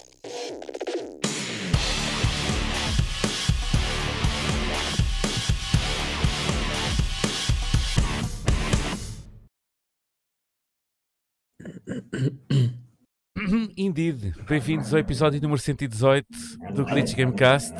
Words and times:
Indeed, 13.76 14.34
bem-vindos 14.48 14.92
ao 14.92 15.00
episódio 15.00 15.40
número 15.40 15.60
118 15.60 16.26
do 16.74 16.84
Glitch 16.84 17.14
Gamecast. 17.14 17.74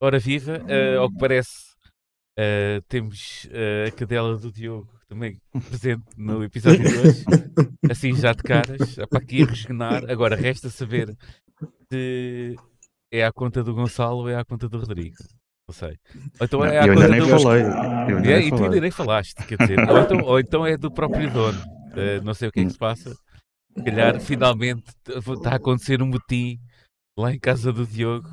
Ora 0.00 0.18
viva, 0.18 0.58
uh, 0.58 1.00
ao 1.00 1.10
que 1.10 1.18
parece, 1.18 1.74
uh, 2.38 2.82
temos 2.88 3.46
uh, 3.46 3.88
a 3.88 3.90
cadela 3.92 4.36
do 4.36 4.50
Diogo 4.50 4.96
também 5.08 5.40
presente 5.68 6.04
no 6.16 6.42
episódio 6.42 6.82
de 6.82 6.98
hoje, 6.98 7.24
assim 7.90 8.14
já 8.14 8.32
de 8.32 8.42
caras, 8.42 8.96
para 9.08 9.18
aqui 9.18 9.42
a 9.42 9.46
resgenar. 9.46 10.10
Agora 10.10 10.34
resta 10.34 10.68
saber 10.68 11.16
se 11.90 12.56
é 13.12 13.24
à 13.24 13.32
conta 13.32 13.62
do 13.62 13.74
Gonçalo 13.74 14.18
ou 14.18 14.28
é 14.28 14.36
à 14.36 14.44
conta 14.44 14.68
do 14.68 14.78
Rodrigo. 14.78 15.16
Não 15.68 15.74
sei. 15.74 15.96
Ou 16.40 16.44
então 16.44 16.64
é 16.64 16.78
à 16.78 16.86
eu 16.86 16.94
conta 16.94 17.06
ainda 17.06 17.16
nem 17.16 17.20
do... 17.20 17.40
falei. 17.40 17.62
Eu 17.62 18.16
ainda 18.16 18.30
é, 18.30 18.40
e 18.40 18.50
tu 18.50 18.64
ainda 18.64 18.80
nem 18.80 18.90
falaste, 18.90 19.46
quer 19.46 19.58
dizer, 19.58 19.78
ou 19.90 19.98
então, 19.98 20.20
ou 20.22 20.40
então 20.40 20.66
é 20.66 20.76
do 20.76 20.90
próprio 20.90 21.30
dono. 21.30 21.58
não 22.24 22.34
sei 22.34 22.48
o 22.48 22.52
que 22.52 22.60
é 22.60 22.64
que 22.64 22.70
se 22.70 22.78
passa. 22.78 23.14
Se 23.76 23.82
calhar 23.84 24.20
finalmente 24.20 24.84
está 25.08 25.50
a 25.50 25.56
acontecer 25.56 26.00
um 26.00 26.06
motim 26.06 26.58
lá 27.18 27.32
em 27.32 27.38
casa 27.38 27.72
do 27.72 27.86
Diogo. 27.86 28.28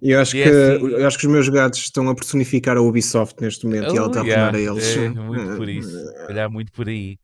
Eu 0.00 0.20
acho, 0.20 0.32
que, 0.32 0.42
assim... 0.42 0.86
eu 0.86 1.06
acho 1.06 1.18
que 1.18 1.26
os 1.26 1.32
meus 1.32 1.48
gatos 1.48 1.80
estão 1.80 2.08
a 2.08 2.14
personificar 2.14 2.76
a 2.76 2.82
Ubisoft 2.82 3.40
neste 3.40 3.64
momento 3.64 3.90
oh, 3.90 3.94
e 3.94 3.98
ela 3.98 4.06
está 4.06 4.20
a 4.20 4.24
yeah, 4.24 4.56
a 4.56 4.60
eles. 4.60 4.96
É, 4.96 5.08
muito 5.08 5.56
por 5.56 5.68
isso, 5.68 5.90
se 5.90 6.26
calhar 6.26 6.50
muito 6.50 6.72
por 6.72 6.88
aí. 6.88 7.18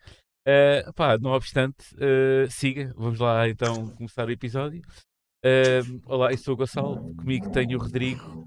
Uh, 0.47 0.93
pá, 0.95 1.19
não 1.19 1.33
obstante, 1.33 1.95
uh, 1.97 2.51
siga, 2.51 2.95
vamos 2.97 3.19
lá 3.19 3.49
então 3.49 3.89
começar 3.91 4.27
o 4.27 4.31
episódio. 4.31 4.81
Uh, 5.45 6.01
olá, 6.07 6.33
eu 6.33 6.39
sou 6.39 6.55
o 6.55 6.57
Gonçalo, 6.57 7.15
comigo 7.15 7.51
tenho 7.51 7.79
o 7.79 7.83
Rodrigo 7.83 8.47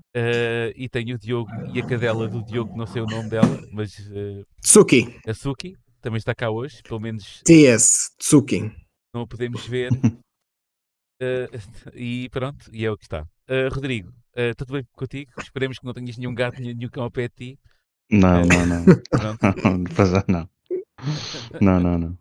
e 0.75 0.89
tenho 0.89 1.15
o 1.15 1.19
Diogo 1.19 1.51
e 1.73 1.79
a 1.79 1.85
cadela 1.85 2.27
do 2.27 2.43
Diogo, 2.43 2.75
não 2.75 2.85
sei 2.85 3.01
o 3.01 3.05
nome 3.05 3.29
dela, 3.29 3.61
mas. 3.71 3.97
Uh, 3.99 4.45
Suki. 4.63 5.19
A 5.27 5.33
Suki 5.33 5.75
também 6.01 6.17
está 6.17 6.35
cá 6.35 6.49
hoje, 6.49 6.81
pelo 6.83 6.99
menos. 6.99 7.41
TS, 7.45 8.11
Tsuki. 8.17 8.71
Não 9.13 9.21
a 9.21 9.27
podemos 9.27 9.65
ver. 9.67 9.91
uh, 9.93 10.09
e 11.95 12.27
pronto, 12.29 12.69
e 12.73 12.85
é 12.85 12.91
o 12.91 12.97
que 12.97 13.05
está. 13.05 13.21
Uh, 13.49 13.73
Rodrigo, 13.73 14.09
uh, 14.09 14.55
tudo 14.57 14.73
bem 14.73 14.85
contigo? 14.93 15.31
Esperemos 15.39 15.79
que 15.79 15.85
não 15.85 15.93
tenhas 15.93 16.17
nenhum 16.17 16.33
gato, 16.33 16.61
nenhum 16.61 16.89
cão 16.89 17.03
ao 17.03 17.11
pé 17.11 17.27
de 17.27 17.35
ti. 17.35 17.59
Não, 18.11 18.41
não, 18.45 18.65
não. 18.65 18.85
não. 19.15 19.37
Não, 19.41 20.23
não, 20.27 20.49
não. 21.61 22.17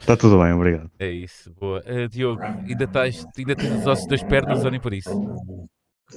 Está 0.00 0.16
tudo 0.16 0.38
bem, 0.42 0.52
obrigado. 0.52 0.90
É 0.98 1.10
isso, 1.10 1.52
boa. 1.54 1.80
Uh, 1.80 2.08
Diogo, 2.08 2.42
ainda, 2.42 2.84
estás, 2.84 3.24
ainda 3.36 3.56
tens 3.56 3.80
os 3.80 3.86
ossos 3.86 4.06
das 4.06 4.22
pernas 4.22 4.64
ou 4.64 4.70
nem 4.70 4.80
por 4.80 4.92
isso? 4.92 5.10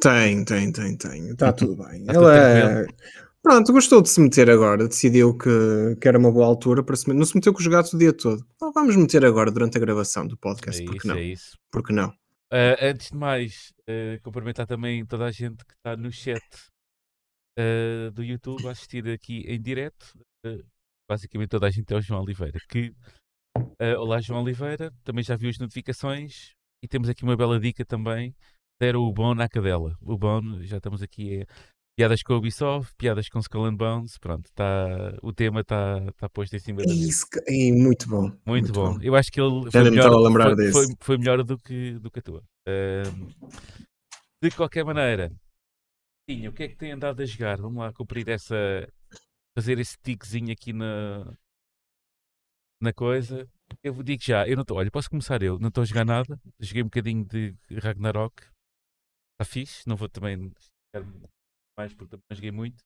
Tem, 0.02 0.44
tem, 0.44 0.72
tem, 0.72 0.98
tem. 0.98 1.30
Está 1.30 1.54
tudo 1.54 1.76
bem. 1.76 2.04
Tá 2.06 2.14
Ela 2.14 2.38
é... 2.38 2.88
Pronto, 3.42 3.74
gostou 3.74 4.02
de 4.02 4.10
se 4.10 4.22
meter 4.22 4.50
agora, 4.50 4.88
decidiu 4.88 5.38
que, 5.38 5.98
que 6.00 6.08
era 6.08 6.18
uma 6.18 6.32
boa 6.32 6.46
altura 6.46 6.82
para 6.82 6.96
se 6.96 7.08
meter. 7.08 7.20
Não 7.20 7.26
se 7.26 7.36
meteu 7.36 7.54
com 7.54 7.60
os 7.60 7.68
gatos 7.68 7.94
o 7.94 7.98
dia 7.98 8.14
todo. 8.14 8.46
Então, 8.56 8.72
vamos 8.72 8.96
meter 8.96 9.26
agora 9.26 9.52
durante 9.52 9.78
a 9.78 9.82
gravação 9.82 10.26
do 10.26 10.38
podcast, 10.38 10.82
é 10.82 10.86
porque 10.86 11.08
não? 11.08 11.16
É 11.16 11.24
isso. 11.24 11.58
Porque 11.70 11.94
não? 11.94 12.10
Uh, 12.10 12.78
antes 12.82 13.10
de 13.10 13.18
mais, 13.18 13.74
uh, 13.82 14.22
cumprimentar 14.24 14.66
também 14.66 15.06
toda 15.06 15.26
a 15.26 15.32
gente 15.32 15.66
que 15.66 15.74
está 15.74 15.98
no 15.98 16.10
chat 16.10 16.42
uh, 17.60 18.12
do 18.12 18.24
YouTube 18.24 18.66
a 18.68 18.72
assistir 18.72 19.08
aqui 19.10 19.44
em 19.48 19.62
direto. 19.62 20.18
Uh, 20.46 20.64
basicamente 21.10 21.50
toda 21.50 21.68
a 21.68 21.72
gente 21.72 21.94
é 21.94 21.98
o 21.98 22.02
João 22.02 22.22
Oliveira. 22.22 22.60
Que, 22.70 22.94
olá 23.98 24.20
João 24.22 24.44
Oliveira, 24.44 24.92
também 25.04 25.24
já 25.24 25.36
viu 25.36 25.50
as 25.50 25.58
notificações 25.58 26.54
e 26.84 26.88
temos 26.88 27.10
aqui 27.10 27.24
uma 27.24 27.38
bela 27.38 27.60
dica 27.60 27.86
também. 27.86 28.36
Deram 28.80 29.02
o 29.02 29.14
bom 29.14 29.34
na 29.34 29.48
cadela. 29.48 29.96
O 30.02 30.18
bom, 30.18 30.62
já 30.64 30.78
estamos 30.78 31.02
aqui 31.02 31.46
Piadas 31.96 32.24
com 32.24 32.34
a 32.34 32.38
Ubisoft, 32.38 32.92
piadas 32.98 33.30
com 33.30 33.38
Skull 33.38 33.66
and 33.66 33.76
Bones, 33.76 34.18
pronto, 34.18 34.50
tá, 34.56 35.16
o 35.22 35.32
tema 35.32 35.62
está 35.62 36.12
tá 36.14 36.28
posto 36.28 36.56
em 36.56 36.60
cima 36.60 36.82
da 36.82 36.92
Isso, 36.92 37.28
é 37.46 37.72
muito 37.72 38.10
bom. 38.10 38.22
Muito, 38.22 38.44
muito 38.48 38.74
bom. 38.74 38.94
bom. 38.96 39.00
Eu 39.00 39.16
acho 39.16 39.32
que 39.32 39.40
ele 39.40 39.70
foi 39.72 39.92
melhor, 39.92 40.12
foi, 40.12 40.72
foi, 40.72 40.96
foi, 41.00 41.18
melhor 41.20 41.44
do 41.44 41.56
que, 41.56 42.00
do 42.00 42.10
que 42.10 42.18
a 42.18 42.22
tua. 42.24 42.44
de 44.44 44.50
qualquer 44.56 44.84
maneira, 44.84 45.32
Tinha, 46.28 46.50
o 46.50 46.54
que 46.54 46.64
é 46.64 46.68
que 46.68 46.76
tem 46.76 46.94
andado 46.94 47.22
a 47.22 47.26
jogar? 47.26 47.62
Vamos 47.62 47.78
lá 47.78 47.94
cumprir 47.94 48.28
essa. 48.28 48.56
Fazer 49.56 49.80
esse 49.80 49.98
tiquezinho 49.98 50.52
aqui 50.52 50.74
na. 50.74 51.36
na 52.82 52.94
coisa. 52.94 53.50
Eu 53.82 54.02
digo 54.04 54.22
já, 54.24 54.48
eu 54.48 54.56
não 54.56 54.62
estou. 54.62 54.78
Olha, 54.78 54.92
posso 54.92 55.10
começar 55.10 55.42
eu, 55.42 55.60
não 55.60 55.70
estou 55.70 55.82
a 55.82 55.86
jogar 55.86 56.06
nada. 56.06 56.40
Joguei 56.60 56.84
um 56.84 56.88
bocadinho 56.88 57.26
de 57.26 57.56
Ragnarok. 57.82 58.44
Está 59.34 59.46
fixe, 59.46 59.88
não 59.88 59.96
vou 59.96 60.10
também 60.10 60.52
mais 61.78 61.94
porque 61.94 62.12
também 62.12 62.24
joguei 62.32 62.52
muito. 62.52 62.84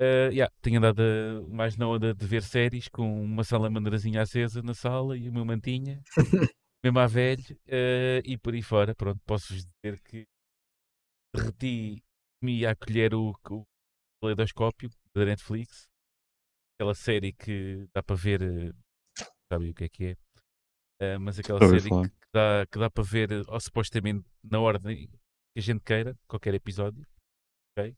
Uh, 0.00 0.30
yeah, 0.30 0.52
tenho 0.60 0.78
andado 0.78 1.00
a, 1.00 1.48
mais 1.48 1.76
na 1.76 1.88
onda 1.88 2.14
de 2.14 2.26
ver 2.26 2.42
séries 2.42 2.88
com 2.88 3.24
uma 3.24 3.42
salamandrazinha 3.42 4.22
acesa 4.22 4.62
na 4.62 4.74
sala 4.74 5.16
e 5.16 5.28
uma 5.28 5.44
mantinha, 5.44 6.00
mesmo 6.84 6.98
à 7.00 7.06
velho, 7.06 7.58
uh, 7.66 8.22
e 8.24 8.38
por 8.38 8.54
aí 8.54 8.62
fora. 8.62 8.94
Pronto, 8.94 9.20
posso-vos 9.26 9.66
dizer 9.66 10.00
que 10.02 10.24
derreti-me 11.34 12.66
a 12.66 12.76
colher 12.76 13.14
o, 13.14 13.34
o 13.50 13.64
Leidoscópio 14.22 14.88
da 15.14 15.24
Netflix, 15.24 15.87
aquela 16.78 16.94
série 16.94 17.32
que 17.32 17.88
dá 17.92 18.00
para 18.00 18.14
ver, 18.14 18.40
uh, 18.40 18.74
sabe 19.52 19.70
o 19.70 19.74
que 19.74 19.84
é 19.84 19.88
que 19.88 20.04
é, 21.00 21.16
uh, 21.16 21.20
mas 21.20 21.36
aquela 21.36 21.58
série 21.58 21.90
que, 21.90 22.08
que, 22.08 22.28
dá, 22.32 22.66
que 22.70 22.78
dá 22.78 22.88
para 22.88 23.02
ver, 23.02 23.30
ou 23.48 23.60
supostamente 23.60 24.24
na 24.44 24.60
ordem 24.60 25.08
que 25.08 25.58
a 25.58 25.60
gente 25.60 25.82
queira, 25.82 26.16
qualquer 26.28 26.54
episódio. 26.54 27.04
Okay? 27.72 27.96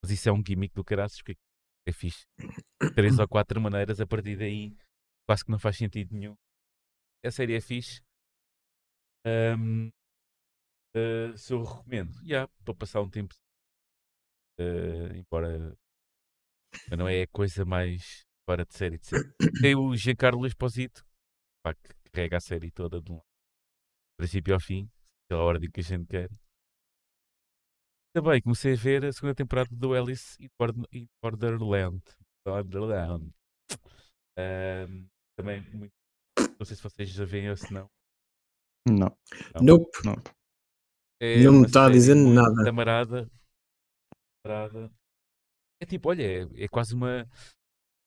Mas 0.00 0.12
isso 0.12 0.28
é 0.28 0.32
um 0.32 0.42
gimmick 0.46 0.72
do 0.74 0.84
caraças, 0.84 1.20
porque 1.22 1.40
é 1.88 1.92
fixe. 1.92 2.24
Três 2.94 3.18
ou 3.18 3.26
quatro 3.26 3.60
maneiras, 3.60 4.00
a 4.00 4.06
partir 4.06 4.36
daí 4.36 4.76
quase 5.26 5.44
que 5.44 5.50
não 5.50 5.58
faz 5.58 5.76
sentido 5.76 6.14
nenhum. 6.14 6.36
A 7.24 7.30
série 7.32 7.56
é 7.56 7.60
fixe. 7.60 8.00
Um, 9.26 9.88
uh, 9.88 9.92
eh, 10.94 11.36
se 11.36 11.52
eu 11.52 11.64
recomendo, 11.64 12.12
já, 12.16 12.26
yeah, 12.26 12.52
para 12.64 12.74
passar 12.74 13.00
um 13.00 13.10
tempo. 13.10 13.34
Uh, 14.60 15.16
embora 15.16 15.76
não 16.96 17.08
é 17.08 17.22
a 17.22 17.28
coisa 17.28 17.64
mais 17.64 18.24
fora 18.48 18.64
de 18.64 18.74
série 18.74 18.98
de 18.98 19.06
série. 19.06 19.32
Tem 19.62 19.74
o 19.74 19.94
Giancarlo 19.96 20.46
Esposito, 20.46 21.04
pá, 21.62 21.74
que 21.74 22.10
carrega 22.12 22.36
a 22.36 22.40
série 22.40 22.70
toda 22.70 23.00
de 23.00 23.12
um 23.12 23.20
princípio 24.18 24.54
ao 24.54 24.60
fim, 24.60 24.88
pela 25.28 25.42
ordem 25.42 25.70
que 25.70 25.80
a 25.80 25.82
gente 25.82 26.06
quer. 26.06 26.30
Também 28.14 28.40
comecei 28.40 28.74
a 28.74 28.76
ver 28.76 29.04
a 29.04 29.12
segunda 29.12 29.34
temporada 29.34 29.68
do 29.72 29.92
Alice 29.92 30.36
in 30.40 31.08
Borderland. 31.20 32.02
Borderland. 32.46 33.32
Um, 34.38 35.08
também 35.36 35.60
muito. 35.72 35.92
Não 36.58 36.64
sei 36.64 36.76
se 36.76 36.82
vocês 36.82 37.08
já 37.08 37.24
veem 37.24 37.50
ou 37.50 37.56
se 37.56 37.72
não. 37.72 37.90
Não. 38.86 39.16
não. 39.54 39.62
Nope. 39.62 39.98
Não, 40.04 40.14
é 41.20 41.42
não 41.42 41.52
me 41.52 41.66
está 41.66 41.86
a 41.86 41.90
dizer 41.90 42.14
nada. 42.14 42.64
Camarada. 42.64 43.30
camarada. 44.44 44.92
É 45.84 45.86
tipo, 45.86 46.08
olha, 46.08 46.22
é, 46.22 46.64
é 46.64 46.66
quase 46.66 46.94
uma. 46.94 47.28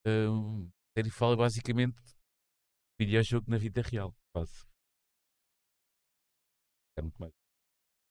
Um, 0.04 0.68
série 0.96 1.10
fala 1.10 1.36
basicamente 1.36 1.94
de 1.94 3.06
videojogo 3.06 3.48
na 3.48 3.56
vida 3.56 3.80
real. 3.82 4.12
Quase. 4.34 4.66
É 6.96 7.02
muito 7.02 7.16
mais. 7.20 7.32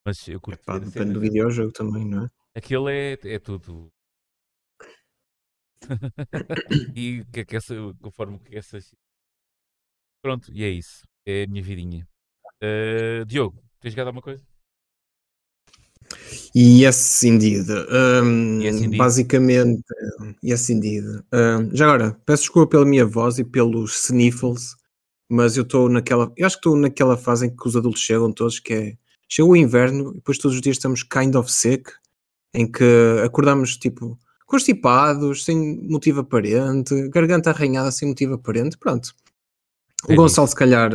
Mas 0.06 0.26
eu 0.30 0.40
curto 0.40 0.62
Epá, 0.62 0.80
depende 0.80 1.12
do 1.12 1.20
videojogo 1.20 1.74
também, 1.74 2.06
não 2.06 2.24
é? 2.24 2.30
Aquilo 2.56 2.88
é, 2.88 3.18
é 3.26 3.40
tudo. 3.40 3.92
e 6.96 7.26
que, 7.26 7.44
que 7.44 7.58
essa, 7.58 7.76
conforme 8.02 8.40
que 8.40 8.56
essas. 8.56 8.96
Pronto, 10.24 10.50
e 10.54 10.64
é 10.64 10.70
isso. 10.70 11.06
É 11.26 11.44
a 11.44 11.48
minha 11.48 11.62
vidinha. 11.62 12.08
Uh, 12.64 13.26
Diogo, 13.26 13.62
tens 13.82 13.92
jogado 13.92 14.08
alguma 14.08 14.22
coisa? 14.22 14.48
Yes, 16.56 17.24
indeed. 17.24 17.68
Um, 17.70 18.62
yes, 18.62 18.78
indeed. 18.78 18.98
Basicamente, 18.98 19.84
yes, 20.44 20.70
indeed. 20.70 21.06
Um, 21.34 21.76
já 21.76 21.86
agora, 21.86 22.18
peço 22.26 22.44
desculpa 22.44 22.72
pela 22.72 22.86
minha 22.86 23.06
voz 23.06 23.38
e 23.38 23.44
pelos 23.44 24.06
sniffles, 24.06 24.76
mas 25.30 25.58
eu 25.58 25.64
estou 25.64 25.90
naquela. 25.90 26.32
Eu 26.36 26.48
acho 26.48 26.56
que 26.56 26.68
estou 26.68 26.78
naquela 26.78 27.18
fase 27.18 27.48
em 27.48 27.56
que 27.56 27.68
os 27.68 27.76
adultos 27.76 28.02
chegam 28.02 28.32
todos, 28.32 28.60
que 28.60 28.74
é 28.74 28.98
Chegou 29.30 29.52
o 29.52 29.58
inverno 29.58 30.12
e 30.12 30.16
depois 30.16 30.38
todos 30.38 30.56
os 30.56 30.62
dias 30.62 30.78
estamos 30.78 31.04
kind 31.04 31.36
of 31.36 31.52
sick, 31.52 31.92
em 32.54 32.70
que 32.70 32.86
acordamos 33.24 33.76
tipo 33.78 34.18
constipados, 34.46 35.44
sem 35.44 35.82
motivo 35.90 36.22
aparente, 36.22 37.10
garganta 37.10 37.50
arranhada 37.50 37.92
sem 37.92 38.08
motivo 38.08 38.36
aparente, 38.36 38.78
pronto. 38.78 39.14
O 40.08 40.14
é 40.14 40.16
Gonçalo, 40.16 40.48
se 40.48 40.56
calhar, 40.56 40.92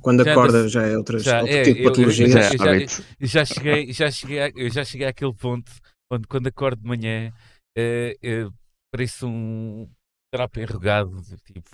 quando 0.00 0.24
já 0.24 0.32
acorda, 0.32 0.68
já 0.68 0.82
é 0.82 0.96
outra, 0.96 1.18
já, 1.18 1.40
outro 1.40 1.54
é, 1.54 1.62
tipo 1.62 1.78
de 1.78 1.84
patologia. 1.84 2.28
já, 2.28 2.42
já, 2.42 2.86
já, 3.20 3.44
cheguei, 3.44 3.92
já, 3.92 4.10
cheguei, 4.10 4.52
eu 4.56 4.70
já 4.70 4.84
cheguei 4.84 5.06
àquele 5.06 5.34
ponto 5.34 5.70
onde, 6.12 6.26
quando 6.26 6.46
acordo 6.46 6.82
de 6.82 6.88
manhã, 6.88 7.32
é, 7.76 8.16
é, 8.22 8.46
pareço 8.92 9.26
um 9.26 9.88
trapo 10.32 10.60
enrugado, 10.60 11.10
tipo, 11.44 11.68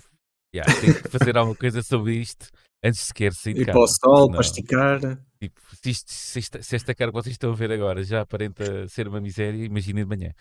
yeah, 0.55 0.71
tenho 0.79 1.01
que 1.01 1.09
fazer 1.09 1.37
alguma 1.37 1.55
coisa 1.55 1.81
sobre 1.81 2.15
isto. 2.15 2.47
Antes 2.85 2.99
sequer 2.99 3.33
sair 3.33 3.53
de 3.53 3.61
Ir 3.61 3.65
casa. 3.67 3.77
para 3.77 3.83
o 3.83 3.87
sol, 3.87 4.29
para 4.29 4.41
esticar. 4.41 4.99
Tipo, 5.41 5.61
se, 5.81 5.89
isto- 5.89 6.11
se 6.11 6.39
esta, 6.39 6.61
se 6.61 6.75
esta 6.75 6.93
cara 6.93 7.11
que 7.11 7.15
vocês 7.15 7.33
estão 7.33 7.51
a 7.51 7.55
ver 7.55 7.71
agora 7.71 8.03
já 8.03 8.21
aparenta 8.21 8.85
ser 8.89 9.07
uma 9.07 9.21
miséria, 9.21 9.63
imaginem 9.63 10.03
de 10.03 10.09
manhã. 10.09 10.33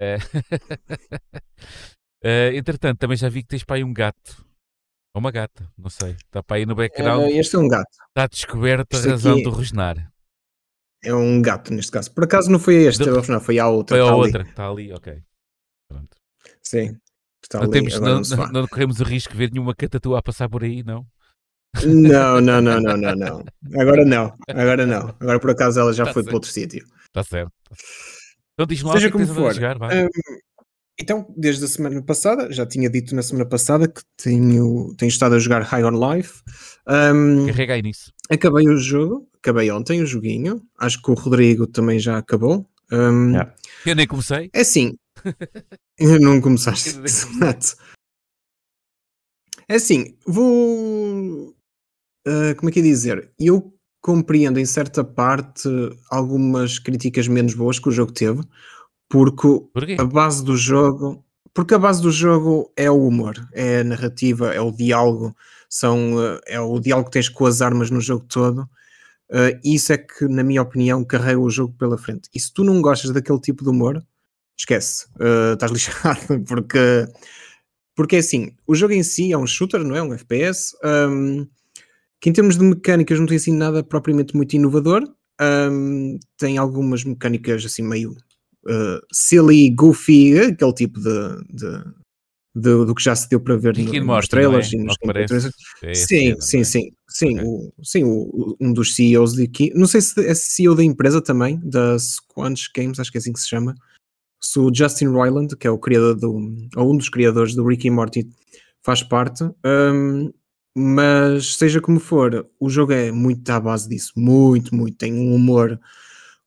Eh, 0.00 0.16
eh, 2.24 2.52
entretanto, 2.56 2.98
também 2.98 3.18
já 3.18 3.28
vi 3.28 3.42
que 3.42 3.48
tens 3.48 3.64
para 3.64 3.76
aí 3.76 3.84
um 3.84 3.92
gato. 3.92 4.46
Ou 5.14 5.20
uma 5.20 5.30
gata, 5.30 5.68
não 5.76 5.90
sei. 5.90 6.12
Está 6.12 6.42
para 6.42 6.56
aí 6.58 6.66
no 6.66 6.74
background. 6.74 7.22
Eh, 7.24 7.38
este 7.38 7.56
é 7.56 7.58
um 7.58 7.68
gato. 7.68 7.88
Está 8.08 8.26
descoberta 8.26 8.96
a 8.96 8.98
isto 8.98 9.10
razão 9.10 9.32
aqui- 9.34 9.42
do 9.42 9.50
rosnar. 9.50 10.10
É 11.02 11.14
um 11.14 11.40
gato 11.42 11.72
neste 11.72 11.90
caso. 11.90 12.12
Por 12.12 12.24
acaso 12.24 12.50
não 12.50 12.58
foi 12.58 12.76
a 12.86 12.88
este, 12.90 13.02
De- 13.04 13.28
não, 13.30 13.40
foi 13.40 13.58
a 13.58 13.66
outra. 13.68 13.96
Foi 13.96 14.06
a 14.08 14.14
outra 14.14 14.44
que 14.44 14.50
está 14.50 14.68
ali, 14.68 14.92
ok. 14.92 15.22
Pronto. 15.88 16.16
Sim. 16.62 16.96
Está 17.42 17.58
Não, 17.58 17.64
ali 17.64 17.72
temos, 17.72 17.98
não, 17.98 18.20
não, 18.20 18.52
não 18.52 18.68
corremos 18.68 19.00
o 19.00 19.04
risco 19.04 19.32
de 19.32 19.38
ver 19.38 19.50
nenhuma 19.50 19.74
catatua 19.74 20.18
a 20.18 20.22
passar 20.22 20.48
por 20.48 20.62
aí, 20.62 20.82
não? 20.84 21.06
Não, 21.84 22.40
não, 22.40 22.60
não, 22.60 22.80
não, 22.80 22.96
não, 22.96 23.14
não. 23.16 23.44
Agora 23.80 24.04
não, 24.04 24.36
agora 24.48 24.86
não. 24.86 25.08
Agora 25.20 25.40
por 25.40 25.50
acaso 25.50 25.80
ela 25.80 25.92
já 25.92 26.04
Tá 26.04 26.12
foi 26.12 26.22
certo. 26.22 26.26
para 26.30 26.36
outro 26.36 26.50
sítio. 26.50 26.84
Está 27.06 27.24
certo. 27.24 27.52
Então 28.52 28.66
diz-me 28.66 28.88
lá 28.88 28.94
Seja 28.94 29.10
que 29.10 29.16
é 29.16 29.20
que 29.20 29.26
como 29.26 29.40
a 29.40 29.42
for, 29.42 29.54
jogar, 29.54 29.78
vá. 29.78 29.88
hum, 29.88 30.08
Então, 31.00 31.26
desde 31.34 31.64
a 31.64 31.68
semana 31.68 32.02
passada, 32.02 32.52
já 32.52 32.66
tinha 32.66 32.90
dito 32.90 33.14
na 33.14 33.22
semana 33.22 33.48
passada 33.48 33.88
que 33.88 34.02
tenho, 34.22 34.94
tenho 34.98 35.08
estado 35.08 35.34
a 35.34 35.38
jogar 35.38 35.62
High 35.62 35.84
on 35.84 36.14
Life. 36.14 36.42
Carrega 37.46 37.74
aí 37.74 37.82
nisso. 37.82 38.12
acabei 38.28 38.68
o 38.68 38.76
jogo, 38.76 39.26
acabei 39.38 39.70
ontem 39.70 40.02
o 40.02 40.06
joguinho. 40.06 40.62
Acho 40.78 41.00
que 41.00 41.10
o 41.10 41.14
Rodrigo 41.14 41.66
também 41.66 41.98
já 41.98 42.18
acabou. 42.18 42.66
Hum, 42.92 43.30
Yeah. 43.30 43.54
Eu 43.86 43.96
nem 43.96 44.06
comecei. 44.06 44.50
É 44.52 44.62
eu 45.98 46.20
não 46.20 46.40
começaste. 46.40 46.90
Exato. 46.98 47.76
É 49.68 49.76
assim, 49.76 50.16
vou. 50.26 51.54
ah, 52.26 52.54
como 52.56 52.68
é 52.68 52.72
que 52.72 52.80
é 52.80 52.82
dizer? 52.82 53.32
Eu 53.38 53.72
compreendo 54.02 54.58
em 54.58 54.66
certa 54.66 55.04
parte 55.04 55.68
algumas 56.10 56.78
críticas 56.78 57.28
menos 57.28 57.54
boas 57.54 57.78
que 57.78 57.88
o 57.88 57.92
jogo 57.92 58.12
teve, 58.12 58.40
porque 59.10 59.60
Porquê? 59.74 59.96
a 59.98 60.04
base 60.04 60.42
do 60.42 60.56
jogo. 60.56 61.22
Porque 61.52 61.74
a 61.74 61.78
base 61.78 62.00
do 62.00 62.12
jogo 62.12 62.72
é 62.76 62.88
o 62.88 63.08
humor, 63.08 63.34
é 63.52 63.80
a 63.80 63.84
narrativa, 63.84 64.54
é 64.54 64.60
o 64.60 64.70
diálogo, 64.70 65.36
são, 65.68 66.16
ah, 66.16 66.40
é 66.46 66.60
o 66.60 66.78
diálogo 66.78 67.10
que 67.10 67.14
tens 67.14 67.28
com 67.28 67.44
as 67.44 67.60
armas 67.60 67.90
no 67.90 68.00
jogo 68.00 68.24
todo. 68.26 68.70
Ah, 69.32 69.50
isso 69.64 69.92
é 69.92 69.98
que, 69.98 70.26
na 70.28 70.44
minha 70.44 70.62
opinião, 70.62 71.04
carrega 71.04 71.40
o 71.40 71.50
jogo 71.50 71.74
pela 71.76 71.98
frente. 71.98 72.30
E 72.32 72.38
se 72.38 72.52
tu 72.54 72.62
não 72.62 72.80
gostas 72.80 73.10
daquele 73.10 73.40
tipo 73.40 73.64
de 73.64 73.70
humor, 73.70 74.00
esquece, 74.56 75.06
ah, 75.18 75.54
estás 75.54 75.72
lixado, 75.74 76.44
porque, 76.46 77.08
porque 77.96 78.16
é 78.16 78.18
assim, 78.20 78.54
o 78.66 78.74
jogo 78.76 78.94
em 78.94 79.02
si 79.02 79.32
é 79.32 79.38
um 79.38 79.46
shooter, 79.46 79.82
não 79.82 79.96
é? 79.96 80.02
Um 80.02 80.14
FPS, 80.14 80.76
hum, 80.84 81.48
que 82.20 82.30
em 82.30 82.32
termos 82.32 82.56
de 82.56 82.64
mecânicas 82.64 83.18
não 83.18 83.26
tem 83.26 83.36
assim 83.38 83.52
nada 83.56 83.82
propriamente 83.82 84.36
muito 84.36 84.54
inovador, 84.54 85.02
hum, 85.70 86.18
tem 86.38 86.58
algumas 86.58 87.02
mecânicas 87.04 87.64
assim 87.64 87.82
meio 87.82 88.16
ah, 88.68 89.00
silly, 89.12 89.70
goofy, 89.70 90.38
aquele 90.38 90.72
tipo 90.74 91.00
de, 91.00 91.44
de- 91.50 91.84
de- 92.54 92.84
do 92.84 92.94
que 92.94 93.02
já 93.02 93.14
se 93.14 93.28
deu 93.28 93.40
para 93.40 93.56
ver 93.56 93.76
no, 93.76 93.84
nos 93.84 94.04
Morty, 94.04 94.28
trailers 94.28 94.72
é? 94.72 94.76
e 94.76 94.78
nos 94.80 94.96
trailers. 94.96 95.50
É 95.82 95.94
Sim, 95.94 96.36
sim, 96.40 96.56
não 96.58 96.62
é? 96.62 96.64
sim, 96.64 96.90
sim, 97.08 97.38
Ok. 97.38 97.44
o, 97.44 97.72
sim 97.82 98.04
o, 98.04 98.56
um 98.60 98.72
dos 98.72 98.94
CEOs 98.94 99.34
de 99.34 99.44
aqui, 99.44 99.72
não 99.74 99.86
sei 99.86 100.00
se 100.00 100.26
é 100.26 100.34
CEO 100.34 100.74
da 100.74 100.82
empresa 100.84 101.20
também, 101.22 101.60
da 101.62 101.98
Squanch 101.98 102.68
Games, 102.76 102.98
acho 102.98 103.10
que 103.10 103.18
é 103.18 103.20
assim 103.20 103.32
que 103.32 103.40
se 103.40 103.48
chama, 103.48 103.74
se 104.40 104.58
o 104.58 104.70
Justin 104.74 105.06
Roiland, 105.06 105.56
que 105.56 105.66
é 105.66 105.70
o 105.70 105.78
criador 105.78 106.16
do, 106.16 106.32
ou 106.76 106.92
um 106.92 106.96
dos 106.96 107.08
criadores 107.08 107.54
do 107.54 107.66
Rick 107.66 107.88
and 107.88 107.92
Morty, 107.92 108.28
faz 108.82 109.02
parte, 109.02 109.44
hum, 109.94 110.32
mas 110.74 111.54
seja 111.56 111.80
como 111.80 112.00
for, 112.00 112.48
o 112.58 112.68
jogo 112.70 112.92
é 112.92 113.12
muito 113.12 113.48
à 113.50 113.60
base 113.60 113.88
disso, 113.88 114.12
muito, 114.16 114.74
muito, 114.74 114.96
tem 114.96 115.12
um 115.14 115.34
humor 115.34 115.78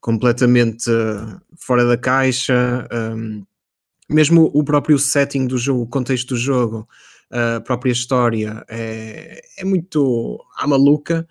completamente 0.03 0.91
eh, 0.91 1.38
fora 1.57 1.85
da 1.85 1.97
caixa, 1.97 2.85
hum, 3.15 3.45
mesmo 4.09 4.51
o 4.53 4.63
próprio 4.65 5.00
setting 5.00 5.47
do 5.47 5.57
jogo, 5.57 5.83
o 5.83 5.88
contexto 5.88 6.29
do 6.35 6.38
jogo, 6.38 6.88
a 7.31 7.61
própria 7.61 7.91
história 7.94 8.65
é, 8.69 9.41
é 9.57 9.65
muito 9.65 10.38
à 10.57 10.67
maluca. 10.67 11.25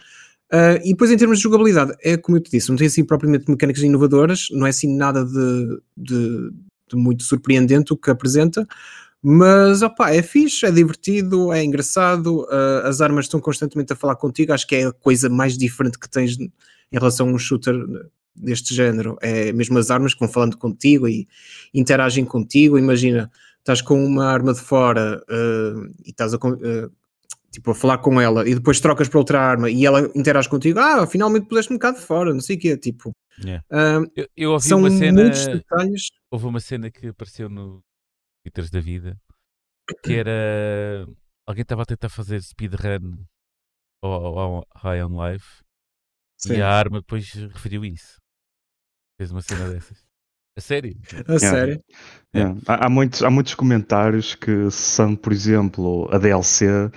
Ah, 0.51 0.77
e 0.85 0.91
depois, 0.93 1.11
em 1.11 1.19
termos 1.19 1.39
de 1.39 1.45
jogabilidade, 1.45 1.93
é 2.03 2.17
como 2.17 2.39
eu 2.39 2.43
te 2.43 2.51
disse, 2.51 2.71
não 2.71 2.77
tem 2.79 2.87
assim 2.89 3.05
propriamente 3.05 3.51
mecânicas 3.51 3.83
inovadoras, 3.83 4.49
não 4.53 4.67
é 4.67 4.71
assim 4.71 4.97
nada 4.97 5.25
de, 5.25 5.81
de- 5.97 6.51
de 6.91 6.97
muito 6.97 7.25
surpreendente 7.25 7.93
o 7.93 7.97
que 7.99 8.11
apresenta, 8.11 8.67
mas 9.23 9.83
opá, 9.83 10.13
é 10.15 10.23
fixe, 10.23 10.67
é 10.67 10.71
divertido, 10.73 11.53
é 11.53 11.65
engraçado, 11.65 12.47
ah, 12.51 12.83
as 12.89 13.01
armas 13.03 13.27
estão 13.27 13.41
constantemente 13.41 13.93
a 13.93 13.97
falar 13.97 14.17
contigo, 14.17 14.53
acho 14.55 14.67
que 14.67 14.77
é 14.77 14.87
a 14.87 14.93
coisa 14.93 15.29
mais 15.31 15.59
diferente 15.59 15.99
que 15.99 16.09
tens 16.11 16.39
em 16.39 16.51
relação 16.93 17.29
a 17.29 17.33
um 17.33 17.39
shooter 17.39 17.75
deste 18.35 18.75
género, 18.75 19.17
é 19.21 19.53
mesmo 19.53 19.79
as 19.79 19.91
armas 19.91 20.15
que 20.15 20.21
vão 20.21 20.29
falando 20.29 20.57
contigo 20.57 21.09
e 21.09 21.29
interagem 21.75 22.25
contigo, 22.25 22.79
imagina, 22.79 23.31
estás 23.59 23.81
com 23.83 24.05
uma 24.05 24.27
arma 24.27 24.53
de 24.53 24.61
fora 24.61 25.23
ah, 25.29 25.89
e 26.05 26.11
estás 26.11 26.35
a, 26.35 26.37
ah, 26.37 26.91
tipo, 27.51 27.71
a 27.71 27.75
falar 27.75 27.99
com 27.99 28.21
ela 28.21 28.49
e 28.49 28.55
depois 28.55 28.81
trocas 28.81 29.09
para 29.09 29.19
outra 29.19 29.41
arma 29.41 29.71
e 29.71 29.85
ela 29.85 30.11
interage 30.15 30.49
contigo, 30.49 30.79
ah, 30.79 31.07
finalmente 31.07 31.47
puseste 31.47 31.73
um 31.73 31.77
bocado 31.77 31.99
de 31.99 32.05
fora, 32.05 32.33
não 32.33 32.41
sei 32.41 32.57
o 32.57 32.59
quê, 32.59 32.77
tipo, 32.77 33.13
Yeah. 33.43 33.65
ah, 33.71 34.01
Eu, 34.15 34.29
eu 34.37 34.51
ouvi 34.53 34.69
são 34.69 34.79
uma 34.79 34.91
cena. 34.91 35.23
muitos 35.23 35.47
detalhes. 35.47 36.11
Houve 36.31 36.47
uma 36.47 36.61
cena 36.61 36.91
que 36.91 37.09
apareceu 37.09 37.49
no 37.49 37.83
Twitters 38.45 38.71
da 38.71 38.79
vida 38.79 39.19
que 40.03 40.15
era. 40.15 41.07
Alguém 41.47 41.63
estava 41.63 41.83
a 41.83 41.87
tentar 41.87 42.09
fazer 42.09 42.41
speedrun 42.43 43.25
ao, 44.03 44.13
ao, 44.13 44.39
ao 44.39 44.67
High 44.77 45.03
on 45.03 45.33
Life 45.33 45.63
Sim, 46.39 46.55
e 46.55 46.63
a 46.63 46.69
arma 46.69 47.01
depois 47.01 47.33
referiu 47.33 47.85
isso. 47.85 48.21
Fez 49.23 49.31
uma 49.31 49.41
cena 49.41 49.69
dessas. 49.69 49.99
A 50.59 50.61
sério? 50.61 50.97
a 51.29 51.39
sério. 51.39 51.81
Yeah. 52.35 52.59
Há, 52.67 52.87
há 52.87 52.89
muitos, 52.91 53.23
há 53.23 53.31
muitos 53.31 53.55
comentários 53.55 54.35
que 54.35 54.69
são, 54.69 55.15
por 55.15 55.33
exemplo, 55.33 56.09
a 56.13 56.19
DLC, 56.19 56.91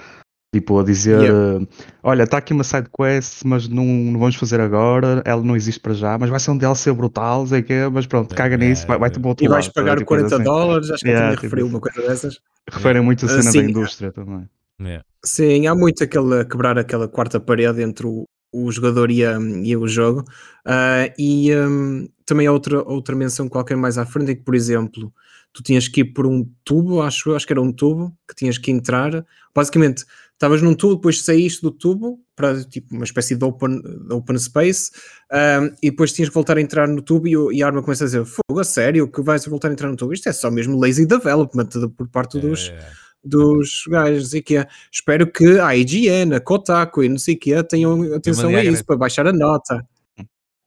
tipo 0.52 0.80
a 0.80 0.84
dizer: 0.84 1.22
eh, 1.30 1.68
Olha, 2.02 2.24
está 2.24 2.40
aqui 2.40 2.52
uma 2.52 2.64
side 2.64 2.88
quest, 2.98 3.44
mas 3.46 3.68
não, 3.68 3.86
não 3.86 4.20
vamos 4.20 4.38
fazer 4.38 4.60
agora, 4.60 5.22
ela 5.24 5.44
não 5.44 5.56
existe 5.56 5.80
para 5.80 5.94
já, 5.94 6.18
mas 6.18 6.32
vai 6.32 6.40
ser 6.40 6.50
um 6.50 6.58
DLC 6.58 6.92
brutal, 6.94 7.46
sei 7.46 7.62
que 7.62 7.88
mas 7.90 8.08
pronto, 8.08 8.34
caga 8.34 8.56
Yeah, 8.56 8.68
nisso, 8.70 8.88
vai, 8.88 8.98
vai-te 8.98 9.14
yeah. 9.14 9.22
para 9.22 9.28
o 9.28 9.30
outro 9.30 9.46
E 9.46 9.48
vais 9.48 9.66
lado, 9.66 9.74
pagar 9.76 9.98
tipo, 9.98 10.08
40 10.08 10.36
assim. 10.36 10.44
dólares, 10.44 10.90
acho 10.90 11.04
que 11.04 11.10
Yeah, 11.10 11.26
eu 11.26 11.30
tinha 11.30 11.42
tipo 11.42 11.56
referido 11.56 11.68
uma 11.70 11.80
coisa 11.80 12.02
dessas. 12.10 12.40
Referem 12.72 13.04
muito 13.04 13.24
a 13.28 13.30
cena 13.30 13.42
Assim, 13.42 13.62
da 13.62 13.70
indústria 13.70 14.12
também. 14.12 14.50
Yeah. 14.82 15.06
Sim, 15.24 15.68
há 15.68 15.76
muito 15.76 16.04
aquele 16.04 16.44
quebrar 16.46 16.80
aquela 16.80 17.08
quarta 17.08 17.40
parede 17.40 17.84
entre 17.84 18.08
o, 18.08 18.26
o 18.64 18.72
jogador 18.72 19.12
e, 19.12 19.26
a- 19.26 19.38
e 19.64 19.76
o 19.76 19.88
jogo. 19.88 20.24
Ah, 20.66 21.12
e 21.18 21.54
hum, 21.56 22.08
também 22.26 22.48
há 22.48 22.52
outra, 22.52 22.82
outra 22.84 23.16
menção 23.16 23.48
qualquer 23.50 23.76
mais 23.78 23.98
à 23.98 24.06
frente, 24.06 24.32
em 24.32 24.36
que, 24.36 24.44
por 24.44 24.56
exemplo, 24.56 25.14
tu 25.54 25.62
tinhas 25.64 25.88
que 25.88 26.02
ir 26.02 26.06
por 26.14 26.26
um 26.26 26.48
tubo, 26.64 27.02
acho 27.02 27.34
acho 27.36 27.46
que 27.46 27.54
era 27.54 27.62
um 27.62 27.72
tubo, 27.72 28.16
que 28.28 28.36
tinhas 28.36 28.58
que 28.58 28.72
entrar. 28.72 29.26
Basicamente, 29.54 30.04
estavas 30.34 30.62
num 30.62 30.74
tubo, 30.74 30.96
depois 30.96 31.22
saíste 31.22 31.62
do 31.62 31.72
tubo 31.72 32.20
para 32.36 32.62
tipo 32.66 32.94
uma 32.94 33.06
espécie 33.06 33.36
de 33.36 33.46
open, 33.46 33.82
open 34.12 34.38
space, 34.38 34.92
ah, 35.32 35.70
e 35.82 35.90
depois 35.92 36.12
tinhas 36.12 36.30
que 36.30 36.36
voltar 36.36 36.58
a 36.58 36.62
entrar 36.62 36.88
no 36.88 37.02
tubo 37.02 37.28
e, 37.28 37.58
e 37.58 37.64
a 37.64 37.68
arma 37.68 37.82
começa 37.84 38.04
a 38.04 38.08
dizer: 38.08 38.26
Fogo, 38.26 38.60
a 38.60 38.64
sério, 38.64 39.08
que 39.10 39.22
vais 39.22 39.46
voltar 39.46 39.70
a 39.70 39.72
entrar 39.74 39.90
no 39.90 39.96
tubo? 39.96 40.14
Isto 40.14 40.28
é 40.30 40.34
só 40.34 40.50
mesmo 40.52 40.80
lazy 40.80 41.06
development 41.06 41.68
de- 41.70 41.88
por 41.90 42.08
parte 42.10 42.40
dos, 42.40 42.70
É, 42.70 43.05
dos 43.26 43.84
gajos, 43.90 44.24
não 44.24 44.30
sei 44.30 44.40
o 44.40 44.44
que 44.44 44.68
Espero 44.92 45.32
que 45.32 45.60
a 45.60 45.76
IGN, 45.76 46.36
a 46.36 46.40
Kotaku 46.40 47.04
e 47.04 47.10
não 47.10 47.18
sei 47.18 47.36
o 47.36 47.40
que 47.40 47.64
tenham 47.64 48.14
atenção 48.14 48.50
a 48.50 48.64
isso 48.64 48.86
para 48.86 48.98
baixar 48.98 49.28
a 49.28 49.34
nota. 49.34 49.86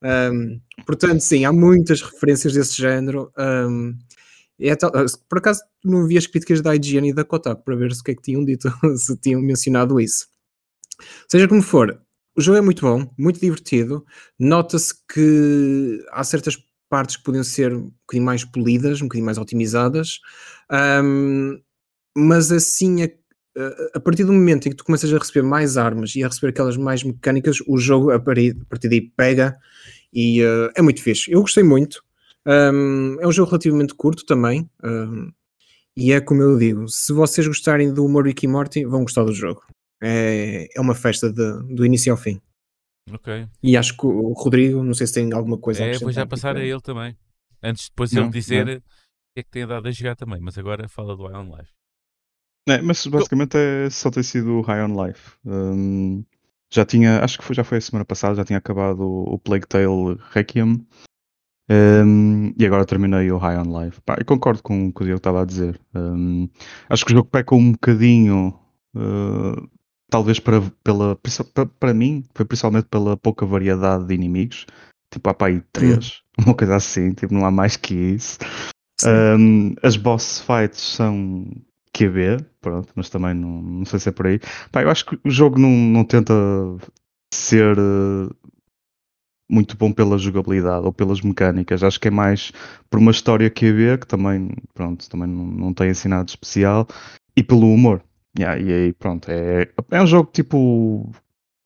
Um, 0.02 0.60
portanto, 0.86 1.20
sim, 1.20 1.44
há 1.44 1.52
muitas 1.52 2.02
referências 2.02 2.52
desse 2.52 2.76
género. 2.76 3.32
Um, 3.38 3.96
e 4.58 4.68
é 4.68 4.76
tal- 4.76 4.92
por 5.28 5.38
acaso 5.38 5.62
não 5.84 6.06
vi 6.06 6.18
as 6.18 6.26
críticas 6.26 6.60
da 6.60 6.74
IGN 6.74 7.08
e 7.10 7.12
da 7.12 7.24
Kotaku 7.24 7.62
para 7.64 7.76
ver 7.76 7.94
se 7.94 8.00
o 8.00 8.04
que 8.04 8.10
é 8.10 8.14
que 8.14 8.22
tinham 8.22 8.44
dito, 8.44 8.68
se 8.98 9.16
tinham 9.16 9.40
mencionado 9.40 10.00
isso. 10.00 10.26
Seja 11.28 11.46
como 11.46 11.62
for, 11.62 12.00
o 12.36 12.40
jogo 12.40 12.58
é 12.58 12.60
muito 12.60 12.82
bom, 12.82 13.08
muito 13.16 13.40
divertido. 13.40 14.04
Nota-se 14.38 14.94
que 15.12 16.04
há 16.10 16.24
certas 16.24 16.56
partes 16.88 17.16
que 17.16 17.22
podiam 17.22 17.44
ser 17.44 17.74
um 17.74 17.90
bocadinho 18.00 18.24
mais 18.24 18.44
polidas, 18.44 19.00
um 19.00 19.04
bocadinho 19.04 19.26
mais 19.26 19.38
otimizadas. 19.38 20.20
Um, 21.04 21.60
mas 22.18 22.50
assim, 22.52 23.02
a, 23.02 23.06
a- 23.06 23.90
a 23.94 24.00
partir 24.00 24.24
do 24.24 24.32
momento 24.32 24.66
em 24.66 24.70
que 24.70 24.76
tu 24.76 24.84
começas 24.84 25.12
a 25.12 25.18
receber 25.18 25.42
mais 25.42 25.76
armas 25.76 26.14
e 26.14 26.22
a 26.22 26.28
receber 26.28 26.50
aquelas 26.50 26.76
mais 26.76 27.02
mecânicas, 27.02 27.58
o 27.66 27.78
jogo 27.78 28.10
a 28.10 28.18
partir, 28.20 28.56
a 28.60 28.64
partir 28.66 28.88
daí 28.88 29.00
pega 29.00 29.56
e 30.12 30.42
eh, 30.42 30.72
é 30.76 30.82
muito 30.82 31.02
fixe. 31.02 31.30
Eu 31.30 31.40
gostei 31.42 31.62
muito. 31.62 32.02
Um, 32.46 33.16
é 33.20 33.26
um 33.26 33.32
jogo 33.32 33.50
relativamente 33.50 33.94
curto 33.94 34.24
também. 34.24 34.68
um, 34.82 35.30
e 35.96 36.12
é 36.12 36.20
como 36.20 36.40
eu 36.42 36.56
digo: 36.58 36.88
se 36.88 37.12
vocês 37.12 37.46
gostarem 37.46 37.92
do 37.92 38.04
humor 38.04 38.24
Rick 38.26 38.44
e 38.46 38.48
Morty, 38.48 38.84
vão 38.84 39.02
gostar 39.02 39.24
do 39.24 39.32
jogo. 39.32 39.62
É, 40.02 40.68
é 40.76 40.80
uma 40.80 40.94
festa 40.94 41.30
de- 41.32 41.74
do 41.74 41.84
início 41.84 42.12
ao 42.12 42.16
fim. 42.16 42.40
Ok. 43.12 43.46
E 43.62 43.76
acho 43.76 43.96
que 43.96 44.06
o 44.06 44.32
Rodrigo, 44.32 44.82
não 44.84 44.94
sei 44.94 45.06
se 45.06 45.14
tem 45.14 45.32
alguma 45.32 45.58
coisa 45.58 45.82
a 45.82 45.86
É, 45.88 45.98
vou 45.98 46.12
já 46.12 46.24
passar 46.26 46.56
a 46.56 46.64
ele 46.64 46.80
também. 46.80 47.16
Antes 47.62 47.84
de 47.86 47.90
depois 47.90 48.12
Não, 48.12 48.22
ele 48.24 48.30
dizer 48.32 48.62
o 48.62 48.80
que 48.80 49.40
é 49.40 49.42
que 49.42 49.50
tem 49.50 49.66
dado 49.66 49.88
a 49.88 49.90
jogar 49.90 50.14
também. 50.14 50.38
Mas 50.40 50.56
agora 50.56 50.88
fala 50.88 51.16
do 51.16 51.24
Ion 51.28 51.50
Life. 51.56 51.72
É, 52.68 52.82
mas 52.82 53.06
basicamente 53.06 53.56
é, 53.56 53.88
só 53.90 54.10
tem 54.10 54.22
sido 54.22 54.60
High 54.62 54.82
on 54.84 55.06
Life. 55.06 55.32
Hum, 55.44 56.24
Já 56.70 56.84
tinha, 56.84 57.24
acho 57.24 57.38
que 57.38 57.44
foi, 57.44 57.56
já 57.56 57.64
foi 57.64 57.78
a 57.78 57.80
semana 57.80 58.04
passada, 58.04 58.34
já 58.34 58.44
tinha 58.44 58.58
acabado 58.58 59.00
o, 59.00 59.34
o 59.34 59.38
Plague 59.38 59.66
Tale 59.66 60.18
Requiem. 60.32 60.86
Um, 61.70 62.54
e 62.58 62.66
agora 62.66 62.84
terminei 62.86 63.30
o 63.30 63.38
High 63.38 63.58
on 63.58 63.84
Life. 63.84 64.00
Pá, 64.02 64.16
eu 64.18 64.24
concordo 64.24 64.62
com 64.62 64.88
o 64.88 64.92
que 64.92 65.02
o 65.02 65.04
Diego 65.04 65.18
estava 65.18 65.42
a 65.42 65.44
dizer. 65.44 65.80
Um, 65.94 66.48
acho 66.88 67.04
que 67.04 67.12
o 67.12 67.16
jogo 67.16 67.28
peca 67.30 67.54
um 67.54 67.72
bocadinho, 67.72 68.58
uh, 68.94 69.68
talvez 70.10 70.40
para, 70.40 70.60
pela, 70.82 71.16
para, 71.54 71.66
para 71.66 71.94
mim, 71.94 72.24
foi 72.34 72.44
principalmente 72.44 72.86
pela 72.88 73.16
pouca 73.16 73.46
variedade 73.46 74.06
de 74.06 74.14
inimigos. 74.14 74.66
Tipo, 75.12 75.30
há 75.30 75.34
pá 75.34 75.46
aí 75.46 75.62
três, 75.72 76.20
hum. 76.38 76.44
uma 76.48 76.54
coisa 76.54 76.76
assim, 76.76 77.12
tipo, 77.12 77.32
não 77.32 77.46
há 77.46 77.50
mais 77.50 77.76
que 77.76 77.94
isso. 77.94 78.38
Um, 79.06 79.74
as 79.82 79.96
boss 79.96 80.40
fights 80.40 80.80
são 80.80 81.46
QB, 81.92 82.44
pronto, 82.60 82.88
mas 82.94 83.08
também 83.08 83.34
não, 83.34 83.62
não 83.62 83.84
sei 83.84 83.98
se 83.98 84.08
é 84.08 84.12
por 84.12 84.26
aí. 84.26 84.40
Pá, 84.70 84.82
eu 84.82 84.90
acho 84.90 85.06
que 85.06 85.18
o 85.24 85.30
jogo 85.30 85.58
não, 85.58 85.70
não 85.70 86.04
tenta 86.04 86.34
ser 87.32 87.78
uh, 87.78 88.34
muito 89.50 89.76
bom 89.76 89.92
pela 89.92 90.18
jogabilidade 90.18 90.84
ou 90.84 90.92
pelas 90.92 91.20
mecânicas. 91.20 91.82
Acho 91.82 92.00
que 92.00 92.08
é 92.08 92.10
mais 92.10 92.52
por 92.90 92.98
uma 92.98 93.10
história 93.10 93.50
QB, 93.50 93.98
que 94.00 94.06
também, 94.06 94.50
pronto, 94.74 95.08
também 95.08 95.28
não, 95.28 95.44
não 95.44 95.74
tem 95.74 95.90
ensinado 95.90 96.28
especial, 96.28 96.86
e 97.36 97.42
pelo 97.42 97.72
humor. 97.72 98.02
Yeah, 98.38 98.60
e 98.60 98.72
aí, 98.72 98.92
pronto, 98.92 99.28
é, 99.30 99.68
é 99.90 100.02
um 100.02 100.06
jogo 100.06 100.30
tipo 100.32 101.10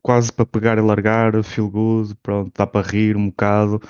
quase 0.02 0.32
para 0.32 0.46
pegar 0.46 0.78
e 0.78 0.80
largar, 0.80 1.42
feel 1.44 1.68
good, 1.68 2.14
pronto, 2.22 2.52
dá 2.56 2.66
para 2.66 2.86
rir 2.86 3.16
um 3.16 3.28
bocado. 3.28 3.80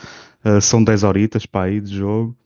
Uh, 0.44 0.60
são 0.60 0.82
10 0.82 1.04
horitas 1.04 1.46
para 1.46 1.66
aí 1.66 1.80
de 1.80 1.96
jogo 1.96 2.36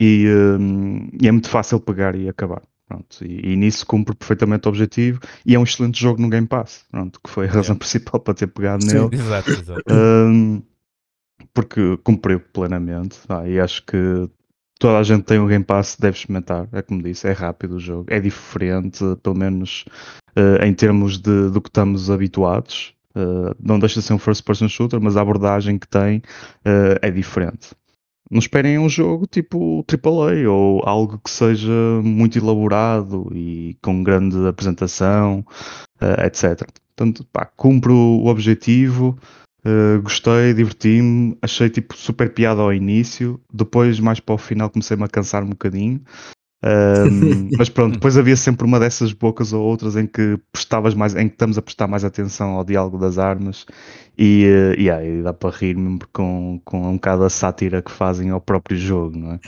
e, 0.00 0.26
um, 0.28 1.08
e, 1.20 1.28
é 1.28 1.32
muito 1.32 1.48
fácil 1.48 1.80
pegar 1.80 2.14
e 2.14 2.28
acabar. 2.28 2.62
Pronto, 2.86 3.24
e, 3.24 3.52
e, 3.52 3.56
nisso 3.56 3.86
cumpre 3.86 4.14
perfeitamente 4.14 4.66
o 4.66 4.68
objetivo 4.68 5.18
e 5.46 5.54
é 5.54 5.58
um 5.58 5.62
excelente 5.62 5.98
jogo 5.98 6.20
no 6.20 6.28
Game 6.28 6.46
Pass, 6.46 6.84
pronto, 6.90 7.18
que 7.22 7.30
foi 7.30 7.46
a 7.46 7.50
razão 7.50 7.76
principal 7.76 8.20
para 8.20 8.34
ter 8.34 8.46
pegado 8.48 8.84
Sim, 8.84 8.94
nele. 8.94 9.16
Exato, 9.16 9.50
exato. 9.50 9.82
Um, 9.90 10.62
porque 11.54 11.96
cumpriu 12.04 12.40
plenamente 12.40 13.18
ah, 13.28 13.48
e 13.48 13.58
acho 13.58 13.84
que 13.86 14.28
toda 14.78 14.98
a 14.98 15.02
gente 15.02 15.24
tem 15.24 15.38
um 15.38 15.46
Game 15.46 15.64
Pass, 15.64 15.96
deve 15.98 16.18
experimentar. 16.18 16.68
É 16.72 16.82
como 16.82 17.02
disse, 17.02 17.26
é 17.26 17.32
rápido 17.32 17.76
o 17.76 17.80
jogo, 17.80 18.04
é 18.08 18.20
diferente, 18.20 19.02
pelo 19.22 19.36
menos 19.36 19.84
uh, 20.36 20.62
em 20.62 20.74
termos 20.74 21.18
de, 21.18 21.50
do 21.50 21.60
que 21.60 21.68
estamos 21.68 22.10
habituados. 22.10 22.94
Uh, 23.16 23.54
não 23.60 23.78
deixa 23.78 24.00
de 24.00 24.06
ser 24.06 24.12
um 24.12 24.18
first 24.18 24.44
person 24.44 24.68
shooter, 24.68 25.00
mas 25.00 25.16
a 25.16 25.22
abordagem 25.22 25.78
que 25.78 25.88
tem 25.88 26.18
uh, 26.18 26.98
é 27.00 27.10
diferente. 27.10 27.70
Não 28.30 28.38
esperem 28.38 28.78
um 28.78 28.88
jogo 28.88 29.26
tipo 29.26 29.84
AAA 29.86 30.48
ou 30.50 30.82
algo 30.86 31.20
que 31.22 31.30
seja 31.30 31.70
muito 32.02 32.38
elaborado 32.38 33.30
e 33.34 33.76
com 33.82 34.02
grande 34.02 34.46
apresentação, 34.46 35.44
etc. 36.24 36.66
Portanto, 36.96 37.26
pá, 37.32 37.44
cumpre 37.44 37.92
o 37.92 38.26
objetivo, 38.26 39.18
Uh, 39.66 40.02
gostei, 40.02 40.52
diverti-me, 40.52 41.38
achei 41.40 41.70
tipo 41.70 41.96
super 41.96 42.34
piada 42.34 42.60
ao 42.60 42.70
início, 42.70 43.40
depois 43.50 43.98
mais 43.98 44.20
para 44.20 44.34
o 44.34 44.38
final 44.38 44.68
comecei-me 44.68 45.04
a 45.04 45.08
cansar 45.08 45.42
um 45.42 45.48
bocadinho. 45.48 46.02
Um, 46.64 47.50
mas 47.58 47.68
pronto, 47.68 47.94
depois 47.94 48.16
havia 48.16 48.36
sempre 48.36 48.66
uma 48.66 48.80
dessas 48.80 49.12
bocas 49.12 49.52
ou 49.52 49.62
outras 49.62 49.96
em 49.96 50.06
que 50.06 50.38
prestavas 50.50 50.94
mais, 50.94 51.14
em 51.14 51.28
que 51.28 51.34
estamos 51.34 51.58
a 51.58 51.62
prestar 51.62 51.86
mais 51.86 52.04
atenção 52.04 52.52
ao 52.52 52.64
diálogo 52.64 52.98
das 52.98 53.18
armas 53.18 53.66
e, 54.16 54.46
uh, 54.46 54.80
yeah, 54.80 55.04
e 55.04 55.22
dá 55.22 55.34
para 55.34 55.54
rir 55.54 55.76
mesmo 55.76 56.00
com, 56.12 56.60
com 56.64 56.88
um 56.88 56.94
bocado 56.94 57.24
a 57.24 57.30
sátira 57.30 57.82
que 57.82 57.90
fazem 57.90 58.30
ao 58.30 58.40
próprio 58.40 58.78
jogo, 58.78 59.18
não 59.18 59.32
é? 59.32 59.40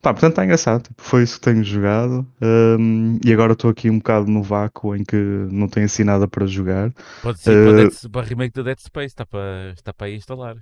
Pá, 0.00 0.12
portanto 0.12 0.32
está 0.32 0.44
engraçado, 0.44 0.82
tipo, 0.82 1.02
foi 1.02 1.22
isso 1.22 1.40
que 1.40 1.46
tenho 1.46 1.64
jogado 1.64 2.26
um, 2.42 3.18
e 3.24 3.32
agora 3.32 3.54
estou 3.54 3.70
aqui 3.70 3.88
um 3.88 3.96
bocado 3.96 4.30
no 4.30 4.42
vácuo 4.42 4.94
em 4.94 5.02
que 5.02 5.16
não 5.16 5.66
tenho 5.66 5.86
assim 5.86 6.04
nada 6.04 6.28
para 6.28 6.46
jogar. 6.46 6.92
Pode 7.22 7.40
ser 7.40 7.56
uh, 7.56 7.64
para, 7.64 7.76
Dead, 7.82 8.10
para 8.10 8.26
remake 8.26 8.54
do 8.54 8.64
Dead 8.64 8.78
Space, 8.78 9.06
está 9.06 9.24
para, 9.24 9.72
está 9.74 9.94
para 9.94 10.06
aí 10.06 10.16
instalar. 10.16 10.56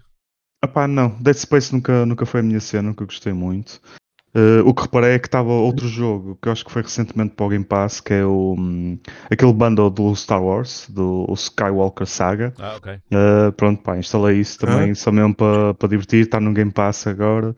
Epá, 0.65 0.87
não, 0.87 1.09
Dead 1.21 1.35
Space 1.35 1.73
nunca, 1.73 2.07
nunca 2.07 2.25
foi 2.25 2.39
a 2.39 2.43
minha 2.45 2.61
cena, 2.61 2.91
nunca 2.91 3.05
gostei 3.05 3.33
muito. 3.33 3.81
Uh, 4.35 4.67
o 4.67 4.73
que 4.73 4.83
reparei 4.83 5.11
é 5.11 5.19
que 5.19 5.29
estava 5.29 5.51
outro 5.51 5.87
jogo 5.87 6.39
que 6.41 6.49
eu 6.49 6.53
acho 6.53 6.65
que 6.65 6.73
foi 6.73 6.81
recentemente 6.81 7.35
para 7.35 7.45
o 7.45 7.49
Game 7.51 7.65
Pass, 7.65 8.01
que 8.01 8.15
é 8.15 8.25
o 8.25 8.55
um, 8.59 8.99
aquele 9.31 9.53
bundle 9.53 9.91
do 9.91 10.17
Star 10.17 10.43
Wars, 10.43 10.89
do 10.89 11.27
Skywalker 11.35 12.07
Saga. 12.07 12.55
Ah, 12.59 12.77
ok. 12.77 12.95
Uh, 12.95 13.53
pronto, 13.53 13.83
pá, 13.83 13.99
instalei 13.99 14.41
isso 14.41 14.59
também, 14.59 14.93
ah. 14.93 14.95
só 14.95 15.13
mesmo 15.13 15.35
para, 15.35 15.75
para 15.75 15.89
divertir, 15.89 16.23
está 16.23 16.41
no 16.41 16.55
Game 16.55 16.73
Pass 16.73 17.07
agora. 17.07 17.55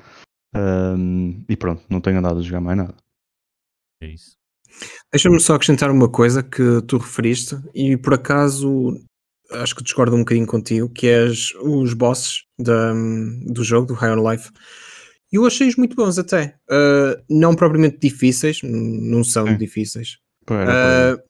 Um, 0.57 1.45
e 1.49 1.57
pronto, 1.57 1.83
não 1.88 2.00
tenho 2.00 2.19
andado 2.19 2.38
a 2.38 2.43
jogar 2.43 2.61
mais 2.61 2.76
nada. 2.76 2.95
É 4.02 4.07
isso. 4.09 4.37
Deixa-me 5.12 5.38
só 5.38 5.54
acrescentar 5.54 5.90
uma 5.93 6.09
coisa 6.09 6.43
que 6.43 6.83
tu 6.88 6.99
referiste, 6.99 7.57
e 7.73 7.97
por 7.97 8.14
acaso 8.14 8.95
acho 9.52 9.76
que 9.76 9.85
discordo 9.85 10.16
um 10.16 10.21
bocadinho 10.21 10.47
contigo, 10.47 10.88
que 10.88 11.07
é 11.07 11.25
os 11.62 11.95
bosses 11.95 12.43
da, 12.59 12.93
do 13.47 13.62
jogo, 13.62 13.87
do 13.87 13.95
High 13.95 14.11
on 14.11 14.31
Life. 14.31 14.50
Eu 15.35 15.45
achei-os 15.45 15.75
muito 15.75 15.97
bons 15.97 16.17
até. 16.17 16.55
Uh, 16.71 17.21
não 17.29 17.57
propriamente 17.57 17.99
difíceis, 17.99 18.61
não 18.62 19.25
são 19.25 19.49
é. 19.49 19.55
difíceis. 19.55 20.19
Uh, 20.49 21.21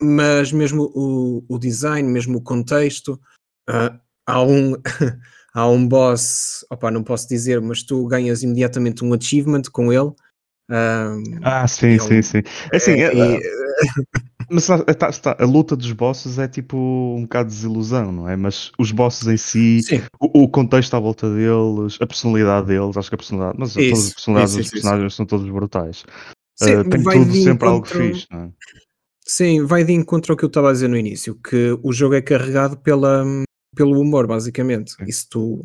mas 0.00 0.52
mesmo 0.52 0.92
o, 0.94 1.44
o, 1.48 1.58
design, 1.58 2.08
mesmo 2.08 2.38
o 2.38 2.40
contexto, 2.40 3.20
uh, 3.68 3.98
há 4.24 4.40
um 4.44 4.74
há 5.52 5.68
um 5.68 5.88
boss, 5.88 6.64
opa, 6.70 6.88
não 6.92 7.02
posso 7.02 7.28
dizer, 7.28 7.60
mas 7.60 7.82
tu 7.82 8.06
ganhas 8.06 8.44
imediatamente 8.44 9.04
um 9.04 9.12
achievement 9.12 9.62
com 9.72 9.92
ele. 9.92 10.12
Um, 10.70 11.40
ah, 11.42 11.66
sim, 11.66 11.88
ele, 11.88 11.98
sim, 11.98 12.22
sim. 12.22 12.42
É 12.72 12.76
assim, 12.76 12.92
é, 12.92 13.06
é, 13.06 13.40
mas 14.52 14.66
tá, 14.66 15.10
tá, 15.10 15.36
a 15.38 15.44
luta 15.46 15.74
dos 15.74 15.90
bosses 15.92 16.38
é 16.38 16.46
tipo 16.46 16.76
um 16.76 17.22
bocado 17.22 17.48
de 17.48 17.54
desilusão, 17.54 18.12
não 18.12 18.28
é? 18.28 18.36
Mas 18.36 18.70
os 18.78 18.92
bosses 18.92 19.26
em 19.26 19.36
si, 19.36 19.80
o, 20.20 20.42
o, 20.42 20.48
contexto 20.48 20.94
à 20.94 21.00
volta 21.00 21.28
deles, 21.34 21.96
a 22.00 22.06
personalidade 22.06 22.66
deles, 22.66 22.96
acho 22.96 23.08
que 23.08 23.14
a 23.14 23.18
personalidade, 23.18 23.58
mas 23.58 23.70
isso, 23.70 23.80
todas 23.80 24.06
as 24.06 24.14
personalidades 24.14 24.52
isso, 24.52 24.62
dos 24.62 24.70
personagens 24.70 25.14
são 25.14 25.26
todos 25.26 25.50
brutais. 25.50 26.04
Sim, 26.56 26.76
uh, 26.76 26.88
tem 26.88 27.02
tudo 27.02 27.34
sempre 27.34 27.68
algo 27.68 27.86
fixe, 27.86 28.26
não 28.30 28.40
é? 28.40 28.50
Sim, 29.24 29.64
vai 29.64 29.84
de 29.84 29.92
encontro 29.92 30.32
ao 30.32 30.36
que 30.36 30.44
eu 30.44 30.48
estava 30.48 30.68
a 30.68 30.72
dizer 30.72 30.88
no 30.88 30.96
início, 30.96 31.34
que 31.34 31.78
o 31.82 31.92
jogo 31.92 32.14
é 32.14 32.20
carregado 32.20 32.76
pela, 32.76 33.24
pelo 33.74 33.98
humor, 33.98 34.26
basicamente. 34.26 34.94
Isso 35.06 35.26
tu. 35.30 35.64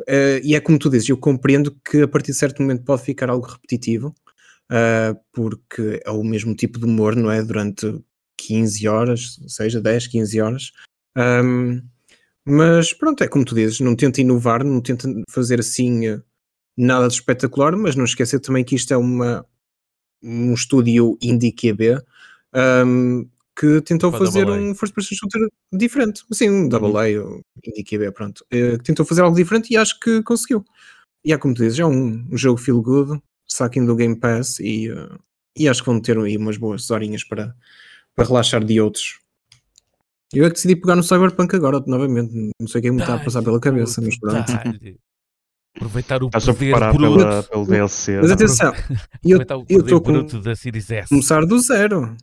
Uh, 0.00 0.42
e 0.42 0.54
é 0.54 0.60
como 0.60 0.78
tu 0.78 0.90
dizes, 0.90 1.08
eu 1.08 1.16
compreendo 1.16 1.74
que 1.84 2.02
a 2.02 2.08
partir 2.08 2.32
de 2.32 2.38
certo 2.38 2.60
momento 2.60 2.84
pode 2.84 3.02
ficar 3.02 3.30
algo 3.30 3.46
repetitivo, 3.46 4.14
uh, 4.72 5.18
porque 5.32 6.00
é 6.04 6.10
o 6.10 6.24
mesmo 6.24 6.54
tipo 6.54 6.78
de 6.78 6.86
humor, 6.86 7.14
não 7.14 7.30
é? 7.30 7.42
Durante 7.42 8.02
15 8.38 8.88
horas, 8.88 9.38
seja 9.46 9.80
10, 9.80 10.06
15 10.08 10.40
horas. 10.40 10.72
Um, 11.16 11.82
mas 12.44 12.92
pronto, 12.92 13.22
é 13.22 13.28
como 13.28 13.44
tu 13.44 13.54
dizes, 13.54 13.78
não 13.80 13.94
tenta 13.94 14.20
inovar, 14.20 14.64
não 14.64 14.80
tenta 14.80 15.08
fazer 15.30 15.60
assim 15.60 16.08
eh, 16.08 16.20
nada 16.76 17.06
de 17.06 17.14
espetacular, 17.14 17.76
mas 17.76 17.94
não 17.94 18.04
esquecer 18.04 18.40
também 18.40 18.64
que 18.64 18.74
isto 18.74 18.92
é 18.92 18.96
uma, 18.96 19.46
um 20.20 20.52
estúdio 20.52 21.16
indie 21.22 21.52
QB 21.52 22.02
um, 22.54 23.28
que 23.58 23.80
tentou 23.82 24.10
fazer 24.12 24.48
um 24.48 24.74
first 24.74 24.94
person 24.94 25.14
shooter 25.14 25.48
diferente. 25.72 26.24
Sim, 26.32 26.50
um 26.50 26.68
double 26.68 26.90
uhum. 26.90 26.98
A, 26.98 27.08
Indie 27.64 27.84
QB, 27.84 28.12
pronto. 28.12 28.44
Uh, 28.52 28.78
que 28.78 28.84
tentou 28.84 29.04
fazer 29.04 29.22
algo 29.22 29.36
diferente 29.36 29.72
e 29.72 29.76
acho 29.76 29.98
que 30.00 30.22
conseguiu. 30.22 30.64
E 31.24 31.32
é 31.32 31.38
como 31.38 31.54
tu 31.54 31.62
dizes, 31.62 31.78
é 31.78 31.86
um, 31.86 32.26
um 32.30 32.36
jogo 32.36 32.58
feel 32.58 32.82
good, 32.82 33.20
sacking 33.62 33.86
do 33.86 33.96
Game 33.96 34.16
Pass 34.16 34.58
e, 34.60 34.90
uh, 34.90 35.18
e 35.56 35.68
acho 35.68 35.82
que 35.82 35.90
vão 35.90 36.00
ter 36.00 36.18
aí 36.18 36.36
umas 36.36 36.56
boas 36.56 36.90
horinhas 36.90 37.24
para, 37.24 37.54
para 38.14 38.26
relaxar 38.26 38.64
de 38.64 38.80
outros. 38.80 39.18
Eu 40.32 40.46
é 40.46 40.48
que 40.48 40.54
decidi 40.54 40.76
pegar 40.76 40.96
no 40.96 41.02
Cyberpunk 41.02 41.54
agora, 41.54 41.82
novamente. 41.86 42.32
Não 42.58 42.66
sei 42.66 42.78
o 42.78 42.82
que 42.82 42.88
é 42.88 42.90
me 42.90 43.00
está 43.00 43.14
a 43.16 43.24
passar 43.24 43.42
pela 43.42 43.60
cabeça, 43.60 44.00
mas 44.00 44.18
pronto. 44.18 44.50
Aproveitar 45.76 46.22
o 46.22 46.26
Estás 46.26 46.48
a 46.48 46.54
preparar 46.54 46.96
pela, 46.96 47.42
pelo 47.42 47.66
DLC. 47.66 48.20
Mas 48.20 48.30
atenção, 48.30 48.72
eu 49.24 49.40
estou 49.68 50.00
com 50.00 50.24
da 50.40 50.54
Series 50.54 50.90
S. 50.90 51.08
começar 51.08 51.44
do 51.44 51.58
zero. 51.58 52.16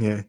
É. 0.00 0.24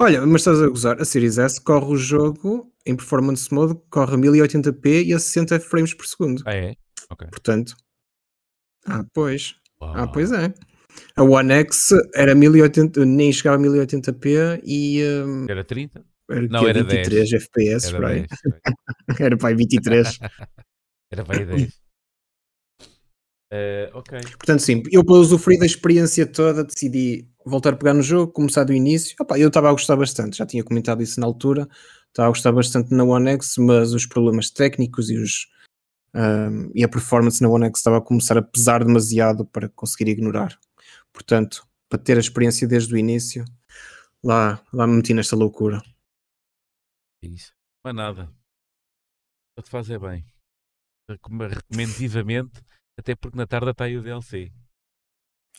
Olha, 0.00 0.24
mas 0.24 0.42
estás 0.42 0.62
a 0.62 0.68
gozar, 0.68 1.00
a 1.00 1.04
Series 1.04 1.38
S 1.38 1.60
corre 1.60 1.92
o 1.92 1.96
jogo 1.96 2.72
em 2.86 2.96
performance 2.96 3.52
mode, 3.52 3.76
corre 3.90 4.14
a 4.14 4.18
1080p 4.18 5.06
e 5.06 5.12
a 5.12 5.18
60 5.18 5.60
frames 5.60 5.92
por 5.92 6.06
segundo. 6.06 6.42
Ah, 6.46 6.54
é? 6.54 6.74
Ok. 7.10 7.28
Portanto. 7.28 7.76
Ah, 8.86 9.04
pois. 9.12 9.56
Uau. 9.80 9.92
Ah, 9.94 10.06
pois 10.06 10.32
é. 10.32 10.52
A 11.16 11.22
One 11.22 11.52
X 11.52 11.90
era 12.14 12.34
1080, 12.34 13.04
nem 13.04 13.32
chegava 13.32 13.56
a 13.56 13.60
1080p 13.60 14.60
e. 14.64 15.02
Um, 15.04 15.46
era 15.48 15.64
30? 15.64 16.04
Era, 16.30 16.48
Não, 16.48 16.68
era 16.68 16.82
23 16.82 17.30
10. 17.30 17.42
FPS, 17.42 17.94
era, 17.94 18.08
10, 18.08 18.26
era 19.20 19.36
para 19.36 19.56
23. 19.56 20.18
era 21.10 21.24
para 21.24 21.44
10. 21.44 21.78
Uh, 23.50 23.88
ok. 23.94 24.18
Portanto, 24.36 24.60
sim, 24.60 24.82
eu 24.92 25.02
para 25.02 25.14
usufruir 25.14 25.58
da 25.58 25.64
experiência 25.64 26.26
toda 26.26 26.64
decidi 26.64 27.26
voltar 27.46 27.72
a 27.72 27.76
pegar 27.76 27.94
no 27.94 28.02
jogo, 28.02 28.30
começar 28.30 28.64
do 28.64 28.74
início. 28.74 29.16
Opa, 29.20 29.38
eu 29.38 29.48
estava 29.48 29.70
a 29.70 29.72
gostar 29.72 29.96
bastante, 29.96 30.36
já 30.36 30.44
tinha 30.44 30.62
comentado 30.62 31.02
isso 31.02 31.18
na 31.18 31.26
altura, 31.26 31.66
estava 32.08 32.28
a 32.28 32.30
gostar 32.30 32.52
bastante 32.52 32.92
na 32.92 33.04
One 33.04 33.30
X, 33.30 33.54
mas 33.56 33.94
os 33.94 34.04
problemas 34.04 34.50
técnicos 34.50 35.08
e, 35.08 35.16
os, 35.16 35.46
um, 36.14 36.70
e 36.74 36.84
a 36.84 36.88
performance 36.88 37.42
na 37.42 37.48
One 37.48 37.66
X 37.66 37.80
estava 37.80 37.98
a 37.98 38.02
começar 38.02 38.36
a 38.38 38.42
pesar 38.42 38.84
demasiado 38.84 39.44
para 39.44 39.68
conseguir 39.68 40.10
ignorar. 40.10 40.58
Portanto, 41.12 41.66
para 41.88 41.98
ter 41.98 42.16
a 42.16 42.20
experiência 42.20 42.66
desde 42.66 42.94
o 42.94 42.98
início, 42.98 43.44
lá, 44.22 44.62
lá 44.72 44.86
me 44.86 44.96
meti 44.96 45.14
nesta 45.14 45.36
loucura. 45.36 45.82
Isso. 47.22 47.52
Mas 47.84 47.94
nada. 47.94 48.30
Para 49.54 49.64
te 49.64 49.70
fazer 49.70 49.98
bem. 49.98 50.24
Recomendo 51.10 51.92
vivamente, 51.96 52.62
até 52.98 53.14
porque 53.14 53.36
na 53.36 53.46
tarde 53.46 53.70
está 53.70 53.84
aí 53.84 53.96
o 53.96 54.02
DLC. 54.02 54.52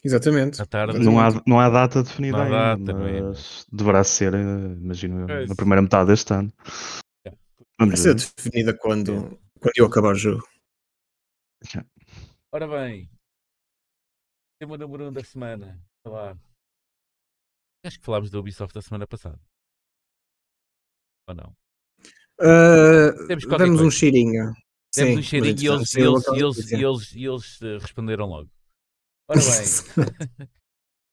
Exatamente. 0.03 0.59
Na 0.59 0.65
tarde, 0.65 0.99
não, 0.99 1.19
há, 1.19 1.29
não 1.45 1.59
há 1.59 1.69
data 1.69 2.03
definida 2.03 2.37
não 2.37 2.55
há 2.55 2.73
ainda, 2.73 2.93
data, 2.93 3.07
é? 3.09 3.21
mas 3.21 3.65
deverá 3.71 4.03
ser, 4.03 4.33
eh, 4.33 4.73
imagino, 4.79 5.29
É 5.29 5.45
na 5.45 5.55
primeira 5.55 5.81
metade 5.81 6.07
deste 6.07 6.33
ano. 6.33 6.53
É. 7.79 7.86
Vai 7.86 7.95
Vamos 7.95 8.00
ser 8.01 8.15
ver. 8.15 8.33
definida 8.36 8.77
quando, 8.77 9.39
quando 9.59 9.74
eu 9.77 9.86
acabar 9.86 10.12
o 10.12 10.15
jogo. 10.15 10.43
Ora 12.51 12.67
bem, 12.67 13.09
tema 14.59 14.77
número 14.77 15.05
1 15.05 15.07
um 15.07 15.13
da 15.13 15.24
semana. 15.24 15.81
Lá. 16.05 16.38
Acho 17.86 18.00
que 18.00 18.05
falámos 18.05 18.29
da 18.29 18.39
Ubisoft 18.39 18.74
da 18.74 18.81
semana 18.81 19.07
passada. 19.07 19.39
Ou 21.29 21.36
não? 21.36 21.55
Uh, 22.41 23.27
demos 23.27 23.81
um 23.81 23.91
cheirinho. 23.91 24.53
Demos 24.95 25.13
Sim, 25.13 25.17
um 25.17 25.24
cheirinho 25.24 25.59
e 25.59 25.67
eles, 25.67 25.95
eles, 25.95 26.27
eles, 26.27 26.41
notícia. 26.41 26.75
eles, 26.75 27.15
eles, 27.15 27.62
eh, 27.62 27.77
responderam 27.77 28.25
logo. 28.25 28.50
Ora 29.29 29.39
bem, 29.39 30.50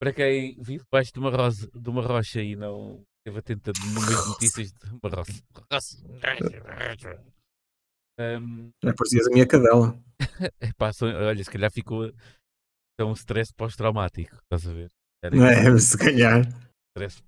para 0.01 0.13
quem 0.13 0.57
vive 0.61 0.85
debaixo 0.85 1.13
de 1.13 1.19
uma, 1.21 1.31
rosa, 1.31 1.71
de 1.71 1.91
uma 1.91 2.03
rocha 2.03 2.43
e 2.43 2.57
não 2.57 3.05
esteve 3.27 3.39
atento 3.41 3.71
a 3.71 3.73
números 3.85 4.23
de 4.23 4.29
notícias 4.29 4.73
de 4.73 4.87
rocha. 4.89 5.33
Um, 8.19 8.71
Já 8.83 8.95
parecias 8.95 9.27
a 9.27 9.31
minha 9.31 9.47
cadela. 9.47 10.03
epá, 10.61 10.93
só- 10.93 11.07
olha, 11.07 11.45
se 11.45 11.51
calhar 11.51 11.71
ficou 11.71 12.11
tão 12.99 13.13
stress 13.13 13.53
pós-traumático, 13.53 14.35
estás 14.37 14.67
a 14.67 14.73
ver? 14.73 14.91
Era 15.23 15.37
Não 15.37 15.45
é? 15.47 15.79
Se 15.79 15.99
calhar. 15.99 16.43
stress 16.97 17.23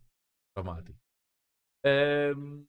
traumático. 0.57 0.99
Ahm, 1.85 2.65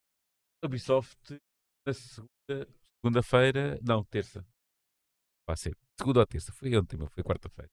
Ubisoft 0.66 1.40
na 1.88 1.94
segunda, 1.94 2.68
segunda-feira, 3.02 3.80
não, 3.82 4.04
terça. 4.04 4.46
Vai 5.48 5.56
ser 5.56 5.74
segunda 6.00 6.20
ou 6.20 6.28
terça, 6.28 6.52
foi 6.52 6.76
ontem, 6.76 6.98
mas 6.98 7.10
foi 7.14 7.24
quarta-feira. 7.24 7.70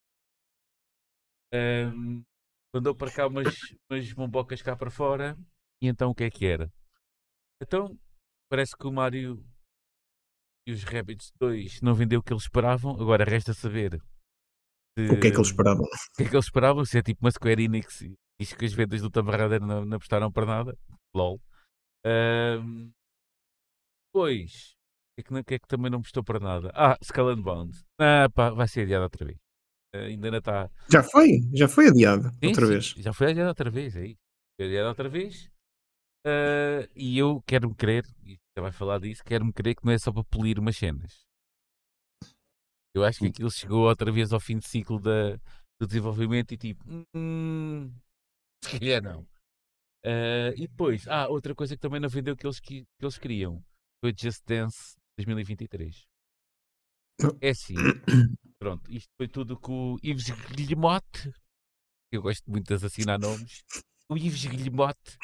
Ahm, 1.53 2.23
mandou 2.77 2.95
para 2.95 3.11
cá 3.13 3.27
umas, 3.27 3.47
umas 3.91 4.13
bombocas 4.13 4.63
cá 4.63 4.77
para 4.77 4.91
fora 4.91 5.37
e 5.83 5.89
então 5.89 6.11
o 6.11 6.15
que 6.15 6.25
é 6.25 6.31
que 6.31 6.47
era? 6.47 6.71
Então 7.63 7.99
parece 8.51 8.77
que 8.77 8.87
o 8.87 8.93
Mario 8.93 9.45
e 10.67 10.73
os 10.73 10.83
Rabbids 10.85 11.33
2 11.41 11.81
não 11.81 11.95
vendeu 11.95 12.21
o 12.21 12.23
que 12.23 12.33
eles 12.33 12.43
esperavam, 12.45 12.93
agora 13.01 13.25
resta 13.25 13.55
saber 13.55 13.95
O 14.99 15.21
que 15.21 15.29
é 15.29 15.31
que 15.31 15.37
eles 15.37 15.47
se- 15.49 15.53
esperavam? 15.53 15.85
o 15.85 16.17
que 16.17 16.23
é 16.25 16.29
que 16.29 16.35
eles 16.35 16.45
esperavam? 16.47 16.85
Se 16.85 16.99
é 16.99 17.03
tipo 17.03 17.25
uma 17.25 17.31
Square 17.31 17.63
Enix 17.65 18.03
e 18.03 18.15
diz 18.41 18.53
que 18.53 18.65
as 18.65 18.73
vendas 18.73 19.01
do 19.01 19.11
Tomb 19.11 19.31
Raider 19.31 19.61
não, 19.61 19.85
não 19.85 19.97
apostaram 19.97 20.31
para 20.33 20.47
nada. 20.47 20.79
LOL. 21.15 21.41
Ahm, 22.05 22.91
Depois, 24.13 24.75
o 24.75 25.15
que, 25.17 25.21
é 25.21 25.23
que, 25.25 25.45
que 25.45 25.55
é 25.55 25.59
que 25.59 25.69
também 25.69 25.91
não 25.91 25.99
apostou 26.01 26.23
para 26.25 26.41
nada? 26.41 26.71
Ah, 26.75 26.97
Skull 27.03 27.31
and 27.31 27.43
Bones. 27.43 27.85
Ah, 28.01 28.29
pá, 28.35 28.51
vai 28.51 28.67
ser 28.69 28.83
adiado 28.83 29.05
outra 29.05 29.25
vez. 29.27 29.39
Ainda 30.05 30.31
não 30.31 30.39
está. 30.39 30.71
Já 30.91 31.03
foi? 31.03 31.41
Já 31.55 31.69
foi 31.69 31.89
adiado 31.89 32.31
Sim, 32.31 32.47
outra 32.49 32.67
sim, 32.67 32.73
vez. 32.73 32.85
Já 32.99 33.13
foi 33.13 33.31
adiado 33.31 33.49
outra 33.49 33.71
vez, 33.71 33.97
é 33.97 34.07
isso. 34.07 34.21
Foi 34.59 34.67
adiado 34.69 34.89
outra 34.89 35.09
vez. 35.09 35.51
Ah, 36.27 36.89
e 36.95 37.17
eu 37.17 37.41
quero-me 37.47 37.75
crer, 37.75 38.05
e 38.25 38.37
já 38.57 38.63
vai 38.63 38.73
falar 38.73 38.99
disso, 38.99 39.23
quero-me 39.25 39.53
crer 39.53 39.77
que 39.77 39.85
não 39.85 39.93
é 39.93 39.99
só 39.99 40.13
para 40.13 40.25
polir 40.25 40.59
umas 40.59 40.77
cenas. 40.77 41.25
Eu 42.95 43.05
acho 43.05 43.21
que 43.21 43.27
aquilo 43.27 43.51
chegou 43.51 43.87
outra 43.87 44.11
vez 44.11 44.33
ao 44.33 44.41
fim 44.41 44.59
de 44.59 44.67
ciclo 44.67 44.99
da, 44.99 45.37
do 45.81 45.87
desenvolvimento 45.87 46.53
e 46.53 46.57
tipo, 46.57 46.83
hum, 47.15 47.93
se 48.65 48.79
calhar 48.79 49.03
não. 49.03 49.25
Ah, 50.05 50.53
e 50.57 50.67
depois, 50.67 51.07
ah, 51.07 51.29
outra 51.29 51.55
coisa 51.55 51.77
que 51.77 51.81
também 51.81 52.01
não 52.01 52.09
vendeu 52.09 52.37
que 52.37 52.47
eles, 52.47 52.59
que, 52.59 52.83
que 52.83 53.05
eles 53.05 53.19
queriam 53.19 53.63
foi 54.03 54.13
Just 54.17 54.43
Dance 54.47 54.97
2023. 55.19 56.07
É 57.41 57.51
assim, 57.51 57.75
pronto, 58.67 58.91
isto 58.91 59.09
foi 59.17 59.29
tudo 59.29 59.57
com 59.57 59.95
o 59.95 59.99
Yves 60.05 60.29
Guilhemotte, 60.51 61.33
eu 62.11 62.21
gosto 62.21 62.51
muito 62.51 62.67
de 62.67 62.85
assinar 62.85 63.17
nomes, 63.17 63.63
o 64.09 64.17
Yves 64.17 64.45
Guilhemotte 64.45 65.17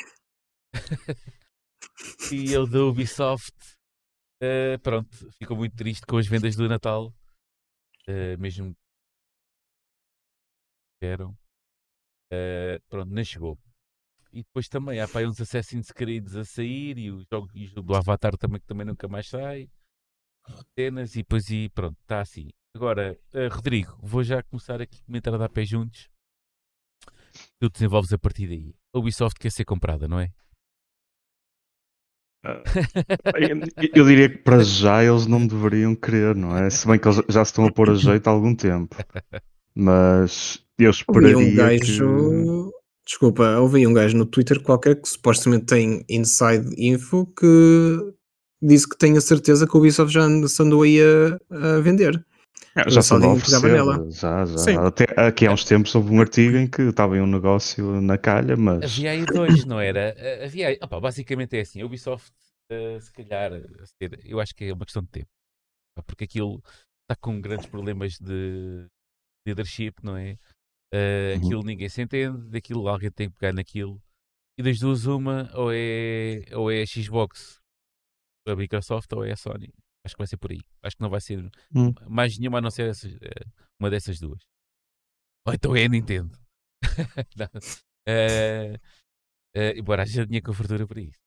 e 2.32 2.54
ele 2.54 2.70
da 2.70 2.84
Ubisoft. 2.84 3.52
ah, 4.40 4.78
pronto, 4.80 5.28
ficou 5.32 5.56
muito 5.56 5.74
triste 5.74 6.06
com 6.06 6.18
as 6.18 6.28
vendas 6.28 6.54
do 6.54 6.68
Natal, 6.68 7.12
ah, 8.06 8.36
mesmo 8.38 8.76
eram. 11.02 11.36
Ah, 12.32 12.78
pronto, 12.88 13.12
nem 13.12 13.24
chegou. 13.24 13.58
E 14.32 14.44
depois 14.44 14.68
também 14.68 15.00
há 15.00 15.06
aí 15.16 15.26
uns 15.26 15.40
Assassin's 15.40 15.90
Creed 15.90 16.28
a 16.36 16.44
sair 16.44 16.96
e 16.96 17.06
e 17.06 17.10
o 17.10 17.26
jogo 17.66 17.82
do 17.82 17.96
Avatar 17.96 18.38
também, 18.38 18.60
que 18.60 18.68
também 18.68 18.86
nunca 18.86 19.08
mais 19.08 19.26
sai. 19.26 19.68
Cenas 20.78 21.16
e 21.16 21.24
depois 21.24 21.50
e 21.50 21.68
pronto, 21.70 21.98
está 22.02 22.20
assim. 22.20 22.48
Agora, 22.74 23.18
eh, 23.34 23.48
Rodrigo, 23.48 23.98
vou 24.02 24.24
já 24.24 24.42
começar 24.42 24.80
aqui 24.80 24.98
a 25.02 25.06
comentar 25.06 25.34
a 25.34 25.36
dar 25.36 25.50
pé 25.50 25.62
juntos. 25.64 26.08
Tu 27.60 27.68
desenvolves 27.68 28.12
a 28.12 28.18
partir 28.18 28.46
daí. 28.46 28.74
A 28.94 28.98
Ubisoft 28.98 29.38
quer 29.38 29.52
ser 29.52 29.64
comprada, 29.66 30.08
não 30.08 30.18
é? 30.18 30.30
Eu, 32.44 33.60
eu 33.94 34.06
diria 34.06 34.28
que 34.28 34.38
para 34.38 34.64
já 34.64 35.04
eles 35.04 35.26
não 35.26 35.46
deveriam 35.46 35.94
querer, 35.94 36.34
não 36.34 36.56
é? 36.56 36.68
Se 36.70 36.86
bem 36.86 36.98
que 36.98 37.06
eles 37.06 37.22
já 37.28 37.44
se 37.44 37.50
estão 37.50 37.66
a 37.66 37.72
pôr 37.72 37.90
a 37.90 37.94
jeito 37.94 38.26
há 38.26 38.30
algum 38.30 38.54
tempo. 38.54 38.96
Mas 39.74 40.64
eu 40.78 40.88
Houve 40.88 40.98
esperaria 40.98 41.38
um 41.38 41.50
que... 41.50 41.56
gajo. 41.56 42.72
Desculpa, 43.04 43.58
houve 43.58 43.78
aí 43.78 43.86
um 43.86 43.92
gajo 43.92 44.16
no 44.16 44.24
Twitter 44.24 44.62
qualquer 44.62 45.00
que 45.00 45.08
supostamente 45.08 45.66
tem 45.66 46.04
inside 46.08 46.74
info 46.78 47.26
que 47.26 48.14
disse 48.62 48.88
que 48.88 48.96
tem 48.96 49.16
a 49.16 49.20
certeza 49.20 49.66
que 49.66 49.76
o 49.76 49.80
Ubisoft 49.80 50.12
já 50.12 50.26
se 50.48 50.62
andou 50.62 50.82
aí 50.82 50.98
a, 51.00 51.76
a 51.76 51.80
vender. 51.80 52.24
Ah, 52.74 52.88
já 52.88 53.02
só 53.02 53.20
se 53.20 53.26
oferecer, 53.26 53.72
nela. 53.72 54.10
já, 54.10 54.46
já. 54.46 54.58
Sim. 54.58 54.76
Até 54.78 55.04
aqui 55.16 55.46
há 55.46 55.52
uns 55.52 55.64
tempos 55.64 55.94
houve 55.94 56.10
um 56.10 56.20
artigo 56.20 56.56
em 56.56 56.66
que 56.66 56.82
estava 56.82 57.16
em 57.16 57.20
um 57.20 57.26
negócio 57.26 58.00
na 58.00 58.16
calha, 58.16 58.56
mas 58.56 58.82
Havia 58.84 59.10
aí 59.10 59.26
dois, 59.26 59.64
não 59.66 59.78
era? 59.78 60.14
Eh, 60.16 60.46
Havia 60.46 60.68
aí, 60.68 60.78
opá, 60.82 60.98
basicamente 60.98 61.56
é 61.56 61.60
assim, 61.60 61.82
a 61.82 61.86
Ubisoft, 61.86 62.32
eh, 62.70 62.98
se 63.00 63.12
calhar, 63.12 63.52
eu 64.24 64.40
acho 64.40 64.54
que 64.54 64.64
é 64.64 64.72
uma 64.72 64.84
questão 64.86 65.02
de 65.02 65.08
tempo. 65.08 65.28
Porque 66.06 66.24
aquilo 66.24 66.62
está 67.02 67.14
com 67.20 67.40
grandes 67.40 67.66
problemas 67.66 68.18
de 68.18 68.86
leadership, 69.46 69.94
não 70.02 70.16
é? 70.16 70.38
Uhum. 70.94 71.36
Aquilo 71.36 71.62
ninguém 71.62 71.88
se 71.88 72.00
entende, 72.02 72.48
daquilo 72.48 72.88
alguém 72.88 73.10
tem 73.10 73.28
que 73.30 73.36
pegar 73.36 73.52
naquilo. 73.52 74.00
E 74.58 74.62
das 74.62 74.78
duas, 74.78 75.06
uma, 75.06 75.50
ou 75.54 75.70
é, 75.72 76.44
ou 76.54 76.70
é 76.70 76.82
a 76.82 76.86
Xbox, 76.86 77.60
a 78.46 78.54
Microsoft, 78.54 79.12
ou 79.12 79.24
é 79.24 79.32
a 79.32 79.36
Sony. 79.36 79.72
Acho 80.04 80.14
que 80.14 80.18
vai 80.20 80.26
ser 80.26 80.36
por 80.36 80.50
aí. 80.50 80.60
Acho 80.82 80.96
que 80.96 81.02
não 81.02 81.10
vai 81.10 81.20
ser 81.20 81.48
Hum. 81.74 81.92
mais 82.08 82.38
nenhuma 82.38 82.58
a 82.58 82.60
não 82.60 82.70
ser 82.70 82.90
essas, 82.90 83.12
eh, 83.20 83.44
uma 83.80 83.88
dessas 83.90 84.18
duas. 84.18 84.42
Ou 85.46 85.54
então 85.54 85.76
é 85.76 85.84
a 85.84 85.88
Nintendo. 85.88 86.36
Não. 87.36 87.48
Eh, 88.08 88.78
eh, 89.54 89.74
embora 89.78 90.02
haja 90.02 90.26
dinheiro 90.26 90.46
com 90.46 90.52
fartura 90.52 90.86
para 90.86 91.00
isso. 91.00 91.18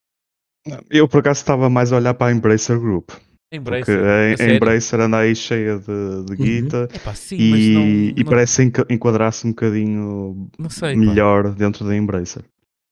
eu 0.90 1.08
por 1.08 1.20
acaso 1.20 1.40
estava 1.40 1.70
mais 1.70 1.94
a 1.94 1.98
olhar 1.98 2.14
para 2.14 2.32
a 2.32 2.36
Embracer 2.36 2.80
Group. 2.80 3.10
Porque 3.10 3.56
Embracer, 3.56 4.04
a, 4.04 4.44
a 4.44 4.52
a? 4.52 4.54
Embracer 4.56 5.00
anda 5.00 5.20
aí 5.20 5.36
cheia 5.36 5.78
de, 5.80 5.86
de 5.86 5.92
Uhum. 6.34 6.36
guita 6.36 6.90
Epá, 6.94 7.14
sim, 7.16 7.38
e, 7.40 7.74
não, 7.74 7.88
e 8.20 8.24
não, 8.24 8.30
parece 8.32 8.64
enquadrar-se 8.90 9.48
um 9.48 9.52
bocadinho 9.52 10.50
não 10.60 10.70
sei, 10.70 10.94
pá. 10.96 11.00
melhor 11.00 11.54
dentro 11.56 11.86
da 11.88 11.96
Embracer. 11.96 12.44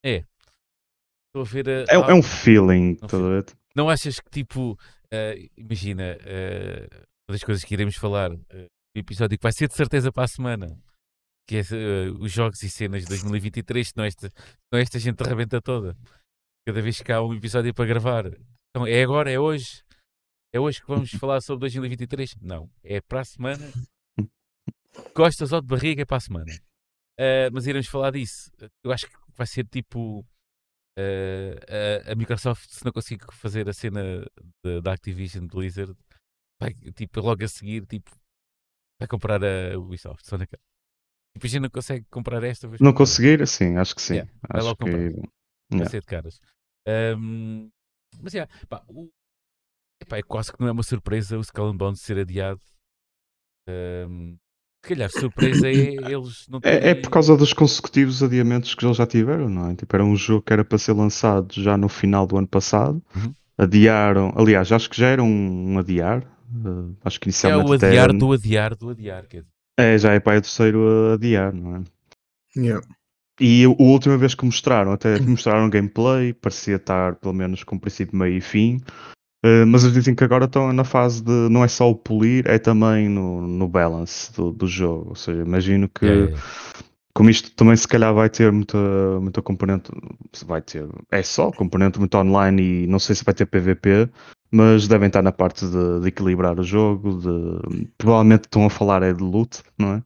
Estou 0.06 1.42
a 1.42 1.44
ver 1.44 1.68
a, 1.68 1.72
É, 1.90 1.96
a- 1.98 2.12
é 2.12 2.14
um 2.14 2.22
feeling, 2.24 2.98
a 3.02 3.08
ver? 3.08 3.46
Não 3.76 3.90
achas 3.90 4.20
que 4.20 4.30
tipo, 4.30 4.78
eh, 5.14 5.48
imagina, 5.56 6.18
eh, 6.22 6.88
uma 7.30 7.34
das 7.36 7.44
coisas 7.44 7.64
que 7.64 7.76
iremos 7.76 7.96
falar 7.98 8.32
eh, 8.50 8.68
no 8.96 9.00
episódio 9.00 9.38
que 9.38 9.44
vai 9.44 9.52
ser 9.52 9.68
de 9.68 9.76
certeza 9.76 10.12
para 10.12 10.24
a 10.24 10.28
semana, 10.28 10.76
que 11.48 11.58
é 11.58 11.62
os 12.20 12.32
jogos 12.32 12.64
e 12.64 12.70
cenas 12.70 13.04
de 13.04 13.10
2023, 13.10 13.90
senão 13.90 14.06
esta, 14.06 14.28
senão 14.30 14.82
esta 14.82 14.98
gente 14.98 15.22
arrebenta 15.22 15.62
toda. 15.62 15.96
Cada 16.66 16.82
vez 16.82 17.00
que 17.00 17.12
há 17.12 17.22
um 17.22 17.32
episódio 17.32 17.72
para 17.76 17.86
gravar. 17.86 18.26
Então 18.70 18.88
é 18.88 19.04
agora, 19.04 19.30
é 19.30 19.40
hoje. 19.40 19.84
É 20.52 20.60
hoje 20.60 20.82
que 20.82 20.88
vamos 20.88 21.12
falar 21.12 21.42
sobre 21.42 21.62
2023? 21.62 22.38
Não, 22.42 22.68
é 22.84 23.00
para 23.00 23.22
a 23.22 23.26
semana. 23.26 23.72
Gostas 25.16 25.52
ou 25.52 25.62
de 25.62 25.68
barriga 25.68 26.02
é 26.02 26.06
para 26.06 26.18
a 26.18 26.22
semana. 26.22 26.52
Mas 27.52 27.68
iremos 27.68 27.88
falar 27.88 28.12
disso. 28.12 28.52
Eu 28.84 28.92
acho 28.92 29.08
que 29.08 29.16
vai 29.36 29.46
ser 29.46 29.68
tipo 29.68 30.26
eh, 30.98 32.04
a, 32.08 32.12
a 32.12 32.16
Microsoft, 32.16 32.70
se 32.70 32.84
não 32.86 32.92
conseguir 32.92 33.24
fazer 33.32 33.68
a 33.70 33.74
cena 33.74 34.26
da 34.84 34.94
Activision 34.94 35.48
Blizzard, 35.48 35.96
vai 36.62 36.74
tipo, 36.74 37.20
logo 37.22 37.44
a 37.44 37.48
seguir, 37.48 37.86
tipo, 37.86 38.12
vai 39.00 39.08
comprar 39.08 39.44
a 39.44 39.78
Ubisoft. 39.78 40.28
Só 40.28 40.38
naquela. 40.38 40.62
Tipo, 41.36 41.46
a 41.46 41.50
gente 41.50 41.62
não 41.62 41.70
consegue 41.70 42.06
comprar 42.12 42.44
esta. 42.44 42.68
vamos 42.68 42.80
Não 42.82 42.94
conseguir, 42.94 43.46
sim, 43.48 43.76
acho 43.78 43.96
que 43.96 44.02
sim. 44.02 44.16
Yeah, 44.16 44.32
vai 44.48 44.60
acho 44.60 44.68
logo 44.68 44.78
que 44.78 44.84
comprar. 44.86 45.12
Vai 45.12 45.34
Yeah. 45.72 45.90
ser 45.90 46.02
de 46.02 46.06
caras. 46.08 46.40
Ahm, 46.88 47.70
mas, 48.22 48.34
yeah, 48.34 48.52
pá, 48.68 48.84
o, 48.88 49.10
epá, 50.00 50.18
é 50.18 50.22
quase 50.22 50.54
que 50.54 50.60
não 50.62 50.68
é 50.68 50.72
uma 50.72 50.84
surpresa 50.84 51.38
o 51.38 51.42
Skull 51.42 51.70
and 51.70 51.78
Bones 51.78 52.02
ser 52.02 52.20
adiado. 52.20 52.62
Ahm, 53.68 54.38
Se 54.84 54.90
calhar 54.90 55.10
surpresa 55.10 55.70
é 55.70 55.72
eles 55.72 56.46
não 56.50 56.60
terem... 56.60 56.88
é, 56.88 56.90
é 56.90 56.96
por 56.96 57.10
causa 57.10 57.38
dos 57.38 57.54
consecutivos 57.54 58.22
adiamentos 58.22 58.76
que 58.76 58.86
eles 58.86 58.98
já 58.98 59.08
tiveram, 59.08 59.48
não 59.48 59.70
é? 59.70 59.76
Tipo, 59.76 59.96
era 59.96 60.04
um 60.04 60.14
jogo 60.16 60.42
que 60.42 60.52
era 60.52 60.66
para 60.66 60.78
ser 60.78 60.92
lançado 60.92 61.54
já 61.54 61.78
no 61.78 61.88
final 61.88 62.28
do 62.28 62.38
ano 62.38 62.48
passado. 62.48 63.02
Uhum. 63.16 63.34
Adiaram, 63.58 64.34
aliás, 64.36 64.72
acho 64.74 64.90
que 64.90 64.98
já 64.98 65.08
era 65.08 65.24
um, 65.24 65.74
um 65.74 65.80
adiar. 65.80 66.24
Uh, 66.54 66.94
acho 67.04 67.18
que 67.20 67.28
É 67.28 67.30
inicialmente 67.30 67.70
o 67.70 67.74
adiar 67.74 68.10
até- 68.10 68.18
do 68.18 68.32
adiar 68.34 68.76
do 68.76 68.90
adiar. 68.90 69.26
Quer 69.28 69.38
dizer. 69.38 69.50
É, 69.80 69.98
já 69.98 70.14
é 70.14 70.20
para 70.20 70.38
o 70.38 70.42
terceiro 70.42 70.86
a 71.12 71.14
adiar, 71.14 71.54
não 71.54 71.78
é? 71.78 71.84
Yeah. 72.56 72.86
E 73.40 73.64
a 73.64 73.70
última 73.70 74.18
vez 74.18 74.36
que 74.36 74.46
mostraram, 74.46 74.92
até 74.92 75.18
mostraram 75.24 75.70
gameplay, 75.70 76.34
parecia 76.34 76.76
estar 76.76 77.16
pelo 77.16 77.34
menos 77.34 77.64
com 77.64 77.80
princípio, 77.80 78.18
meio 78.18 78.38
e 78.38 78.42
fim. 78.42 78.82
Uh, 79.46 79.68
mas 79.68 79.84
eles 79.84 79.94
dizem 79.94 80.16
que 80.16 80.24
agora 80.24 80.46
estão 80.46 80.72
na 80.72 80.86
fase 80.86 81.22
de 81.22 81.50
não 81.50 81.66
é 81.66 81.68
só 81.68 81.90
o 81.90 81.96
polir, 81.96 82.48
é 82.48 82.58
também 82.58 83.10
no, 83.10 83.42
no 83.46 83.68
balance 83.68 84.32
do, 84.32 84.54
do 84.54 84.66
jogo. 84.66 85.10
Ou 85.10 85.16
seja, 85.16 85.42
imagino 85.42 85.90
que 85.90 86.06
é. 86.06 86.34
como 87.14 87.30
isto 87.30 87.52
também 87.52 87.76
se 87.76 87.88
calhar 87.88 88.14
vai 88.14 88.30
ter 88.30 88.52
muita, 88.54 88.78
muita 89.20 89.42
componente, 89.42 89.92
vai 90.46 90.62
ter, 90.62 90.88
é 91.12 91.22
só 91.22 91.52
componente 91.52 92.00
muito 92.00 92.18
online 92.18 92.84
e 92.84 92.88
não 92.88 93.00
sei 93.00 93.16
se 93.16 93.26
vai 93.26 93.34
ter 93.34 93.46
PVP, 93.46 94.10
mas 94.50 94.88
devem 94.88 95.08
estar 95.08 95.22
na 95.22 95.32
parte 95.32 95.66
de, 95.66 96.00
de 96.00 96.08
equilibrar 96.08 96.58
o 96.58 96.64
jogo, 96.64 97.20
de, 97.20 97.88
provavelmente 97.98 98.46
estão 98.46 98.66
a 98.66 98.70
falar 98.70 99.04
é 99.04 99.12
de 99.12 99.24
loot, 99.24 99.62
não 99.78 99.96
é? 99.96 100.04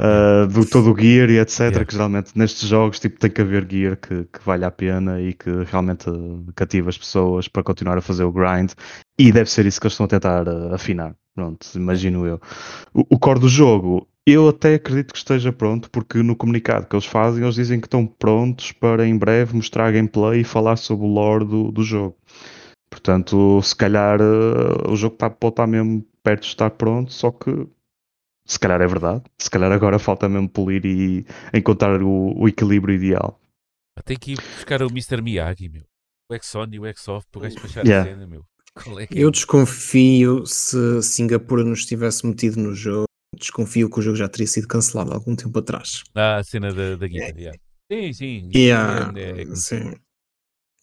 Uh, 0.00 0.46
do 0.48 0.68
todo 0.68 0.92
o 0.92 0.98
gear 0.98 1.30
e 1.30 1.38
etc, 1.38 1.60
Yeah. 1.60 1.84
que 1.84 1.92
geralmente 1.92 2.32
nestes 2.34 2.68
jogos 2.68 2.98
tipo, 2.98 3.20
tem 3.20 3.30
que 3.30 3.40
haver 3.40 3.66
gear 3.70 3.96
que, 3.96 4.24
que 4.24 4.44
vale 4.44 4.64
a 4.64 4.70
pena 4.70 5.20
e 5.20 5.32
que 5.32 5.50
realmente 5.64 6.10
uh, 6.10 6.44
cativa 6.56 6.88
as 6.88 6.98
pessoas 6.98 7.46
para 7.46 7.62
continuar 7.62 7.98
a 7.98 8.00
fazer 8.00 8.24
o 8.24 8.32
grind 8.32 8.72
e 9.18 9.30
deve 9.30 9.48
ser 9.48 9.64
isso 9.66 9.80
que 9.80 9.86
eles 9.86 9.92
estão 9.92 10.06
a 10.06 10.08
tentar 10.08 10.48
uh, 10.48 10.74
afinar, 10.74 11.14
pronto, 11.34 11.68
imagino 11.76 12.26
eu. 12.26 12.40
O, 12.92 13.14
o 13.14 13.18
core 13.18 13.38
do 13.38 13.48
jogo, 13.48 14.08
eu 14.26 14.48
até 14.48 14.74
acredito 14.74 15.12
que 15.12 15.18
esteja 15.18 15.52
pronto, 15.52 15.90
porque 15.90 16.22
no 16.22 16.34
comunicado 16.36 16.86
que 16.86 16.96
eles 16.96 17.06
fazem, 17.06 17.42
eles 17.42 17.56
dizem 17.56 17.80
que 17.80 17.86
estão 17.86 18.06
prontos 18.06 18.72
para 18.72 19.06
em 19.06 19.16
breve 19.16 19.54
mostrar 19.54 19.92
gameplay 19.92 20.40
e 20.40 20.44
falar 20.44 20.76
sobre 20.76 21.06
o 21.06 21.08
lore 21.08 21.44
do, 21.44 21.70
do 21.70 21.82
jogo. 21.82 22.16
Portanto, 22.90 23.60
se 23.62 23.74
calhar 23.74 24.20
eh, 24.20 24.90
o 24.90 24.94
jogo 24.96 25.14
está, 25.14 25.30
pode 25.30 25.52
estar 25.54 25.66
mesmo 25.66 26.04
perto 26.22 26.42
de 26.42 26.48
estar 26.48 26.70
pronto, 26.70 27.12
só 27.12 27.30
que 27.30 27.66
se 28.44 28.58
calhar 28.58 28.80
é 28.80 28.86
verdade. 28.86 29.22
Se 29.38 29.50
calhar 29.50 29.70
agora 29.72 29.98
falta 29.98 30.28
mesmo 30.28 30.48
polir 30.48 30.84
e 30.84 31.26
encontrar 31.54 32.02
o, 32.02 32.34
o 32.38 32.48
equilíbrio 32.48 32.94
ideal. 32.94 33.40
Tem 34.04 34.16
que 34.18 34.32
ir 34.32 34.36
buscar 34.56 34.82
o 34.82 34.86
Mr. 34.86 35.20
Miyagi, 35.22 35.68
meu. 35.68 35.84
O 36.30 36.34
Exxon 36.34 36.66
e 36.72 36.78
o 36.80 36.86
Exoft 36.86 37.28
para 37.30 37.38
o 37.38 37.42
gajo 37.42 37.54
despachar 37.54 37.86
Yeah. 37.86 38.10
a 38.10 38.14
cena, 38.14 38.26
meu. 38.26 38.44
É 38.98 39.04
é? 39.04 39.08
Eu 39.10 39.30
desconfio 39.30 40.46
se 40.46 41.02
Singapura 41.02 41.62
nos 41.62 41.84
tivesse 41.84 42.26
metido 42.26 42.58
no 42.58 42.74
jogo. 42.74 43.04
Desconfio 43.38 43.90
que 43.90 43.98
o 43.98 44.02
jogo 44.02 44.16
já 44.16 44.28
teria 44.28 44.46
sido 44.46 44.66
cancelado 44.66 45.12
algum 45.12 45.36
tempo 45.36 45.58
atrás. 45.58 46.02
Ah, 46.14 46.36
a 46.36 46.44
cena 46.44 46.72
da, 46.72 46.96
da 46.96 47.06
guita, 47.06 47.38
yeah. 47.38 47.58
Sim, 47.90 48.12
sim. 48.12 48.50
Yeah, 48.54 49.12
É- 49.18 49.42
é- 49.42 49.54
sim. 49.54 49.94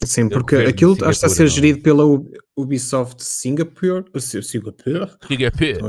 Sim, 0.03 0.29
porque 0.29 0.55
aquilo 0.55 0.93
acho 0.93 1.03
que 1.03 1.09
está 1.09 1.27
a 1.27 1.29
ser 1.29 1.43
não 1.43 1.47
é? 1.47 1.49
gerido 1.49 1.81
pela 1.81 2.03
Ubisoft 2.55 3.21
Singapore. 3.23 4.05
Si- 4.17 4.41
Singapore? 4.43 5.11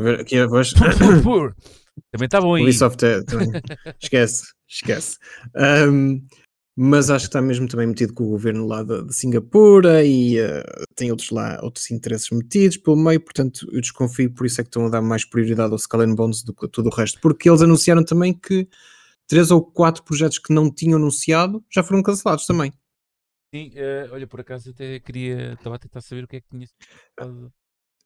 Ver 0.02 0.20
aqui 0.20 0.36
a 0.38 0.46
voz. 0.46 0.70
Singapura. 0.70 1.54
Também 2.12 2.26
está 2.26 2.40
bom 2.40 2.54
aí. 2.54 2.62
Ubisoft 2.62 3.04
é. 3.04 3.22
também- 3.22 3.50
esquece, 4.02 4.44
esquece. 4.68 5.16
Um, 5.88 6.20
mas 6.76 7.10
acho 7.10 7.26
que 7.26 7.28
está 7.28 7.42
mesmo 7.42 7.68
também 7.68 7.86
metido 7.86 8.14
com 8.14 8.24
o 8.24 8.30
governo 8.30 8.66
lá 8.66 8.82
de, 8.82 9.04
de 9.06 9.14
Singapura 9.14 10.02
e 10.04 10.40
uh, 10.40 10.62
tem 10.96 11.10
outros 11.10 11.30
lá, 11.30 11.60
outros 11.62 11.90
interesses 11.90 12.30
metidos 12.30 12.78
pelo 12.78 12.96
meio, 12.96 13.20
portanto 13.20 13.68
eu 13.70 13.80
desconfio, 13.80 14.32
por 14.32 14.46
isso 14.46 14.60
é 14.60 14.64
que 14.64 14.68
estão 14.68 14.86
a 14.86 14.88
dar 14.88 15.02
mais 15.02 15.24
prioridade 15.24 15.70
ao 15.72 15.76
Skull 15.76 16.00
and 16.02 16.14
Bones 16.14 16.42
do 16.42 16.54
que 16.54 16.64
a 16.64 16.68
tudo 16.68 16.88
o 16.88 16.94
resto, 16.94 17.20
porque 17.20 17.50
eles 17.50 17.60
anunciaram 17.60 18.02
também 18.04 18.32
que 18.32 18.66
três 19.28 19.50
ou 19.50 19.62
quatro 19.62 20.02
projetos 20.02 20.38
que 20.38 20.54
não 20.54 20.72
tinham 20.72 20.96
anunciado 20.96 21.62
já 21.70 21.82
foram 21.82 22.02
cancelados 22.02 22.46
também. 22.46 22.72
Sim, 23.52 23.72
eh, 23.74 24.08
olha, 24.12 24.26
por 24.26 24.40
acaso 24.40 24.70
até 24.70 25.00
queria. 25.00 25.54
Estava 25.54 25.76
a 25.76 25.78
tentar 25.78 26.00
saber 26.00 26.24
o 26.24 26.28
que 26.28 26.36
é 26.36 26.40
que 26.40 26.46
tinha. 26.50 26.66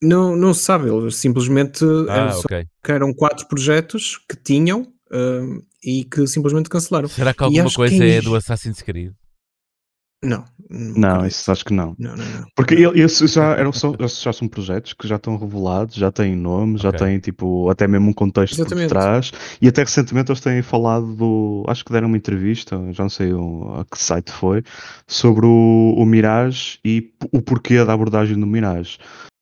Não, 0.03 0.35
não 0.37 0.53
se 0.55 0.61
sabe, 0.61 0.89
eles 0.89 1.17
simplesmente 1.17 1.85
Ah, 2.09 2.29
eh, 2.29 2.33
só 2.33 2.41
ok. 2.41 2.67
que 2.83 2.93
eram 2.93 3.13
quatro 3.15 3.47
projetos 3.47 4.19
que 4.29 4.37
tinham 4.37 4.93
um, 5.11 5.63
e 5.83 6.05
que 6.05 6.27
simplesmente 6.27 6.69
cancelaram. 6.69 7.09
Será 7.09 7.33
que 7.33 7.43
alguma 7.43 7.69
que 7.69 7.77
coisa 7.77 7.95
quem 7.97 8.09
é 8.11 8.15
diz- 8.17 8.25
do 8.25 8.35
Assassin's 8.35 8.83
Creed? 8.83 9.13
Não, 10.25 10.45
Não, 10.71 11.09
acredito. 11.11 11.27
isso 11.33 11.53
acho 11.53 11.65
que 11.65 11.73
não. 11.75 11.95
Não, 11.99 12.17
não, 12.17 12.25
não. 12.25 12.45
Porque 12.57 12.75
esses 12.95 13.33
já, 13.33 13.53
eram, 13.55 13.73
são, 13.73 13.95
já, 14.01 14.07
já 14.07 14.33
são 14.33 14.49
projetos 14.49 14.93
que 14.95 15.07
já 15.07 15.17
estão 15.17 15.37
revelados, 15.37 15.95
já 15.97 16.11
têm 16.11 16.35
nome, 16.35 16.79
já 16.79 16.89
Ok. 16.89 17.01
têm 17.01 17.19
tipo, 17.19 17.69
até 17.71 17.87
mesmo 17.87 18.09
um 18.11 18.13
contexto 18.13 18.55
Exatamente. 18.55 18.89
por 18.89 18.95
detrás. 18.95 19.33
E 19.61 19.69
até 19.69 19.83
recentemente 19.83 20.31
eles 20.31 20.41
têm 20.41 20.63
falado 20.63 21.15
do. 21.15 21.65
Acho 21.69 21.85
que 21.85 21.93
deram 21.93 22.09
uma 22.09 22.17
entrevista, 22.17 22.81
já 22.93 23.03
não 23.05 23.11
sei 23.11 23.33
o- 23.33 23.75
a 23.81 23.85
que 23.85 23.99
site 24.03 24.33
foi, 24.33 24.63
sobre 25.07 25.47
o, 25.47 25.95
o 25.97 26.05
Mirage 26.07 26.79
e 26.85 27.13
o 27.33 27.43
porquê 27.43 27.85
da 27.85 27.93
abordagem 27.93 28.39
do 28.39 28.47
Mirage. 28.47 28.99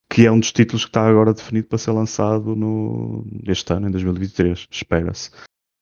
Que 0.09 0.27
é 0.27 0.31
um 0.31 0.39
dos 0.39 0.51
títulos 0.51 0.83
que 0.85 0.89
está 0.89 1.07
agora 1.07 1.33
definido 1.33 1.67
para 1.67 1.77
ser 1.79 1.91
lançado 1.91 2.55
no, 2.55 3.25
este 3.47 3.73
ano, 3.73 3.87
em 3.87 3.91
2023, 3.91 4.67
espera-se. 4.69 5.31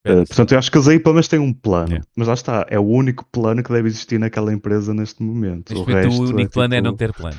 Uh, 0.07 0.25
portanto, 0.25 0.51
eu 0.53 0.59
acho 0.59 0.71
que 0.71 0.77
eles 0.77 0.87
aí 0.87 0.99
pelo 0.99 1.13
menos 1.13 1.27
têm 1.27 1.39
um 1.39 1.53
plano. 1.53 2.01
Mas 2.15 2.27
lá 2.27 2.33
está, 2.33 2.65
é 2.69 2.79
o 2.79 2.83
único 2.83 3.25
plano 3.31 3.61
que 3.61 3.71
deve 3.71 3.87
existir 3.87 4.19
naquela 4.19 4.51
empresa 4.51 4.93
neste 4.93 5.21
momento. 5.21 5.69
Neste 5.69 5.83
o, 5.83 5.87
momento, 5.87 6.05
resto 6.09 6.21
o 6.21 6.29
único 6.29 6.51
plano 6.51 6.73
é 6.73 6.77
tipo- 6.77 6.89
não 6.89 6.97
ter 6.97 7.13
plano. 7.13 7.37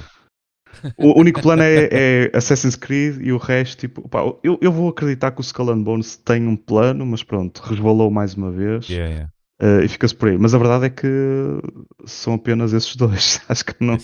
o 0.97 1.21
único 1.21 1.43
plano 1.43 1.63
é, 1.63 1.89
é 2.31 2.31
Assassin's 2.37 2.77
Creed 2.77 3.21
e 3.21 3.33
o 3.33 3.37
resto, 3.37 3.81
tipo, 3.81 4.09
pá, 4.09 4.21
eu, 4.43 4.59
eu 4.61 4.71
vou 4.71 4.89
acreditar 4.89 5.33
que 5.33 5.41
o 5.41 5.43
Skull 5.43 5.71
and 5.71 5.83
Bones 5.83 6.17
tem 6.17 6.47
um 6.47 6.57
plano, 6.57 7.05
mas 7.05 7.23
pronto, 7.23 7.61
resvalou 7.63 8.11
mais 8.11 8.35
uma 8.35 8.51
vez 8.51 8.89
Yeah, 8.89 9.13
yeah. 9.13 9.31
eh, 9.61 9.85
e 9.85 9.89
fica-se 9.89 10.15
por 10.15 10.29
aí. 10.29 10.39
Mas 10.39 10.55
a 10.55 10.59
verdade 10.59 10.87
é 10.87 10.91
que 10.91 11.09
são 12.07 12.35
apenas 12.35 12.73
esses 12.73 12.95
dois. 12.95 13.41
Acho 13.49 13.65
que 13.65 13.75
não. 13.81 13.99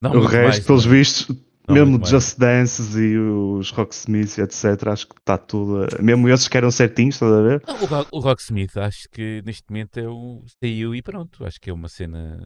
Não, 0.00 0.12
o 0.12 0.20
resto, 0.20 0.42
mais, 0.44 0.60
pelos 0.60 0.86
não 0.86 0.92
é? 0.92 0.96
vistos, 0.96 1.36
Não, 1.68 1.74
mesmo. 1.86 2.06
Just 2.06 2.38
Dances 2.38 2.94
e 2.96 3.16
os 3.18 3.70
Rocksmiths 3.70 4.38
e 4.38 4.42
etc., 4.42 4.88
acho 4.88 5.06
que 5.08 5.18
está 5.18 5.36
tudo. 5.38 5.84
a- 5.84 6.02
Mesmo 6.02 6.28
esses 6.28 6.48
que 6.48 6.56
eram 6.56 6.70
certinhos, 6.70 7.14
estás 7.16 7.32
a 7.32 7.42
ver? 7.42 7.62
Não, 7.66 7.74
o, 7.82 7.86
Ro- 7.86 8.08
o 8.12 8.20
Rocksmith 8.20 8.76
acho 8.76 9.08
que 9.10 9.42
neste 9.44 9.64
momento 9.70 9.98
é 9.98 10.08
o 10.08 10.42
saiu 10.62 10.94
e 10.94 11.02
pronto. 11.02 11.44
Acho 11.44 11.60
que 11.60 11.70
é 11.70 11.72
uma 11.72 11.88
cena. 11.88 12.38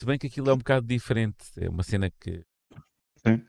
Se 0.00 0.06
bem 0.06 0.18
que 0.18 0.26
aquilo 0.26 0.50
é 0.50 0.54
um 0.54 0.58
bocado 0.58 0.86
diferente. 0.86 1.44
É 1.56 1.68
uma 1.68 1.82
cena 1.82 2.10
que. 2.10 2.42
Sim. 3.18 3.44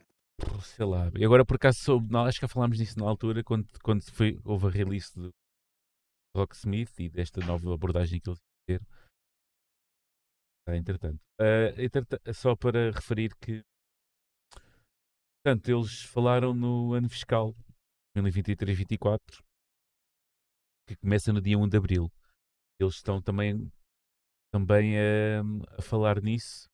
Sei 0.62 0.86
lá. 0.86 1.10
E 1.16 1.24
agora 1.26 1.46
por 1.46 1.56
acaso 1.56 1.80
soube, 1.80 2.16
acho 2.18 2.40
que 2.40 2.46
já 2.46 2.48
falámos 2.48 2.78
disso 2.78 3.00
na 3.00 3.06
altura, 3.10 3.44
quando, 3.44 3.68
quando 3.82 4.04
foi, 4.12 4.40
houve 4.44 4.68
a 4.68 4.70
release 4.70 5.12
do 5.16 5.30
Rocksmith 6.36 6.92
e 7.00 7.10
desta 7.10 7.40
nova 7.46 7.74
abordagem 7.74 8.20
que 8.20 8.30
eles 8.30 8.40
ter. 8.68 8.82
Ah, 10.68 10.76
entretanto. 10.76 11.20
Ah, 11.40 11.82
entreta- 11.82 12.20
só 12.34 12.56
para 12.56 12.92
referir 12.92 13.34
que. 13.42 13.62
Portanto, 15.44 15.68
eles 15.70 16.02
falaram 16.04 16.54
no 16.54 16.94
ano 16.94 17.10
fiscal 17.10 17.54
2023-24 18.18 19.44
que 20.88 20.96
começa 20.96 21.34
no 21.34 21.42
dia 21.42 21.58
1 21.58 21.68
de 21.68 21.78
Abril. 21.78 22.10
Eles 22.80 22.96
estão 22.96 23.22
também, 23.22 23.70
também 24.54 24.96
a, 24.98 25.42
a 25.78 25.82
falar 25.82 26.22
nisso 26.22 26.70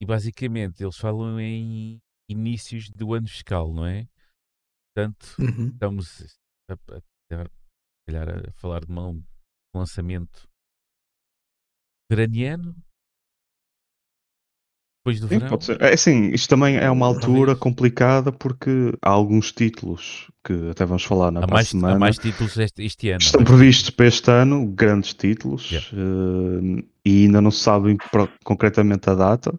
e 0.00 0.06
basicamente 0.06 0.82
eles 0.82 0.96
falam 0.96 1.38
em 1.38 2.00
inícios 2.30 2.88
do 2.90 3.12
ano 3.12 3.28
fiscal, 3.28 3.72
não 3.72 3.86
é? 3.86 4.06
Portanto, 4.94 5.36
Uhum. 5.38 5.68
estamos 5.68 6.38
a, 6.70 6.74
a, 6.74 7.42
a, 7.42 8.48
a 8.48 8.52
falar 8.52 8.84
de 8.86 8.92
um 8.92 9.22
lançamento 9.74 10.48
veraniano 12.10 12.74
depois 15.04 15.18
do 15.20 15.26
Sim, 15.28 15.34
verão. 15.38 15.48
pode 15.48 15.64
ser. 15.64 15.82
É 15.82 15.92
assim, 15.94 16.30
isto 16.30 16.48
também 16.48 16.76
é 16.76 16.88
uma 16.90 17.06
altura 17.06 17.36
Talvez. 17.54 17.58
complicada 17.58 18.30
porque 18.30 18.92
há 19.02 19.10
alguns 19.10 19.50
títulos 19.50 20.28
que 20.44 20.70
até 20.70 20.84
vamos 20.84 21.02
falar 21.02 21.30
na 21.32 21.40
Há 21.40 21.46
próxima 21.46 21.52
mais, 21.56 21.68
semana. 21.68 21.94
há 21.94 21.98
mais 21.98 22.18
títulos 22.18 22.56
este, 22.56 22.84
este 22.84 23.10
ano. 23.10 23.20
Estão 23.20 23.40
é? 23.40 23.44
previstos 23.44 23.90
para 23.90 24.06
este 24.06 24.30
ano 24.30 24.66
grandes 24.66 25.12
títulos 25.14 25.70
Yeah. 25.70 25.88
eh, 25.92 26.84
e 27.04 27.24
ainda 27.24 27.40
não 27.40 27.50
se 27.50 27.60
sabem 27.60 27.96
pro- 28.12 28.28
concretamente 28.44 29.10
a 29.10 29.14
data. 29.14 29.52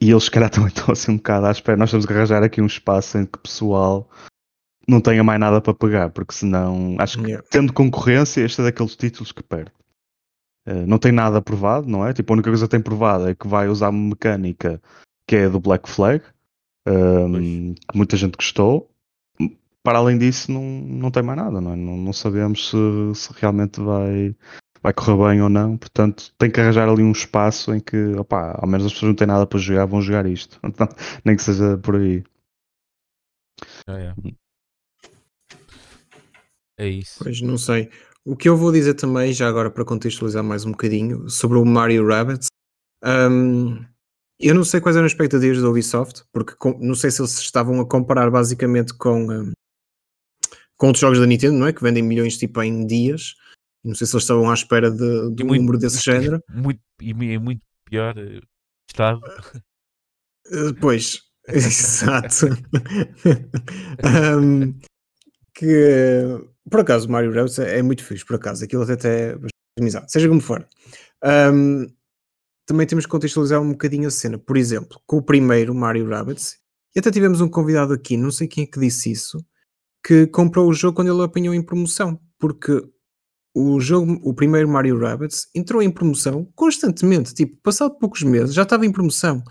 E 0.00 0.10
eles, 0.10 0.24
se 0.24 0.30
calhar, 0.30 0.48
também 0.50 0.68
estão 0.68 0.92
assim 0.92 1.12
um 1.12 1.16
bocado 1.16 1.46
à 1.46 1.50
espera. 1.50 1.76
Nós 1.76 1.90
temos 1.90 2.06
que 2.06 2.12
arranjar 2.12 2.42
aqui 2.44 2.60
um 2.62 2.66
espaço 2.66 3.18
em 3.18 3.26
que 3.26 3.38
o 3.38 3.42
pessoal 3.42 4.08
não 4.88 5.00
tenha 5.00 5.22
mais 5.24 5.38
nada 5.40 5.60
para 5.60 5.74
pegar, 5.74 6.10
porque 6.10 6.34
senão, 6.34 6.96
acho 6.98 7.18
que 7.18 7.26
Yeah. 7.26 7.44
tendo 7.50 7.72
concorrência, 7.72 8.42
este 8.44 8.60
é 8.60 8.64
daqueles 8.64 8.94
títulos 8.96 9.32
que 9.32 9.42
perde. 9.42 9.70
Eh, 10.66 10.86
não 10.86 10.98
tem 10.98 11.12
nada 11.12 11.42
provado, 11.42 11.88
não 11.88 12.06
é? 12.06 12.12
Tipo, 12.12 12.32
a 12.32 12.34
única 12.34 12.50
coisa 12.50 12.66
que 12.66 12.70
tem 12.70 12.80
provado 12.80 13.28
é 13.28 13.34
que 13.34 13.46
vai 13.48 13.68
usar 13.68 13.88
uma 13.90 14.10
mecânica 14.10 14.80
que 15.26 15.36
é 15.36 15.48
do 15.48 15.60
Black 15.60 15.88
Flag, 15.88 16.24
ehm, 16.86 17.74
que 17.74 17.96
muita 17.96 18.16
gente 18.16 18.36
gostou. 18.36 18.88
Para 19.82 19.98
além 19.98 20.16
disso, 20.18 20.52
não, 20.52 20.62
não 20.62 21.10
tem 21.10 21.22
mais 21.22 21.38
nada, 21.38 21.60
não, 21.60 21.72
é? 21.72 21.76
não, 21.76 21.96
não 21.96 22.12
sabemos 22.12 22.70
se, 22.70 22.76
se 23.14 23.32
realmente 23.40 23.80
vai, 23.80 24.34
vai 24.82 24.92
correr 24.92 25.30
bem 25.30 25.42
ou 25.42 25.48
não. 25.48 25.76
Portanto, 25.76 26.32
tem 26.38 26.50
que 26.50 26.60
arranjar 26.60 26.88
ali 26.88 27.02
um 27.02 27.12
espaço 27.12 27.74
em 27.74 27.80
que, 27.80 27.96
opá, 28.16 28.56
ao 28.60 28.68
menos 28.68 28.86
as 28.86 28.92
pessoas 28.92 29.10
não 29.10 29.16
têm 29.16 29.26
nada 29.26 29.46
para 29.46 29.58
jogar, 29.58 29.86
vão 29.86 30.00
jogar 30.00 30.26
isto. 30.26 30.60
Então, 30.64 30.88
nem 31.24 31.36
que 31.36 31.42
seja 31.42 31.76
por 31.78 31.96
aí. 31.96 32.22
Ah, 33.86 33.98
é. 33.98 34.14
É 36.78 36.88
isso. 36.88 37.22
Pois, 37.22 37.40
não 37.40 37.58
sei. 37.58 37.90
O 38.24 38.36
que 38.36 38.48
eu 38.48 38.56
vou 38.56 38.70
dizer 38.70 38.94
também, 38.94 39.32
já 39.32 39.48
agora 39.48 39.70
para 39.70 39.84
contextualizar 39.84 40.44
mais 40.44 40.64
um 40.64 40.70
bocadinho, 40.70 41.28
sobre 41.28 41.58
o 41.58 41.64
Mario 41.64 42.06
Rabbits, 42.06 42.46
um, 43.04 43.84
eu 44.38 44.54
não 44.54 44.64
sei 44.64 44.80
quais 44.80 44.96
eram 44.96 45.06
as 45.06 45.12
expectativas 45.12 45.60
da 45.60 45.68
Ubisoft, 45.68 46.24
porque 46.32 46.54
com, 46.56 46.78
não 46.78 46.94
sei 46.94 47.10
se 47.10 47.20
eles 47.20 47.38
estavam 47.38 47.80
a 47.80 47.86
comparar 47.86 48.30
basicamente 48.30 48.94
com, 48.94 49.30
um, 49.30 49.52
com 50.76 50.86
outros 50.86 51.00
jogos 51.00 51.18
da 51.18 51.26
Nintendo, 51.26 51.58
não 51.58 51.66
é? 51.66 51.72
Que 51.72 51.82
vendem 51.82 52.02
milhões 52.02 52.36
tipo 52.36 52.62
em 52.62 52.86
dias. 52.86 53.34
Não 53.84 53.94
sei 53.94 54.06
se 54.06 54.14
eles 54.14 54.24
estavam 54.24 54.50
à 54.50 54.54
espera 54.54 54.90
de, 54.90 55.34
de 55.34 55.42
um 55.42 55.46
muito, 55.46 55.60
número 55.60 55.78
desse 55.78 55.98
género. 56.02 56.42
Muito, 56.48 56.80
e 57.00 57.10
é 57.10 57.38
muito 57.38 57.62
pior 57.84 58.16
eh, 58.16 58.40
estado. 58.88 59.20
Eh, 60.46 60.72
pois, 60.80 61.22
exato. 61.48 62.46
um, 64.38 64.78
que 65.54 66.51
por 66.70 66.80
acaso 66.80 67.08
o 67.08 67.10
Mario 67.10 67.32
Rabbids 67.32 67.58
é, 67.58 67.78
é 67.78 67.82
muito 67.82 68.04
fixe, 68.04 68.24
por 68.24 68.36
acaso, 68.36 68.64
aquilo 68.64 68.82
até 68.82 69.30
é 69.30 69.36
bastante 69.36 70.10
seja 70.10 70.28
como 70.28 70.40
for. 70.40 70.66
Um, 71.24 71.86
também 72.66 72.86
temos 72.86 73.04
que 73.06 73.10
contextualizar 73.10 73.60
um 73.60 73.72
bocadinho 73.72 74.08
a 74.08 74.10
cena. 74.10 74.38
Por 74.38 74.56
exemplo, 74.56 75.00
com 75.06 75.16
o 75.16 75.22
primeiro 75.22 75.74
Mario 75.74 76.08
Rabbids, 76.08 76.58
e 76.94 77.00
até 77.00 77.10
tivemos 77.10 77.40
um 77.40 77.48
convidado 77.48 77.92
aqui, 77.92 78.16
não 78.16 78.30
sei 78.30 78.46
quem 78.46 78.64
é 78.64 78.66
que 78.66 78.78
disse 78.78 79.10
isso, 79.10 79.44
que 80.04 80.26
comprou 80.26 80.68
o 80.68 80.74
jogo 80.74 80.96
quando 80.96 81.12
ele 81.12 81.22
apanhou 81.22 81.54
em 81.54 81.62
promoção, 81.62 82.20
porque 82.38 82.82
o 83.54 83.80
jogo, 83.80 84.18
o 84.22 84.34
primeiro 84.34 84.68
Mario 84.68 84.98
Rabbids, 84.98 85.48
entrou 85.54 85.82
em 85.82 85.90
promoção 85.90 86.46
constantemente, 86.54 87.34
tipo, 87.34 87.56
passado 87.62 87.98
poucos 87.98 88.22
meses, 88.22 88.54
já 88.54 88.62
estava 88.62 88.86
em 88.86 88.92
promoção. 88.92 89.42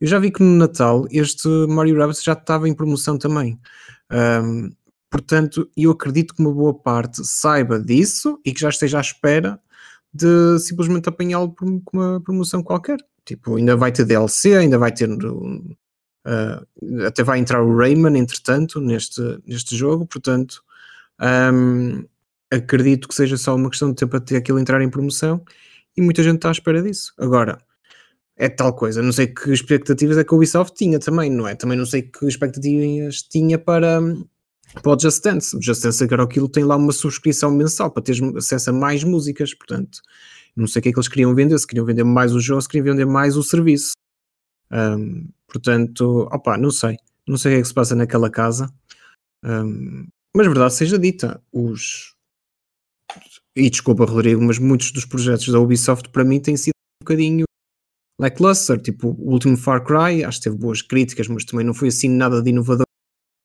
Eu 0.00 0.06
já 0.06 0.18
vi 0.18 0.30
que 0.30 0.42
no 0.42 0.56
Natal 0.56 1.06
este 1.10 1.48
Mario 1.68 1.98
Rabbids 1.98 2.22
já 2.22 2.32
estava 2.32 2.68
em 2.68 2.74
promoção 2.74 3.18
também. 3.18 3.60
Um, 4.10 4.70
portanto, 5.10 5.70
eu 5.76 5.90
acredito 5.90 6.34
que 6.34 6.40
uma 6.40 6.52
boa 6.52 6.74
parte 6.74 7.24
saiba 7.26 7.78
disso 7.78 8.40
e 8.44 8.52
que 8.52 8.60
já 8.60 8.68
esteja 8.68 8.98
à 8.98 9.00
espera 9.00 9.60
de 10.12 10.58
simplesmente 10.60 11.08
apanhá-lo 11.08 11.52
por 11.52 11.68
uma 11.92 12.20
promoção 12.20 12.62
qualquer. 12.62 12.98
Tipo, 13.24 13.56
ainda 13.56 13.76
vai 13.76 13.92
ter 13.92 14.04
DLC, 14.04 14.56
ainda 14.56 14.78
vai 14.78 14.92
ter. 14.92 15.08
Uh, 15.10 15.76
até 17.06 17.22
vai 17.22 17.38
entrar 17.38 17.62
o 17.62 17.76
Rayman, 17.76 18.18
entretanto, 18.18 18.80
neste, 18.80 19.20
neste 19.46 19.76
jogo, 19.76 20.06
portanto. 20.06 20.62
Um, 21.20 22.04
acredito 22.50 23.08
que 23.08 23.14
seja 23.14 23.36
só 23.36 23.54
uma 23.54 23.70
questão 23.70 23.90
de 23.90 23.96
tempo 23.96 24.16
até 24.16 24.36
aquilo 24.36 24.58
entrar 24.58 24.82
em 24.82 24.90
promoção 24.90 25.42
e 25.96 26.02
muita 26.02 26.22
gente 26.22 26.36
está 26.36 26.48
à 26.48 26.52
espera 26.52 26.82
disso. 26.82 27.12
Agora, 27.18 27.58
é 28.36 28.48
tal 28.48 28.74
coisa, 28.74 29.02
não 29.02 29.12
sei 29.12 29.28
que 29.28 29.52
expectativas 29.52 30.18
é 30.18 30.24
que 30.24 30.34
a 30.34 30.36
Ubisoft 30.36 30.76
tinha 30.76 30.98
também, 30.98 31.30
não 31.30 31.46
é? 31.46 31.54
Também 31.54 31.76
não 31.76 31.86
sei 31.86 32.02
que 32.02 32.26
expectativas 32.26 33.22
tinha 33.22 33.58
para, 33.58 34.00
para 34.74 34.92
o 34.94 34.98
Just 34.98 35.22
Dance. 35.22 35.56
O 35.56 35.62
Just 35.62 35.82
Dance 35.82 36.02
agora 36.02 36.24
aquilo 36.24 36.48
tem 36.48 36.64
lá 36.64 36.76
uma 36.76 36.92
subscrição 36.92 37.50
mensal 37.50 37.90
para 37.90 38.02
ter 38.02 38.16
acesso 38.36 38.70
a 38.70 38.72
mais 38.72 39.04
músicas, 39.04 39.54
portanto, 39.54 40.00
não 40.56 40.66
sei 40.66 40.80
o 40.80 40.82
que 40.82 40.88
é 40.88 40.92
que 40.92 40.98
eles 40.98 41.08
queriam 41.08 41.34
vender, 41.34 41.58
se 41.58 41.66
queriam 41.66 41.86
vender 41.86 42.04
mais 42.04 42.32
o 42.32 42.40
jogo, 42.40 42.60
se 42.60 42.68
queriam 42.68 42.92
vender 42.92 43.06
mais 43.06 43.36
o 43.36 43.42
serviço. 43.42 43.92
Um, 44.70 45.28
portanto, 45.46 46.28
opa, 46.32 46.56
não 46.56 46.70
sei. 46.70 46.96
Não 47.26 47.36
sei 47.36 47.52
o 47.52 47.54
que 47.54 47.58
é 47.58 47.62
que 47.62 47.68
se 47.68 47.74
passa 47.74 47.94
naquela 47.94 48.30
casa. 48.30 48.72
Um, 49.44 50.06
mas 50.34 50.46
verdade 50.46 50.74
seja 50.74 50.98
dita, 50.98 51.42
os, 51.52 52.14
e 53.56 53.68
desculpa 53.68 54.04
Rodrigo, 54.04 54.42
mas 54.42 54.58
muitos 54.58 54.92
dos 54.92 55.04
projetos 55.04 55.48
da 55.48 55.58
Ubisoft 55.58 56.08
para 56.10 56.24
mim 56.24 56.40
têm 56.40 56.56
sido 56.56 56.74
um 57.00 57.04
bocadinho 57.04 57.44
lackluster, 58.20 58.80
tipo 58.80 59.08
o 59.08 59.32
último 59.32 59.56
Far 59.56 59.84
Cry, 59.84 60.24
acho 60.24 60.38
que 60.38 60.44
teve 60.44 60.56
boas 60.56 60.82
críticas, 60.82 61.26
mas 61.26 61.44
também 61.44 61.66
não 61.66 61.74
foi 61.74 61.88
assim 61.88 62.08
nada 62.08 62.42
de 62.42 62.50
inovador 62.50 62.86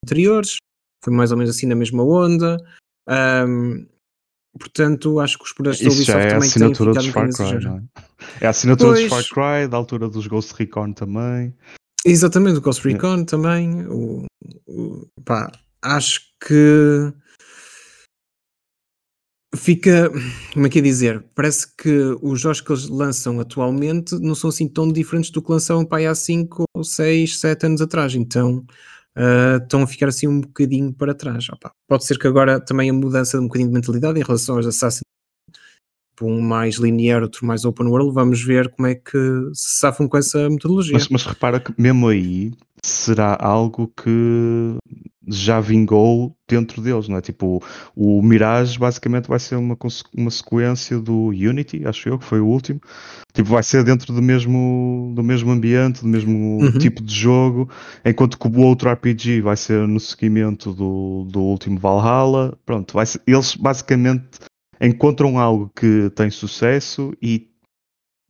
anteriores, 0.03 0.57
foi 1.05 1.13
mais 1.13 1.31
ou 1.31 1.37
menos 1.37 1.55
assim 1.55 1.67
na 1.67 1.75
mesma 1.75 2.03
onda. 2.03 2.57
Um, 3.07 3.85
portanto, 4.57 5.19
acho 5.19 5.37
que 5.37 5.43
os 5.43 5.53
projetos 5.53 5.81
da 5.81 5.91
Ubisoft 5.91 6.19
é 6.19 6.27
também 6.29 6.49
têm 6.49 6.73
ficado 6.73 6.93
dos 6.93 7.07
Far 7.07 7.29
Cry, 7.29 7.63
não 7.63 7.77
é? 7.77 7.83
é 8.41 8.47
a 8.47 8.49
assinatura 8.49 8.89
pois, 8.89 9.01
dos 9.01 9.09
Far 9.09 9.23
Cry, 9.29 9.67
da 9.69 9.77
altura 9.77 10.09
dos 10.09 10.25
Ghost 10.25 10.53
Recon 10.57 10.93
também. 10.93 11.53
Exatamente, 12.03 12.57
o 12.57 12.61
Ghost 12.61 12.87
Recon 12.87 13.19
é. 13.19 13.23
também. 13.23 13.85
O, 13.87 14.25
o, 14.67 15.07
pá, 15.23 15.51
acho 15.83 16.21
que 16.45 17.13
fica, 19.55 20.11
como 20.53 20.65
é 20.65 20.69
que 20.69 20.79
é 20.79 20.81
dizer? 20.81 21.23
Parece 21.35 21.67
que 21.75 22.17
os 22.21 22.41
jogos 22.41 22.61
que 22.61 22.71
eles 22.71 22.89
lançam 22.89 23.39
atualmente 23.39 24.15
não 24.15 24.33
são 24.33 24.49
assim 24.49 24.67
tão 24.67 24.91
diferentes 24.91 25.29
do 25.29 25.41
que 25.41 25.51
lançaram 25.51 25.85
para 25.85 26.09
há 26.09 26.15
5, 26.15 26.65
6, 26.83 27.39
7 27.39 27.65
anos 27.67 27.81
atrás. 27.81 28.15
Então 28.15 28.65
uh, 29.17 29.63
estão 29.63 29.81
a 29.81 29.87
ficar 29.87 30.07
assim 30.07 30.27
um 30.27 30.41
bocadinho 30.41 30.93
para 30.93 31.13
trás. 31.13 31.47
Opa, 31.49 31.71
pode 31.87 32.05
ser 32.05 32.17
que 32.17 32.27
agora 32.27 32.59
também 32.59 32.89
a 32.89 32.93
mudança 32.93 33.37
de 33.37 33.43
um 33.43 33.47
bocadinho 33.47 33.69
de 33.69 33.75
mentalidade 33.75 34.19
em 34.19 34.23
relação 34.23 34.57
aos 34.57 34.65
Assassin's 34.65 35.05
um 36.21 36.39
mais 36.39 36.75
linear, 36.75 37.21
outro 37.21 37.45
mais 37.45 37.65
open 37.65 37.87
world, 37.87 38.13
vamos 38.13 38.41
ver 38.41 38.69
como 38.69 38.87
é 38.87 38.95
que 38.95 39.17
se 39.53 39.79
safam 39.79 40.07
com 40.07 40.17
essa 40.17 40.49
metodologia. 40.49 40.93
Mas, 40.93 41.09
mas 41.09 41.23
repara 41.23 41.59
que 41.59 41.73
mesmo 41.77 42.07
aí 42.07 42.53
será 42.81 43.37
algo 43.39 43.91
que 44.01 44.77
já 45.27 45.59
vingou 45.59 46.35
dentro 46.47 46.81
deles, 46.81 47.07
não 47.07 47.17
é? 47.17 47.21
Tipo, 47.21 47.61
o 47.95 48.21
Mirage 48.21 48.77
basicamente 48.77 49.27
vai 49.27 49.39
ser 49.39 49.55
uma, 49.55 49.77
uma 50.15 50.31
sequência 50.31 50.99
do 50.99 51.27
Unity, 51.29 51.85
acho 51.85 52.09
eu, 52.09 52.19
que 52.19 52.25
foi 52.25 52.39
o 52.39 52.45
último. 52.45 52.79
Tipo, 53.33 53.49
vai 53.49 53.63
ser 53.63 53.83
dentro 53.83 54.13
do 54.13 54.21
mesmo, 54.21 55.11
do 55.15 55.23
mesmo 55.23 55.51
ambiente, 55.51 56.01
do 56.01 56.07
mesmo 56.07 56.61
uhum. 56.61 56.77
tipo 56.77 57.01
de 57.01 57.13
jogo, 57.13 57.69
enquanto 58.03 58.37
que 58.37 58.47
o 58.47 58.61
outro 58.61 58.89
RPG 58.91 59.41
vai 59.41 59.57
ser 59.57 59.87
no 59.87 59.99
seguimento 59.99 60.73
do, 60.73 61.25
do 61.29 61.41
último 61.41 61.79
Valhalla. 61.79 62.57
Pronto, 62.65 62.93
vai 62.93 63.05
ser, 63.05 63.21
eles 63.25 63.55
basicamente 63.55 64.39
encontram 64.79 65.39
algo 65.39 65.71
que 65.75 66.09
tem 66.11 66.29
sucesso 66.29 67.13
e 67.21 67.49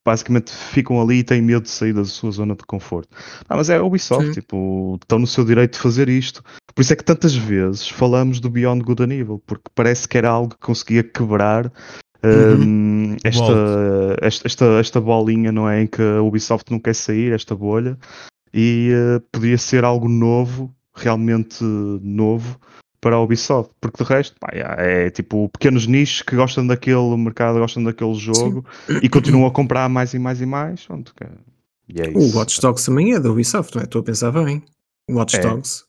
basicamente 0.05 0.51
ficam 0.51 1.01
ali 1.01 1.19
e 1.19 1.23
têm 1.23 1.41
medo 1.41 1.63
de 1.63 1.69
sair 1.71 1.91
da 1.91 2.05
sua 2.05 2.29
zona 2.29 2.55
de 2.55 2.63
conforto. 2.63 3.09
Ah, 3.49 3.55
mas 3.57 3.71
é 3.71 3.77
a 3.77 3.83
Ubisoft, 3.83 4.27
Sim. 4.27 4.33
tipo, 4.33 4.99
estão 5.01 5.17
no 5.17 5.25
seu 5.25 5.43
direito 5.43 5.73
de 5.73 5.79
fazer 5.79 6.07
isto. 6.07 6.43
Por 6.75 6.81
isso 6.81 6.91
é 6.91 6.95
que 6.97 7.05
tantas 7.05 7.33
vezes 7.33 7.87
falamos 7.87 8.41
do 8.41 8.49
Beyond 8.49 8.83
Good 8.83 9.03
and 9.03 9.13
Evil, 9.13 9.41
porque 9.47 9.71
parece 9.73 10.05
que 10.07 10.17
era 10.17 10.29
algo 10.29 10.49
que 10.49 10.59
conseguia 10.59 11.03
quebrar 11.03 11.71
uhum. 12.21 12.61
um, 12.61 13.17
esta, 13.23 14.17
esta, 14.21 14.47
esta, 14.47 14.65
esta, 14.79 15.01
bolinha, 15.01 15.53
não 15.53 15.69
é? 15.69 15.83
Em 15.83 15.87
que 15.87 16.01
a 16.01 16.21
Ubisoft 16.21 16.69
não 16.69 16.79
quer 16.79 16.93
sair, 16.93 17.31
esta 17.31 17.55
bolha, 17.55 17.97
e 18.53 18.91
uh, 18.93 19.21
podia 19.31 19.57
ser 19.57 19.85
algo 19.85 20.09
novo, 20.09 20.69
realmente 20.93 21.63
novo, 21.63 22.59
para 22.99 23.15
a 23.15 23.21
Ubisoft, 23.21 23.71
porque 23.79 24.03
de 24.03 24.09
resto 24.09 24.35
pá, 24.37 24.49
é, 24.51 25.05
é 25.05 25.09
tipo 25.09 25.47
pequenos 25.49 25.87
nichos 25.87 26.23
que 26.23 26.35
gostam 26.35 26.67
daquele 26.67 27.15
mercado, 27.15 27.59
gostam 27.59 27.85
daquele 27.85 28.15
jogo 28.15 28.65
Sim. 28.85 28.99
e 29.01 29.07
continuam 29.07 29.45
a 29.45 29.51
comprar 29.51 29.87
mais 29.87 30.13
e 30.13 30.19
mais 30.19 30.41
e 30.41 30.45
mais. 30.45 30.85
Pronto, 30.85 31.13
e 31.87 32.01
é 32.01 32.09
o 32.09 32.35
Watch 32.35 32.59
Dogs 32.59 32.85
também 32.85 33.13
é 33.13 33.19
da 33.19 33.29
Ubisoft, 33.31 33.75
não 33.75 33.81
é? 33.81 33.85
Estou 33.85 34.01
a 34.01 34.03
pensar 34.03 34.31
bem. 34.31 34.61
Watch 35.09 35.37
é. 35.37 35.39
Dogs 35.39 35.84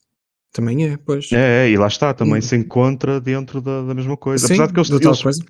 também 0.56 0.86
é, 0.86 0.96
pois. 0.96 1.30
É, 1.32 1.66
é, 1.66 1.70
e 1.70 1.76
lá 1.76 1.86
está, 1.86 2.14
também 2.14 2.38
hum. 2.38 2.42
se 2.42 2.56
encontra 2.56 3.20
dentro 3.20 3.60
da, 3.60 3.82
da 3.82 3.94
mesma 3.94 4.16
coisa. 4.16 4.46
Sim, 4.46 4.54
Apesar 4.54 4.66
de 4.68 4.72
que 4.72 4.80
eles, 4.80 4.90
eles, 4.90 5.22
coisa. 5.22 5.44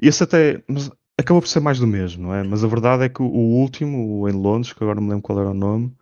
Esse 0.00 0.22
até 0.22 0.62
mas 0.68 0.88
acabou 1.18 1.42
por 1.42 1.48
ser 1.48 1.60
mais 1.60 1.80
do 1.80 1.86
mesmo, 1.86 2.22
não 2.22 2.34
é? 2.34 2.44
Mas 2.44 2.62
a 2.62 2.68
verdade 2.68 3.04
é 3.04 3.08
que 3.08 3.20
o, 3.20 3.26
o 3.26 3.60
último, 3.60 4.20
o 4.20 4.28
em 4.28 4.32
Londres, 4.32 4.72
que 4.72 4.82
agora 4.82 4.96
não 4.96 5.02
me 5.02 5.10
lembro 5.10 5.22
qual 5.22 5.40
era 5.40 5.50
o 5.50 5.54
nome, 5.54 5.92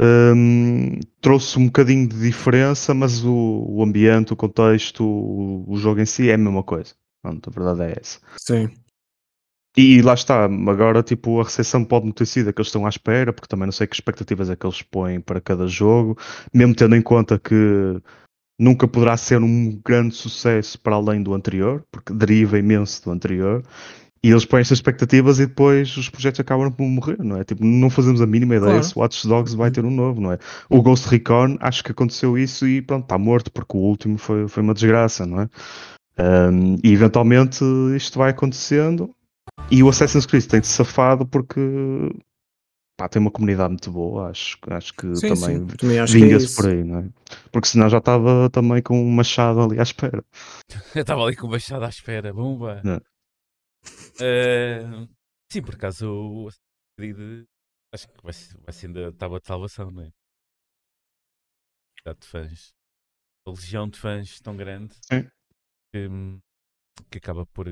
um, 0.00 0.98
trouxe 1.20 1.58
um 1.60 1.66
bocadinho 1.66 2.08
de 2.08 2.18
diferença, 2.18 2.92
mas 2.92 3.24
o, 3.24 3.64
o 3.68 3.82
ambiente, 3.82 4.32
o 4.32 4.36
contexto, 4.36 5.04
o, 5.04 5.64
o, 5.68 5.76
jogo 5.76 6.00
em 6.00 6.06
si 6.06 6.28
é 6.28 6.34
a 6.34 6.38
mesma 6.38 6.64
coisa. 6.64 6.94
Pronto, 7.22 7.48
a 7.48 7.52
verdade 7.52 7.92
é 7.92 7.98
essa. 8.00 8.18
Sim. 8.36 8.68
E 9.76 10.02
lá 10.02 10.12
está, 10.12 10.44
agora 10.44 11.02
tipo 11.02 11.40
a 11.40 11.44
recepção 11.44 11.82
pode 11.82 12.12
ter 12.12 12.26
sido 12.26 12.50
a 12.50 12.52
que 12.52 12.60
eles 12.60 12.68
estão 12.68 12.84
à 12.84 12.90
espera, 12.90 13.32
porque 13.32 13.48
também 13.48 13.66
não 13.66 13.72
sei 13.72 13.86
que 13.86 13.94
expectativas 13.94 14.50
é 14.50 14.56
que 14.56 14.66
eles 14.66 14.82
põem 14.82 15.18
para 15.18 15.40
cada 15.40 15.66
jogo, 15.66 16.18
mesmo 16.52 16.74
tendo 16.74 16.94
em 16.94 17.00
conta 17.00 17.38
que 17.38 17.98
nunca 18.58 18.86
poderá 18.86 19.16
ser 19.16 19.42
um 19.42 19.80
grande 19.84 20.14
sucesso 20.14 20.78
para 20.78 20.96
além 20.96 21.22
do 21.22 21.32
anterior, 21.32 21.82
porque 21.90 22.12
deriva 22.12 22.58
imenso 22.58 23.02
do 23.02 23.10
anterior, 23.10 23.62
e 24.22 24.30
eles 24.30 24.44
põem 24.44 24.60
essas 24.60 24.78
expectativas 24.78 25.40
e 25.40 25.46
depois 25.46 25.96
os 25.96 26.08
projetos 26.08 26.38
acabam 26.38 26.70
por 26.70 26.84
morrer, 26.84 27.18
não 27.18 27.38
é? 27.38 27.44
Tipo, 27.44 27.64
não 27.64 27.90
fazemos 27.90 28.20
a 28.20 28.26
mínima 28.26 28.54
ideia 28.54 28.72
claro. 28.72 28.84
se 28.84 28.96
o 28.96 29.00
Watch 29.00 29.26
Dogs 29.26 29.56
vai 29.56 29.70
ter 29.70 29.84
um 29.84 29.90
novo, 29.90 30.20
não 30.20 30.32
é? 30.32 30.38
O 30.70 30.80
Ghost 30.80 31.08
Recon, 31.08 31.56
acho 31.60 31.82
que 31.82 31.90
aconteceu 31.90 32.38
isso 32.38 32.68
e 32.68 32.80
pronto, 32.80 33.04
está 33.04 33.18
morto 33.18 33.50
porque 33.50 33.76
o 33.76 33.80
último 33.80 34.18
foi, 34.18 34.46
foi 34.46 34.62
uma 34.62 34.74
desgraça, 34.74 35.26
não 35.26 35.40
é? 35.40 35.48
Um, 36.18 36.76
e 36.84 36.92
eventualmente 36.92 37.64
isto 37.96 38.18
vai 38.18 38.30
acontecendo 38.30 39.12
e 39.72 39.82
o 39.82 39.88
Assassin's 39.88 40.26
Creed 40.26 40.44
tem-se 40.46 40.70
safado 40.70 41.26
porque 41.26 41.58
pá, 42.98 43.08
tem 43.08 43.22
uma 43.22 43.30
comunidade 43.30 43.70
muito 43.70 43.90
boa, 43.90 44.28
acho, 44.28 44.58
acho 44.68 44.92
que 44.92 45.16
sim, 45.16 45.28
também, 45.28 45.66
também 45.66 46.04
vinga-se 46.04 46.52
é 46.52 46.56
por 46.56 46.70
aí, 46.70 46.84
não 46.84 46.98
é? 46.98 47.08
Porque 47.50 47.68
senão 47.68 47.88
já 47.88 47.96
estava 47.96 48.50
também 48.50 48.82
com 48.82 49.00
um 49.00 49.10
machado 49.10 49.62
ali 49.62 49.78
à 49.78 49.82
espera. 49.82 50.22
Eu 50.94 51.00
estava 51.00 51.24
ali 51.24 51.34
com 51.34 51.46
o 51.46 51.48
um 51.48 51.52
machado 51.52 51.84
à 51.84 51.88
espera, 51.88 52.34
bomba! 52.34 52.82
Uh, 54.20 55.08
sim, 55.50 55.62
por 55.62 55.74
acaso 55.74 56.06
o 56.06 56.50
Creed 56.98 57.46
acho 57.94 58.08
que 58.08 58.22
vai, 58.22 58.32
vai 58.60 58.72
ser 58.72 58.86
ainda 58.88 59.12
tábua 59.14 59.40
de 59.40 59.46
salvação, 59.46 59.90
não 59.90 60.02
é? 60.02 60.10
Já 62.06 62.12
de 62.12 62.26
fãs. 62.26 62.72
A 63.46 63.50
legião 63.50 63.88
de 63.88 63.98
fãs 63.98 64.38
tão 64.40 64.54
grande 64.54 64.94
sim. 65.02 65.26
que 65.92 66.08
que 67.10 67.18
acaba 67.18 67.46
por 67.46 67.66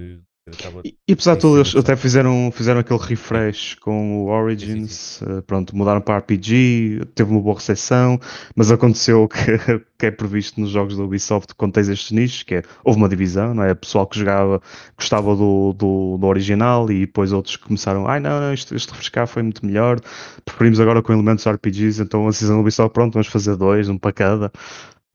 e, 0.84 0.96
e 1.08 1.12
apesar 1.12 1.34
de 1.34 1.40
tudo, 1.40 1.58
eles 1.58 1.74
até 1.74 1.96
fizeram, 1.96 2.50
fizeram 2.52 2.80
aquele 2.80 3.00
refresh 3.00 3.74
com 3.76 4.24
o 4.24 4.28
Origins. 4.28 5.20
Uh, 5.22 5.42
pronto, 5.42 5.76
mudaram 5.76 6.00
para 6.00 6.18
RPG, 6.18 7.00
teve 7.14 7.30
uma 7.30 7.40
boa 7.40 7.56
recepção, 7.56 8.18
mas 8.54 8.70
aconteceu 8.70 9.26
que, 9.28 9.84
que 9.98 10.06
é 10.06 10.10
previsto 10.10 10.60
nos 10.60 10.70
jogos 10.70 10.96
da 10.96 11.02
Ubisoft 11.02 11.54
quando 11.54 11.72
tens 11.72 11.88
estes 11.88 12.10
nichos, 12.10 12.42
que 12.42 12.56
é, 12.56 12.62
houve 12.84 12.98
uma 12.98 13.08
divisão, 13.08 13.54
não 13.54 13.64
é? 13.64 13.74
Pessoal 13.74 14.06
que 14.06 14.18
jogava, 14.18 14.60
gostava 14.96 15.36
do, 15.36 15.72
do, 15.72 16.18
do 16.18 16.26
original 16.26 16.90
e 16.90 17.00
depois 17.00 17.32
outros 17.32 17.56
que 17.56 17.64
começaram, 17.64 18.06
ai 18.06 18.20
não, 18.20 18.40
não 18.40 18.52
este, 18.52 18.74
este 18.74 18.90
refrescar 18.90 19.26
foi 19.26 19.42
muito 19.42 19.64
melhor, 19.64 20.00
preferimos 20.44 20.80
agora 20.80 21.02
com 21.02 21.12
elementos 21.12 21.46
RPGs, 21.46 22.02
então 22.02 22.26
a 22.26 22.30
decisão 22.30 22.56
da 22.56 22.62
Ubisoft, 22.62 22.92
pronto, 22.92 23.14
vamos 23.14 23.28
fazer 23.28 23.56
dois, 23.56 23.88
um 23.88 23.98
para 23.98 24.12
cada. 24.12 24.52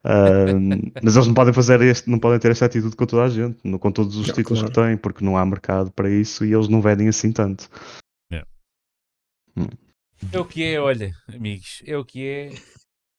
Uh, 0.05 0.91
mas 1.01 1.15
eles 1.15 1.27
não 1.27 1.33
podem 1.33 1.51
fazer 1.51 1.81
este, 1.81 2.07
não 2.07 2.19
podem 2.19 2.37
ter 2.37 2.51
esta 2.51 2.65
atitude 2.65 2.95
com 2.95 3.07
toda 3.07 3.23
a 3.23 3.29
gente, 3.29 3.59
com 3.79 3.91
todos 3.91 4.15
os 4.15 4.27
títulos 4.27 4.59
claro. 4.59 4.67
que 4.67 4.81
têm, 4.81 4.97
porque 4.97 5.25
não 5.25 5.35
há 5.35 5.43
mercado 5.43 5.91
para 5.91 6.11
isso 6.11 6.45
e 6.45 6.53
eles 6.53 6.67
não 6.67 6.79
vendem 6.79 7.07
assim 7.07 7.31
tanto. 7.31 7.67
É. 8.31 8.43
Hum. 9.57 9.67
é 10.31 10.39
o 10.39 10.45
que 10.45 10.63
é, 10.63 10.79
olha, 10.79 11.11
amigos, 11.33 11.81
é 11.87 11.97
o 11.97 12.05
que 12.05 12.27
é. 12.27 12.53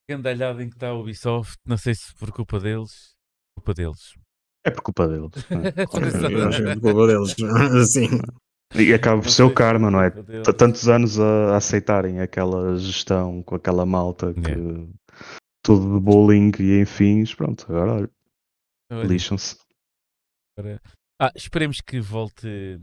Gandalhada 0.09 0.63
em 0.63 0.69
que 0.69 0.77
está 0.77 0.91
a 0.91 0.95
Ubisoft, 0.95 1.57
não 1.67 1.77
sei 1.77 1.93
se 1.93 2.15
por 2.15 2.31
culpa 2.31 2.61
deles, 2.61 3.17
culpa 3.57 3.75
deles. 3.75 4.15
É 4.65 4.71
por 4.71 4.83
culpa 4.83 5.09
deles. 5.09 5.33
É? 5.51 5.83
é 5.83 6.75
por 6.75 6.81
culpa 6.81 7.07
deles, 7.09 7.35
assim. 7.75 8.09
E 8.75 8.93
acaba 8.93 9.23
por 9.23 9.31
ser 9.31 9.45
o 9.45 9.55
karma, 9.55 9.93
não 9.93 10.03
é? 10.03 10.11
Tantos 10.59 10.89
anos 10.89 11.21
a 11.21 11.57
aceitarem 11.57 12.21
aquela 12.21 12.77
gestão 12.77 13.41
com 13.45 13.55
aquela 13.55 13.87
malta 13.87 14.35
que 14.35 14.51
yeah 14.51 14.89
tudo 15.67 15.99
de 15.99 16.01
bowling 16.01 16.53
e 16.61 16.81
enfim, 16.81 17.25
pronto, 17.37 17.65
agora 17.65 18.09
olha, 18.93 19.05
lixam-se. 19.05 19.57
Ah, 21.21 21.33
esperemos 21.35 21.81
que 21.81 22.01
volte 22.01 22.79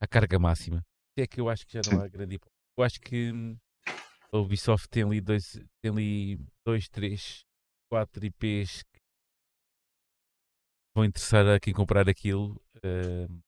à 0.00 0.06
carga 0.06 0.38
máxima. 0.38 0.82
É 1.18 1.26
que 1.26 1.38
eu 1.38 1.50
acho 1.50 1.66
que 1.66 1.74
já 1.74 1.82
não 1.90 2.02
há 2.02 2.08
grande 2.08 2.36
hipótese. 2.36 2.56
Eu 2.78 2.84
acho 2.84 3.00
que 3.00 3.30
hum, 3.30 3.58
a 4.32 4.38
Ubisoft 4.38 4.88
tem 4.88 5.02
ali 5.02 5.20
dois, 5.20 5.60
tem 5.82 5.92
ali 5.92 6.38
dois, 6.64 6.88
três, 6.88 7.44
quatro 7.90 8.24
IPs 8.24 8.82
que 8.82 9.00
vão 10.96 11.04
interessar 11.04 11.46
a 11.46 11.60
quem 11.60 11.74
comprar 11.74 12.08
aquilo 12.08 12.54
uh, 12.78 13.42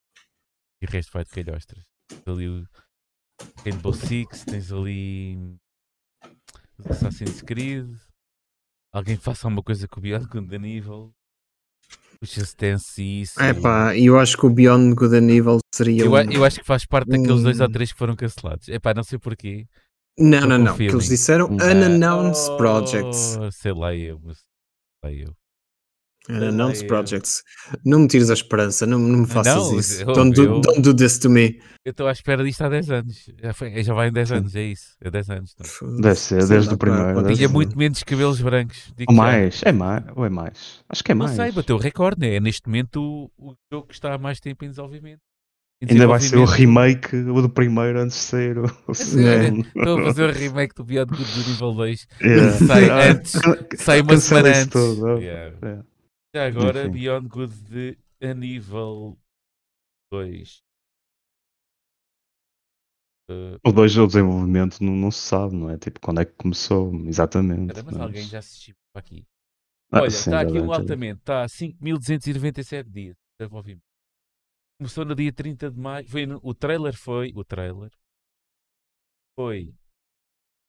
e 0.83 0.87
o 0.87 0.91
resto 0.91 1.13
vai 1.13 1.25
de 1.25 1.31
calhostras. 1.31 1.83
Tens 2.09 2.29
ali 2.29 2.49
o 2.49 2.69
Rainbow 3.65 3.95
Six, 3.95 4.45
tens 4.45 4.71
ali 4.71 5.59
Assassin's 6.85 7.43
Creed, 7.43 7.89
alguém 8.93 9.17
faça 9.17 9.47
alguma 9.47 9.63
coisa 9.63 9.89
com 9.89 9.99
o 9.99 10.03
Beyond 10.03 10.27
Good 10.27 10.57
and 10.57 10.67
Evil, 10.67 11.13
o 12.21 12.27
Just 12.27 12.57
Dance 12.59 13.03
e 13.03 13.23
isso. 13.23 13.41
É 13.41 13.55
pá, 13.55 13.97
eu 13.97 14.19
acho 14.19 14.37
que 14.37 14.47
o 14.47 14.51
Beyond 14.51 14.95
Good 14.95 15.17
and 15.17 15.31
Evil 15.31 15.59
seria. 15.75 16.05
Eu, 16.05 16.13
um... 16.13 16.33
eu 16.33 16.45
acho 16.45 16.61
que 16.61 16.67
faz 16.67 16.85
parte 16.85 17.09
daqueles 17.09 17.43
dois 17.43 17.61
ou 17.61 17.71
três 17.71 17.93
que 17.93 17.99
foram 17.99 18.17
cancelados. 18.17 18.69
É 18.69 18.79
pá, 18.79 18.95
não 18.95 19.03
sei 19.03 19.19
porquê. 19.19 19.67
Não, 20.19 20.47
não, 20.47 20.59
não. 20.59 20.77
Que 20.77 20.85
eles 20.85 21.09
disseram 21.09 21.47
Unannounced 21.47 22.51
oh, 22.51 22.57
Projects. 22.57 23.39
Sei 23.53 23.73
lá 23.73 23.95
eu, 23.95 24.21
sei 24.21 24.45
lá 25.05 25.13
eu. 25.13 25.37
Announced 26.29 26.87
Projects. 26.87 27.43
Não 27.85 28.01
me 28.01 28.09
tires 28.09 28.31
a 28.31 28.35
esperança, 28.35 28.87
não, 28.87 28.99
não 28.99 29.21
me 29.21 29.27
faças 29.27 29.55
não, 29.55 29.79
isso. 29.79 30.03
Eu, 30.03 30.13
don't, 30.13 30.35
do, 30.35 30.43
eu, 30.43 30.61
don't 30.61 30.81
do 30.81 30.95
this 30.95 31.19
to 31.19 31.31
me. 31.31 31.61
Eu 31.85 31.91
estou 31.91 32.07
à 32.07 32.13
espera 32.13 32.45
disto 32.45 32.63
há 32.63 32.69
10 32.69 32.91
anos. 32.91 33.31
Já, 33.43 33.53
foi, 33.55 33.83
já 33.83 33.95
vai 33.95 34.09
em 34.09 34.13
10 34.13 34.33
anos, 34.33 34.55
é 34.55 34.63
isso. 34.63 34.97
É 35.01 35.11
10 35.11 35.31
anos. 35.31 35.55
Então. 35.55 35.97
Deve 35.97 36.19
ser, 36.19 36.47
desde 36.47 36.75
o 36.75 36.77
primeiro. 36.77 37.35
Tinha 37.35 37.49
muito 37.49 37.77
menos 37.79 38.03
cabelos 38.03 38.41
brancos. 38.41 38.93
Ou 39.09 39.15
mais, 39.15 39.63
é 39.65 39.73
mais, 39.73 40.05
ou 40.15 40.25
é 40.25 40.29
mais. 40.29 40.81
Acho 40.89 41.03
que 41.03 41.13
é 41.13 41.15
mais. 41.15 41.31
Não 41.31 41.45
sei, 41.45 41.53
bateu 41.53 41.77
o 41.77 41.79
recorde. 41.79 42.21
Né? 42.21 42.37
É 42.37 42.41
neste 42.41 42.67
momento 42.67 43.01
o, 43.01 43.51
o 43.51 43.55
jogo 43.73 43.87
que 43.87 43.95
está 43.95 44.15
há 44.15 44.19
mais 44.19 44.39
tempo 44.41 44.65
em 44.65 44.69
desenvolvimento. 44.69 45.21
Ainda 45.89 46.09
vai 46.09 46.19
ser 46.19 46.37
o 46.39 46.45
remake 46.45 47.15
o 47.15 47.41
do 47.41 47.49
primeiro 47.49 48.01
antes 48.01 48.17
de 48.17 48.23
ser 48.23 48.59
o, 48.59 48.65
o 48.89 48.95
segundo. 48.95 49.65
Estou 49.77 50.01
a 50.01 50.05
fazer 50.07 50.29
o 50.29 50.33
remake 50.33 50.75
do 50.75 50.83
Beyond 50.85 51.11
Good 51.11 51.33
do 51.33 51.49
nível 51.49 51.73
2. 51.73 52.07
Yeah. 52.21 52.53
Sai 52.67 52.91
antes, 53.11 53.33
sai 53.77 54.01
uma 54.01 54.17
semana 54.17 54.49
antes. 54.49 54.67
Tudo. 54.67 55.19
Yeah. 55.19 55.55
Yeah. 55.63 55.85
Já 56.35 56.47
agora, 56.47 56.83
Enfim. 56.83 56.93
Beyond 56.93 57.29
Good 57.29 57.63
de 57.65 57.99
a 58.21 58.35
nível 58.35 59.19
2. 60.13 60.63
Uh, 63.31 63.61
o 63.67 63.73
2 63.73 63.99
o 63.99 64.07
desenvolvimento 64.07 64.83
não, 64.83 64.95
não, 64.95 65.11
se 65.11 65.21
sabe, 65.21 65.55
não 65.55 65.69
é? 65.69 65.79
Tipo, 65.79 66.01
quando 66.01 66.21
é 66.21 66.25
que 66.25 66.33
começou 66.33 66.95
exatamente. 67.07 67.75
Mas, 67.75 67.85
mas... 67.85 67.97
alguém 67.97 68.25
já 68.25 68.39
assistiu 68.39 68.75
aqui. 68.95 69.27
Ah, 69.91 70.01
Olha, 70.01 70.09
está 70.09 70.41
aqui 70.41 70.59
um 70.59 70.73
altamente, 70.73 71.21
está 71.21 71.45
a 71.45 71.47
5.297 71.47 72.91
dias 72.91 73.15
de 73.15 73.23
desenvolvimento. 73.39 73.85
Começou 74.79 75.05
no 75.05 75.15
dia 75.15 75.33
30 75.33 75.71
de 75.71 75.79
maio. 75.79 76.09
Foi 76.09 76.27
no, 76.27 76.41
o 76.43 76.55
trailer 76.55 76.95
foi. 76.95 77.33
O 77.35 77.45
trailer 77.45 77.91
foi 79.39 79.75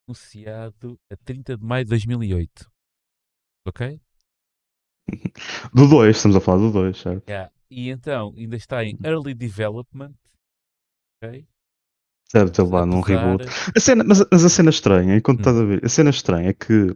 anunciado 0.08 1.00
a 1.12 1.15
30 1.17 1.58
de 1.58 1.63
maio 1.63 1.86
de 1.86 1.89
2008. 1.89 2.72
Ok? 3.67 4.02
Do 5.74 5.88
2, 5.88 6.15
estamos 6.15 6.38
a 6.38 6.39
falar 6.39 6.60
do 6.60 6.72
2, 6.72 6.98
certo? 6.98 7.30
Yeah. 7.30 7.52
E 7.69 7.89
então, 7.89 8.34
ainda 8.36 8.56
está 8.56 8.84
em 8.84 8.98
Early 9.04 9.34
Development. 9.34 10.13
Ok? 11.22 11.45
Certo, 12.28 12.63
lá 12.65 12.86
num 12.86 13.02
reboot. 13.02 13.45
A 13.76 13.80
cena, 13.80 14.04
mas, 14.04 14.24
mas, 14.32 14.45
a 14.45 14.50
cena 14.50 14.69
estranha, 14.69 15.15
enquanto 15.15 15.39
hum. 15.39 15.41
estás 15.41 15.58
a 15.58 15.63
ver, 15.63 15.84
a 15.84 15.89
cena 15.89 16.10
estranha 16.12 16.50
é 16.50 16.54
que 16.54 16.95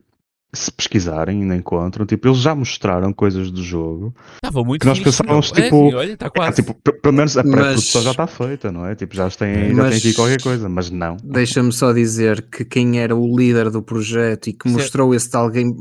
se 0.54 0.72
pesquisarem 0.72 1.42
ainda 1.42 1.56
encontram, 1.56 2.06
tipo, 2.06 2.28
eles 2.28 2.38
já 2.38 2.54
mostraram 2.54 3.12
coisas 3.12 3.50
do 3.50 3.64
jogo 3.64 4.14
Estava 4.36 4.64
muito 4.64 4.82
que 4.82 4.88
nós 4.88 5.00
pensávamos, 5.00 5.52
é, 5.56 5.64
tipo, 5.64 5.92
é, 5.92 5.96
olha, 5.96 6.18
tá 6.18 6.30
quase. 6.30 6.62
É, 6.62 6.64
tipo, 6.64 6.74
pelo 6.74 7.14
menos 7.14 7.36
a 7.38 7.44
pré-produção 7.44 8.00
mas... 8.00 8.06
já 8.06 8.12
está 8.12 8.28
feita, 8.28 8.72
não 8.72 8.86
é? 8.86 8.96
Tipo, 8.96 9.16
já 9.16 9.30
tem, 9.32 9.76
já 9.76 9.90
tem 9.90 9.98
aqui 9.98 10.14
qualquer 10.14 10.42
coisa, 10.42 10.70
mas 10.70 10.92
não. 10.92 11.18
Deixa-me 11.24 11.72
só 11.72 11.92
dizer 11.92 12.44
que 12.44 12.64
quem 12.64 13.00
era 13.00 13.16
o 13.16 13.36
líder 13.36 13.72
do 13.72 13.82
projeto 13.82 14.48
e 14.48 14.54
que 14.54 14.70
mostrou 14.70 15.16
esse 15.16 15.30
tal 15.30 15.50
game, 15.50 15.74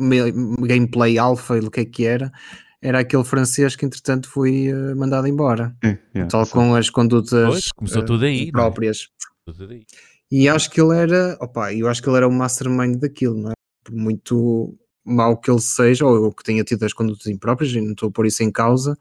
gameplay 0.61 1.18
alpha 1.18 1.56
e 1.56 1.61
o 1.61 1.70
que 1.70 1.80
é 1.80 1.85
que 1.85 2.06
era, 2.06 2.32
era 2.80 3.00
aquele 3.00 3.24
francês 3.24 3.76
que 3.76 3.85
entretanto 3.85 4.28
foi 4.28 4.72
uh, 4.72 4.96
mandado 4.96 5.26
embora. 5.26 5.74
É, 5.85 5.98
yeah, 6.14 6.30
tal 6.30 6.44
sim. 6.44 6.52
com 6.52 6.74
as 6.74 6.88
condutas 6.90 7.48
pois, 7.48 7.72
começou 7.72 8.02
uh, 8.02 8.06
tudo 8.06 8.24
aí, 8.24 8.50
próprias. 8.50 9.08
Tudo 9.44 9.70
aí. 9.70 9.82
E 10.30 10.48
acho 10.48 10.70
que 10.70 10.80
ele 10.80 10.96
era, 10.96 11.37
opa, 11.40 11.74
eu 11.74 11.87
acho 11.88 12.02
que 12.02 12.08
ele 12.08 12.16
era 12.16 12.26
o 12.26 12.32
mastermind 12.32 12.96
daquilo, 12.98 13.37
não 13.37 13.50
é? 13.50 13.62
Por 13.83 13.95
muito 13.95 14.79
mal 15.05 15.37
que 15.37 15.51
ele 15.51 15.61
seja, 15.61 16.07
ou 16.07 16.33
que 16.33 16.45
tenha 16.45 16.62
tido 16.64 16.85
as 16.85 16.92
condutas 16.92 17.27
impróprias, 17.27 17.73
e 17.73 17.81
não 17.81 17.92
estou 17.92 18.09
a 18.09 18.12
pôr 18.12 18.27
isso 18.27 18.42
em 18.42 18.51
causa, 18.51 18.97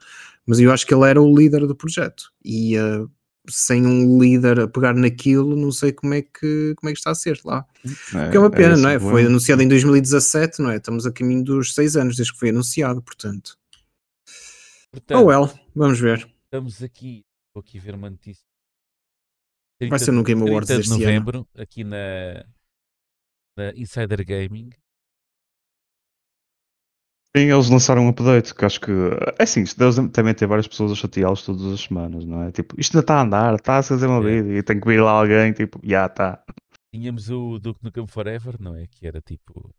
mas 0.45 0.59
eu 0.59 0.71
acho 0.71 0.85
que 0.85 0.93
ele 0.93 1.07
era 1.07 1.21
o 1.21 1.35
líder 1.35 1.67
do 1.67 1.75
projeto. 1.75 2.31
E 2.43 2.77
uh, 2.77 3.09
sem 3.49 3.85
um 3.85 4.19
líder 4.19 4.59
a 4.59 4.67
pegar 4.67 4.93
naquilo, 4.93 5.55
não 5.55 5.71
sei 5.71 5.91
como 5.91 6.13
é 6.13 6.21
que, 6.21 6.73
como 6.75 6.89
é 6.89 6.93
que 6.93 6.99
está 6.99 7.11
a 7.11 7.15
ser 7.15 7.39
lá. 7.43 7.65
É, 7.85 8.23
Porque 8.23 8.37
é 8.37 8.39
uma 8.39 8.47
é 8.47 8.51
pena, 8.51 8.73
é 8.73 8.77
não 8.77 8.89
é? 8.89 8.99
Foi 8.99 9.25
anunciado 9.25 9.61
em 9.61 9.67
2017, 9.67 10.61
não 10.61 10.71
é? 10.71 10.77
Estamos 10.77 11.05
a 11.05 11.11
caminho 11.11 11.43
dos 11.43 11.73
seis 11.73 11.95
anos 11.95 12.15
desde 12.15 12.33
que 12.33 12.39
foi 12.39 12.49
anunciado, 12.49 13.01
portanto. 13.01 13.57
portanto 14.91 15.19
oh 15.19 15.25
well, 15.25 15.49
vamos 15.75 15.99
ver. 15.99 16.27
Estamos 16.45 16.81
aqui, 16.81 17.23
vou 17.53 17.61
aqui 17.61 17.79
ver 17.79 17.95
uma 17.95 18.09
notícia. 18.09 18.43
Vai 19.89 19.97
ser 19.97 20.11
no 20.11 20.23
Game 20.23 20.41
Awards 20.47 20.83
de 20.83 20.89
novembro, 20.89 21.39
ano. 21.39 21.47
aqui 21.55 21.83
na 21.83 22.45
da 23.61 23.73
Insider 23.75 24.25
Gaming. 24.25 24.69
Sim, 27.35 27.49
eles 27.49 27.69
lançaram 27.69 28.05
um 28.05 28.09
update 28.09 28.53
que 28.53 28.65
acho 28.65 28.81
que 28.81 28.91
é 29.39 29.43
assim, 29.43 29.61
isto 29.63 29.79
deve 29.79 30.09
também 30.09 30.33
ter 30.33 30.47
várias 30.47 30.67
pessoas 30.67 30.91
a 30.91 30.95
chateá-los 30.95 31.45
todas 31.45 31.65
as 31.65 31.81
semanas, 31.81 32.25
não 32.25 32.43
é? 32.43 32.51
Tipo, 32.51 32.77
isto 32.77 32.97
ainda 32.97 33.03
está 33.03 33.19
a 33.19 33.21
andar, 33.21 33.55
está 33.55 33.77
a 33.77 33.83
fazer 33.83 34.07
uma 34.07 34.19
é. 34.27 34.41
vida 34.41 34.57
e 34.57 34.63
tem 34.63 34.79
que 34.79 34.87
vir 34.87 35.01
lá 35.01 35.11
alguém, 35.11 35.53
tipo, 35.53 35.79
já 35.81 36.07
está. 36.07 36.43
Tínhamos 36.93 37.29
o 37.29 37.57
Duke 37.57 37.81
Nukem 37.83 38.05
Forever, 38.05 38.59
não 38.59 38.75
é? 38.75 38.85
Que 38.87 39.07
era 39.07 39.21
tipo. 39.21 39.73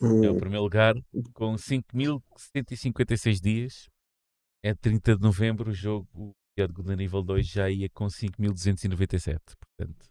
O... 0.00 0.24
É 0.24 0.30
o 0.30 0.38
primeiro 0.38 0.62
lugar 0.62 0.94
com 1.34 1.54
5.156 1.54 3.40
dias. 3.40 3.88
É 4.64 4.74
30 4.74 5.16
de 5.16 5.22
novembro 5.22 5.70
o 5.70 5.74
jogo, 5.74 6.06
o 6.14 6.32
Diálogo 6.56 6.84
da 6.84 6.94
nível 6.94 7.22
2 7.22 7.46
já 7.46 7.68
ia 7.68 7.88
com 7.92 8.06
5.297. 8.06 9.40
Portanto, 9.58 10.06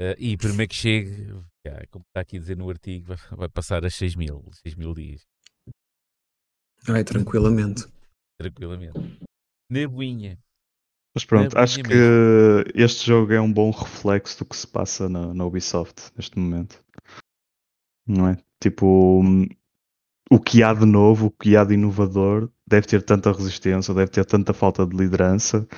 Uh, 0.00 0.16
e 0.18 0.34
primeiro 0.34 0.70
que 0.70 0.74
chegue, 0.74 1.26
já, 1.66 1.86
como 1.90 2.02
está 2.08 2.22
aqui 2.22 2.38
a 2.38 2.40
dizer 2.40 2.56
no 2.56 2.70
artigo, 2.70 3.08
vai, 3.08 3.18
vai 3.32 3.48
passar 3.50 3.84
a 3.84 3.90
6 3.90 4.16
mil, 4.16 4.42
6 4.62 4.74
mil 4.74 4.94
dias. 4.94 5.26
Ai, 6.88 7.04
tranquilamente. 7.04 7.84
Tranquilamente. 8.40 8.98
Nebuinha. 9.70 10.38
Mas 11.14 11.26
pronto, 11.26 11.54
Nebuinha 11.54 11.64
acho 11.64 11.76
mesmo. 11.82 11.92
que 11.92 12.80
este 12.82 13.06
jogo 13.06 13.32
é 13.34 13.40
um 13.40 13.52
bom 13.52 13.70
reflexo 13.70 14.38
do 14.38 14.46
que 14.46 14.56
se 14.56 14.66
passa 14.66 15.06
na, 15.06 15.34
na 15.34 15.44
Ubisoft 15.44 16.10
neste 16.16 16.38
momento. 16.38 16.82
Não 18.06 18.26
é? 18.26 18.38
Tipo, 18.58 19.22
o 20.30 20.40
que 20.40 20.62
há 20.62 20.72
de 20.72 20.86
novo, 20.86 21.26
o 21.26 21.30
que 21.30 21.56
há 21.56 21.64
de 21.64 21.74
inovador, 21.74 22.50
deve 22.66 22.86
ter 22.86 23.02
tanta 23.02 23.30
resistência, 23.32 23.92
deve 23.92 24.10
ter 24.10 24.24
tanta 24.24 24.54
falta 24.54 24.86
de 24.86 24.96
liderança 24.96 25.68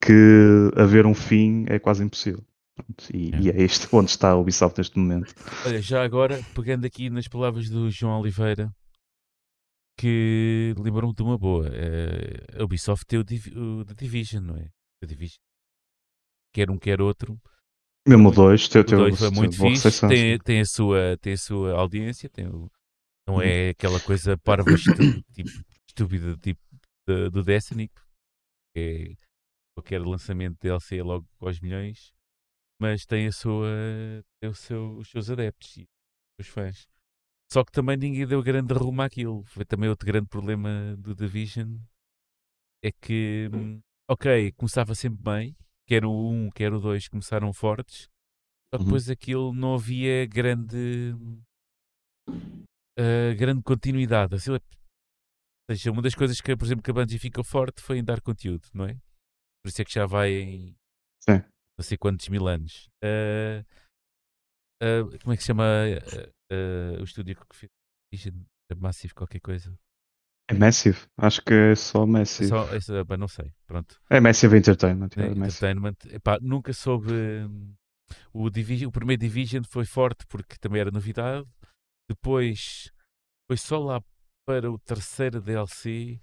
que 0.00 0.70
haver 0.76 1.04
um 1.04 1.14
fim 1.14 1.64
é 1.68 1.80
quase 1.80 2.04
impossível. 2.04 2.44
E 3.12 3.30
é. 3.34 3.40
e 3.40 3.50
é 3.50 3.62
este 3.62 3.86
onde 3.92 4.10
está 4.10 4.30
a 4.30 4.36
Ubisoft 4.36 4.78
neste 4.78 4.98
momento. 4.98 5.34
Olha, 5.66 5.80
já 5.80 6.02
agora, 6.02 6.42
pegando 6.54 6.86
aqui 6.86 7.10
nas 7.10 7.28
palavras 7.28 7.68
do 7.68 7.90
João 7.90 8.20
Oliveira, 8.20 8.72
que 9.98 10.74
lembrou-me 10.78 11.14
de 11.14 11.22
uma 11.22 11.38
boa. 11.38 11.68
Uh, 11.68 12.60
a 12.60 12.64
Ubisoft 12.64 13.06
tem 13.06 13.18
o, 13.18 13.24
Div 13.24 13.46
o 13.56 13.84
The 13.84 13.94
Division, 13.94 14.42
não 14.42 14.56
é? 14.56 14.70
The 15.00 15.06
Division. 15.06 15.40
Quer 16.54 16.70
um, 16.70 16.78
quer 16.78 17.00
outro. 17.00 17.40
Mesmo 18.06 18.30
o 18.30 18.32
2, 18.32 18.66
o 18.74 18.82
2 18.82 19.18
foi 19.18 19.30
muito 19.30 19.56
fixe, 19.56 20.08
tem, 20.08 20.38
tem, 20.38 20.60
a 20.60 20.66
sua, 20.66 21.16
tem 21.20 21.34
a 21.34 21.38
sua 21.38 21.72
audiência, 21.78 22.28
tem 22.28 22.48
o, 22.48 22.68
não 23.26 23.36
uhum. 23.36 23.42
é 23.42 23.68
aquela 23.68 24.00
coisa 24.00 24.36
parva 24.38 24.74
tipo, 24.74 25.48
estúpida 25.86 26.36
tipo 26.38 26.60
do 27.06 27.42
Destiny, 27.44 27.88
que 28.74 28.80
é 28.80 29.14
qualquer 29.76 30.00
lançamento 30.00 30.54
de 30.54 30.68
DLC 30.68 30.98
é 30.98 31.02
logo 31.02 31.28
aos 31.40 31.60
milhões, 31.60 32.12
mas 32.82 33.06
tem 33.06 33.28
a 33.28 33.32
sua 33.32 33.68
tem 34.40 34.50
o 34.50 34.54
seu, 34.54 34.96
os 34.96 35.08
seus 35.08 35.30
adeptos 35.30 35.76
e 35.76 35.86
os 36.40 36.48
fãs. 36.48 36.88
Só 37.52 37.62
que 37.64 37.70
também 37.70 37.96
ninguém 37.96 38.26
deu 38.26 38.42
grande 38.42 38.74
rumo 38.74 39.02
àquilo. 39.02 39.44
Foi 39.44 39.64
também 39.64 39.88
outro 39.88 40.04
grande 40.04 40.26
problema 40.26 40.96
do 40.98 41.14
Division. 41.14 41.78
É 42.84 42.90
que, 42.90 43.48
hum, 43.54 43.80
ok, 44.10 44.50
começava 44.52 44.96
sempre 44.96 45.22
bem, 45.22 45.56
quer 45.86 46.04
o 46.04 46.10
1, 46.10 46.50
quer 46.50 46.72
o 46.72 46.80
2 46.80 47.06
começaram 47.06 47.52
fortes, 47.52 48.08
só 48.68 48.78
que 48.78 48.78
uhum. 48.78 48.84
depois 48.86 49.08
aquilo 49.08 49.52
não 49.52 49.74
havia 49.74 50.26
grande 50.26 51.14
uh, 52.28 53.36
grande 53.38 53.62
continuidade. 53.62 54.34
Assim, 54.34 54.50
ou 54.50 54.60
seja, 55.70 55.92
uma 55.92 56.02
das 56.02 56.16
coisas 56.16 56.40
que, 56.40 56.56
por 56.56 56.64
exemplo, 56.64 56.82
que 56.82 56.90
a 56.90 56.94
Bungie 56.94 57.20
fica 57.20 57.44
forte 57.44 57.80
foi 57.80 57.98
em 57.98 58.04
dar 58.04 58.20
conteúdo, 58.20 58.66
não 58.74 58.86
é? 58.86 58.94
Por 59.62 59.68
isso 59.68 59.80
é 59.80 59.84
que 59.84 59.92
já 59.92 60.04
vai 60.04 60.32
em 60.32 60.76
Sim. 61.20 61.51
Não 61.78 61.84
sei 61.84 61.96
quantos 61.96 62.28
mil 62.28 62.46
anos. 62.46 62.88
Uh, 63.02 63.64
uh, 64.82 65.18
como 65.20 65.32
é 65.32 65.36
que 65.36 65.42
se 65.42 65.48
chama 65.48 65.64
o 67.00 67.04
estúdio 67.04 67.36
que 67.36 67.56
fez 67.56 67.70
Massive 68.76 69.14
qualquer 69.14 69.40
coisa? 69.40 69.74
É 70.50 70.54
Massive, 70.54 70.98
acho 71.16 71.42
que 71.42 71.54
é 71.54 71.74
só 71.74 72.06
Massive. 72.06 72.52
É 72.52 72.80
só, 72.80 72.94
é, 73.00 73.16
não 73.16 73.28
sei, 73.28 73.52
pronto. 73.66 74.00
É 74.10 74.20
Massive 74.20 74.56
Entertainment. 74.56 75.10
É, 75.16 75.26
Entertainment. 75.26 75.96
Epá, 76.10 76.38
nunca 76.40 76.72
soube. 76.72 77.12
Hum, 77.12 77.74
o, 78.32 78.50
Division, 78.50 78.88
o 78.88 78.92
primeiro 78.92 79.20
Division 79.20 79.62
foi 79.64 79.86
forte 79.86 80.26
porque 80.26 80.56
também 80.58 80.80
era 80.80 80.90
novidade. 80.90 81.48
Depois 82.08 82.92
foi 83.48 83.56
só 83.56 83.78
lá 83.78 84.02
para 84.46 84.70
o 84.70 84.78
terceiro 84.78 85.40
DLC 85.40 86.20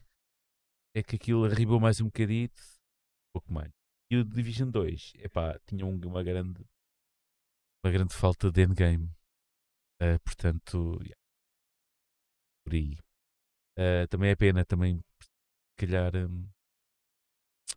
é 0.95 1.03
que 1.03 1.15
aquilo 1.15 1.45
arribou 1.45 1.79
mais 1.79 2.01
um 2.01 2.05
bocadito, 2.05 2.61
um 2.61 3.39
pouco 3.39 3.53
mais. 3.53 3.71
E 4.11 4.17
o 4.17 4.23
Division 4.23 4.69
2, 4.71 5.13
epá, 5.17 5.59
tinha 5.67 5.85
uma 5.85 6.23
grande 6.23 6.65
uma 7.83 7.91
grande 7.91 8.13
falta 8.13 8.51
de 8.51 8.63
endgame. 8.63 9.05
Uh, 10.01 10.19
portanto, 10.23 10.97
yeah. 11.01 11.15
por 12.65 12.73
aí. 12.73 12.97
Uh, 13.77 14.07
também 14.09 14.31
é 14.31 14.35
pena, 14.35 14.65
também, 14.65 14.99
se 15.21 15.29
calhar. 15.77 16.15
Um... 16.15 16.49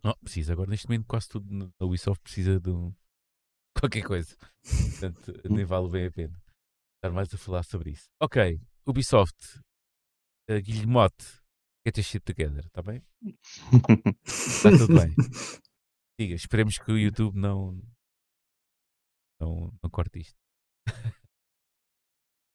Oh, 0.03 0.15
precisa 0.17 0.53
agora, 0.53 0.69
neste 0.69 0.87
momento, 0.87 1.05
quase 1.07 1.29
tudo 1.29 1.53
na 1.53 1.71
Ubisoft 1.85 2.21
precisa 2.23 2.59
de 2.59 2.69
um... 2.69 2.93
qualquer 3.79 4.03
coisa. 4.03 4.35
Portanto, 4.65 5.33
nem 5.49 5.65
vale 5.65 5.89
bem 5.89 6.07
a 6.07 6.11
pena 6.11 6.43
estar 7.03 7.11
mais 7.13 7.33
a 7.33 7.37
falar 7.37 7.63
sobre 7.63 7.91
isso. 7.91 8.05
Ok, 8.21 8.61
Ubisoft, 8.87 9.59
uh, 10.49 10.61
Guilhermote, 10.61 11.41
get 11.85 11.95
this 11.95 12.05
shit 12.05 12.23
together, 12.23 12.65
está 12.65 12.81
bem? 12.81 13.03
Está 14.25 14.71
tudo 14.77 14.95
bem. 14.95 15.13
Diga, 16.19 16.35
esperemos 16.35 16.77
que 16.77 16.91
o 16.91 16.97
YouTube 16.97 17.37
não, 17.39 17.73
não, 19.41 19.73
não 19.81 19.89
corte 19.89 20.19
isto. 20.19 20.37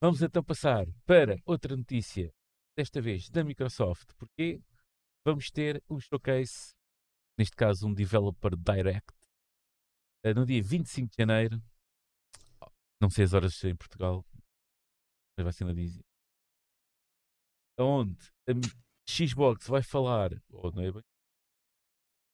Vamos 0.01 0.23
então 0.23 0.45
passar 0.45 0.87
para 1.05 1.37
outra 1.45 1.77
notícia, 1.77 2.33
desta 2.77 3.01
vez 3.01 3.29
da 3.29 3.43
Microsoft, 3.43 4.15
porque 4.17 4.63
vamos 5.27 5.51
ter 5.51 5.83
um 5.91 5.99
showcase, 5.99 6.73
neste 7.37 7.57
caso 7.57 7.89
um 7.89 7.93
Developer 7.93 8.57
Direct, 8.57 9.13
uh, 10.25 10.35
no 10.37 10.47
dia 10.47 10.63
25 10.63 11.11
de 11.11 11.17
janeiro. 11.19 11.61
Não 13.01 13.11
sei 13.11 13.25
as 13.25 13.33
horas 13.33 13.63
em 13.65 13.75
Portugal, 13.75 14.25
mas 15.37 15.45
vai 15.45 15.53
ser 15.53 15.65
na 15.65 15.73
Disney. 15.73 16.05
Onde 17.77 18.33
a 18.49 18.53
Xbox 19.11 19.67
vai 19.67 19.83
falar, 19.83 20.31
ou 20.49 20.71
não 20.73 20.83
é 20.83 20.93
bem? 20.93 21.03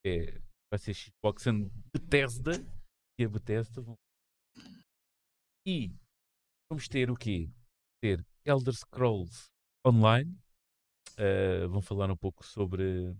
É, 0.06 0.43
vai 0.74 0.78
ser 0.78 0.92
Xbox 0.92 1.46
and 1.46 1.70
Bethesda 1.92 2.52
e 3.16 3.24
a 3.24 3.28
Bethesda 3.28 3.80
vão... 3.80 3.94
e 5.64 5.94
vamos 6.68 6.88
ter 6.88 7.12
o 7.12 7.14
quê? 7.14 7.48
Ter 8.02 8.26
Elder 8.44 8.74
Scrolls 8.74 9.44
Online. 9.86 10.36
Uh, 11.12 11.68
vão 11.68 11.80
falar 11.80 12.10
um 12.10 12.16
pouco 12.16 12.44
sobre, 12.44 13.16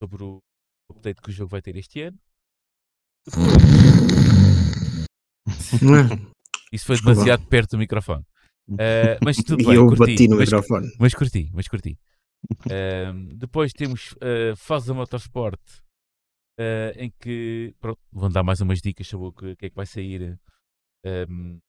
sobre 0.00 0.22
o 0.22 0.38
update 0.92 1.20
que 1.20 1.30
o 1.30 1.32
jogo 1.32 1.50
vai 1.50 1.60
ter 1.60 1.74
este 1.74 2.02
ano. 2.02 2.18
Isso 6.72 6.86
foi 6.86 6.96
demasiado 7.00 7.44
perto 7.48 7.72
do 7.72 7.78
microfone. 7.78 8.24
Uh, 8.68 9.18
mas 9.24 9.38
tudo 9.42 9.64
bem, 9.64 9.72
e 9.72 9.74
eu 9.74 9.88
curti, 9.88 10.12
bati 10.12 10.28
no 10.28 10.36
mas, 10.36 10.48
microfone. 10.48 10.96
Mas 11.00 11.14
curti, 11.14 11.50
mas 11.52 11.66
curti. 11.66 11.98
Uh, 12.66 13.34
depois 13.34 13.72
temos 13.72 14.12
uh, 14.12 14.94
Motorsport, 14.94 15.60
uh, 16.58 16.92
em 16.96 17.10
que 17.10 17.74
pronto, 17.80 18.00
vão 18.12 18.30
dar 18.30 18.42
mais 18.42 18.60
umas 18.60 18.80
dicas 18.80 19.06
sobre 19.06 19.28
o 19.28 19.32
que, 19.32 19.56
que 19.56 19.66
é 19.66 19.70
que 19.70 19.76
vai 19.76 19.86
sair. 19.86 20.38
Um, 21.04 21.60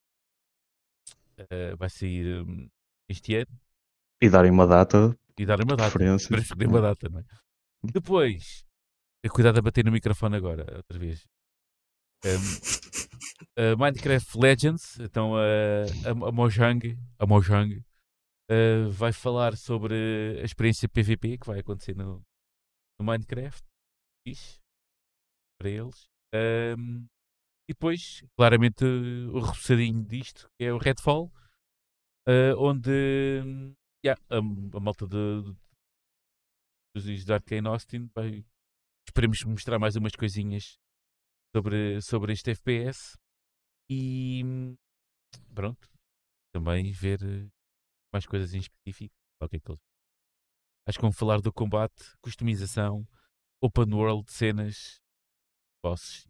uh, 1.39 1.77
vai 1.77 1.89
sair 1.89 2.43
um, 2.43 2.69
este 3.09 3.36
ano. 3.36 3.59
E 4.21 4.29
darem 4.29 4.51
uma 4.51 4.67
data. 4.67 5.17
E 5.38 5.45
darem 5.45 5.65
uma 5.65 5.75
data. 5.75 5.88
Esperemos 5.88 6.25
que 6.25 6.65
uma 6.65 6.82
data, 6.82 7.09
não 7.09 7.19
é? 7.19 7.23
Depois, 7.84 8.63
cuidado 9.29 9.57
a 9.57 9.61
bater 9.61 9.84
no 9.84 9.91
microfone 9.91 10.36
agora, 10.36 10.77
outra 10.77 10.99
vez. 10.99 11.27
Um, 12.23 13.73
uh, 13.73 13.77
Minecraft 13.77 14.38
Legends, 14.38 14.99
então 14.99 15.34
uh, 15.34 15.86
a, 16.05 16.27
a 16.27 16.32
Mojang, 16.32 16.95
a 17.17 17.25
Mojang 17.25 17.84
uh, 18.51 18.91
vai 18.91 19.11
falar 19.11 19.57
sobre 19.57 20.39
a 20.39 20.43
experiência 20.43 20.88
PVP 20.88 21.39
que 21.39 21.47
vai 21.47 21.59
acontecer 21.59 21.95
no, 21.95 22.23
no 22.99 23.05
Minecraft. 23.05 23.63
Ixi, 24.27 24.61
para 25.62 25.70
eles. 25.70 26.09
Um, 26.34 27.07
e 27.70 27.74
depois, 27.74 28.24
claramente, 28.36 28.84
o 28.84 29.39
repousadinho 29.39 30.03
disto, 30.03 30.49
que 30.57 30.66
é 30.66 30.74
o 30.74 30.78
Redfall, 30.78 31.32
uh, 32.28 32.57
onde 32.57 32.91
yeah, 34.03 34.20
a, 34.30 34.38
a 34.38 34.80
malta 34.80 35.07
de, 35.07 35.53
de, 36.97 37.24
de 37.24 37.34
Arkane 37.34 37.68
Austin 37.68 38.09
vai, 38.16 38.43
esperemos 39.07 39.43
mostrar 39.43 39.78
mais 39.78 39.95
umas 39.95 40.14
coisinhas 40.14 40.80
sobre, 41.55 42.01
sobre 42.01 42.34
este 42.34 42.51
FPS 42.51 43.18
e 43.89 44.43
pronto, 45.53 45.88
também 46.53 46.91
ver 46.91 47.20
mais 48.12 48.26
coisas 48.26 48.53
em 48.53 48.59
específico. 48.59 49.14
Okay, 49.43 49.62
Acho 50.88 50.97
que 50.97 51.01
vamos 51.01 51.18
falar 51.18 51.39
do 51.41 51.53
combate, 51.53 52.18
customização, 52.22 53.07
open 53.62 53.93
world, 53.93 54.32
cenas, 54.32 55.01
bosses. 55.84 56.27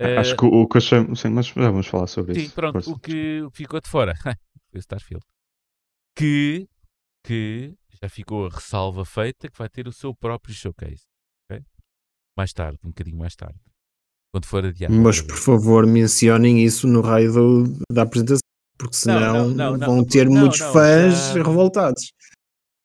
Acho 0.00 0.34
uh, 0.34 0.36
que 0.36 0.44
o 0.44 0.68
que 0.68 0.78
achei. 0.78 1.14
Sim, 1.14 1.28
mas 1.28 1.46
já 1.46 1.70
vamos 1.70 1.86
falar 1.86 2.06
sobre 2.06 2.34
sim, 2.34 2.40
isso. 2.40 2.48
Sim, 2.50 2.54
pronto, 2.54 2.90
o 2.90 2.98
que 2.98 3.46
ficou 3.52 3.80
de 3.80 3.88
fora 3.88 4.14
foi 4.70 4.78
o 4.78 4.78
Starfield. 4.78 5.24
Que, 6.16 6.68
que 7.24 7.74
já 8.02 8.08
ficou 8.08 8.46
a 8.46 8.50
ressalva 8.50 9.04
feita 9.04 9.48
que 9.48 9.58
vai 9.58 9.68
ter 9.68 9.86
o 9.86 9.92
seu 9.92 10.14
próprio 10.14 10.54
showcase 10.54 11.04
mais 12.36 12.52
tarde, 12.52 12.78
um 12.84 12.88
bocadinho 12.88 13.16
mais 13.16 13.34
tarde, 13.34 13.58
quando 14.32 14.46
for 14.46 14.64
adiado. 14.64 14.92
Mas 14.94 15.20
por 15.20 15.36
favor, 15.36 15.86
mencionem 15.86 16.64
isso 16.64 16.86
no 16.86 17.00
raio 17.00 17.32
do, 17.32 17.78
da 17.90 18.02
apresentação, 18.02 18.40
porque 18.78 18.96
senão 18.96 19.20
não, 19.20 19.50
não, 19.50 19.76
não, 19.76 19.86
vão 19.86 20.04
ter 20.04 20.28
muitos 20.28 20.58
fãs 20.58 21.32
já... 21.32 21.34
revoltados. 21.34 22.12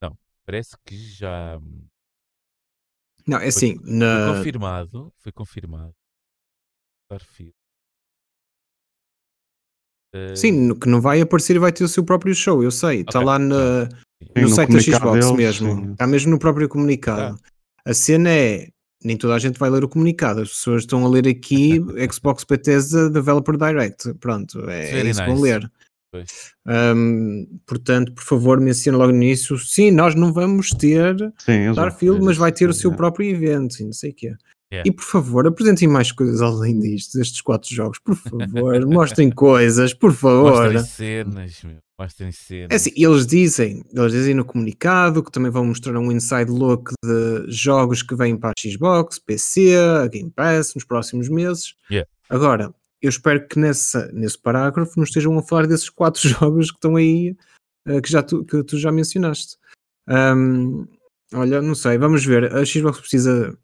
Não, 0.02 0.16
parece 0.46 0.76
que 0.86 0.96
já. 0.96 1.60
Não, 3.30 3.38
é 3.38 3.48
assim. 3.48 3.78
Foi, 3.78 3.92
na... 3.92 4.28
foi 4.28 4.38
confirmado. 4.38 5.14
Foi 5.20 5.32
confirmado. 5.32 5.94
Starfield. 7.06 7.54
Uh... 10.16 10.36
Sim, 10.36 10.74
que 10.76 10.90
não 10.90 11.00
vai 11.00 11.22
aparecer 11.22 11.56
e 11.56 11.60
vai 11.60 11.72
ter 11.72 11.84
o 11.84 11.88
seu 11.88 12.04
próprio 12.04 12.34
show, 12.34 12.64
eu 12.64 12.72
sei. 12.72 13.02
Está 13.02 13.20
okay. 13.20 13.28
lá 13.28 13.40
na, 13.40 13.86
no, 14.36 14.42
no 14.42 14.50
site 14.50 14.74
da 14.74 14.80
Xbox 14.80 15.26
deles, 15.26 15.32
mesmo. 15.32 15.92
Está 15.92 16.08
mesmo 16.08 16.32
no 16.32 16.40
próprio 16.40 16.68
comunicado. 16.68 17.38
Tá. 17.38 17.44
A 17.86 17.94
cena 17.94 18.30
é 18.30 18.70
nem 19.04 19.16
toda 19.16 19.34
a 19.34 19.40
gente 19.40 19.58
vai 19.58 19.70
ler 19.70 19.84
o 19.84 19.90
comunicado. 19.90 20.42
As 20.42 20.50
pessoas 20.50 20.82
estão 20.84 21.06
a 21.06 21.10
ler 21.10 21.28
aqui 21.28 21.80
Xbox 22.12 22.44
Bethesda 22.44 23.10
Developer 23.10 23.56
Direct. 23.56 24.14
Pronto, 24.16 24.70
é, 24.70 25.00
é 25.00 25.06
isso 25.06 25.22
que 25.22 25.28
vão 25.28 25.40
ler. 25.40 25.72
Um, 26.68 27.60
portanto, 27.66 28.14
por 28.14 28.24
favor, 28.24 28.60
mencione 28.60 28.98
logo 28.98 29.12
no 29.12 29.18
início. 29.18 29.58
Sim, 29.58 29.92
nós 29.92 30.16
não 30.16 30.34
vamos 30.34 30.70
ter 30.70 31.16
Sim, 31.38 31.72
Starfield, 31.72 32.24
mas 32.24 32.38
vai 32.38 32.52
ter 32.52 32.70
o 32.70 32.74
seu 32.74 32.94
próprio 32.94 33.30
evento. 33.30 33.84
Não 33.84 33.94
sei 33.94 34.12
o 34.12 34.16
quê. 34.16 34.34
Yeah. 34.72 34.88
E 34.88 34.92
por 34.92 35.04
favor, 35.04 35.48
apresentem 35.48 35.88
mais 35.88 36.12
coisas 36.12 36.42
além 36.44 36.80
disto, 36.80 37.18
destes 37.18 37.42
quatro 37.42 37.74
jogos, 37.74 37.98
por 37.98 38.16
favor, 38.16 38.86
mostrem 38.86 39.32
coisas, 39.32 39.96
por 39.96 40.14
favor. 40.14 40.72
Mostrem 40.72 40.84
cenas, 40.84 41.64
meu. 41.64 41.78
Mostrem 42.00 42.32
cenas. 42.32 42.68
É 42.70 42.76
assim, 42.76 42.92
eles 42.96 43.26
dizem, 43.26 43.84
eles 43.92 44.12
dizem 44.12 44.36
no 44.36 44.46
comunicado 44.46 45.24
que 45.24 45.32
também 45.32 45.50
vão 45.50 45.66
mostrar 45.66 45.98
um 45.98 46.12
inside 46.12 46.52
look 46.52 46.92
de 47.04 47.52
jogos 47.52 48.04
que 48.04 48.16
vêm 48.16 48.38
para 48.38 48.52
a 48.52 48.62
Xbox, 48.62 49.18
PC, 49.18 49.76
a 49.76 50.08
Game 50.08 50.30
Pass 50.30 50.76
nos 50.76 50.86
próximos 50.86 51.30
meses. 51.30 51.74
Yeah. 51.90 52.08
Agora, 52.30 52.72
eu 53.02 53.10
espero 53.10 53.48
que 53.48 53.60
nessa, 53.60 54.12
nesse 54.12 54.38
parágrafo 54.38 54.94
não 54.98 55.04
estejam 55.04 55.38
a 55.38 55.44
falar 55.44 55.68
desses 55.68 55.90
quatro 55.90 56.22
jogos 56.28 56.72
que 56.72 56.78
estão 56.78 56.96
aí, 56.96 57.36
uh, 57.88 58.02
que, 58.02 58.12
já 58.12 58.22
tu, 58.22 58.44
que 58.44 58.64
tu 58.64 58.78
já 58.78 58.92
mencionaste. 58.92 59.58
Um, 60.08 60.88
olha, 61.34 61.62
não 61.62 61.76
sei, 61.76 61.98
vamos 61.98 62.26
ver. 62.26 62.54
A 62.54 62.66
Xbox 62.66 63.00
precisa 63.00 63.58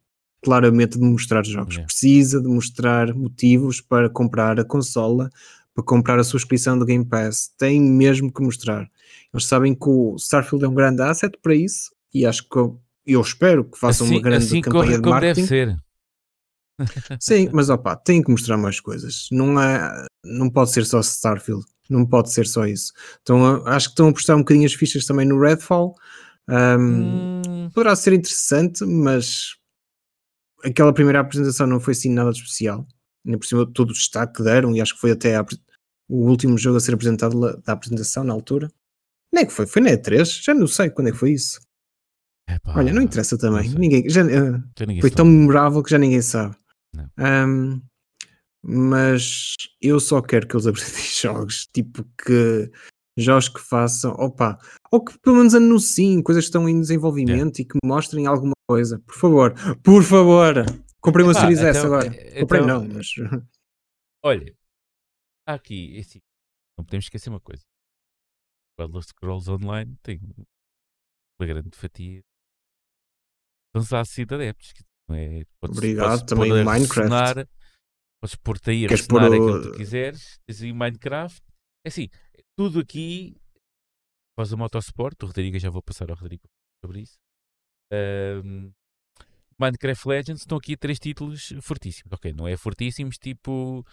claramente 0.43 0.99
de 0.99 1.03
mostrar 1.03 1.43
jogos. 1.45 1.73
Yeah. 1.73 1.87
Precisa 1.87 2.39
de 2.39 2.47
mostrar 2.47 3.13
motivos 3.13 3.81
para 3.81 4.09
comprar 4.09 4.59
a 4.59 4.63
consola, 4.63 5.29
para 5.73 5.83
comprar 5.83 6.19
a 6.19 6.23
subscrição 6.23 6.77
do 6.77 6.85
Game 6.85 7.03
Pass. 7.03 7.51
Tem 7.57 7.81
mesmo 7.81 8.31
que 8.31 8.43
mostrar. 8.43 8.87
Eles 9.33 9.47
sabem 9.47 9.73
que 9.73 9.89
o 9.89 10.15
Starfield 10.17 10.63
é 10.63 10.67
um 10.67 10.75
grande 10.75 11.01
asset 11.01 11.37
para 11.41 11.55
isso 11.55 11.91
e 12.13 12.25
acho 12.25 12.47
que 12.47 12.57
eu, 12.57 13.21
espero 13.21 13.65
que 13.65 13.77
façam 13.77 14.05
assim, 14.05 14.15
uma 14.15 14.21
grande 14.21 14.45
assim 14.45 14.61
campanha 14.61 15.01
de 15.01 15.09
marketing. 15.09 15.41
Deve 15.41 15.47
ser. 15.47 15.84
Sim, 17.19 17.49
mas 17.53 17.69
opa, 17.69 17.95
tem 17.95 18.21
que 18.21 18.31
mostrar 18.31 18.57
mais 18.57 18.79
coisas. 18.79 19.27
Não, 19.31 19.59
é, 19.61 20.05
não 20.23 20.49
pode 20.49 20.71
ser 20.71 20.85
só 20.85 20.99
Starfield. 20.99 21.65
Não 21.89 22.05
pode 22.05 22.31
ser 22.31 22.47
só 22.47 22.65
isso. 22.65 22.91
Então, 23.21 23.65
acho 23.67 23.89
que 23.89 23.93
estão 23.93 24.07
a 24.09 24.13
postar 24.13 24.35
um 24.35 24.39
bocadinho 24.39 24.65
as 24.65 24.73
fichas 24.73 25.05
também 25.05 25.27
no 25.27 25.39
Redfall. 25.39 25.95
Um, 26.49 27.41
hum. 27.45 27.69
Poderá 27.73 27.95
ser 27.95 28.13
interessante, 28.13 28.83
mas 28.85 29.55
aquela 30.63 30.93
primeira 30.93 31.19
apresentação 31.19 31.67
não 31.67 31.79
foi 31.79 31.91
assim 31.91 32.09
nada 32.09 32.31
de 32.31 32.39
especial. 32.39 32.87
Ainda 33.25 33.37
por 33.37 33.45
cima 33.45 33.71
todo 33.71 33.91
o 33.91 33.93
destaque 33.93 34.33
que 34.33 34.43
deram, 34.43 34.75
e 34.75 34.81
acho 34.81 34.95
que 34.95 35.01
foi 35.01 35.11
até 35.11 35.35
a, 35.35 35.45
o 36.09 36.27
último 36.27 36.57
jogo 36.57 36.77
a 36.77 36.79
ser 36.79 36.93
apresentado 36.93 37.39
da 37.61 37.73
apresentação 37.73 38.23
na 38.23 38.33
altura. 38.33 38.71
Nem 39.31 39.43
é 39.43 39.45
que 39.45 39.53
foi? 39.53 39.65
Foi 39.65 39.81
na 39.81 39.91
E3? 39.91 40.43
Já 40.43 40.53
não 40.53 40.67
sei 40.67 40.89
quando 40.89 41.09
é 41.09 41.11
que 41.11 41.17
foi 41.17 41.31
isso. 41.31 41.59
Epá, 42.47 42.73
Olha, 42.77 42.93
não 42.93 43.01
interessa 43.01 43.37
também. 43.37 43.69
Não 43.69 43.79
ninguém, 43.79 44.07
já, 44.09 44.23
uh, 44.23 44.63
ninguém 44.79 45.01
foi 45.01 45.09
sabe. 45.09 45.15
tão 45.15 45.25
memorável 45.25 45.83
que 45.83 45.89
já 45.89 45.97
ninguém 45.97 46.21
sabe. 46.21 46.55
Um, 47.17 47.81
mas 48.63 49.55
eu 49.81 49.99
só 49.99 50.21
quero 50.21 50.47
que 50.47 50.55
eles 50.55 50.65
apresentem 50.67 51.03
jogos, 51.03 51.67
tipo 51.73 52.03
que 52.23 52.71
jogos 53.17 53.47
que 53.49 53.59
façam, 53.59 54.11
opa, 54.13 54.57
ou 54.91 55.03
que 55.03 55.17
pelo 55.19 55.37
menos 55.37 55.53
anunciem 55.53 56.21
coisas 56.21 56.43
que 56.43 56.49
estão 56.49 56.67
em 56.67 56.79
desenvolvimento 56.79 57.59
e 57.59 57.65
que 57.65 57.77
mostrem 57.83 58.25
alguma 58.25 58.55
coisa. 58.67 58.99
Por 58.99 59.15
favor, 59.15 59.53
por 59.81 60.03
favor, 60.03 60.65
comprei 60.99 61.25
uma 61.25 61.31
Epá, 61.31 61.41
Series 61.41 61.59
então, 61.59 61.69
S 61.69 61.85
agora. 61.85 62.07
Então, 62.07 62.39
comprei 62.41 62.61
não, 62.61 62.87
mas. 62.87 63.07
Olha, 64.23 64.55
aqui, 65.47 65.95
esse, 65.97 66.19
não 66.77 66.83
podemos 66.83 67.05
esquecer 67.05 67.29
uma 67.29 67.39
coisa. 67.39 67.63
O 68.77 68.83
Elder 68.83 69.03
Scrolls 69.03 69.49
Online 69.49 69.95
tem 70.03 70.19
uma 71.39 71.47
grande 71.47 71.77
fatia 71.77 72.21
de 73.73 74.33
adeptos. 74.33 74.73
É, 75.11 75.43
podes, 75.61 75.77
Obrigado, 75.77 76.09
podes 76.09 76.25
também 76.25 76.51
o 76.51 76.65
Minecraft. 76.65 77.49
Podes 78.21 78.35
pôr-te 78.35 78.71
aí 78.71 78.85
a 78.85 78.89
ressonar 78.89 79.25
aquilo 79.25 79.61
que 79.61 79.69
tu 79.69 79.77
quiseres. 79.77 80.39
Tens 80.47 80.61
aí 80.61 80.73
Minecraft. 80.73 81.41
É 81.85 81.89
assim, 81.89 82.09
tudo 82.57 82.79
aqui 82.79 83.35
faz 84.37 84.51
o 84.51 84.57
Motorsport. 84.57 85.21
O 85.23 85.27
Rodrigo, 85.27 85.59
já 85.59 85.69
vou 85.69 85.81
passar 85.81 86.09
ao 86.09 86.17
Rodrigo 86.17 86.43
sobre 86.83 87.01
isso. 87.01 87.17
Um, 88.43 88.71
Minecraft 89.59 90.07
Legends 90.07 90.41
estão 90.41 90.57
aqui 90.57 90.75
três 90.75 90.99
títulos 90.99 91.53
fortíssimos. 91.61 92.11
Ok, 92.11 92.33
não 92.33 92.47
é 92.47 92.57
fortíssimos, 92.57 93.17
tipo. 93.17 93.85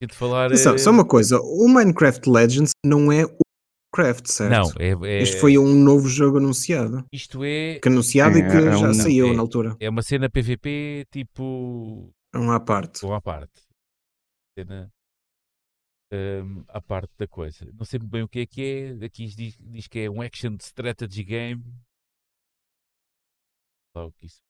De 0.00 0.14
falar. 0.14 0.56
Só, 0.56 0.78
só 0.78 0.90
uma 0.90 1.06
coisa: 1.06 1.40
o 1.40 1.68
Minecraft 1.68 2.28
Legends 2.30 2.70
não 2.84 3.10
é 3.10 3.24
o 3.24 3.40
Minecraft, 3.98 4.30
certo? 4.30 4.50
Não, 4.50 4.70
é, 4.78 5.08
é, 5.08 5.22
Este 5.22 5.40
foi 5.40 5.58
um 5.58 5.74
novo 5.74 6.08
jogo 6.08 6.38
anunciado. 6.38 7.04
Isto 7.12 7.44
é. 7.44 7.78
Que 7.80 7.88
anunciado 7.88 8.38
é, 8.38 8.40
e 8.40 8.42
que 8.42 8.56
é 8.56 8.72
já 8.72 8.88
um, 8.88 8.94
saiu 8.94 9.34
na 9.34 9.40
altura. 9.40 9.76
É 9.80 9.90
uma 9.90 10.02
cena 10.02 10.30
PVP 10.30 11.06
tipo. 11.10 12.12
Um 12.34 12.50
à 12.50 12.60
parte. 12.60 13.04
Um 13.04 13.12
à 13.12 13.20
parte. 13.20 13.62
Cena. 14.58 14.90
Um, 16.12 16.64
à 16.68 16.80
parte 16.80 17.12
da 17.18 17.26
coisa. 17.26 17.70
Não 17.74 17.84
sei 17.84 17.98
bem 17.98 18.22
o 18.22 18.28
que 18.28 18.40
é 18.40 18.46
que 18.46 18.62
é. 18.62 19.04
Aqui 19.04 19.26
diz, 19.26 19.58
diz 19.60 19.88
que 19.88 20.00
é 20.00 20.10
um 20.10 20.22
action 20.22 20.56
strategy 20.60 21.24
game. 21.24 21.64
Logo 23.94 24.14
isso. 24.22 24.40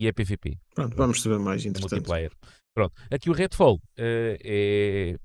E 0.00 0.06
é 0.06 0.12
PVP. 0.12 0.58
Pronto, 0.74 0.96
vamos 0.96 1.22
saber 1.22 1.38
mais, 1.38 1.64
interessante. 1.64 1.92
Multiplayer. 1.92 2.32
Pronto. 2.74 2.94
Aqui 3.10 3.30
o 3.30 3.32
Redfall 3.32 3.76
uh, 3.76 4.38
é, 4.44 5.16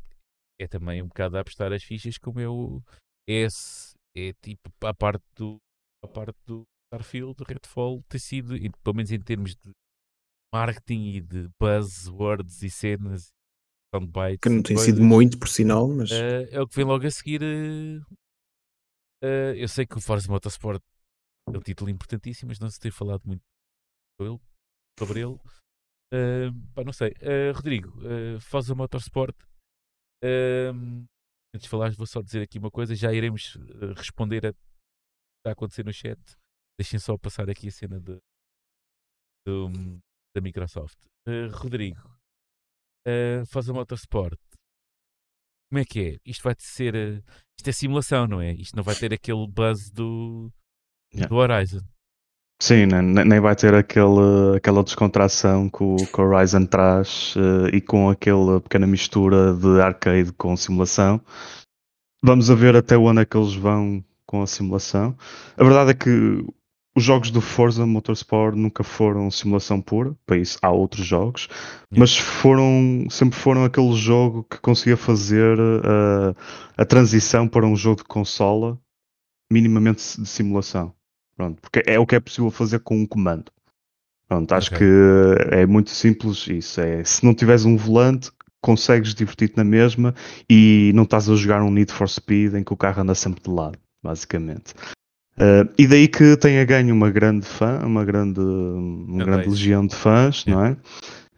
é 0.60 0.68
também 0.68 1.02
um 1.02 1.08
bocado 1.08 1.38
a 1.38 1.42
apostar 1.42 1.72
as 1.72 1.84
fichas 1.84 2.18
como 2.18 2.40
é 2.40 2.48
o, 2.48 2.82
esse 3.28 3.96
é 4.16 4.34
tipo 4.42 4.70
a 4.86 4.94
parte 4.94 5.24
do 5.36 5.58
a 6.04 6.08
parte 6.08 6.38
do 6.46 6.64
Starfield, 6.94 7.36
do 7.36 7.44
Redfall 7.44 8.04
ter 8.10 8.20
sido, 8.20 8.56
pelo 8.84 8.96
menos 8.96 9.12
em 9.12 9.20
termos 9.20 9.56
de 9.56 9.72
marketing 10.54 11.16
e 11.16 11.22
de 11.22 11.50
buzzwords 11.60 12.62
e 12.62 12.70
cenas, 12.70 13.30
soundbites. 13.94 14.40
Que 14.42 14.50
não 14.50 14.62
tem 14.62 14.76
coisas, 14.76 14.94
sido 14.94 15.04
muito, 15.04 15.40
por 15.40 15.48
sinal, 15.48 15.88
mas. 15.88 16.12
Uh, 16.12 16.48
é 16.52 16.62
o 16.62 16.68
que 16.68 16.76
vem 16.76 16.86
logo 16.86 17.06
a 17.06 17.12
seguir. 17.12 17.42
Uh, 17.42 18.02
uh, 19.24 19.56
eu 19.56 19.68
sei 19.68 19.88
que 19.88 19.98
o 19.98 20.02
Forza 20.02 20.32
Motorsport 20.32 20.82
é 21.50 21.58
um 21.58 21.62
título 21.62 21.90
importantíssimo, 21.90 22.50
mas 22.50 22.60
não 22.60 22.70
se 22.70 22.80
tem 22.80 22.92
falado 22.92 23.24
muito 23.26 23.42
sobre 25.00 25.22
ele. 25.22 25.40
Pá, 26.76 26.84
não 26.84 26.94
sei. 26.94 27.14
Rodrigo, 27.56 27.92
Forza 28.40 28.76
Motorsport. 28.76 29.36
Antes 31.54 31.66
de 31.66 31.70
falar, 31.70 31.92
vou 31.92 32.08
só 32.08 32.22
dizer 32.22 32.42
aqui 32.42 32.58
uma 32.58 32.72
coisa. 32.72 32.96
Já 32.96 33.14
iremos 33.14 33.56
uh, 33.56 33.94
responder 33.96 34.46
a 34.46 34.50
o 34.50 34.54
que 34.54 34.60
está 35.40 35.50
a 35.50 35.54
acontecer 35.54 35.86
no 35.86 35.94
chat. 35.94 36.20
Deixem 36.80 37.00
só 37.00 37.18
passar 37.18 37.50
aqui 37.50 37.68
a 37.68 37.72
cena 37.72 38.00
de, 38.00 38.18
de 39.46 40.02
da 40.36 40.42
Microsoft. 40.42 40.98
Uh, 41.28 41.48
Rodrigo, 41.52 42.02
uh, 43.08 43.46
faz 43.46 43.70
a 43.70 43.74
Motorsport. 43.74 44.40
Como 45.72 45.80
é 45.80 45.86
que 45.86 46.00
é? 46.00 46.18
Isto 46.26 46.44
vai 46.44 46.56
ser. 46.58 46.96
Uh, 46.96 47.24
isto 47.58 47.70
é 47.70 47.72
simulação, 47.72 48.28
não 48.28 48.42
é? 48.42 48.54
Isto 48.54 48.76
não 48.76 48.84
vai 48.84 48.96
ter 48.96 49.14
aquele 49.14 49.48
buzz 49.48 49.92
do, 49.92 50.52
yeah. 51.14 51.28
do 51.28 51.36
Horizon. 51.36 51.82
Sim, 52.62 52.86
nem, 52.86 53.26
nem 53.26 53.40
vai 53.40 53.56
ter 53.56 53.74
aquele, 53.74 54.56
aquela 54.56 54.84
descontração 54.84 55.70
que 55.70 55.84
o, 55.84 55.96
que 55.98 56.22
Horizon 56.22 56.66
traz 56.66 57.36
uh, 57.36 57.68
e 57.74 57.82
com 57.82 58.10
aquela 58.10 58.62
pequena 58.62 58.88
mistura 58.88 59.54
de 59.54 59.82
arcade 59.82 60.32
com 60.34 60.56
simulação. 60.56 61.20
Vamos 62.24 62.50
a 62.50 62.56
ver 62.56 62.76
até 62.76 62.98
onde 62.98 63.22
é 63.22 63.26
que 63.26 63.36
eles 63.36 63.54
vão 63.54 64.04
com 64.26 64.42
a 64.42 64.48
simulação. 64.48 65.16
A 65.58 65.64
verdade 65.64 65.92
é 65.92 65.94
que 65.94 66.46
os 66.96 67.04
jogos 67.04 67.32
do 67.32 67.42
Forza 67.42 67.86
Motorsport 67.86 68.56
nunca 68.56 68.84
foram 68.84 69.30
simulação 69.32 69.82
pura, 69.82 70.16
para 70.26 70.38
isso 70.38 70.58
há 70.62 70.70
outros 70.70 71.06
jogos, 71.06 71.48
yeah. 71.92 72.00
mas 72.00 72.16
foram 72.16 73.08
sempre 73.10 73.38
foram 73.38 73.66
aquele 73.66 73.94
jogo 73.94 74.44
que 74.44 74.60
conseguia 74.60 74.96
fazer 74.96 75.60
uh, 75.60 76.36
a 76.78 76.86
transição 76.86 77.48
para 77.48 77.66
um 77.66 77.76
jogo 77.76 77.98
de 77.98 78.04
consola 78.04 78.80
minimamente 79.52 80.22
de 80.22 80.28
simulação. 80.28 80.94
Pronto, 81.36 81.62
porque 81.62 81.84
é 81.86 82.00
o 82.00 82.06
que 82.06 82.16
é 82.16 82.20
possível 82.20 82.52
fazer 82.52 82.80
com 82.80 82.96
um 82.96 83.06
comando. 83.06 83.52
Pronto, 84.28 84.52
acho 84.54 84.74
okay. 84.74 84.88
que 84.88 85.56
é 85.56 85.66
muito 85.66 85.90
simples 85.90 86.48
isso. 86.48 86.80
É, 86.80 87.04
se 87.04 87.26
não 87.26 87.34
tiveres 87.34 87.66
um 87.66 87.76
volante, 87.76 88.32
consegues 88.62 89.14
divertir-te 89.14 89.58
na 89.58 89.64
mesma 89.64 90.16
e 90.50 90.92
não 90.96 91.04
estás 91.04 91.30
a 91.30 91.36
jogar 91.36 91.62
um 91.62 91.72
Need 91.72 91.92
for 91.92 92.08
Speed 92.08 92.56
em 92.56 92.64
que 92.64 92.74
o 92.74 92.78
carro 92.78 93.02
anda 93.02 93.14
sempre 93.14 93.44
de 93.44 93.50
lado, 93.50 93.78
basicamente. 94.02 94.74
Uh, 95.38 95.68
e 95.78 95.88
daí 95.88 96.08
que 96.08 96.38
tenha 96.38 96.64
ganho 96.64 96.94
uma 96.94 97.10
grande 97.10 97.46
fã, 97.46 97.80
uma 97.84 98.06
grande, 98.06 98.40
uma 98.40 99.26
grande 99.26 99.50
legião 99.50 99.86
de 99.86 99.96
fãs, 99.96 100.46
não 100.46 100.64
é? 100.64 100.78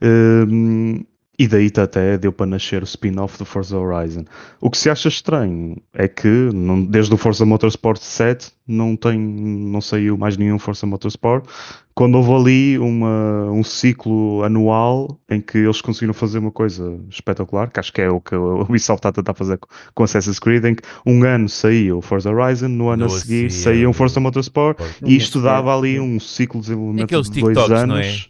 Uh, 0.02 1.06
e 1.38 1.48
daí 1.48 1.72
até 1.78 2.18
deu 2.18 2.32
para 2.32 2.46
nascer 2.46 2.82
o 2.82 2.86
spin-off 2.86 3.38
do 3.38 3.46
Forza 3.46 3.78
Horizon. 3.78 4.24
O 4.62 4.70
que 4.70 4.78
se 4.78 4.90
acha 4.90 5.10
estranho 5.10 5.82
é 5.94 6.08
que 6.08 6.28
não, 6.28 6.84
desde 6.84 7.14
o 7.14 7.18
Forza 7.18 7.46
Motorsport 7.46 8.00
7 8.02 8.52
não, 8.68 8.96
tem, 8.96 9.20
não 9.20 9.82
saiu 9.82 10.18
mais 10.18 10.38
nenhum 10.38 10.58
Forza 10.58 10.86
Motorsport. 10.86 11.46
Quando 11.94 12.16
houve 12.16 12.34
ali 12.34 12.80
uma, 12.80 13.50
um 13.52 13.64
ciclo 13.64 14.44
anual 14.44 15.20
em 15.30 15.40
que 15.40 15.58
eles 15.58 15.82
conseguiram 15.82 16.14
fazer 16.14 16.40
uma 16.40 16.52
coisa 16.52 17.00
espetacular, 17.10 17.70
que 17.70 17.80
acho 17.80 17.94
que 17.94 18.02
é 18.02 18.10
o 18.10 18.20
que 18.20 18.36
o 18.36 18.62
Ubisoft 18.62 19.08
está 19.08 19.32
a 19.32 19.34
fazer 19.34 19.60
com 19.94 20.04
Assassin's 20.04 20.40
Creed, 20.40 20.66
em 20.66 20.76
que 20.76 20.84
um 21.06 21.24
ano 21.24 21.48
saía 21.48 21.96
o 21.96 22.02
Forza 22.02 22.30
Horizon, 22.30 22.70
no 22.70 22.90
ano 22.90 23.08
no 23.08 23.14
a 23.14 23.18
seguir 23.18 23.52
saía 23.52 23.90
um 23.90 23.94
Forza 23.94 24.20
Motorsport, 24.20 24.80
e 25.06 25.16
isto 25.16 25.42
dava 25.42 25.78
ali 25.78 26.00
um 26.00 26.20
ciclo 26.20 26.60
de 26.60 26.68
desenvolvimento 26.68 27.22
de 27.22 27.42
dois 27.42 27.72
anos. 27.72 28.30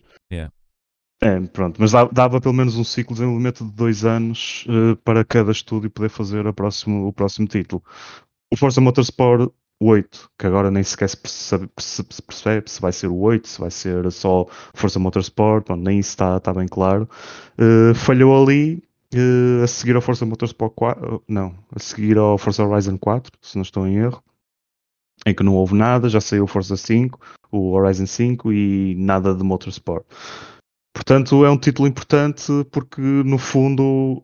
É, 1.25 1.39
pronto, 1.39 1.81
mas 1.81 1.91
dava 2.11 2.39
pelo 2.39 2.53
menos 2.53 2.77
um 2.77 2.83
ciclo 2.83 3.15
de 3.15 3.21
desenvolvimento 3.21 3.65
de 3.65 3.71
dois 3.71 4.05
anos 4.05 4.63
uh, 4.69 4.95
para 4.97 5.25
cada 5.25 5.51
estúdio 5.51 5.89
poder 5.89 6.09
fazer 6.09 6.53
próximo, 6.53 7.07
o 7.07 7.11
próximo 7.11 7.47
título. 7.47 7.81
O 8.53 8.55
Forza 8.55 8.79
Motorsport 8.79 9.51
8, 9.81 10.29
que 10.37 10.45
agora 10.45 10.69
nem 10.69 10.83
sequer 10.83 11.09
se 11.09 11.17
percebe, 11.17 11.67
se 11.79 12.21
percebe, 12.21 12.69
se 12.69 12.79
vai 12.79 12.91
ser 12.91 13.07
o 13.07 13.17
8, 13.17 13.47
se 13.47 13.59
vai 13.59 13.71
ser 13.71 14.11
só 14.11 14.45
Forza 14.75 14.99
Motorsport, 14.99 15.67
nem 15.71 15.97
isso 15.97 16.11
está, 16.11 16.37
está 16.37 16.53
bem 16.53 16.67
claro. 16.67 17.09
Uh, 17.57 17.95
falhou 17.95 18.39
ali 18.43 18.83
uh, 19.15 19.63
a 19.63 19.67
seguir 19.67 19.95
ao 19.95 20.03
Forza 20.03 20.27
Motorsport 20.27 20.73
4, 20.75 21.23
não, 21.27 21.55
a 21.75 21.79
seguir 21.79 22.19
ao 22.19 22.37
Forza 22.37 22.63
Horizon 22.63 22.99
4, 22.99 23.31
se 23.41 23.55
não 23.55 23.63
estou 23.63 23.87
em 23.87 23.95
erro, 23.95 24.23
em 25.25 25.33
que 25.33 25.41
não 25.41 25.55
houve 25.55 25.73
nada, 25.73 26.07
já 26.07 26.21
saiu 26.21 26.43
o 26.43 26.47
Forza 26.47 26.77
5, 26.77 27.19
o 27.51 27.71
Horizon 27.71 28.05
5 28.05 28.53
e 28.53 28.93
nada 28.95 29.33
de 29.33 29.43
Motorsport. 29.43 30.05
Portanto, 30.95 31.43
é 31.43 31.51
um 31.51 31.57
título 31.57 31.89
importante 31.89 32.45
porque, 32.71 33.01
no 33.01 33.37
fundo, 33.37 34.23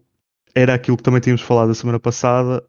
era 0.55 0.73
aquilo 0.73 0.95
que 0.95 1.03
também 1.03 1.19
tínhamos 1.19 1.41
falado 1.41 1.69
a 1.69 1.75
semana 1.75 1.99
passada, 1.99 2.63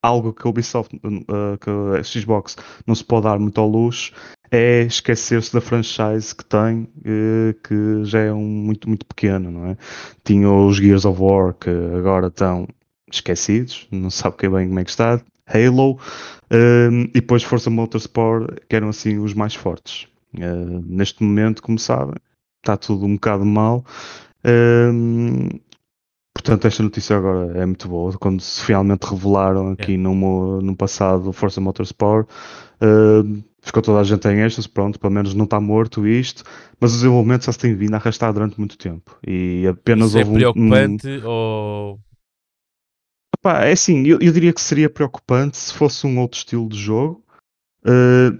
algo 0.00 0.32
que 0.32 0.46
a 0.46 0.50
Ubisoft, 0.50 0.94
uh, 0.94 1.58
que 1.60 1.98
a 1.98 2.02
Xbox 2.04 2.56
não 2.86 2.94
se 2.94 3.04
pode 3.04 3.24
dar 3.24 3.36
muito 3.36 3.60
ao 3.60 3.68
luxo, 3.68 4.12
é 4.48 4.82
esquecer-se 4.82 5.52
da 5.52 5.60
franchise 5.60 6.32
que 6.34 6.44
tem, 6.44 6.82
uh, 6.98 7.52
que 7.64 8.04
já 8.04 8.20
é 8.20 8.32
um, 8.32 8.46
muito, 8.46 8.88
muito 8.88 9.04
pequeno, 9.04 9.50
não 9.50 9.66
é? 9.66 9.76
Tinha 10.22 10.48
os 10.48 10.76
Gears 10.76 11.04
of 11.04 11.20
War, 11.20 11.52
que 11.52 11.68
agora 11.68 12.28
estão 12.28 12.66
esquecidos, 13.10 13.88
não 13.90 14.08
sabe 14.08 14.36
que 14.36 14.48
bem 14.48 14.68
como 14.68 14.78
é 14.78 14.84
que 14.84 14.90
está, 14.90 15.20
Halo, 15.48 15.94
uh, 15.94 16.92
e 17.08 17.20
depois 17.20 17.42
Forza 17.42 17.70
Motorsport, 17.70 18.60
que 18.68 18.76
eram 18.76 18.88
assim 18.88 19.18
os 19.18 19.34
mais 19.34 19.56
fortes. 19.56 20.06
Uh, 20.32 20.80
neste 20.86 21.24
momento, 21.24 21.60
como 21.60 21.78
sabem, 21.78 22.14
está 22.62 22.76
tudo 22.76 23.06
um 23.06 23.14
bocado 23.14 23.44
mal. 23.44 23.84
Uh, 24.44 25.58
Portanto, 26.38 26.66
esta 26.68 26.82
notícia 26.84 27.16
agora 27.16 27.58
é 27.58 27.66
muito 27.66 27.88
boa. 27.88 28.16
Quando 28.16 28.40
se 28.40 28.64
finalmente 28.64 29.02
revelaram 29.02 29.72
aqui 29.72 29.94
é. 29.94 29.96
no, 29.96 30.62
no 30.62 30.76
passado 30.76 31.32
Força 31.32 31.60
Motorsport, 31.60 32.28
uh, 32.80 33.44
ficou 33.60 33.82
toda 33.82 33.98
a 33.98 34.04
gente 34.04 34.26
em 34.28 34.40
êxtase. 34.42 34.68
Pronto, 34.68 35.00
pelo 35.00 35.12
menos 35.12 35.34
não 35.34 35.44
está 35.44 35.60
morto 35.60 36.06
isto. 36.06 36.44
Mas 36.80 36.92
o 36.92 36.94
desenvolvimento 36.94 37.44
já 37.44 37.52
se 37.52 37.58
tem 37.58 37.74
vindo 37.74 37.94
a 37.94 37.96
arrastar 37.96 38.32
durante 38.32 38.56
muito 38.56 38.78
tempo. 38.78 39.18
E 39.26 39.66
apenas 39.66 40.10
Isso 40.10 40.18
é 40.18 40.20
houve 40.20 40.36
é 40.36 40.38
preocupante 40.38 41.08
um... 41.08 41.26
ou. 41.28 42.00
Epá, 43.36 43.64
é 43.64 43.72
assim, 43.72 44.06
eu, 44.06 44.18
eu, 44.20 44.32
diria 44.32 44.52
que 44.52 44.60
seria 44.60 44.88
preocupante 44.88 45.56
se 45.56 45.74
fosse 45.74 46.06
um 46.06 46.20
outro 46.20 46.38
estilo 46.38 46.68
de 46.68 46.78
jogo. 46.78 47.22
Uh, 47.84 48.38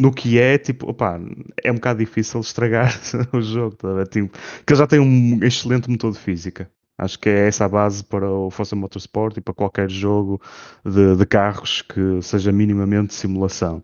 no 0.00 0.12
que 0.12 0.38
é, 0.38 0.56
tipo, 0.58 0.90
opá, 0.90 1.20
é 1.62 1.72
um 1.72 1.76
bocado 1.76 1.98
difícil 1.98 2.40
estragar 2.40 2.98
o 3.32 3.42
jogo, 3.42 3.76
tá? 3.76 4.06
tipo, 4.06 4.30
que 4.64 4.72
ele 4.72 4.78
já 4.78 4.86
tem 4.86 5.00
um 5.00 5.42
excelente 5.42 5.90
motor 5.90 6.12
de 6.12 6.18
física. 6.18 6.70
Acho 6.96 7.18
que 7.18 7.28
é 7.28 7.46
essa 7.46 7.64
a 7.64 7.68
base 7.68 8.02
para 8.02 8.28
o 8.28 8.50
Forza 8.50 8.74
Motorsport 8.74 9.36
e 9.36 9.40
para 9.40 9.54
qualquer 9.54 9.88
jogo 9.88 10.40
de, 10.84 11.16
de 11.16 11.26
carros 11.26 11.80
que 11.82 12.20
seja 12.22 12.50
minimamente 12.50 13.14
simulação. 13.14 13.82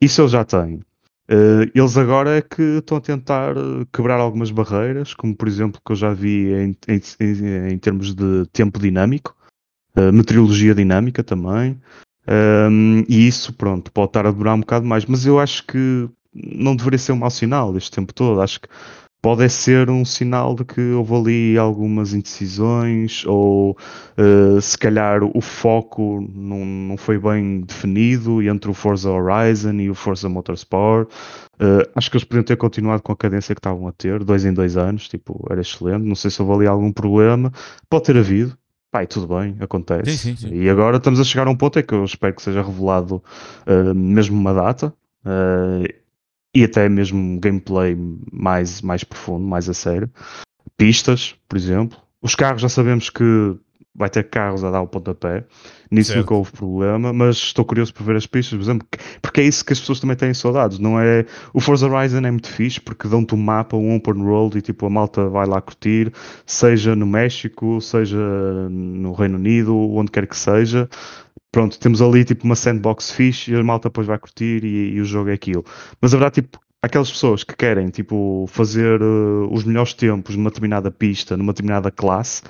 Isso 0.00 0.20
eles 0.20 0.30
já 0.30 0.44
têm. 0.44 0.80
Uh, 1.28 1.66
eles 1.74 1.96
agora 1.96 2.36
é 2.36 2.42
que 2.42 2.62
estão 2.62 2.98
a 2.98 3.00
tentar 3.00 3.54
quebrar 3.92 4.20
algumas 4.20 4.50
barreiras, 4.50 5.14
como 5.14 5.34
por 5.34 5.48
exemplo 5.48 5.80
que 5.84 5.92
eu 5.92 5.96
já 5.96 6.12
vi 6.12 6.52
em, 6.52 6.76
em, 6.86 7.72
em 7.72 7.78
termos 7.78 8.14
de 8.14 8.46
tempo 8.52 8.78
dinâmico, 8.78 9.34
uh, 9.96 10.12
meteorologia 10.12 10.74
dinâmica 10.74 11.24
também, 11.24 11.80
um, 12.28 13.04
e 13.08 13.26
isso, 13.26 13.52
pronto, 13.52 13.92
pode 13.92 14.08
estar 14.08 14.26
a 14.26 14.30
durar 14.30 14.54
um 14.54 14.60
bocado 14.60 14.86
mais, 14.86 15.04
mas 15.04 15.26
eu 15.26 15.38
acho 15.38 15.66
que 15.66 16.08
não 16.34 16.74
deveria 16.74 16.98
ser 16.98 17.12
um 17.12 17.16
mau 17.16 17.30
sinal 17.30 17.76
este 17.76 17.90
tempo 17.90 18.12
todo. 18.12 18.40
Acho 18.40 18.60
que 18.60 18.68
pode 19.24 19.48
ser 19.48 19.88
um 19.88 20.04
sinal 20.04 20.54
de 20.54 20.66
que 20.66 20.80
houve 20.92 21.14
ali 21.14 21.58
algumas 21.58 22.12
indecisões 22.12 23.24
ou 23.24 23.70
uh, 24.18 24.60
se 24.60 24.76
calhar 24.76 25.24
o 25.24 25.40
foco 25.40 26.20
não, 26.34 26.62
não 26.66 26.96
foi 26.98 27.18
bem 27.18 27.62
definido 27.62 28.42
entre 28.42 28.70
o 28.70 28.74
Forza 28.74 29.10
Horizon 29.10 29.80
e 29.80 29.88
o 29.88 29.94
Forza 29.94 30.28
Motorsport. 30.28 31.08
Uh, 31.54 31.88
acho 31.94 32.10
que 32.10 32.16
eles 32.18 32.24
podiam 32.24 32.44
ter 32.44 32.56
continuado 32.56 33.02
com 33.02 33.12
a 33.12 33.16
cadência 33.16 33.54
que 33.54 33.60
estavam 33.60 33.88
a 33.88 33.92
ter, 33.92 34.22
dois 34.22 34.44
em 34.44 34.52
dois 34.52 34.76
anos, 34.76 35.08
tipo, 35.08 35.46
era 35.50 35.60
excelente. 35.60 36.04
Não 36.04 36.14
sei 36.14 36.30
se 36.30 36.42
houve 36.42 36.54
ali 36.54 36.66
algum 36.66 36.92
problema, 36.92 37.50
pode 37.88 38.04
ter 38.04 38.18
havido. 38.18 38.54
Pai, 38.94 39.08
tudo 39.08 39.26
bem, 39.26 39.56
acontece. 39.58 40.16
Sim, 40.16 40.36
sim, 40.36 40.48
sim. 40.48 40.54
E 40.54 40.70
agora 40.70 40.98
estamos 40.98 41.18
a 41.18 41.24
chegar 41.24 41.48
a 41.48 41.50
um 41.50 41.56
ponto 41.56 41.80
em 41.80 41.82
que 41.82 41.92
eu 41.92 42.04
espero 42.04 42.32
que 42.32 42.40
seja 42.40 42.62
revelado 42.62 43.20
uh, 43.66 43.92
mesmo 43.92 44.38
uma 44.38 44.54
data. 44.54 44.94
Uh, 45.26 45.92
e 46.54 46.62
até 46.62 46.88
mesmo 46.88 47.40
gameplay 47.40 47.96
mais, 48.30 48.80
mais 48.82 49.02
profundo, 49.02 49.44
mais 49.44 49.68
a 49.68 49.74
sério. 49.74 50.08
Pistas, 50.76 51.34
por 51.48 51.58
exemplo. 51.58 51.98
Os 52.22 52.36
carros 52.36 52.62
já 52.62 52.68
sabemos 52.68 53.10
que 53.10 53.56
vai 53.94 54.10
ter 54.10 54.24
carros 54.24 54.64
a 54.64 54.70
dar 54.70 54.80
o 54.80 54.86
pontapé. 54.86 55.44
Nisso 55.90 56.08
certo. 56.08 56.20
nunca 56.20 56.34
houve 56.34 56.52
problema, 56.52 57.12
mas 57.12 57.36
estou 57.36 57.64
curioso 57.64 57.94
por 57.94 58.02
ver 58.02 58.16
as 58.16 58.26
pistas, 58.26 58.58
por 58.58 58.64
exemplo, 58.64 58.88
porque 59.22 59.40
é 59.40 59.44
isso 59.44 59.64
que 59.64 59.72
as 59.72 59.78
pessoas 59.78 60.00
também 60.00 60.16
têm 60.16 60.34
saudades, 60.34 60.78
não 60.78 60.98
é? 60.98 61.24
O 61.52 61.60
Forza 61.60 61.86
Horizon 61.86 62.18
é 62.18 62.30
muito 62.30 62.48
fixe 62.48 62.80
porque 62.80 63.06
dão-te 63.06 63.34
um 63.34 63.38
mapa, 63.38 63.76
um 63.76 63.94
open 63.94 64.22
world 64.22 64.58
e 64.58 64.62
tipo 64.62 64.86
a 64.86 64.90
malta 64.90 65.28
vai 65.28 65.46
lá 65.46 65.60
curtir, 65.60 66.12
seja 66.44 66.96
no 66.96 67.06
México, 67.06 67.80
seja 67.80 68.18
no 68.68 69.12
Reino 69.12 69.36
Unido, 69.36 69.76
onde 69.76 70.10
quer 70.10 70.26
que 70.26 70.36
seja 70.36 70.88
pronto, 71.54 71.78
temos 71.78 72.02
ali 72.02 72.24
tipo 72.24 72.44
uma 72.44 72.56
sandbox 72.56 73.12
fixe 73.12 73.52
e 73.52 73.54
a 73.54 73.62
malta 73.62 73.88
depois 73.88 74.08
vai 74.08 74.18
curtir 74.18 74.64
e, 74.64 74.94
e 74.94 75.00
o 75.00 75.04
jogo 75.04 75.30
é 75.30 75.34
aquilo. 75.34 75.64
Mas 76.00 76.12
a 76.12 76.16
verdade, 76.16 76.42
tipo, 76.42 76.58
aquelas 76.82 77.10
pessoas 77.10 77.44
que 77.44 77.56
querem 77.56 77.88
tipo 77.90 78.44
fazer 78.48 79.00
uh, 79.00 79.48
os 79.52 79.62
melhores 79.62 79.94
tempos 79.94 80.34
numa 80.34 80.50
determinada 80.50 80.90
pista, 80.90 81.36
numa 81.36 81.52
determinada 81.52 81.92
classe, 81.92 82.42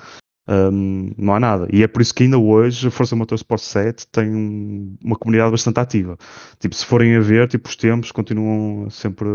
um, 0.47 1.11
não 1.17 1.33
há 1.33 1.39
nada. 1.39 1.67
E 1.71 1.81
é 1.81 1.87
por 1.87 2.01
isso 2.01 2.13
que 2.13 2.23
ainda 2.23 2.37
hoje 2.37 2.87
a 2.87 2.91
Força 2.91 3.15
Motorsport 3.15 3.61
7 3.61 4.07
tem 4.07 4.33
um, 4.33 4.95
uma 5.03 5.15
comunidade 5.15 5.51
bastante 5.51 5.79
ativa. 5.79 6.17
Tipo, 6.59 6.75
se 6.75 6.85
forem 6.85 7.15
a 7.15 7.19
ver, 7.19 7.47
tipo, 7.47 7.67
os 7.67 7.75
tempos 7.75 8.11
continuam 8.11 8.89
sempre. 8.89 9.27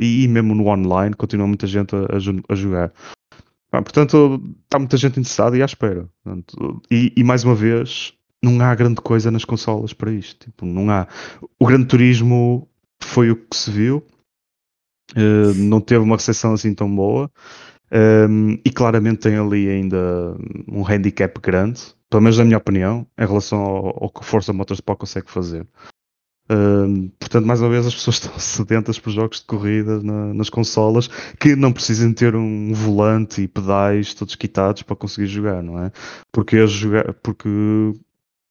E, 0.00 0.24
e, 0.24 0.28
mesmo 0.28 0.54
no 0.54 0.66
online, 0.68 1.14
continua 1.14 1.46
muita 1.46 1.66
gente 1.66 1.94
a, 1.94 2.16
a, 2.48 2.54
jogar. 2.54 2.92
Ah, 3.72 3.82
portanto, 3.82 4.40
está 4.64 4.78
muita 4.78 4.96
gente 4.96 5.20
interessada 5.20 5.56
e 5.56 5.62
à 5.62 5.64
espera. 5.64 6.08
Portanto, 6.22 6.82
e, 6.90 7.12
e, 7.16 7.24
mais 7.24 7.44
uma 7.44 7.54
vez, 7.54 8.14
não 8.42 8.60
há 8.60 8.74
grande 8.74 9.00
coisa 9.00 9.30
nas 9.30 9.44
consolas 9.44 9.92
para 9.92 10.12
isto. 10.12 10.46
Tipo, 10.46 10.64
não 10.64 10.90
há. 10.90 11.06
O 11.58 11.66
Grande 11.66 11.86
Turismo 11.86 12.68
foi 13.02 13.30
o 13.30 13.36
que 13.36 13.56
se 13.56 13.70
viu, 13.70 14.04
uh, 15.12 15.54
não 15.56 15.80
teve 15.80 16.02
uma 16.02 16.16
recepção 16.16 16.54
assim 16.54 16.74
tão 16.74 16.94
boa. 16.94 17.30
Um, 17.92 18.58
e 18.64 18.70
claramente 18.70 19.20
tem 19.20 19.36
ali 19.36 19.68
ainda 19.68 20.36
um 20.66 20.84
handicap 20.86 21.38
grande, 21.40 21.80
pelo 22.10 22.22
menos 22.22 22.38
na 22.38 22.44
minha 22.44 22.58
opinião, 22.58 23.06
em 23.18 23.26
relação 23.26 23.60
ao, 23.60 24.04
ao 24.04 24.10
que 24.10 24.24
Força 24.24 24.52
Motorsport 24.52 24.98
consegue 24.98 25.30
fazer. 25.30 25.66
Um, 26.50 27.08
portanto, 27.18 27.46
mais 27.46 27.60
uma 27.60 27.70
vez, 27.70 27.86
as 27.86 27.94
pessoas 27.94 28.16
estão 28.22 28.38
sedentas 28.38 28.98
por 28.98 29.10
jogos 29.10 29.40
de 29.40 29.46
corrida 29.46 30.02
na, 30.02 30.34
nas 30.34 30.50
consolas 30.50 31.08
que 31.38 31.56
não 31.56 31.72
precisem 31.72 32.12
ter 32.12 32.34
um 32.34 32.72
volante 32.72 33.42
e 33.42 33.48
pedais 33.48 34.14
todos 34.14 34.34
quitados 34.34 34.82
para 34.82 34.96
conseguir 34.96 35.26
jogar, 35.26 35.62
não 35.62 35.82
é? 35.82 35.90
Porque, 36.32 36.66
jogar, 36.66 37.14
porque 37.14 37.48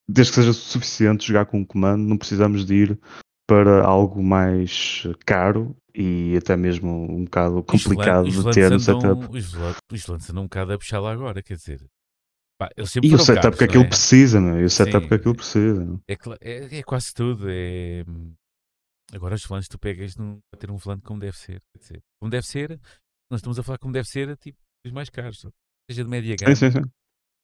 desde 0.08 0.34
que 0.34 0.40
seja 0.40 0.54
suficiente 0.54 1.28
jogar 1.28 1.46
com 1.46 1.60
um 1.60 1.66
comando, 1.66 2.04
não 2.04 2.18
precisamos 2.18 2.66
de 2.66 2.74
ir 2.76 3.00
para 3.48 3.84
algo 3.86 4.24
mais 4.24 5.04
caro 5.26 5.76
e 5.94 6.36
até 6.38 6.56
mesmo 6.56 6.90
um 6.90 7.26
bocado 7.26 7.64
complicado 7.64 8.30
de 8.30 8.52
ter 8.52 8.72
no 8.72 8.80
setup. 8.80 9.28
Os 9.92 10.08
lances 10.08 10.30
andam 10.30 10.44
um 10.44 10.48
bocado 10.48 10.74
a 10.74 10.78
puxar 10.78 11.00
lá 11.00 11.12
agora, 11.12 11.42
quer 11.44 11.56
dizer. 11.56 11.86
Pá, 12.58 12.70
e 12.78 12.82
o 13.14 13.20
setup 13.20 13.58
que 13.58 13.64
aquilo 13.64 13.84
é? 13.84 13.88
precisa, 13.88 14.40
meu, 14.40 14.60
e 14.60 14.64
o 14.64 14.70
setup 14.70 15.04
Sim, 15.04 15.10
que 15.10 15.14
aquilo 15.16 15.36
precisa. 15.36 16.02
É, 16.08 16.14
é, 16.42 16.80
é, 16.80 16.84
quase 16.84 17.14
tudo. 17.14 17.48
É... 17.50 18.04
Agora 19.12 19.36
os 19.36 19.46
volantes 19.46 19.68
tu 19.68 19.78
pegas 19.78 20.16
num, 20.16 20.40
a 20.54 20.58
ter 20.58 20.72
um 20.72 20.78
volante 20.78 21.04
como 21.04 21.20
deve 21.20 21.38
ser. 21.38 21.62
Quer 21.74 21.80
dizer, 21.80 22.02
como 22.20 22.32
deve 22.32 22.48
ser, 22.48 22.80
nós 23.30 23.40
estamos 23.40 23.60
a 23.60 23.64
falar 23.64 23.78
como 23.78 23.94
deve 23.94 24.08
ser, 24.08 24.38
tipo, 24.38 24.58
os 24.86 24.92
mais 24.92 25.10
caros. 25.10 25.46
Seja 25.90 26.04
de 26.04 26.10
média 26.10 26.36
gama. 26.40 26.56
Sim, 26.56 26.72
sim, 26.72 26.80
sim. 26.80 26.90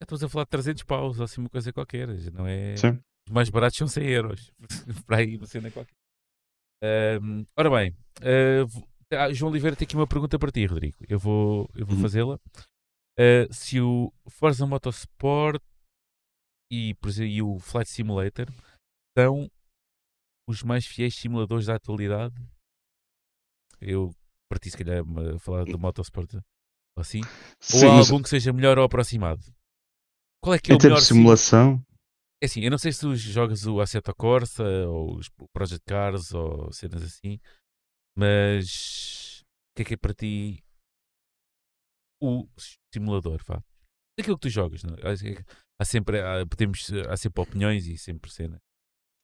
Estamos 0.02 0.24
a 0.24 0.30
falar 0.30 0.46
de 0.46 0.52
300 0.52 0.84
paus, 0.84 1.20
ou 1.20 1.26
assim 1.26 1.42
uma 1.42 1.50
coisa 1.50 1.74
qualquer. 1.74 2.08
Não 2.32 2.48
é... 2.48 2.78
Sim. 2.78 3.00
Mais 3.30 3.50
baratos 3.50 3.78
são 3.78 3.88
100 3.88 4.08
euros. 4.08 4.52
Para 5.06 5.18
aí 5.18 5.38
uma 5.38 5.46
cena 5.46 5.72
qualquer. 5.72 5.94
Ora 7.58 7.70
bem, 7.70 7.96
uh, 8.22 9.34
João 9.34 9.52
Oliveira 9.52 9.76
tem 9.76 9.86
aqui 9.86 9.96
uma 9.96 10.08
pergunta 10.08 10.40
para 10.40 10.52
ti, 10.52 10.66
Rodrigo. 10.66 10.98
Eu 11.08 11.20
vou, 11.20 11.70
eu 11.76 11.86
vou 11.86 11.96
uhum. 11.96 12.02
fazê-la. 12.02 12.40
Uh, 13.20 13.52
se 13.52 13.82
o 13.82 14.14
Forza 14.28 14.66
Motorsport 14.66 15.62
e, 16.72 16.94
por 16.96 17.10
exemplo, 17.10 17.32
e 17.32 17.42
o 17.42 17.60
Flight 17.60 17.90
Simulator 17.90 18.48
são 19.18 19.52
os 20.48 20.64
mais 20.64 20.86
fiéis 20.86 21.16
simuladores 21.16 21.66
da 21.66 21.76
atualidade, 21.76 22.36
eu 23.82 24.14
parti 24.50 24.72
se 24.72 24.78
calhar 24.78 25.04
a 25.04 25.40
falar 25.40 25.66
do 25.66 25.78
Motorsport 25.78 26.36
assim, 26.98 27.22
Sim, 27.60 27.86
ou 27.86 27.92
algum 27.92 28.22
que 28.22 28.30
seja 28.30 28.54
melhor 28.54 28.78
ou 28.78 28.84
aproximado. 28.84 29.44
Qual 30.42 30.54
é 30.54 30.60
que 30.60 30.72
é 30.72 30.76
em 30.76 30.78
o 30.78 30.82
melhor 30.82 31.00
de 31.00 31.06
simulação? 31.06 31.84
É 32.42 32.46
assim, 32.46 32.62
eu 32.62 32.72
não 32.72 32.78
sei 32.78 32.94
se 32.94 33.02
tu 33.02 33.14
jogas 33.16 33.66
o 33.66 33.82
Assetto 33.82 34.16
Corsa 34.16 34.64
ou 34.88 35.18
os 35.18 35.30
Project 35.54 35.84
Cars 35.86 36.34
ou 36.34 36.72
cenas 36.72 37.04
assim, 37.04 37.38
mas 38.18 39.42
o 39.42 39.76
que 39.76 39.82
é 39.82 39.86
que 39.86 39.94
é 39.96 39.98
para 39.98 40.14
ti 40.14 40.64
o 42.22 42.48
simulador, 42.94 43.44
vá? 43.46 43.62
Aquilo 44.18 44.38
que 44.38 44.48
tu 44.48 44.50
jogas, 44.50 44.84
não? 44.84 44.96
É? 44.96 45.44
Há 45.82 45.86
sempre, 45.86 46.22
há, 46.22 46.46
podemos, 46.46 46.90
há 47.10 47.16
sempre 47.18 47.42
opiniões 47.42 47.88
e 47.88 47.98
sempre 47.98 48.32
cena. 48.32 48.62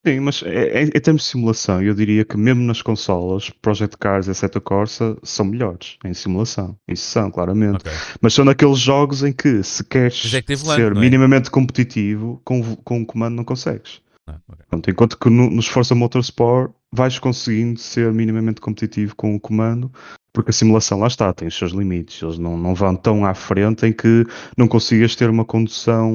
Sim, 0.05 0.19
mas 0.19 0.43
é, 0.43 0.81
é, 0.81 0.83
em 0.83 1.01
termos 1.01 1.23
de 1.23 1.29
simulação, 1.29 1.81
eu 1.81 1.95
diria 1.95 2.23
que 2.23 2.37
mesmo 2.37 2.61
nas 2.61 2.79
consolas, 2.81 3.49
Project 3.49 3.97
Cars 3.97 4.27
e 4.27 4.31
Assetto 4.31 4.61
Corsa 4.61 5.17
são 5.23 5.45
melhores 5.45 5.97
em 6.05 6.13
simulação. 6.13 6.77
Isso 6.87 7.05
são, 7.05 7.31
claramente. 7.31 7.77
Okay. 7.77 7.91
Mas 8.21 8.35
são 8.35 8.45
naqueles 8.45 8.77
jogos 8.77 9.23
em 9.23 9.33
que 9.33 9.63
se 9.63 9.83
queres 9.83 10.31
é 10.31 10.55
ser 10.55 10.91
é? 10.91 10.99
minimamente 10.99 11.49
competitivo, 11.49 12.39
com, 12.45 12.75
com 12.77 13.01
o 13.01 13.05
comando 13.05 13.35
não 13.35 13.43
consegues. 13.43 13.99
Ah, 14.27 14.37
okay. 14.47 14.65
Pronto, 14.69 14.89
enquanto 14.91 15.17
que 15.17 15.29
no, 15.29 15.49
nos 15.49 15.65
Forza 15.65 15.95
Motorsport 15.95 16.71
vais 16.93 17.17
conseguindo 17.17 17.79
ser 17.79 18.13
minimamente 18.13 18.61
competitivo 18.61 19.15
com 19.15 19.35
o 19.35 19.39
comando, 19.39 19.91
porque 20.31 20.51
a 20.51 20.53
simulação 20.53 20.99
lá 20.99 21.07
está, 21.07 21.33
tem 21.33 21.47
os 21.47 21.57
seus 21.57 21.71
limites. 21.71 22.21
Eles 22.21 22.37
não, 22.37 22.57
não 22.57 22.75
vão 22.75 22.95
tão 22.95 23.25
à 23.25 23.33
frente 23.33 23.87
em 23.87 23.93
que 23.93 24.23
não 24.55 24.67
consigas 24.67 25.15
ter 25.15 25.29
uma 25.29 25.45
condução 25.45 26.11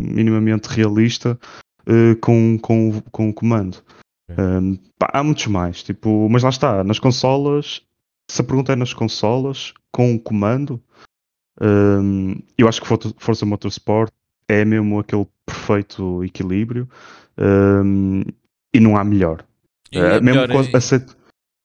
minimamente 0.00 0.68
realista 0.68 1.38
uh, 1.86 2.16
com, 2.20 2.58
com, 2.60 3.00
com 3.10 3.28
o 3.30 3.34
comando. 3.34 3.82
Um, 4.30 4.76
pá, 4.98 5.10
há 5.12 5.22
muitos 5.22 5.46
mais, 5.46 5.82
tipo, 5.82 6.28
mas 6.30 6.42
lá 6.42 6.48
está, 6.48 6.82
nas 6.82 6.98
consolas, 6.98 7.82
se 8.30 8.40
a 8.40 8.44
pergunta 8.44 8.72
é 8.72 8.76
nas 8.76 8.94
consolas, 8.94 9.74
com 9.90 10.14
o 10.14 10.20
comando, 10.20 10.82
um, 11.60 12.34
eu 12.56 12.66
acho 12.66 12.80
que 12.80 12.88
Forza 13.18 13.44
Motorsport 13.44 14.10
é 14.48 14.64
mesmo 14.64 14.98
aquele 14.98 15.26
perfeito 15.44 16.24
equilíbrio 16.24 16.88
um, 17.38 18.22
e 18.72 18.80
não 18.80 18.96
há 18.96 19.04
melhor. 19.04 19.44
E 19.90 19.98
é, 19.98 20.20
mesmo 20.20 20.48
com, 20.48 20.76
aceito... 20.76 21.16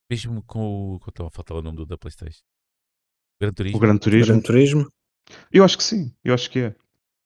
Mesmo 0.10 0.42
com 0.44 0.96
o. 0.96 1.00
Estava 1.08 1.28
a 1.28 1.32
faltar 1.32 1.58
o 1.58 1.62
nome 1.62 1.78
do, 1.78 1.86
da 1.86 1.98
PlayStation. 1.98 2.42
Gran 3.42 3.52
Turismo. 3.52 3.78
O 3.78 3.80
Gran 3.80 3.98
Turismo. 3.98 4.34
Gran 4.34 4.42
Turismo. 4.42 4.92
Eu 5.52 5.64
acho 5.64 5.78
que 5.78 5.84
sim, 5.84 6.14
eu 6.24 6.34
acho 6.34 6.50
que 6.50 6.60
é. 6.60 6.76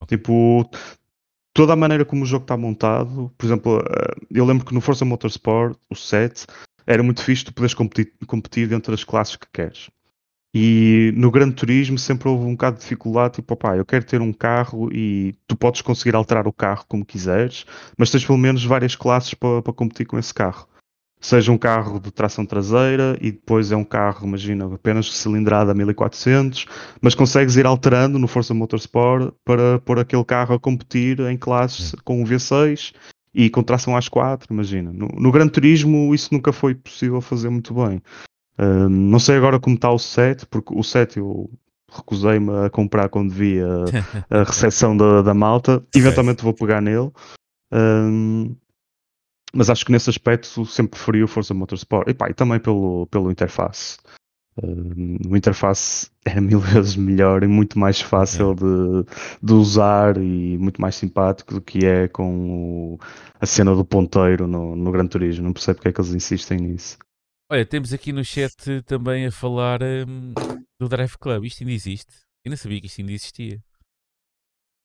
Okay. 0.02 0.18
Tipo, 0.18 0.70
toda 1.54 1.74
a 1.74 1.76
maneira 1.76 2.06
como 2.06 2.24
o 2.24 2.26
jogo 2.26 2.44
está 2.44 2.58
montado, 2.58 3.32
por 3.38 3.46
exemplo, 3.46 3.80
eh, 3.80 4.26
eu 4.32 4.46
lembro 4.46 4.66
que 4.66 4.74
no 4.74 4.82
Forza 4.82 5.06
Motorsport, 5.06 5.78
o 5.90 5.96
7, 5.96 6.46
era 6.86 7.04
muito 7.04 7.24
fixe 7.24 7.46
tu 7.46 7.54
poderes 7.54 7.74
competir, 7.74 8.14
competir 8.26 8.68
dentro 8.68 8.92
das 8.92 9.04
classes 9.04 9.36
que 9.36 9.48
queres. 9.52 9.90
E 10.54 11.14
no 11.16 11.32
Gran 11.32 11.50
Turismo 11.52 11.98
sempre 11.98 12.28
houve 12.28 12.46
um 12.46 12.52
bocado 12.52 12.76
de 12.76 12.82
dificuldade, 12.84 13.36
tipo, 13.36 13.54
opá, 13.54 13.78
eu 13.78 13.86
quero 13.86 14.04
ter 14.04 14.22
um 14.22 14.34
carro 14.34 14.92
e 14.92 15.34
tu 15.48 15.56
podes 15.56 15.82
conseguir 15.82 16.14
alterar 16.14 16.46
o 16.46 16.52
carro 16.52 16.84
como 16.90 17.06
quiseres, 17.06 17.66
mas 17.98 18.12
tens 18.12 18.26
pelo 18.26 18.38
menos 18.38 18.66
várias 18.66 18.96
classes 18.96 19.34
para, 19.34 19.62
para 19.62 19.74
competir 19.74 20.06
com 20.06 20.20
esse 20.20 20.34
carro 20.34 20.68
seja 21.22 21.52
um 21.52 21.58
carro 21.58 22.00
de 22.00 22.12
tração 22.12 22.44
traseira 22.46 23.16
e 23.22 23.32
depois 23.32 23.72
é 23.72 23.76
um 23.76 23.84
carro, 23.84 24.26
imagina, 24.26 24.66
apenas 24.74 25.14
cilindrada 25.14 25.74
1400, 25.74 26.66
mas 27.00 27.14
consegues 27.14 27.56
ir 27.56 27.66
alterando 27.66 28.18
no 28.18 28.28
Forza 28.28 28.56
Motorsport 28.56 29.32
para 29.46 29.80
pôr 29.80 30.00
aquele 30.00 30.26
carro 30.26 30.56
a 30.56 30.60
competir 30.60 31.20
em 31.20 31.38
classes 31.38 31.94
com 32.04 32.24
o 32.24 32.26
V6 32.26 32.94
e 33.34 33.50
com 33.52 33.62
tração 33.62 33.96
às 33.96 34.10
4, 34.10 34.52
imagina. 34.52 34.92
No, 34.92 35.08
no 35.08 35.32
Gran 35.32 35.48
Turismo 35.48 36.14
isso 36.14 36.34
nunca 36.34 36.52
foi 36.52 36.74
possível 36.74 37.22
fazer 37.22 37.50
muito 37.50 37.74
bem. 37.74 38.02
Uh, 38.58 38.90
não 38.90 39.20
sei 39.20 39.38
agora 39.38 39.60
como 39.60 39.76
está 39.76 39.92
o 39.92 40.00
7, 40.00 40.48
porque 40.48 40.74
o 40.76 40.84
7 40.84 41.20
eu 41.20 41.50
recusei-me 41.92 42.66
a 42.66 42.70
comprar 42.70 43.10
quando 43.10 43.32
vi 43.32 43.60
a, 43.62 43.86
a 44.42 44.44
recepção 44.44 44.98
da, 44.98 45.22
da 45.22 45.34
malta. 45.36 45.84
Eventualmente 45.96 46.44
vou 46.44 46.54
pegar 46.54 46.82
nele. 46.82 47.12
Um, 47.72 48.56
mas 49.54 49.70
acho 49.70 49.86
que 49.86 49.92
nesse 49.92 50.10
aspecto 50.10 50.66
sempre 50.66 50.98
preferi 50.98 51.24
o 51.24 51.28
Forza 51.28 51.54
Motorsport 51.54 52.08
e, 52.10 52.14
pá, 52.14 52.30
e 52.30 52.34
também 52.34 52.60
pelo, 52.60 53.08
pelo 53.08 53.32
interface. 53.32 53.98
Uh, 54.58 55.30
o 55.30 55.38
interface 55.38 56.10
é 56.26 56.40
mil 56.42 56.60
vezes 56.60 56.96
melhor 56.96 57.44
e 57.44 57.48
muito 57.48 57.80
mais 57.80 58.02
fácil 58.02 58.54
de, 58.54 59.06
de 59.42 59.54
usar 59.54 60.18
e 60.18 60.58
muito 60.58 60.82
mais 60.82 60.96
simpático 60.96 61.54
do 61.54 61.62
que 61.62 61.86
é 61.86 62.08
com 62.08 62.96
o, 62.96 63.00
a 63.40 63.46
cena 63.46 63.74
do 63.76 63.86
ponteiro 63.86 64.48
no, 64.48 64.76
no 64.76 64.92
Gran 64.92 65.08
Turismo. 65.08 65.46
Não 65.46 65.54
percebo 65.54 65.78
porque 65.78 65.90
é 65.90 65.94
que 65.94 66.02
eles 66.02 66.14
insistem 66.14 66.58
nisso. 66.58 66.98
Olha, 67.50 67.66
temos 67.66 67.92
aqui 67.92 68.14
no 68.14 68.24
chat 68.24 68.82
também 68.86 69.26
a 69.26 69.32
falar 69.32 69.82
um, 69.84 70.34
do 70.80 70.88
Drive 70.88 71.18
Club. 71.18 71.46
Isto 71.46 71.64
ainda 71.64 71.74
existe? 71.74 72.14
Eu 72.46 72.50
não 72.50 72.58
sabia 72.58 72.80
que 72.80 72.88
isto 72.88 73.02
ainda 73.02 73.12
existia. 73.12 73.60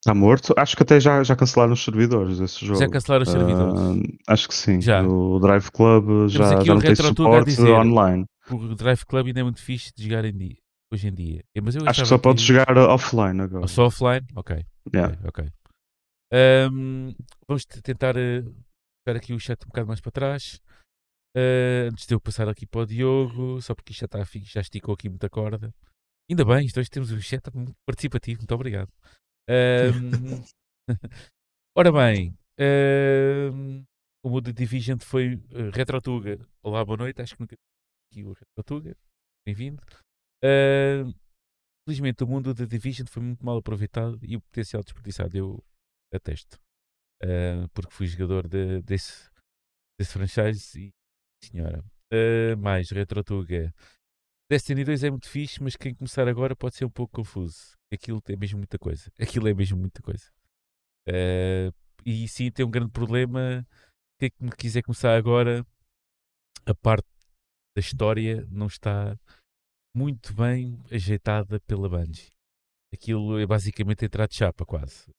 Está 0.03 0.13
morto? 0.13 0.53
Acho 0.57 0.75
que 0.77 0.83
até 0.83 0.99
já, 0.99 1.23
já 1.23 1.35
cancelaram 1.35 1.73
os 1.73 1.83
servidores 1.83 2.39
desse 2.39 2.65
jogo. 2.65 2.79
Já 2.79 2.89
cancelaram 2.89 3.23
os 3.23 3.29
servidores? 3.29 3.81
Uh, 3.81 4.17
acho 4.27 4.47
que 4.47 4.53
sim. 4.53 4.79
Já. 4.79 5.03
O 5.03 5.39
Drive 5.39 5.69
Club 5.71 6.29
já, 6.29 6.63
já 6.63 6.73
não 6.73 6.81
tem 6.81 6.95
suporte 6.95 7.45
dizer, 7.45 7.71
online. 7.71 8.25
O 8.49 8.75
Drive 8.75 9.03
Club 9.05 9.27
ainda 9.27 9.39
é 9.39 9.43
muito 9.43 9.61
fixe 9.61 9.91
de 9.95 10.03
jogar 10.03 10.23
em 10.23 10.37
dia, 10.37 10.55
hoje 10.93 11.07
em 11.07 11.13
dia. 11.13 11.43
Mas 11.61 11.75
eu 11.75 11.81
acho 11.85 12.01
que 12.01 12.07
só 12.07 12.17
que... 12.17 12.23
podes 12.23 12.43
jogar 12.43 12.77
offline 12.77 13.41
agora. 13.41 13.67
Só 13.67 13.87
offline? 13.87 14.25
Ok. 14.35 14.63
Yeah. 14.93 15.17
Ok. 15.25 15.43
okay. 15.43 15.51
Um, 16.33 17.13
vamos 17.47 17.65
tentar 17.65 18.15
uh, 18.15 19.15
aqui 19.15 19.33
o 19.33 19.39
chat 19.39 19.63
um 19.63 19.67
bocado 19.67 19.87
mais 19.87 19.99
para 19.99 20.11
trás. 20.11 20.61
Uh, 21.35 21.89
antes 21.91 22.07
de 22.07 22.13
eu 22.13 22.19
passar 22.19 22.47
aqui 22.47 22.65
para 22.65 22.81
o 22.81 22.85
Diogo, 22.85 23.61
só 23.61 23.75
porque 23.75 23.91
isto 23.91 24.01
já, 24.01 24.05
está, 24.05 24.23
já 24.43 24.61
esticou 24.61 24.93
aqui 24.93 25.09
muita 25.09 25.29
corda. 25.29 25.73
Ainda 26.29 26.43
bem, 26.43 26.65
isto 26.65 26.79
hoje 26.79 26.89
temos 26.89 27.11
um 27.11 27.19
chat 27.21 27.43
muito 27.53 27.73
participativo, 27.85 28.39
muito 28.41 28.53
obrigado. 28.53 28.89
Ora 31.73 31.89
bem, 31.89 32.37
um, 32.59 33.85
o 34.21 34.41
The 34.41 34.51
Division 34.51 34.97
foi 34.99 35.35
uh, 35.35 35.69
Retrotuga. 35.73 36.37
Olá, 36.61 36.83
boa 36.83 36.97
noite. 36.97 37.21
Acho 37.21 37.35
que 37.35 37.41
nunca 37.41 37.55
aqui 38.11 38.25
o 38.25 38.33
Retrotuga. 38.33 38.97
Bem-vindo. 39.45 39.81
Uh, 40.43 41.15
felizmente, 41.87 42.25
o 42.25 42.27
mundo 42.27 42.53
da 42.53 42.65
Division 42.65 43.07
foi 43.07 43.23
muito 43.23 43.45
mal 43.45 43.57
aproveitado 43.57 44.19
e 44.21 44.35
o 44.35 44.41
potencial 44.41 44.83
desperdiçado. 44.83 45.37
Eu 45.37 45.63
atesto. 46.13 46.59
Uh, 47.23 47.69
porque 47.73 47.93
fui 47.93 48.07
jogador 48.07 48.49
de, 48.49 48.81
desse, 48.81 49.29
desse 49.97 50.11
franchise 50.11 50.77
e, 50.77 50.91
senhora. 51.45 51.81
Uh, 52.13 52.57
mais 52.57 52.91
Retrotuga. 52.91 53.73
Destiny 54.51 54.83
2 54.83 55.05
é 55.05 55.09
muito 55.09 55.29
fixe, 55.29 55.63
mas 55.63 55.77
quem 55.77 55.95
começar 55.95 56.27
agora 56.27 56.53
pode 56.53 56.75
ser 56.75 56.83
um 56.83 56.91
pouco 56.91 57.15
confuso. 57.15 57.76
Aquilo 57.91 58.21
é 58.27 58.35
mesmo 58.35 58.57
muita 58.57 58.77
coisa. 58.77 59.11
Aquilo 59.19 59.47
é 59.47 59.53
mesmo 59.53 59.77
muita 59.77 60.01
coisa. 60.01 60.31
Uh, 61.07 61.73
e 62.05 62.27
sim, 62.27 62.51
tem 62.51 62.65
um 62.65 62.71
grande 62.71 62.91
problema. 62.91 63.65
Quem 64.19 64.31
me 64.39 64.51
quiser 64.51 64.81
começar 64.81 65.15
agora, 65.15 65.65
a 66.65 66.73
parte 66.75 67.07
da 67.75 67.79
história 67.79 68.45
não 68.49 68.67
está 68.67 69.17
muito 69.95 70.33
bem 70.33 70.81
ajeitada 70.91 71.59
pela 71.61 71.87
Bungie. 71.89 72.31
Aquilo 72.93 73.39
é 73.39 73.45
basicamente 73.45 74.05
entrar 74.05 74.27
de 74.27 74.35
chapa, 74.35 74.65
quase. 74.65 75.09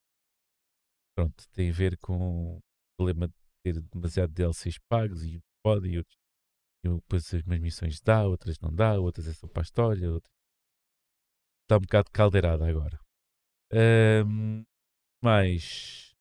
Pronto, 1.16 1.48
tem 1.50 1.70
a 1.70 1.72
ver 1.72 1.96
com 1.98 2.56
o 2.56 2.60
problema 2.96 3.28
de 3.28 3.34
ter 3.64 3.80
demasiado 3.82 4.32
DLCs 4.32 4.78
pagos 4.88 5.24
e 5.24 5.40
pode 5.62 5.88
e 5.88 5.98
outros 5.98 6.16
depois 6.84 7.32
umas 7.44 7.60
missões 7.60 8.00
dá, 8.00 8.24
outras 8.24 8.58
não 8.60 8.72
dá, 8.72 8.98
outras 8.98 9.26
é 9.26 9.32
só 9.32 9.46
para 9.46 9.62
a 9.62 9.64
história. 9.64 10.10
Outras... 10.10 10.32
Está 11.68 11.76
um 11.76 11.80
bocado 11.80 12.10
caldeirada 12.10 12.66
agora. 12.66 12.98
Um, 14.24 14.64
mas. 15.22 16.16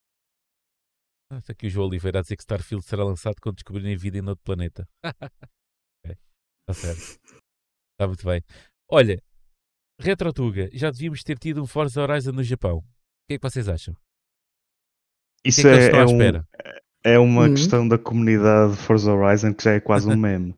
Ah, 1.31 1.37
está 1.37 1.53
aqui 1.53 1.67
o 1.67 1.69
João 1.69 1.87
Oliveira 1.87 2.19
a 2.19 2.21
dizer 2.21 2.35
que 2.35 2.43
Starfield 2.43 2.83
será 2.83 3.05
lançado 3.05 3.39
quando 3.41 3.55
descobrirem 3.55 3.95
vida 3.95 4.17
em 4.17 4.27
outro 4.27 4.43
planeta. 4.43 4.85
okay. 6.03 6.17
Está 6.69 6.73
certo. 6.73 7.21
Está 7.93 8.07
muito 8.07 8.25
bem. 8.25 8.43
Olha, 8.91 9.23
Retrotuga, 10.01 10.69
já 10.73 10.91
devíamos 10.91 11.23
ter 11.23 11.39
tido 11.39 11.63
um 11.63 11.65
Forza 11.65 12.01
Horizon 12.01 12.33
no 12.33 12.43
Japão. 12.43 12.79
O 12.79 12.83
que 13.29 13.35
é 13.35 13.37
que 13.37 13.49
vocês 13.49 13.69
acham? 13.69 13.95
Isso 15.45 15.61
que 15.61 15.67
é, 15.69 15.91
que 15.91 15.95
é, 15.95 15.99
é 16.01 16.05
um, 16.05 16.43
é 17.07 17.17
uma 17.17 17.43
uhum. 17.43 17.53
questão 17.53 17.87
da 17.87 17.97
comunidade 17.97 18.75
Forza 18.75 19.13
Horizon 19.13 19.53
que 19.53 19.63
já 19.63 19.71
é 19.71 19.79
quase 19.79 20.09
um 20.09 20.15
meme. 20.17 20.53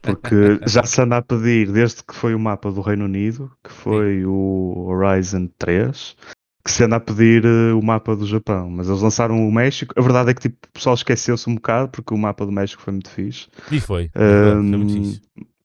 Porque 0.00 0.60
já 0.64 0.84
se 0.84 1.00
anda 1.02 1.16
a 1.16 1.22
pedir, 1.22 1.72
desde 1.72 2.04
que 2.04 2.14
foi 2.14 2.36
o 2.36 2.38
mapa 2.38 2.70
do 2.70 2.80
Reino 2.80 3.04
Unido, 3.04 3.50
que 3.64 3.72
foi 3.72 4.20
Sim. 4.20 4.26
o 4.26 4.86
Horizon 4.88 5.48
3, 5.58 6.16
que 6.64 6.70
se 6.70 6.84
anda 6.84 6.96
a 6.96 7.00
pedir 7.00 7.44
uh, 7.44 7.76
o 7.76 7.82
mapa 7.82 8.14
do 8.14 8.24
Japão. 8.24 8.70
Mas 8.70 8.88
eles 8.88 9.02
lançaram 9.02 9.36
o 9.36 9.52
México. 9.52 9.92
A 9.96 10.00
verdade 10.00 10.30
é 10.30 10.34
que 10.34 10.42
tipo, 10.42 10.56
o 10.68 10.72
pessoal 10.72 10.94
esqueceu-se 10.94 11.50
um 11.50 11.56
bocado, 11.56 11.88
porque 11.88 12.14
o 12.14 12.18
mapa 12.18 12.46
do 12.46 12.52
México 12.52 12.80
foi 12.80 12.92
muito 12.92 13.10
fixe. 13.10 13.48
E 13.72 13.80
foi. 13.80 14.04
Um, 14.14 14.70
foi 14.70 14.78
muito. 14.78 15.20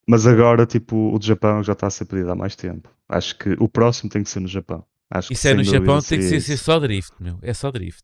Mas 0.07 0.25
agora, 0.25 0.65
tipo, 0.65 1.13
o 1.13 1.19
do 1.19 1.25
Japão 1.25 1.63
já 1.63 1.73
está 1.73 1.87
a 1.87 1.91
ser 1.91 2.05
pedido 2.05 2.31
há 2.31 2.35
mais 2.35 2.55
tempo. 2.55 2.89
Acho 3.07 3.37
que 3.37 3.55
o 3.59 3.69
próximo 3.69 4.09
tem 4.09 4.23
que 4.23 4.29
ser 4.29 4.39
no 4.39 4.47
Japão. 4.47 4.83
Acho 5.11 5.33
se 5.35 5.47
é 5.47 5.53
no 5.53 5.63
Japão, 5.63 6.01
tem 6.01 6.17
que 6.17 6.25
ser, 6.25 6.41
ser 6.41 6.57
só 6.57 6.79
drift, 6.79 7.13
meu. 7.19 7.37
É 7.43 7.53
só 7.53 7.71
drift. 7.71 8.03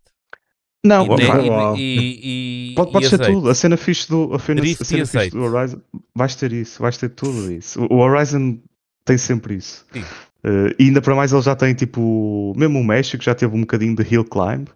Não, 0.86 1.06
e, 1.18 1.78
e, 1.78 2.72
e, 2.72 2.76
pode, 2.76 2.92
pode 2.94 3.10
ser 3.10 3.20
tudo. 3.20 3.50
A 3.50 3.56
cena 3.56 3.76
fixe 3.76 4.08
do, 4.10 4.34
a 4.34 4.40
cena, 4.40 4.62
a 4.62 4.86
cena 4.86 5.06
fixe 5.06 5.30
do 5.32 5.44
Horizon 5.44 5.82
vais 6.16 6.36
ter 6.36 6.54
isso, 6.54 6.82
vais 6.82 6.98
ter 6.98 7.10
tudo 7.10 7.52
isso. 7.52 7.86
O, 7.90 7.98
Horizon 7.98 8.58
tem 9.04 9.18
sempre 9.18 9.56
isso. 9.56 9.86
Uh, 9.94 10.74
e 10.80 10.86
ainda 10.86 11.02
para 11.02 11.16
mais 11.16 11.34
ele 11.34 11.42
já 11.42 11.54
tem 11.54 11.74
tipo, 11.74 12.54
mesmo 12.56 12.80
o 12.80 12.84
México 12.84 13.22
já 13.22 13.36
teve 13.36 13.54
um 13.54 13.62
bocadinho 13.62 13.94
de 13.94 14.04
hill 14.04 14.24
climb, 14.24 14.68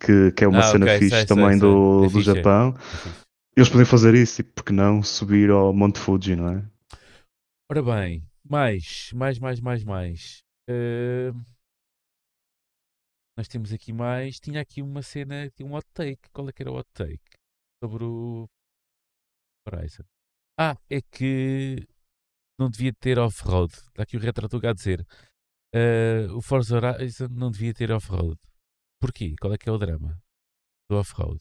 que, 0.00 0.32
que 0.32 0.44
é 0.44 0.48
uma 0.48 0.60
ah, 0.60 0.62
cena 0.62 0.86
okay, 0.86 0.98
fixe 0.98 1.16
sei, 1.16 1.26
também 1.26 1.50
sei, 1.50 1.60
do, 1.60 1.98
sei. 1.98 2.06
É 2.06 2.10
do 2.10 2.18
fixe, 2.18 2.34
Japão. 2.34 2.74
É. 3.06 3.10
Eles 3.56 3.68
podem 3.68 3.84
fazer 3.84 4.14
isso, 4.14 4.36
tipo, 4.36 4.52
porque 4.54 4.72
não 4.72 5.02
subir 5.02 5.50
ao 5.50 5.74
Monte 5.74 5.98
Fuji, 5.98 6.36
não 6.36 6.48
é? 6.48 6.62
Ora 7.70 7.82
bem, 7.82 8.22
mais, 8.48 9.10
mais, 9.14 9.38
mais, 9.38 9.60
mais, 9.60 9.84
mais. 9.84 10.42
Uh... 10.68 11.36
Nós 13.40 13.48
temos 13.48 13.72
aqui 13.72 13.90
mais. 13.90 14.38
Tinha 14.38 14.60
aqui 14.60 14.82
uma 14.82 15.00
cena, 15.00 15.48
tinha 15.56 15.66
um 15.66 15.74
hot 15.74 15.86
take. 15.94 16.28
Qual 16.30 16.46
é 16.46 16.52
que 16.52 16.62
era 16.62 16.70
o 16.70 16.76
hot 16.76 16.86
take? 16.92 17.18
sobre 17.82 18.04
o 18.04 18.46
Horizon. 19.66 20.04
Ah, 20.58 20.76
é 20.90 21.00
que 21.00 21.88
não 22.58 22.68
devia 22.68 22.92
ter 22.92 23.18
off-road. 23.18 23.72
Está 23.72 24.02
aqui 24.02 24.18
o 24.18 24.20
retrato 24.20 24.60
a 24.62 24.72
dizer. 24.74 25.06
Uh, 25.74 26.36
o 26.36 26.42
Forza 26.42 26.76
Horizon 26.76 27.28
não 27.30 27.50
devia 27.50 27.72
ter 27.72 27.90
off-road. 27.90 28.38
Porquê? 29.00 29.34
Qual 29.40 29.54
é 29.54 29.56
que 29.56 29.70
é 29.70 29.72
o 29.72 29.78
drama 29.78 30.22
do 30.90 30.98
off-road? 30.98 31.40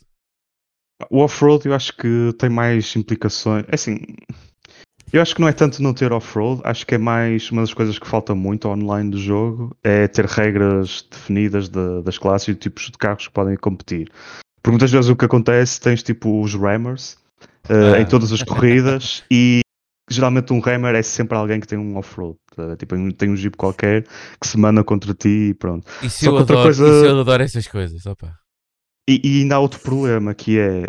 O 1.11 1.17
off-road 1.17 1.67
eu 1.67 1.73
acho 1.73 1.91
que 1.97 2.31
tem 2.39 2.49
mais 2.49 2.95
implicações. 2.95 3.65
É 3.67 3.75
assim, 3.75 3.97
eu 5.11 5.21
acho 5.21 5.33
que 5.33 5.41
não 5.41 5.47
é 5.47 5.53
tanto 5.53 5.81
não 5.81 5.93
ter 5.93 6.11
off-road, 6.11 6.61
acho 6.63 6.85
que 6.85 6.95
é 6.95 6.97
mais 6.97 7.49
uma 7.51 7.61
das 7.61 7.73
coisas 7.73 7.97
que 7.97 8.07
falta 8.07 8.35
muito 8.35 8.67
online 8.67 9.09
do 9.09 9.17
jogo, 9.17 9.75
é 9.83 10.07
ter 10.07 10.25
regras 10.25 11.05
definidas 11.09 11.67
de, 11.69 12.01
das 12.03 12.17
classes 12.17 12.49
e 12.49 12.55
tipos 12.55 12.85
de 12.85 12.97
carros 12.97 13.27
que 13.27 13.33
podem 13.33 13.55
competir. 13.55 14.11
Porque 14.61 14.71
muitas 14.71 14.91
vezes 14.91 15.09
o 15.09 15.15
que 15.15 15.25
acontece, 15.25 15.79
tens 15.79 16.03
tipo 16.03 16.41
os 16.41 16.53
rammers 16.53 17.13
uh, 17.69 17.95
ah. 17.95 18.01
em 18.01 18.05
todas 18.05 18.31
as 18.31 18.43
corridas 18.43 19.23
e 19.31 19.61
geralmente 20.09 20.51
um 20.53 20.59
rammer 20.59 20.95
é 20.95 21.01
sempre 21.01 21.37
alguém 21.37 21.59
que 21.59 21.67
tem 21.67 21.77
um 21.77 21.97
off-road. 21.97 22.37
Tá? 22.55 22.75
Tipo, 22.75 22.95
tem 23.13 23.29
um 23.29 23.35
jeep 23.35 23.55
qualquer 23.55 24.05
que 24.39 24.47
se 24.47 24.57
manda 24.57 24.83
contra 24.83 25.13
ti 25.13 25.49
e 25.49 25.53
pronto. 25.53 25.87
Isso, 26.03 26.25
Só 26.25 26.31
eu, 26.31 26.37
adoro, 26.37 26.63
coisa... 26.63 26.85
isso 26.85 27.05
eu 27.05 27.19
adoro 27.19 27.43
essas 27.43 27.67
coisas, 27.67 28.05
opa. 28.05 28.35
E, 29.09 29.21
e 29.23 29.41
ainda 29.41 29.55
há 29.55 29.59
outro 29.59 29.79
problema 29.79 30.35
que 30.35 30.59
é 30.59 30.87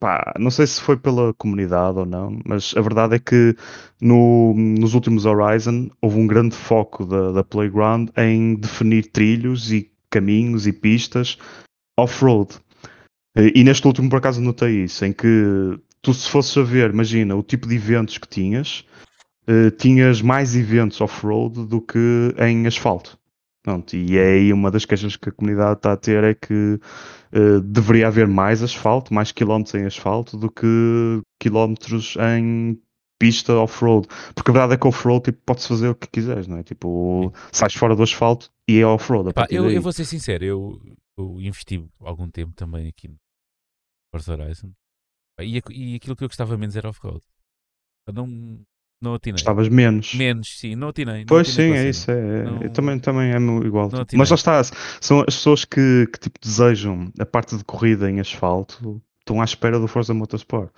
pá, 0.00 0.34
não 0.38 0.50
sei 0.50 0.66
se 0.66 0.80
foi 0.80 0.96
pela 0.96 1.34
comunidade 1.34 1.98
ou 1.98 2.06
não, 2.06 2.38
mas 2.44 2.74
a 2.76 2.80
verdade 2.80 3.16
é 3.16 3.18
que 3.18 3.56
no, 4.00 4.54
nos 4.54 4.94
últimos 4.94 5.26
Horizon 5.26 5.90
houve 6.00 6.18
um 6.18 6.26
grande 6.26 6.54
foco 6.54 7.04
da, 7.04 7.32
da 7.32 7.44
Playground 7.44 8.10
em 8.16 8.54
definir 8.54 9.10
trilhos 9.10 9.72
e 9.72 9.90
caminhos 10.10 10.66
e 10.66 10.72
pistas 10.72 11.38
off-road. 11.98 12.54
E 13.54 13.62
neste 13.62 13.86
último, 13.86 14.08
por 14.08 14.16
acaso, 14.16 14.40
notei 14.40 14.84
isso, 14.84 15.04
em 15.04 15.12
que 15.12 15.78
tu, 16.02 16.12
se 16.14 16.28
fosses 16.28 16.56
a 16.56 16.62
ver, 16.62 16.90
imagina, 16.90 17.36
o 17.36 17.42
tipo 17.42 17.68
de 17.68 17.76
eventos 17.76 18.18
que 18.18 18.28
tinhas, 18.28 18.84
uh, 19.48 19.70
tinhas 19.72 20.20
mais 20.22 20.56
eventos 20.56 21.00
off-road 21.00 21.66
do 21.66 21.80
que 21.80 22.34
em 22.38 22.66
asfalto. 22.66 23.18
Pronto, 23.68 23.94
e 23.94 24.16
é 24.16 24.32
aí 24.32 24.50
uma 24.50 24.70
das 24.70 24.86
queixas 24.86 25.14
que 25.14 25.28
a 25.28 25.32
comunidade 25.32 25.80
está 25.80 25.92
a 25.92 25.96
ter 25.98 26.24
é 26.24 26.32
que 26.32 26.80
uh, 27.34 27.60
deveria 27.60 28.08
haver 28.08 28.26
mais 28.26 28.62
asfalto, 28.62 29.12
mais 29.12 29.30
quilómetros 29.30 29.74
em 29.74 29.84
asfalto 29.84 30.38
do 30.38 30.50
que 30.50 31.20
quilómetros 31.38 32.16
em 32.16 32.80
pista 33.18 33.52
off-road. 33.52 34.08
Porque 34.34 34.50
a 34.50 34.54
verdade 34.54 34.72
é 34.72 34.78
que 34.78 34.86
off-road 34.86 35.24
tipo, 35.24 35.38
pode-se 35.44 35.68
fazer 35.68 35.88
o 35.88 35.94
que 35.94 36.08
quiseres, 36.08 36.46
não 36.46 36.56
é? 36.56 36.62
Tipo, 36.62 37.30
sais 37.52 37.74
fora 37.74 37.94
do 37.94 38.02
asfalto 38.02 38.50
e 38.66 38.78
é 38.80 38.86
off-road. 38.86 39.34
Eu, 39.50 39.70
eu, 39.70 39.82
vou 39.82 39.92
ser 39.92 40.06
sincero, 40.06 40.42
eu, 40.46 40.80
eu, 41.18 41.38
investi 41.38 41.86
algum 42.00 42.30
tempo 42.30 42.54
também 42.54 42.88
aqui 42.88 43.06
no 43.06 43.18
Forza 44.10 44.32
Horizon 44.32 44.72
e, 45.42 45.60
e 45.70 45.94
aquilo 45.96 46.16
que 46.16 46.24
eu 46.24 46.28
gostava 46.28 46.56
menos 46.56 46.74
era 46.74 46.88
off-road. 46.88 47.20
Não, 48.14 48.26
não 49.00 49.14
atinei. 49.14 49.36
Estavas 49.36 49.68
menos. 49.68 50.14
Menos, 50.14 50.58
sim, 50.58 50.74
não 50.74 50.88
atinei. 50.88 51.20
Não 51.20 51.26
pois 51.26 51.48
atinei 51.50 51.72
sim, 51.72 51.78
é 51.78 51.88
isso. 51.88 52.10
É, 52.10 52.42
não... 52.44 52.62
Eu 52.62 52.70
também, 52.70 52.98
também 52.98 53.32
é 53.32 53.66
igual. 53.66 53.90
Mas 54.14 54.30
lá 54.30 54.34
está, 54.34 54.62
são 55.00 55.20
as 55.20 55.36
pessoas 55.36 55.64
que, 55.64 56.08
que 56.12 56.18
tipo, 56.18 56.38
desejam 56.40 57.12
a 57.18 57.26
parte 57.26 57.56
de 57.56 57.64
corrida 57.64 58.10
em 58.10 58.20
asfalto, 58.20 59.00
estão 59.20 59.40
à 59.40 59.44
espera 59.44 59.78
do 59.78 59.86
Forza 59.86 60.12
Motorsport. 60.14 60.70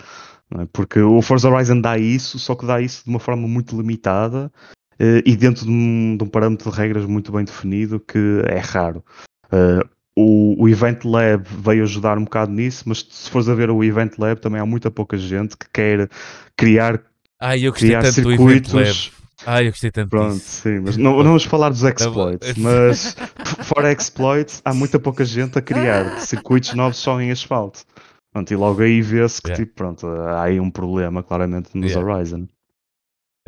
É? 0.59 0.67
Porque 0.73 1.01
o 1.01 1.23
Forza 1.23 1.49
Horizon 1.49 1.81
dá 1.81 1.97
isso, 1.97 2.39
só 2.39 2.55
que 2.55 2.67
dá 2.67 2.81
isso 2.81 3.05
de 3.05 3.11
uma 3.11 3.21
forma 3.21 3.47
muito 3.47 3.77
limitada 3.77 4.51
uh, 4.95 5.23
e 5.25 5.37
dentro 5.37 5.65
de 5.65 5.71
um, 5.71 6.17
de 6.17 6.25
um, 6.25 6.27
parâmetro 6.27 6.71
de 6.71 6.77
regras 6.77 7.07
muito 7.07 7.31
bem 7.31 7.45
definido 7.45 8.01
que 8.01 8.43
é 8.47 8.59
raro. 8.59 9.05
Uh, 9.47 9.89
o, 10.17 10.65
o 10.65 10.69
Event 10.69 11.05
Lab 11.05 11.45
veio 11.49 11.85
ajudar 11.85 12.19
um 12.19 12.25
bocado 12.25 12.53
nisso, 12.53 12.85
mas 12.87 13.07
se 13.09 13.31
fores 13.31 13.49
a 13.49 13.55
ver 13.55 13.71
o 13.71 13.83
Event 13.83 14.19
Lab 14.19 14.41
também 14.41 14.61
há 14.61 14.67
muita 14.67 14.91
pouca 14.91 15.17
gente 15.17 15.57
que 15.57 15.67
quer 15.73 16.11
criar 16.57 17.01
Ai, 17.41 17.67
eu 17.67 17.73
gostei 17.73 17.93
tanto 17.93 18.13
circuitos. 18.13 18.71
do 18.71 18.81
Event 18.81 19.13
Lab. 19.13 19.21
Ai, 19.47 19.67
eu 19.67 19.71
gostei 19.71 19.91
tanto 19.91 20.11
Pronto, 20.11 20.35
disso. 20.35 20.63
sim, 20.63 20.81
mas 20.81 20.97
não, 20.99 21.17
não 21.17 21.25
vamos 21.25 21.45
falar 21.45 21.71
dos 21.71 21.83
exploits, 21.83 22.55
mas 22.59 23.17
fora 23.65 23.91
exploits, 23.91 24.61
há 24.65 24.75
muita 24.75 25.01
pouca 25.01 25.25
gente 25.25 25.59
a 25.59 25.63
criar 25.63 26.21
circuitos 26.21 26.75
novos 26.75 26.99
só 26.99 27.19
em 27.21 27.31
asfalto. 27.31 27.85
Pronto, 28.33 28.53
e 28.53 28.57
logo 28.57 28.83
aí 28.83 29.01
vê-se 29.01 29.41
que 29.41 29.49
yeah. 29.49 29.65
tipo, 29.65 29.75
pronto, 29.75 30.07
há 30.07 30.45
aí 30.45 30.61
um 30.61 30.71
problema 30.71 31.23
claramente 31.23 31.71
nos 31.75 31.91
yeah. 31.91 32.15
Horizon. 32.15 32.47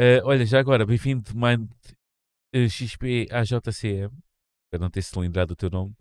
Uh, 0.00 0.24
olha, 0.24 0.46
já 0.46 0.58
agora, 0.58 0.86
bem-vindo 0.86 1.30
Mind 1.34 1.68
uh, 2.54 2.68
XP 2.68 3.28
AJCM, 3.30 4.10
para 4.70 4.80
não 4.80 4.90
ter 4.90 5.02
cilindrado 5.02 5.52
o 5.52 5.56
teu 5.56 5.68
nome. 5.68 5.94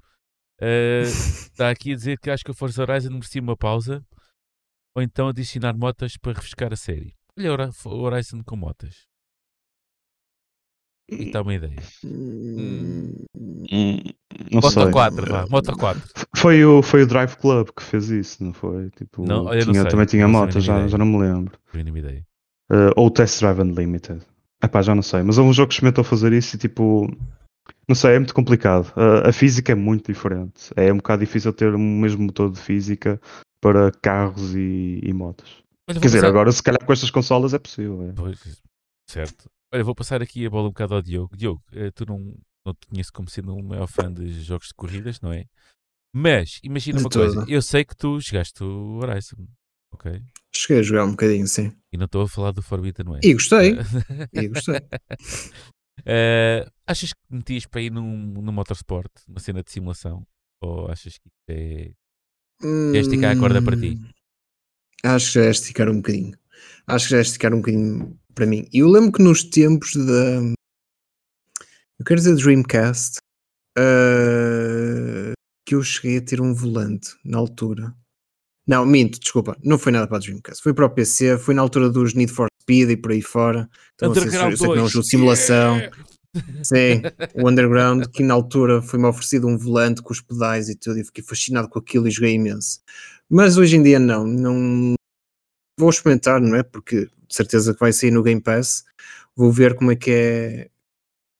Uh, 0.61 1.03
está 1.51 1.69
aqui 1.69 1.91
a 1.91 1.95
dizer 1.95 2.17
que 2.17 2.31
acho 2.31 2.45
que 2.45 2.51
a 2.51 2.55
Forza 2.55 2.81
Horizon 2.81 3.11
merecia 3.11 3.41
uma 3.41 3.57
pausa 3.57 4.01
ou 4.95 5.03
então 5.03 5.27
adicionar 5.27 5.77
motas 5.77 6.15
para 6.17 6.33
refrescar 6.33 6.71
a 6.71 6.77
série. 6.77 7.13
Olha 7.37 7.69
o 7.85 7.89
Horizon 7.89 8.43
com 8.43 8.55
motas. 8.55 9.07
E 11.09 11.25
está 11.25 11.41
uma 11.41 11.53
ideia. 11.53 11.75
Hum, 12.05 13.13
não 14.49 14.61
Moto 14.61 14.71
sei. 14.71 14.91
4, 14.91 15.25
vá. 15.29 15.45
Moto 15.49 15.77
4. 15.77 16.01
Foi 16.37 16.63
o, 16.63 16.81
foi 16.81 17.03
o 17.03 17.07
Drive 17.07 17.35
Club 17.35 17.69
que 17.75 17.83
fez 17.83 18.09
isso, 18.09 18.43
não 18.43 18.53
foi? 18.53 18.89
Tipo, 18.91 19.25
não, 19.25 19.45
tinha, 19.49 19.65
não 19.65 19.73
sei, 19.73 19.85
também 19.85 20.05
tinha 20.05 20.27
motas, 20.27 20.63
já, 20.63 20.87
já 20.87 20.97
não 20.97 21.05
me 21.05 21.19
lembro. 21.19 21.59
Não 21.73 21.83
tenho 21.83 21.97
ideia. 21.97 22.25
Uh, 22.71 22.91
ou 22.95 23.11
Test 23.11 23.41
Drive 23.41 23.59
Unlimited. 23.59 24.21
Epá, 24.63 24.81
já 24.81 24.95
não 24.95 25.01
sei. 25.01 25.21
Mas 25.23 25.37
houve 25.37 25.49
um 25.49 25.53
jogo 25.53 25.67
que 25.67 25.73
experimentou 25.73 26.03
fazer 26.03 26.31
isso 26.31 26.55
e 26.55 26.59
tipo. 26.59 27.09
Não 27.87 27.95
sei, 27.95 28.15
é 28.15 28.19
muito 28.19 28.33
complicado. 28.33 28.93
Uh, 28.95 29.27
a 29.27 29.33
física 29.33 29.73
é 29.73 29.75
muito 29.75 30.11
diferente. 30.11 30.71
É 30.77 30.93
um 30.93 30.97
bocado 30.97 31.19
difícil 31.19 31.51
ter 31.51 31.73
o 31.73 31.79
mesmo 31.79 32.23
motor 32.23 32.49
de 32.49 32.59
física 32.59 33.19
para 33.61 33.91
carros 33.91 34.55
e, 34.55 35.01
e 35.03 35.11
motos. 35.11 35.61
Quer 35.99 36.05
dizer, 36.05 36.17
passar... 36.19 36.29
agora 36.29 36.51
se 36.51 36.63
calhar 36.63 36.85
com 36.85 36.93
estas 36.93 37.09
consolas 37.09 37.53
é 37.53 37.59
possível. 37.59 38.09
É. 38.09 38.13
Pois, 38.13 38.61
certo. 39.09 39.49
Olha, 39.73 39.83
vou 39.83 39.95
passar 39.95 40.21
aqui 40.21 40.45
a 40.45 40.49
bola 40.49 40.67
um 40.67 40.71
bocado 40.71 40.95
ao 40.95 41.01
Diogo. 41.01 41.35
Diogo, 41.35 41.63
eh, 41.71 41.91
tu 41.91 42.05
não, 42.05 42.35
não 42.65 42.73
te 42.73 42.87
conheço 42.87 43.11
como 43.13 43.29
sendo 43.29 43.55
um 43.55 43.63
maior 43.63 43.87
fã 43.87 44.11
de 44.11 44.41
jogos 44.41 44.67
de 44.67 44.73
corridas, 44.73 45.21
não 45.21 45.31
é? 45.31 45.45
Mas, 46.13 46.59
imagina 46.61 46.97
de 46.97 47.03
uma 47.05 47.09
toda. 47.09 47.33
coisa, 47.33 47.51
eu 47.51 47.61
sei 47.61 47.85
que 47.85 47.95
tu 47.95 48.19
jogaste 48.19 48.61
o 48.63 48.97
Horizon, 48.97 49.47
ok? 49.93 50.21
Cheguei 50.53 50.79
a 50.79 50.83
jogar 50.83 51.05
um 51.05 51.11
bocadinho, 51.11 51.47
sim. 51.47 51.73
E 51.91 51.97
não 51.97 52.05
estou 52.05 52.23
a 52.23 52.27
falar 52.27 52.51
do 52.51 52.61
Forbidden 52.61 53.07
West. 53.07 53.25
E 53.25 53.33
gostei. 53.33 53.77
e 54.33 54.47
gostei. 54.49 54.81
Uh, 56.01 56.69
achas 56.85 57.13
que 57.13 57.19
metias 57.29 57.65
para 57.65 57.81
ir 57.81 57.91
num, 57.91 58.03
num 58.03 58.51
motorsport, 58.51 59.11
uma 59.27 59.39
cena 59.39 59.63
de 59.63 59.71
simulação? 59.71 60.25
Ou 60.61 60.89
achas 60.91 61.17
que 61.17 61.29
é. 61.47 61.91
Hum, 62.61 62.93
é 62.93 62.99
esticar 62.99 63.35
a 63.35 63.39
corda 63.39 63.61
para 63.61 63.77
ti? 63.77 63.97
Acho 65.03 65.27
que 65.27 65.39
já 65.39 65.45
é 65.45 65.49
esticar 65.49 65.89
um 65.89 65.97
bocadinho. 65.97 66.37
Acho 66.87 67.05
que 67.05 67.11
já 67.11 67.17
é 67.17 67.21
esticar 67.21 67.53
um 67.53 67.57
bocadinho 67.57 68.19
para 68.35 68.45
mim. 68.45 68.67
E 68.71 68.79
eu 68.79 68.89
lembro 68.89 69.11
que 69.11 69.21
nos 69.21 69.43
tempos 69.43 69.95
da. 69.95 70.41
Eu 71.99 72.05
quero 72.05 72.19
dizer 72.19 72.35
Dreamcast. 72.35 73.17
Uh, 73.77 75.31
que 75.65 75.75
eu 75.75 75.83
cheguei 75.83 76.17
a 76.17 76.21
ter 76.21 76.41
um 76.41 76.53
volante 76.53 77.15
na 77.23 77.37
altura. 77.37 77.95
Não, 78.67 78.85
minto, 78.85 79.19
desculpa. 79.19 79.57
Não 79.63 79.77
foi 79.77 79.91
nada 79.91 80.07
para 80.07 80.17
a 80.17 80.19
Dreamcast. 80.19 80.61
Foi 80.61 80.73
para 80.73 80.85
o 80.85 80.89
PC. 80.89 81.37
Foi 81.37 81.53
na 81.53 81.61
altura 81.61 81.89
dos 81.89 82.13
Need 82.13 82.31
for 82.31 82.47
Speed 82.61 82.89
e 82.91 82.97
por 82.97 83.11
aí 83.11 83.21
fora. 83.21 83.69
Então, 83.95 84.13
sei, 84.13 84.23
sei 84.23 84.31
que 84.31 84.75
não 84.75 84.85
é 84.85 84.89
jogo 84.89 85.05
simulação. 85.05 85.79
Sim, 86.63 87.01
o 87.35 87.49
Underground, 87.49 88.05
que 88.07 88.23
na 88.23 88.33
altura 88.33 88.81
foi-me 88.81 89.05
oferecido 89.05 89.47
um 89.47 89.57
volante 89.57 90.01
com 90.01 90.13
os 90.13 90.21
pedais 90.21 90.69
e 90.69 90.75
tudo, 90.75 90.99
e 90.99 91.03
fiquei 91.03 91.23
fascinado 91.23 91.67
com 91.67 91.79
aquilo 91.79 92.07
e 92.07 92.11
joguei 92.11 92.33
imenso. 92.33 92.79
Mas 93.31 93.57
hoje 93.57 93.77
em 93.77 93.83
dia 93.83 93.97
não, 93.97 94.27
não 94.27 94.93
vou 95.79 95.89
experimentar, 95.89 96.41
não 96.41 96.57
é? 96.57 96.63
Porque 96.63 97.05
de 97.05 97.35
certeza 97.35 97.73
que 97.73 97.79
vai 97.79 97.93
sair 97.93 98.11
no 98.11 98.21
Game 98.21 98.41
Pass. 98.41 98.83
Vou 99.33 99.49
ver 99.53 99.73
como 99.75 99.89
é 99.91 99.95
que 99.95 100.11
é 100.11 100.69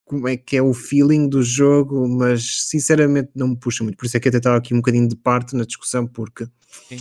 como 0.05 0.27
é 0.27 0.37
que 0.37 0.55
é 0.55 0.61
o 0.61 0.73
feeling 0.73 1.27
do 1.27 1.43
jogo, 1.43 2.07
mas 2.07 2.67
sinceramente 2.67 3.31
não 3.35 3.49
me 3.49 3.57
puxa 3.57 3.83
muito. 3.83 3.97
Por 3.97 4.05
isso 4.05 4.15
é 4.15 4.19
que 4.19 4.29
até 4.29 4.37
estava 4.37 4.57
aqui 4.57 4.73
um 4.73 4.77
bocadinho 4.77 5.07
de 5.07 5.15
parte 5.17 5.55
na 5.55 5.65
discussão, 5.65 6.07
porque 6.07 6.47
Sim. 6.87 6.97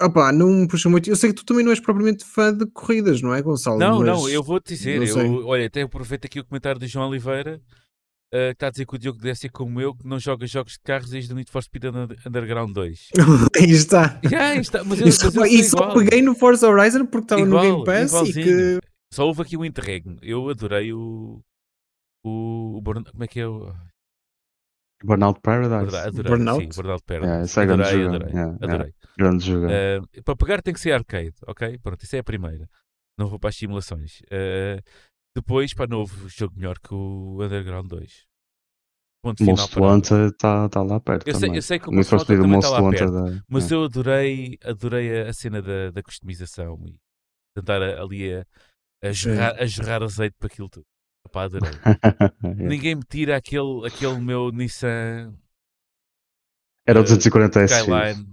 Opa, 0.00 0.32
não 0.32 0.48
me 0.48 0.68
puxa 0.68 0.88
muito. 0.88 1.08
Eu 1.10 1.16
sei 1.16 1.30
que 1.30 1.36
tu 1.36 1.44
também 1.44 1.64
não 1.64 1.72
és 1.72 1.80
propriamente 1.80 2.24
fã 2.24 2.54
de 2.54 2.66
corridas, 2.66 3.20
não 3.20 3.34
é, 3.34 3.42
Gonçalo? 3.42 3.78
Não, 3.78 4.02
não, 4.02 4.28
eu 4.28 4.42
vou-te 4.42 4.74
dizer. 4.74 5.02
Eu, 5.02 5.46
olha, 5.46 5.66
até 5.66 5.82
aproveito 5.82 6.26
aqui 6.26 6.38
o 6.38 6.44
comentário 6.44 6.80
de 6.80 6.86
João 6.86 7.08
Oliveira, 7.08 7.60
uh, 8.34 8.48
que 8.48 8.52
está 8.52 8.66
a 8.68 8.70
dizer 8.70 8.86
que 8.86 8.94
o 8.94 8.98
Diogo 8.98 9.18
deve 9.18 9.38
ser 9.38 9.50
como 9.50 9.80
eu, 9.80 9.94
que 9.94 10.06
não 10.06 10.18
joga 10.18 10.46
jogos 10.46 10.72
de 10.72 10.80
carros 10.80 11.10
desde 11.10 11.32
o 11.32 11.36
Need 11.36 11.50
for 11.50 11.62
Speed 11.62 11.84
Underground 12.26 12.72
2. 12.72 13.08
aí 13.56 13.70
está. 13.70 14.20
Yeah, 14.24 14.48
aí 14.50 14.60
está. 14.60 14.84
Mas 14.84 15.00
eu, 15.00 15.08
isso, 15.08 15.24
mas 15.26 15.34
eu 15.34 15.46
e 15.46 15.64
só 15.64 15.94
peguei 15.94 16.22
no 16.22 16.34
Forza 16.34 16.68
Horizon 16.68 17.06
porque 17.06 17.24
estava 17.24 17.44
no 17.44 17.60
Game 17.60 17.84
Pass 17.84 18.10
igualzinho. 18.10 18.40
e 18.40 18.44
que... 18.44 18.88
Só 19.12 19.26
houve 19.26 19.42
aqui 19.42 19.56
o 19.56 19.60
um 19.60 19.64
interregno. 19.64 20.18
Eu 20.22 20.48
adorei 20.48 20.92
o... 20.92 21.40
O, 22.24 22.78
o 22.78 22.82
como 22.82 23.24
é 23.24 23.26
que 23.28 23.40
é 23.40 23.46
o 23.46 23.72
Burnout 25.04 25.40
Paradise. 25.40 25.96
Adorei, 25.96 26.30
Burnout? 26.30 26.62
Sim, 26.62 26.70
Burnout 26.82 27.04
Paradise. 27.04 27.58
É, 27.58 27.62
é 27.62 27.64
adorei, 27.64 28.06
adorei, 28.06 28.28
yeah, 28.28 28.54
adorei. 28.54 28.76
Yeah. 28.76 28.92
Grande 29.16 29.46
jogo. 29.46 29.66
Uh, 29.66 30.22
para 30.22 30.36
pegar 30.36 30.62
tem 30.62 30.74
que 30.74 30.80
ser 30.80 30.92
arcade, 30.92 31.34
ok? 31.46 31.78
Pronto, 31.78 32.02
isso 32.02 32.16
é 32.16 32.18
a 32.18 32.24
primeira. 32.24 32.68
Não 33.16 33.28
vou 33.28 33.38
para 33.38 33.50
as 33.50 33.56
simulações. 33.56 34.20
Uh, 34.22 34.82
depois, 35.34 35.72
para 35.74 35.86
novo, 35.86 36.28
jogo 36.28 36.54
melhor 36.56 36.78
que 36.78 36.92
o 36.92 37.42
Underground 37.42 37.88
2. 37.88 38.26
ponto 39.22 39.44
Most 39.44 39.74
final. 39.74 39.90
Wanted 39.90 40.32
está 40.32 40.68
tá 40.68 40.82
lá 40.82 41.00
perto. 41.00 41.28
Eu 41.28 41.34
sei, 41.34 41.56
eu 41.56 41.62
sei 41.62 41.78
que 41.78 41.88
o 41.88 41.92
Most 41.92 42.12
Wanted 42.14 42.40
também 42.40 42.58
está 42.58 42.70
lá 42.70 42.90
perto. 42.90 43.12
Da... 43.12 43.44
Mas 43.48 43.70
é. 43.70 43.74
eu 43.74 43.84
adorei, 43.84 44.58
adorei 44.64 45.22
a 45.22 45.32
cena 45.32 45.62
da, 45.62 45.90
da 45.90 46.02
customização 46.02 46.78
e 46.86 46.98
tentar 47.54 47.82
ali 47.82 48.34
a, 48.34 48.46
a, 49.02 49.12
jorrar, 49.12 49.56
a 49.60 49.66
jorrar 49.66 50.02
azeite 50.02 50.36
para 50.38 50.46
aquilo 50.46 50.68
tudo. 50.68 50.86
Epá, 51.26 51.44
adorei. 51.44 51.70
Ninguém 52.56 52.94
me 52.94 53.02
tira 53.02 53.36
aquele, 53.36 53.86
aquele 53.86 54.18
meu 54.18 54.50
Nissan. 54.50 55.34
Era 56.88 57.00
o 57.00 57.02
240 57.02 57.60
S. 57.60 57.74
Skyline. 57.74 58.26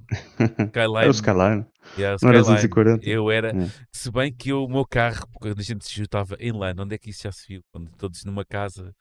Skyline. 0.70 0.98
Era 1.04 1.10
o 1.10 1.12
Skyline. 1.12 1.66
Yeah, 1.98 2.18
Não 2.22 2.30
era 2.30 2.40
240. 2.40 3.08
Eu 3.08 3.30
era. 3.30 3.50
Yeah. 3.50 3.74
Se 3.92 4.10
bem 4.10 4.34
que 4.34 4.50
eu, 4.50 4.64
o 4.64 4.70
meu 4.70 4.86
carro, 4.86 5.28
quando 5.34 5.60
a 5.60 5.62
gente 5.62 5.86
se 5.86 5.94
juntava 5.94 6.38
em 6.40 6.52
LAN, 6.52 6.74
onde 6.80 6.96
é 6.96 6.98
que 6.98 7.10
isso 7.10 7.24
já 7.24 7.32
se 7.32 7.46
viu? 7.48 7.62
Quando 7.72 7.92
todos 7.98 8.24
numa 8.24 8.46
casa, 8.46 8.94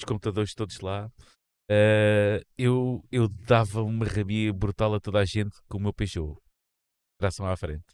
os 0.00 0.04
computadores 0.04 0.54
todos 0.54 0.80
lá, 0.80 1.06
uh, 1.06 2.44
eu, 2.58 3.04
eu 3.12 3.28
dava 3.28 3.82
uma 3.82 4.06
rabia 4.06 4.52
brutal 4.52 4.94
a 4.94 5.00
toda 5.00 5.18
a 5.18 5.24
gente 5.24 5.56
com 5.68 5.76
o 5.76 5.80
meu 5.80 5.92
Peugeot. 5.92 6.34
Tração 7.18 7.46
à 7.46 7.56
frente. 7.56 7.84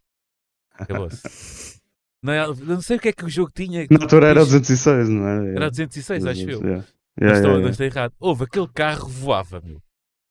Acabou-se. 0.72 1.78
Não, 2.20 2.32
é, 2.32 2.46
não 2.48 2.80
sei 2.80 2.96
o 2.96 3.00
que 3.00 3.10
é 3.10 3.12
que 3.12 3.24
o 3.24 3.28
jogo 3.28 3.52
tinha. 3.54 3.86
Na 3.88 4.02
altura 4.02 4.26
era 4.26 4.40
206, 4.40 5.08
não 5.08 5.24
era? 5.24 5.48
Era 5.50 5.70
206, 5.70 6.26
acho 6.26 6.50
eu. 6.50 6.60
Yeah. 6.64 6.84
Yeah, 7.20 7.38
estou, 7.38 7.52
yeah, 7.52 7.70
estou 7.70 7.86
errado. 7.86 8.12
Houve 8.18 8.42
aquele 8.42 8.66
carro 8.66 9.06
voava, 9.06 9.60
meu. 9.64 9.80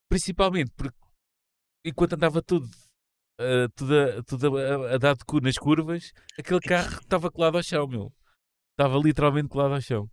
Principalmente 0.10 0.72
porque 0.76 0.98
enquanto 1.86 2.14
andava 2.14 2.42
tudo, 2.42 2.68
uh, 3.40 3.70
tudo, 3.76 3.94
a, 3.94 4.24
tudo 4.24 4.58
a, 4.58 4.96
a 4.96 4.98
dar 4.98 5.16
de 5.16 5.26
cu 5.26 5.40
nas 5.40 5.58
curvas, 5.58 6.12
aquele 6.38 6.60
carro 6.60 7.00
estava 7.02 7.32
colado 7.32 7.58
ao 7.58 7.64
chão, 7.64 7.88
meu. 7.88 8.14
Estava 8.72 8.98
literalmente 8.98 9.50
colado 9.50 9.74
ao 9.74 9.82
chão. 9.82 10.10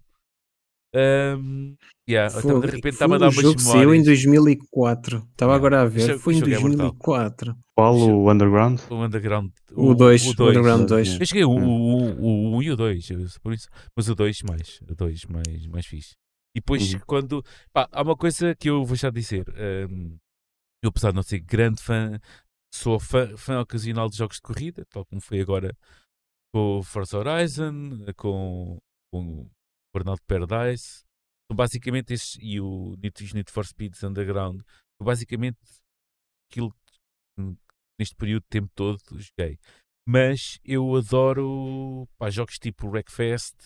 Um, 0.97 1.75
yeah, 2.09 2.31
foi, 2.31 2.43
então 2.43 2.61
de 2.61 2.67
repente 2.69 2.93
estava 2.93 3.17
a 3.17 3.19
dar 3.19 3.27
umas 3.27 3.35
jogo 3.35 3.59
saiu 3.59 3.93
em 3.93 4.03
2004. 4.03 5.17
Estava 5.33 5.53
yeah. 5.53 5.57
agora 5.57 5.83
a 5.83 5.87
ver. 5.87 6.19
foi 6.21 6.37
em 6.37 6.41
2004. 6.41 7.51
É 7.51 7.55
Qual? 7.77 7.97
O 7.97 8.31
Underground? 8.31 8.81
O 8.89 9.05
Underground. 9.05 9.51
O 9.73 9.93
2. 9.93 10.27
O, 10.27 10.29
o, 10.29 10.49
Underground 10.51 10.89
2. 10.89 11.21
Eu 11.21 11.27
cheguei 11.27 11.45
o 11.45 11.51
1 11.51 11.67
o, 11.67 12.57
o, 12.57 12.63
e 12.63 12.71
o 12.71 12.77
2. 12.77 13.09
Mas 13.97 14.09
o 14.09 14.15
2 14.15 14.43
mais. 14.43 14.81
O 14.89 14.95
2 14.95 15.25
mais, 15.25 15.67
mais 15.67 15.85
fixe. 15.85 16.15
E 16.55 16.61
depois, 16.61 16.95
uhum. 16.95 17.01
quando. 17.07 17.45
Pá, 17.73 17.89
há 17.91 18.03
uma 18.03 18.17
coisa 18.17 18.55
que 18.55 18.71
eu 18.71 18.85
vou 18.85 18.97
já 18.97 19.11
dizer. 19.11 19.45
Um, 19.91 20.17
eu, 20.83 20.91
apesar 20.91 21.11
de 21.11 21.17
não 21.17 21.23
ser 21.23 21.41
grande 21.41 21.83
fã, 21.83 22.21
sou 22.73 23.01
fã, 23.01 23.37
fã 23.37 23.61
ocasional 23.61 24.09
de 24.09 24.17
jogos 24.17 24.37
de 24.37 24.43
corrida, 24.43 24.85
tal 24.91 25.05
como 25.07 25.21
foi 25.21 25.41
agora 25.41 25.77
com 26.53 26.79
o 26.79 26.83
Forza 26.83 27.19
Horizon, 27.19 28.05
com, 28.17 28.79
com 29.13 29.51
Burnout 29.93 30.23
Paradise. 30.27 31.05
São 31.51 31.57
basicamente 31.57 32.13
esses, 32.13 32.39
e 32.41 32.61
o 32.61 32.97
Need, 33.03 33.35
Need 33.35 33.51
for 33.51 33.67
Speeds 33.67 34.03
Underground. 34.03 34.61
Basicamente 35.03 35.59
aquilo 36.49 36.71
que 36.73 37.57
neste 37.99 38.15
período 38.15 38.43
de 38.45 38.49
tempo 38.49 38.71
todo 38.75 39.01
joguei. 39.11 39.59
Mas 40.07 40.59
eu 40.65 40.95
adoro 40.95 42.07
pá, 42.19 42.31
jogos 42.31 42.59
tipo 42.59 42.89
Wreckfest, 42.89 43.57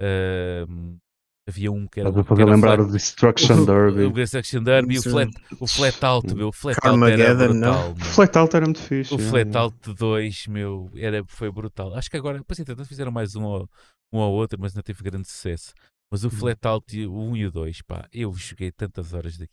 uh, 0.00 1.00
Havia 1.46 1.70
um 1.70 1.86
que 1.86 2.00
era. 2.00 2.08
Estava 2.08 2.24
para 2.24 2.44
lembrar 2.44 2.80
o 2.80 2.90
Destruction 2.90 3.64
Derby. 3.66 4.04
O, 4.04 4.12
Destruction 4.12 4.62
Derby 4.62 4.94
e 4.94 4.98
o 4.98 5.02
Flat, 5.02 5.30
o 5.60 5.66
flat 5.66 6.04
Out, 6.04 6.34
meu. 6.34 6.48
O 6.48 6.52
Flat 6.52 6.78
Out 6.82 7.04
era 7.04 7.34
brutal. 7.34 7.92
O 7.92 8.04
Flat 8.04 8.36
Out 8.36 8.56
era 8.56 8.64
muito 8.64 8.80
fixe. 8.80 9.14
O 9.14 9.18
é. 9.18 9.22
Flat 9.22 9.56
Out 9.56 9.94
2, 9.94 10.46
meu, 10.46 10.90
era, 10.96 11.22
foi 11.26 11.52
brutal. 11.52 11.94
Acho 11.94 12.10
que 12.10 12.16
agora, 12.16 12.38
depois 12.38 12.58
entretanto 12.58 12.88
fizeram 12.88 13.12
mais 13.12 13.36
um 13.36 13.44
ou, 13.44 13.68
um 14.10 14.18
ou 14.18 14.32
outro, 14.32 14.58
mas 14.58 14.74
não 14.74 14.82
teve 14.82 15.02
grande 15.02 15.28
sucesso. 15.28 15.74
Mas 16.10 16.24
o 16.24 16.28
hum. 16.28 16.30
Flat 16.30 16.64
Out, 16.64 17.06
o 17.06 17.30
1 17.30 17.36
e 17.36 17.46
o 17.46 17.50
2, 17.50 17.82
pá, 17.82 18.08
eu 18.10 18.32
joguei 18.32 18.72
tantas 18.72 19.12
horas 19.12 19.36
daqui. 19.36 19.52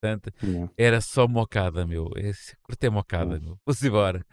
Tanta. 0.00 0.32
Era 0.76 1.00
só 1.00 1.26
mocada, 1.26 1.86
meu. 1.86 2.10
É, 2.16 2.30
curtei 2.62 2.90
mocada, 2.90 3.40
meu. 3.40 3.56
Vamos 3.66 3.82
embora. 3.82 4.24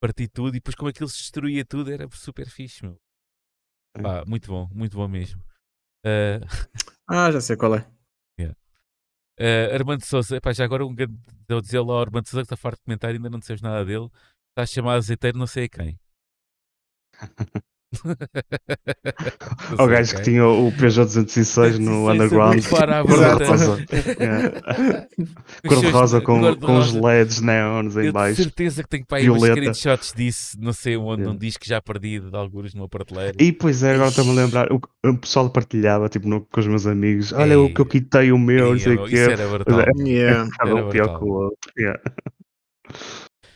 Parti 0.00 0.26
tudo 0.26 0.50
e 0.50 0.52
depois 0.52 0.74
como 0.74 0.88
aquilo 0.88 1.08
se 1.08 1.18
destruía 1.18 1.64
tudo, 1.64 1.92
era 1.92 2.08
super 2.10 2.48
fixe, 2.48 2.82
meu. 2.82 2.96
Pá, 4.02 4.24
muito 4.26 4.48
bom, 4.48 4.68
muito 4.72 4.96
bom 4.96 5.06
mesmo. 5.06 5.42
Uh... 6.04 6.44
Ah, 7.06 7.30
já 7.32 7.40
sei 7.40 7.56
qual 7.56 7.74
é. 7.74 7.90
Yeah. 8.38 8.56
Uh, 9.40 9.74
Armando 9.74 10.04
Souza, 10.04 10.36
epá, 10.36 10.52
já 10.52 10.64
agora 10.64 10.84
um 10.86 10.94
de 10.94 11.06
dizer 11.62 11.80
lá 11.80 11.94
ao 11.94 12.00
Armando 12.00 12.26
Souza 12.26 12.42
que 12.42 12.46
está 12.46 12.56
farto 12.56 12.78
de 12.78 12.84
comentar 12.84 13.10
ainda 13.10 13.30
não 13.30 13.38
dissemos 13.38 13.62
nada 13.62 13.84
dele. 13.84 14.10
Está 14.50 14.66
chamado 14.66 14.98
azeiteiro 14.98 15.38
não 15.38 15.46
sei 15.46 15.64
a 15.64 15.68
quem. 15.68 16.00
o 19.78 19.86
gajo 19.86 20.16
que 20.16 20.22
tinha 20.22 20.46
o 20.46 20.70
Peugeot 20.72 21.06
206 21.06 21.78
no 21.78 22.10
Underground. 22.10 22.62
Cor-de-rosa. 22.66 23.86
Cor-de-rosa 25.66 26.20
com, 26.20 26.54
com 26.56 26.78
os 26.78 26.92
LEDs 26.92 27.40
neons 27.40 27.96
em 27.96 28.12
baixo. 28.12 28.36
tenho 28.36 28.48
certeza 28.48 28.82
que 28.82 28.88
tenho 28.90 29.06
para 29.06 29.18
aí 29.18 29.30
uns 29.30 29.42
screenshots 29.42 30.12
disso, 30.14 30.58
não 30.60 30.74
sei 30.74 30.98
onde, 30.98 31.22
yeah. 31.22 31.34
um 31.34 31.38
disco 31.38 31.64
já 31.64 31.80
perdido 31.80 32.30
de 32.30 32.36
alguns 32.36 32.74
numa 32.74 32.88
prateleira. 32.88 33.32
E 33.38 33.52
pois 33.52 33.82
é, 33.82 33.94
agora 33.94 34.10
estou-me 34.10 34.32
a 34.32 34.34
lembrar. 34.34 34.70
O, 34.70 34.80
o 35.06 35.16
pessoal 35.16 35.48
partilhava 35.48 36.10
tipo, 36.10 36.28
no, 36.28 36.42
com 36.42 36.60
os 36.60 36.66
meus 36.66 36.86
amigos: 36.86 37.32
Olha, 37.32 37.54
Ei, 37.54 37.56
o 37.56 37.72
que 37.72 37.80
eu 37.80 37.86
quitei 37.86 38.32
o 38.32 38.38
meu, 38.38 38.72
não 38.72 38.78
sei 38.78 38.96
o 38.96 39.06
que. 39.06 39.14
Isso 39.14 39.30
era 39.30 39.48
brutal. 39.48 39.78
É, 39.88 40.08
yeah. 40.08 40.48
era 40.60 40.74
o 40.74 40.90
pior 40.90 41.18
que 41.18 41.24
o 41.24 41.28
outro. 41.28 41.72
Yeah. 41.78 42.02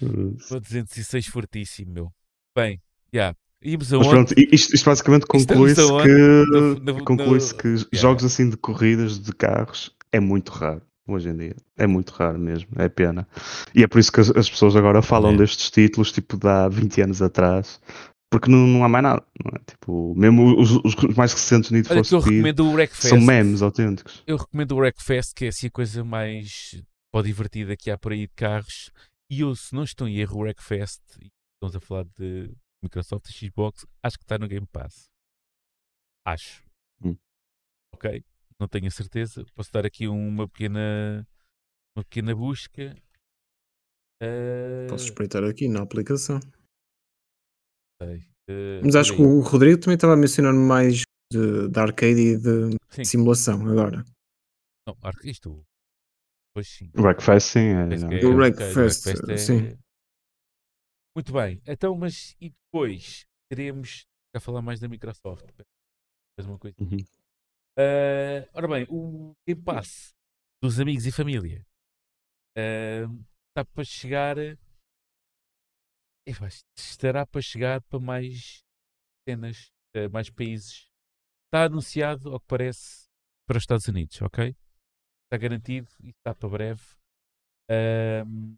O 0.01 0.61
206 0.61 1.27
fortíssimo, 1.27 1.93
meu. 1.93 2.13
Bem, 2.57 2.81
já. 3.13 3.21
Yeah. 3.21 3.37
Mas 3.65 4.09
pronto, 4.09 4.35
isto, 4.37 4.75
isto 4.75 4.85
basicamente 4.85 5.27
conclui-se 5.27 5.81
que, 6.03 7.05
conclui 7.05 7.39
que 7.41 7.97
jogos 7.97 8.25
assim 8.25 8.51
de 8.51 8.57
corridas 8.57 9.19
de 9.19 9.33
carros 9.33 9.95
é 10.11 10.19
muito 10.19 10.51
raro 10.51 10.83
hoje 11.07 11.29
em 11.29 11.37
dia. 11.37 11.57
É 11.77 11.87
muito 11.87 12.11
raro 12.11 12.39
mesmo, 12.39 12.69
é 12.77 12.89
pena. 12.89 13.27
E 13.75 13.83
é 13.83 13.87
por 13.87 13.99
isso 13.99 14.13
que 14.13 14.21
as, 14.21 14.31
as 14.31 14.49
pessoas 14.49 14.77
agora 14.77 15.03
falam 15.03 15.33
é. 15.33 15.37
destes 15.37 15.71
títulos 15.71 16.13
tipo 16.13 16.37
de 16.37 16.49
há 16.49 16.69
20 16.69 17.03
anos 17.03 17.23
atrás. 17.23 17.81
Porque 18.31 18.51
não, 18.51 18.67
não 18.67 18.83
há 18.83 18.89
mais 18.89 19.03
nada, 19.03 19.23
é? 19.53 19.59
Tipo, 19.71 20.15
mesmo 20.17 20.59
os, 20.59 20.71
os, 20.85 20.95
mais 21.15 21.35
recentes 21.35 21.71
Need 21.71 21.87
for 21.87 22.03
Speed 22.03 22.91
são 22.93 23.21
memes 23.21 23.61
autênticos. 23.61 24.23
Eu 24.27 24.39
recomendo 24.39 24.73
o 24.73 24.79
Wreckfest, 24.79 25.35
que 25.35 25.45
é 25.45 25.49
assim 25.49 25.67
a 25.67 25.71
coisa 25.71 26.03
mais 26.03 26.83
pó 27.13 27.21
divertida 27.21 27.77
que 27.77 27.91
há 27.91 27.99
por 27.99 28.13
aí 28.13 28.23
de 28.23 28.33
carros. 28.35 28.91
E 29.31 29.41
eu, 29.41 29.55
se 29.55 29.75
não 29.75 29.85
estou 29.85 30.09
em 30.09 30.17
erro, 30.17 30.39
o 30.39 30.41
Wreckfest, 30.45 31.03
estamos 31.55 31.77
a 31.77 31.81
falar 31.81 32.07
de 32.19 32.51
Microsoft 32.83 33.29
e 33.29 33.33
Xbox, 33.33 33.87
acho 34.03 34.19
que 34.19 34.25
está 34.25 34.39
no 34.39 34.49
Game 34.49 34.67
Pass. 34.67 35.09
Acho. 36.27 36.65
Hum. 37.05 37.17
Ok? 37.95 38.25
Não 38.59 38.69
tenho 38.69 38.87
a 38.87 38.91
certeza. 38.91 39.45
Posso 39.55 39.73
dar 39.73 39.87
aqui 39.87 40.09
uma 40.09 40.49
pequena, 40.49 41.27
uma 41.97 42.05
pequena 42.05 42.35
busca. 42.35 42.97
Uh... 44.23 44.89
Posso 44.89 45.07
espreitar 45.07 45.45
aqui 45.45 45.69
na 45.69 45.83
aplicação. 45.83 46.39
Uh, 48.03 48.83
Mas 48.85 48.97
acho 48.97 49.15
que 49.15 49.23
o 49.23 49.41
Rodrigo 49.41 49.81
também 49.81 49.95
estava 49.95 50.15
a 50.15 50.17
mencionar 50.17 50.53
mais 50.53 51.03
de, 51.33 51.69
de 51.69 51.81
arcade 51.81 52.21
e 52.21 52.37
de 52.37 52.77
sim. 52.91 53.05
simulação 53.05 53.67
agora. 53.69 54.05
Não, 54.87 54.97
isto. 55.25 55.65
Pois 56.55 56.69
sim. 56.69 56.91
O 56.97 57.03
Wreckfest 57.03 57.49
sim. 57.49 57.61
É, 57.61 58.21
é, 58.21 58.27
o 58.27 58.37
Wreckfest, 58.37 59.07
é, 59.31 59.37
sim. 59.37 59.79
Muito 61.15 61.33
bem, 61.33 61.61
então, 61.67 61.95
mas 61.97 62.35
e 62.41 62.51
depois 62.51 63.27
queremos 63.51 64.07
já 64.35 64.41
falar 64.41 64.63
mais 64.63 64.81
da 64.81 64.89
Microsoft? 64.89 65.45
Mais 66.39 66.49
uma 66.49 66.59
coisa. 66.59 66.77
Uhum. 66.81 66.99
Uh, 67.79 68.49
ora 68.55 68.69
bem, 68.69 68.87
o 68.89 69.35
Game 69.47 69.63
Pass 69.63 70.15
dos 70.63 70.79
amigos 70.79 71.07
e 71.07 71.13
família 71.13 71.67
uh, 72.57 73.25
está 73.49 73.65
para 73.65 73.85
chegar. 73.85 74.37
Estará 76.77 77.27
para 77.27 77.43
chegar 77.43 77.83
para 77.83 77.99
mais 77.99 78.63
cenas, 79.29 79.73
uh, 79.97 80.09
mais 80.11 80.31
países. 80.31 80.89
Está 81.47 81.65
anunciado, 81.65 82.33
ao 82.33 82.41
que 82.41 82.47
parece, 82.47 83.09
para 83.47 83.59
os 83.59 83.65
Estados 83.65 83.89
Unidos, 83.89 84.23
ok? 84.23 84.57
Está 85.25 85.37
garantido 85.37 85.91
e 86.01 86.11
está 86.11 86.35
para 86.35 86.49
breve. 86.49 86.83
Uh, 87.71 88.57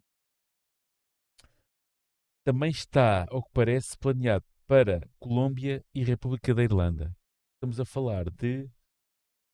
também 2.45 2.69
está, 2.69 3.25
ao 3.29 3.43
que 3.43 3.49
parece, 3.51 3.97
planeado 3.97 4.45
para 4.67 5.01
Colômbia 5.19 5.83
e 5.93 6.03
República 6.03 6.53
da 6.53 6.63
Irlanda. 6.63 7.15
Estamos 7.55 7.79
a 7.79 7.85
falar 7.85 8.29
de, 8.29 8.69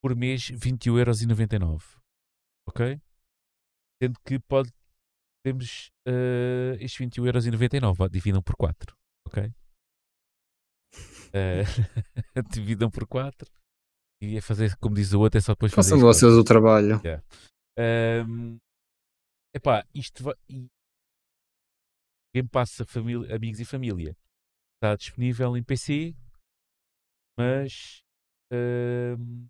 por 0.04 0.16
mês, 0.16 0.52
21,99€. 0.52 1.82
Ok? 2.68 3.02
Sendo 4.04 4.20
que 4.26 4.40
pode, 4.40 4.70
temos 5.44 5.90
uh, 6.08 6.76
estes 6.80 7.00
21,99€, 7.08 8.10
dividam 8.10 8.44
por 8.44 8.56
4. 8.58 8.96
Ok? 9.28 9.54
Uh, 11.30 12.44
dividam 12.52 12.92
por 12.92 13.08
4 13.08 13.50
e 14.22 14.38
é 14.38 14.42
fazer 14.42 14.76
como 14.78 14.96
diz 14.96 15.14
o 15.14 15.20
outro, 15.22 15.38
é 15.38 15.42
só 15.42 15.54
depois 15.54 15.74
fazer. 15.74 15.92
Façam 15.92 16.06
vocês 16.06 16.34
o 16.34 16.44
trabalho. 16.44 17.02
Yeah. 17.04 17.24
Um, 18.28 18.58
epá, 19.56 19.86
isto 19.96 20.24
vai, 20.24 20.36
Game 22.34 22.48
Pass 22.48 22.82
família, 22.86 23.36
Amigos 23.36 23.60
e 23.60 23.66
Família 23.66 24.16
está 24.76 24.96
disponível 24.96 25.56
em 25.56 25.64
PC, 25.64 26.16
mas 27.38 28.04
uh, 28.52 29.50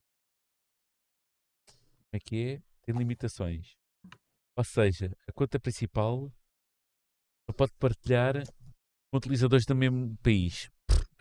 é 2.14 2.20
que 2.20 2.56
é? 2.56 2.62
Tem 2.84 2.98
limitações. 2.98 3.78
Ou 4.58 4.64
seja, 4.66 5.16
a 5.28 5.32
conta 5.32 5.60
principal 5.60 6.30
só 7.50 7.56
pode 7.56 7.72
partilhar 7.80 8.44
com 9.10 9.18
utilizadores 9.18 9.66
do 9.66 9.74
mesmo 9.76 10.18
país. 10.18 10.70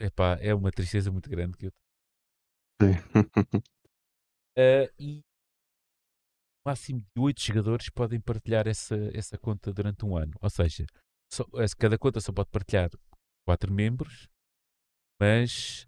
Epá, 0.00 0.36
é 0.40 0.52
uma 0.52 0.72
tristeza 0.72 1.12
muito 1.12 1.30
grande 1.30 1.56
que 1.56 1.66
eu 1.66 1.72
tenho. 2.80 2.96
uh, 4.58 4.92
e 4.98 5.20
máximo 6.66 7.00
de 7.00 7.20
8 7.20 7.40
jogadores 7.40 7.90
podem 7.90 8.20
partilhar 8.20 8.66
essa, 8.66 8.96
essa 9.14 9.38
conta 9.38 9.72
durante 9.72 10.04
um 10.04 10.16
ano. 10.16 10.32
Ou 10.40 10.50
seja, 10.50 10.84
só, 11.32 11.44
cada 11.78 11.98
conta 11.98 12.20
só 12.20 12.32
pode 12.32 12.50
partilhar 12.50 12.90
4 13.46 13.72
membros, 13.72 14.28
mas 15.20 15.86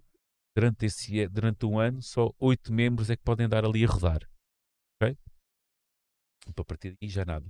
durante, 0.57 0.87
esse, 0.87 1.27
durante 1.29 1.67
um 1.67 1.79
ano 1.79 2.03
só 2.03 2.33
8 2.39 2.73
membros 2.73 3.11
é 3.11 3.17
que 3.17 3.23
podem 3.23 3.49
dar 3.49 3.65
ali 3.65 3.85
a 3.85 3.89
rodar. 3.89 4.29
Ok? 5.01 5.17
Então, 6.49 6.63
a 6.63 6.65
partir 6.65 6.97
daí 7.01 7.09
já 7.09 7.25
nada. 7.25 7.47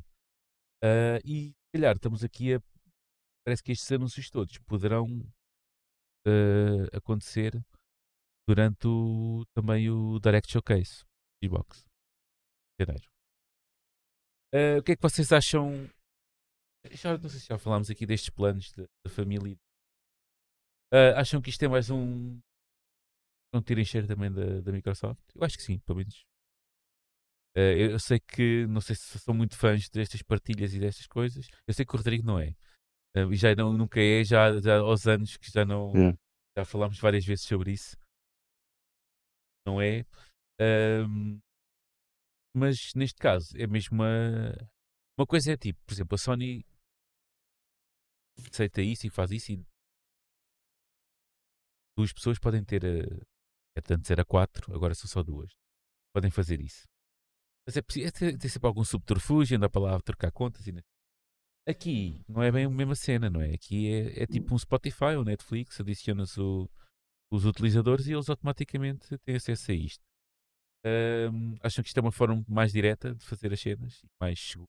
Uh, 0.82 1.18
e 1.24 1.51
se 1.51 1.72
calhar 1.74 1.97
estamos 1.97 2.24
aqui 2.24 2.55
a. 2.55 2.62
Parece 3.45 3.62
que 3.62 3.72
estes 3.72 3.90
anúncios 3.90 4.30
todos 4.30 4.57
poderão 4.59 5.07
uh, 6.26 6.97
acontecer 6.97 7.53
durante 8.49 8.86
o, 8.86 9.45
também 9.55 9.90
o 9.90 10.18
Direct 10.20 10.51
Showcase 10.51 11.05
Xbox. 11.43 11.84
Janeiro. 12.80 13.09
Uh, 14.55 14.78
o 14.78 14.82
que 14.82 14.93
é 14.93 14.97
que 14.97 15.03
vocês 15.03 15.32
acham? 15.32 15.88
Já, 16.91 17.16
não 17.16 17.28
sei 17.28 17.41
se 17.41 17.47
já 17.47 17.59
falámos 17.59 17.91
aqui 17.91 18.05
destes 18.05 18.30
planos 18.30 18.72
da 18.72 19.11
família. 19.11 19.57
Uh, 20.93 21.16
acham 21.16 21.41
que 21.41 21.51
isto 21.51 21.62
é 21.64 21.68
mais 21.68 21.91
um. 21.91 22.39
Um 23.55 23.62
tiro 23.62 23.80
em 23.80 23.85
cheiro 23.85 24.07
também 24.07 24.33
da, 24.33 24.61
da 24.61 24.72
Microsoft? 24.72 25.22
Eu 25.35 25.45
acho 25.45 25.57
que 25.57 25.62
sim, 25.62 25.78
pelo 25.80 25.99
menos. 25.99 26.24
Uh, 27.57 27.93
eu 27.93 27.99
sei 27.99 28.18
que, 28.18 28.66
não 28.66 28.80
sei 28.80 28.97
se 28.97 29.18
são 29.18 29.35
muito 29.35 29.57
fãs 29.57 29.89
destas 29.89 30.22
partilhas 30.22 30.74
e 30.74 30.80
destas 30.80 31.07
coisas. 31.07 31.47
Eu 31.66 31.74
sei 31.74 31.85
que 31.85 31.95
o 31.95 31.97
Rodrigo 31.97 32.26
não 32.26 32.39
é. 32.39 32.55
Uh, 33.16 33.33
e 33.33 33.37
já 33.37 33.55
não, 33.55 33.72
nunca 33.72 34.01
é, 34.01 34.24
já, 34.24 34.59
já 34.61 34.78
aos 34.78 35.07
anos 35.07 35.37
que 35.37 35.51
já 35.51 35.64
não. 35.64 35.93
Yeah. 35.95 36.18
Já 36.57 36.64
falámos 36.64 36.99
várias 36.99 37.24
vezes 37.24 37.45
sobre 37.47 37.72
isso. 37.72 37.97
Não 39.66 39.80
é. 39.80 40.05
Um, 40.61 41.41
mas 42.55 42.93
neste 42.95 43.18
caso 43.18 43.57
é 43.57 43.66
mesmo 43.66 43.95
uma. 43.97 44.53
Uma 45.18 45.26
coisa 45.26 45.53
é 45.53 45.57
tipo, 45.57 45.78
por 45.87 45.93
exemplo, 45.93 46.14
a 46.14 46.18
Sony 46.18 46.64
aceita 48.39 48.83
isso 48.83 49.07
e 49.07 49.11
faz 49.11 49.30
isso 49.30 49.53
e 49.53 49.64
duas 51.97 52.12
pessoas 52.12 52.39
podem 52.39 52.64
ter. 52.64 52.85
É 53.74 53.80
tanto 53.80 54.07
ser 54.07 54.20
a 54.20 54.24
quatro, 54.24 54.74
agora 54.74 54.95
são 54.95 55.09
só 55.09 55.22
duas. 55.22 55.53
Podem 56.14 56.30
fazer 56.30 56.61
isso. 56.61 56.87
Mas 57.66 57.76
é 57.76 57.83
preciso. 57.83 58.09
É 58.09 58.11
ter, 58.11 58.49
sempre 58.49 58.66
algum 58.66 58.85
subterfúgio, 58.85 59.57
andar 59.57 59.70
para 59.70 59.83
lá 59.83 60.01
trocar 60.01 60.30
contas. 60.30 60.66
E... 60.66 60.74
Aqui 61.66 62.22
não 62.28 62.43
é 62.43 62.51
bem 62.51 62.66
a 62.66 62.70
mesma 62.70 62.95
cena, 62.95 63.30
não 63.30 63.41
é? 63.41 63.55
Aqui 63.55 63.93
é, 63.93 64.24
é 64.24 64.26
tipo 64.26 64.55
um 64.55 64.59
Spotify 64.59 65.16
ou 65.16 65.24
Netflix, 65.24 65.80
adicionas 65.80 66.37
o, 66.37 66.68
os 67.30 67.47
utilizadores 67.47 68.07
e 68.07 68.12
eles 68.12 68.28
automaticamente 68.28 69.16
têm 69.18 69.37
acesso 69.37 69.70
a 69.70 69.74
isto. 69.74 70.05
Um, 70.85 71.55
acham 71.62 71.83
que 71.83 71.89
isto 71.89 71.99
é 71.99 72.01
uma 72.01 72.11
forma 72.11 72.45
mais 72.49 72.72
direta 72.72 73.14
de 73.14 73.24
fazer 73.24 73.53
as 73.53 73.61
cenas? 73.61 74.05
Mais 74.20 74.41
segura? 74.41 74.68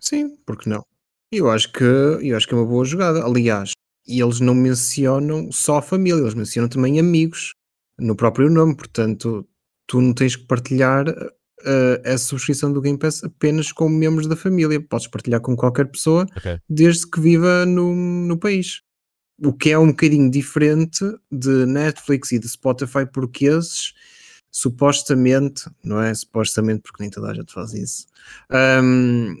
Sim, 0.00 0.36
porque 0.44 0.68
não? 0.68 0.84
Eu 1.32 1.50
acho 1.50 1.72
que 1.72 1.84
eu 1.84 2.36
acho 2.36 2.46
que 2.46 2.54
é 2.54 2.56
uma 2.56 2.66
boa 2.66 2.84
jogada. 2.84 3.24
Aliás, 3.24 3.72
e 4.06 4.20
eles 4.20 4.40
não 4.40 4.54
mencionam 4.54 5.50
só 5.50 5.78
a 5.78 5.82
família, 5.82 6.20
eles 6.20 6.34
mencionam 6.34 6.68
também 6.68 7.00
amigos 7.00 7.54
no 7.98 8.14
próprio 8.14 8.50
nome, 8.50 8.76
portanto, 8.76 9.46
tu 9.86 10.00
não 10.00 10.12
tens 10.12 10.36
que 10.36 10.46
partilhar 10.46 11.08
uh, 11.08 12.12
a 12.12 12.18
subscrição 12.18 12.72
do 12.72 12.80
Game 12.80 12.98
Pass 12.98 13.24
apenas 13.24 13.72
com 13.72 13.88
membros 13.88 14.26
da 14.26 14.36
família, 14.36 14.80
podes 14.80 15.06
partilhar 15.06 15.40
com 15.40 15.56
qualquer 15.56 15.86
pessoa 15.86 16.26
okay. 16.36 16.58
desde 16.68 17.08
que 17.10 17.20
viva 17.20 17.64
no, 17.64 17.94
no 17.94 18.38
país. 18.38 18.82
O 19.42 19.52
que 19.52 19.70
é 19.70 19.78
um 19.78 19.88
bocadinho 19.88 20.30
diferente 20.30 21.04
de 21.30 21.66
Netflix 21.66 22.32
e 22.32 22.38
de 22.38 22.48
Spotify 22.48 23.04
portugueses, 23.04 23.92
supostamente, 24.50 25.68
não 25.84 26.00
é? 26.00 26.14
Supostamente, 26.14 26.82
porque 26.82 27.02
nem 27.02 27.10
toda 27.10 27.30
a 27.30 27.34
gente 27.34 27.52
faz 27.52 27.74
isso. 27.74 28.06
Um, 28.50 29.36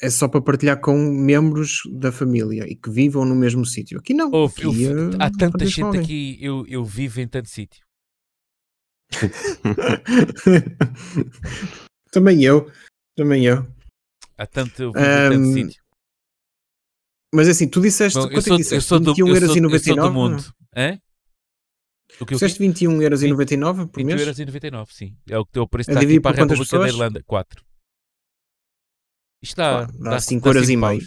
é 0.00 0.08
só 0.10 0.28
para 0.28 0.40
partilhar 0.40 0.80
com 0.80 0.96
membros 0.96 1.80
da 1.92 2.12
família 2.12 2.64
e 2.68 2.76
que 2.76 2.88
vivam 2.90 3.24
no 3.24 3.34
mesmo 3.34 3.66
sítio. 3.66 3.98
Aqui 3.98 4.14
não. 4.14 4.28
aqui 4.44 4.82
eu, 4.82 5.10
há 5.18 5.28
tanta 5.30 5.66
gente 5.66 5.98
aqui, 5.98 6.38
eu, 6.40 6.64
eu 6.66 6.84
vivo 6.84 7.20
em 7.20 7.28
tanto 7.28 7.48
sítio. 7.48 7.84
também 12.12 12.44
eu, 12.44 12.70
também 13.16 13.46
eu. 13.46 13.66
Há 14.36 14.46
tanto, 14.46 14.82
eu 14.82 14.92
vivo 14.92 15.04
um, 15.04 15.10
em 15.10 15.30
tanto 15.30 15.52
sítio. 15.52 15.82
Mas 17.34 17.48
assim, 17.48 17.68
tu 17.68 17.80
disseste, 17.80 18.18
Bom, 18.18 18.28
quanto 18.28 18.38
é 18.38 18.42
sou, 18.42 18.54
é 18.54 18.56
que 18.56 18.62
disseste? 18.62 18.74
Eu 18.74 18.82
sou 18.82 19.00
do, 19.00 19.14
21 19.14 19.34
euros 19.34 19.56
e 19.56 19.60
99? 19.60 19.68
Eu 19.68 19.94
sou 19.94 19.96
do 19.96 20.12
mundo. 20.14 20.44
É? 20.74 20.98
O 22.20 22.26
que 22.26 22.34
disseste 22.34 22.58
21 22.58 23.02
euros 23.02 23.22
e 23.22 23.28
99 23.28 23.86
por 23.86 24.02
mês? 24.02 24.20
21 24.20 24.20
euros 24.20 24.38
e 24.38 24.46
99, 24.46 24.94
sim. 24.94 25.14
É 25.28 25.38
o 25.38 25.44
que 25.44 25.58
o 25.58 25.68
preço 25.68 25.90
é 25.90 25.94
aqui 25.94 26.20
para 26.20 26.42
a 26.42 26.46
República 26.46 26.78
da 26.78 26.88
Irlanda. 26.88 27.22
4. 27.26 27.67
Isto 29.42 29.56
dá, 29.56 29.84
dá, 29.84 30.10
dá 30.10 30.20
5 30.20 30.48
euros 30.48 30.68
e 30.68 30.76
meio. 30.76 31.02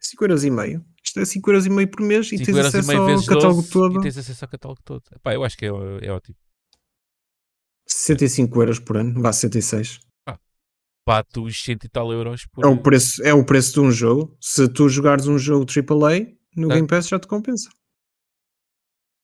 5 0.00 0.24
euros 0.24 0.44
e 0.44 0.50
meio. 0.50 0.84
Isto 1.04 1.20
é 1.20 1.24
5 1.24 1.50
euros 1.50 1.66
e 1.66 1.70
meio 1.70 1.90
por 1.90 2.00
mês 2.00 2.30
e 2.32 2.38
tens 2.42 2.56
acesso 2.56 2.92
ao 2.92 3.24
catálogo 3.24 3.62
todo. 3.68 3.98
E 3.98 4.02
tens 4.02 4.18
acesso 4.18 4.44
ao 4.44 4.50
catálogo 4.50 4.80
todo. 4.84 5.02
Epá, 5.14 5.34
eu 5.34 5.44
acho 5.44 5.56
que 5.56 5.66
é, 5.66 5.68
é 5.68 6.10
ótimo. 6.10 6.36
65 7.86 8.60
euros 8.60 8.78
por 8.78 8.96
ano, 8.96 9.20
vá 9.20 9.32
66. 9.32 10.00
Ah, 10.26 10.38
pato 11.04 11.44
os 11.44 11.62
100 11.62 11.78
e 11.84 11.88
tal 11.88 12.12
euros 12.12 12.46
por 12.46 12.64
é 12.64 12.68
o 12.68 12.80
preço 12.80 13.22
É 13.22 13.34
o 13.34 13.44
preço 13.44 13.74
de 13.74 13.80
um 13.80 13.90
jogo. 13.90 14.36
Se 14.40 14.68
tu 14.68 14.88
jogares 14.88 15.26
um 15.26 15.38
jogo 15.38 15.66
AAA, 15.66 16.32
no 16.56 16.70
é. 16.70 16.74
Game 16.76 16.86
Pass 16.86 17.08
já 17.08 17.18
te 17.18 17.26
compensa. 17.26 17.68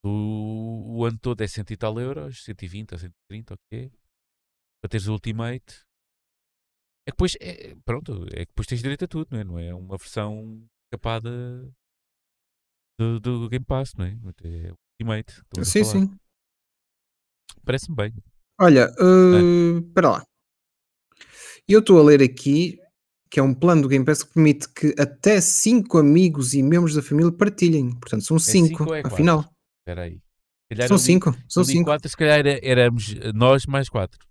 O, 0.05 0.99
o 0.99 1.05
ano 1.05 1.19
todo 1.19 1.41
é 1.41 1.47
100 1.47 1.65
e 1.71 1.77
tal 1.77 1.99
euros, 1.99 2.45
120 2.45 2.93
ou 2.93 2.99
130, 2.99 3.55
ok? 3.55 3.91
Para 4.81 4.89
teres 4.89 5.07
o 5.09 5.13
Ultimate. 5.13 5.88
É 7.09 7.11
que 7.11 7.13
depois, 7.13 7.37
é, 7.41 7.75
pronto, 7.87 8.27
é 8.35 8.45
que 8.45 8.53
depois 8.53 8.67
tens 8.67 8.83
direito 8.83 9.07
a 9.07 9.09
tudo, 9.09 9.29
não 9.31 9.39
é? 9.39 9.45
Não 9.45 9.59
é 9.59 9.75
uma 9.75 9.97
versão 9.97 10.63
capada 10.93 11.31
do, 13.01 13.19
do 13.19 13.49
Game 13.49 13.65
Pass, 13.65 13.95
não 13.95 14.05
é? 14.05 14.15
É 14.45 14.73
Ultimate. 15.01 15.43
Sim, 15.63 15.85
sim. 15.85 16.19
Parece-me 17.65 17.97
bem. 17.97 18.15
Olha, 18.61 18.93
uh, 19.01 19.79
espera 19.79 20.11
lá. 20.11 20.27
Eu 21.67 21.81
estou 21.81 21.99
a 21.99 22.03
ler 22.03 22.23
aqui 22.23 22.79
que 23.31 23.41
é 23.41 23.43
um 23.43 23.55
plano 23.55 23.83
do 23.83 23.89
Game 23.89 24.05
Pass 24.05 24.23
que 24.23 24.35
permite 24.35 24.69
que 24.69 24.95
até 24.99 25.41
5 25.41 25.97
amigos 25.97 26.53
e 26.53 26.63
membros 26.63 26.95
da 26.95 27.03
família 27.03 27.33
partilhem. 27.33 27.91
Portanto, 27.99 28.25
são 28.25 28.39
5, 28.39 28.95
é 28.95 29.03
afinal. 29.07 29.51
Espera 29.81 30.03
aí. 30.03 30.21
São 30.87 30.99
5. 30.99 31.35
São 31.49 31.65
5. 31.65 31.91
Se 32.07 32.17
calhar 32.17 32.47
éramos 32.63 33.15
nós 33.35 33.65
mais 33.65 33.89
4. 33.89 34.19
Se 34.19 34.27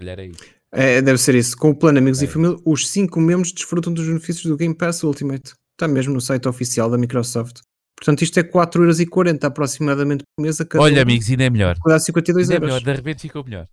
calhar 0.00 0.18
é 0.18 0.26
isso. 0.26 0.59
É, 0.72 1.02
deve 1.02 1.18
ser 1.18 1.34
isso. 1.34 1.56
Com 1.56 1.70
o 1.70 1.74
plano 1.74 1.98
Amigos 1.98 2.22
é. 2.22 2.24
e 2.24 2.28
Família, 2.28 2.56
os 2.64 2.88
5 2.88 3.20
membros 3.20 3.52
desfrutam 3.52 3.92
dos 3.92 4.06
benefícios 4.06 4.44
do 4.44 4.56
Game 4.56 4.74
Pass 4.74 5.02
Ultimate. 5.02 5.52
Está 5.72 5.88
mesmo 5.88 6.14
no 6.14 6.20
site 6.20 6.48
oficial 6.48 6.90
da 6.90 6.98
Microsoft. 6.98 7.60
Portanto, 7.98 8.22
isto 8.22 8.38
é 8.38 8.42
4,40€ 8.42 9.44
aproximadamente 9.44 10.24
por 10.24 10.42
mês 10.42 10.60
a 10.60 10.64
cada 10.64 10.82
Olha, 10.82 11.02
amigos, 11.02 11.28
ainda 11.28 11.44
é 11.44 11.50
melhor. 11.50 11.76
Dá 11.84 11.98
52 11.98 12.50
ainda 12.50 12.64
é 12.64 12.66
melhor, 12.66 12.82
de 12.82 12.92
repente 12.92 13.22
ficou 13.22 13.44
melhor. 13.44 13.68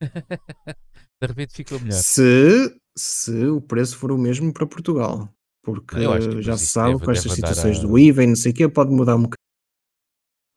de 0.02 1.26
repente 1.26 1.54
ficou 1.54 1.78
melhor. 1.78 1.92
Se, 1.92 2.76
se 2.96 3.46
o 3.46 3.60
preço 3.60 3.96
for 3.98 4.10
o 4.10 4.18
mesmo 4.18 4.52
para 4.52 4.66
Portugal. 4.66 5.32
Porque 5.62 5.96
já 6.42 6.56
se 6.56 6.66
sabe 6.66 6.98
com 7.00 7.10
estas 7.10 7.32
situações 7.32 7.78
a... 7.78 7.82
do 7.82 7.98
IVA 7.98 8.22
e 8.22 8.26
não 8.28 8.36
sei 8.36 8.52
o 8.52 8.54
quê, 8.54 8.68
pode 8.68 8.90
mudar 8.90 9.16
um 9.16 9.22
bocadinho. 9.22 9.36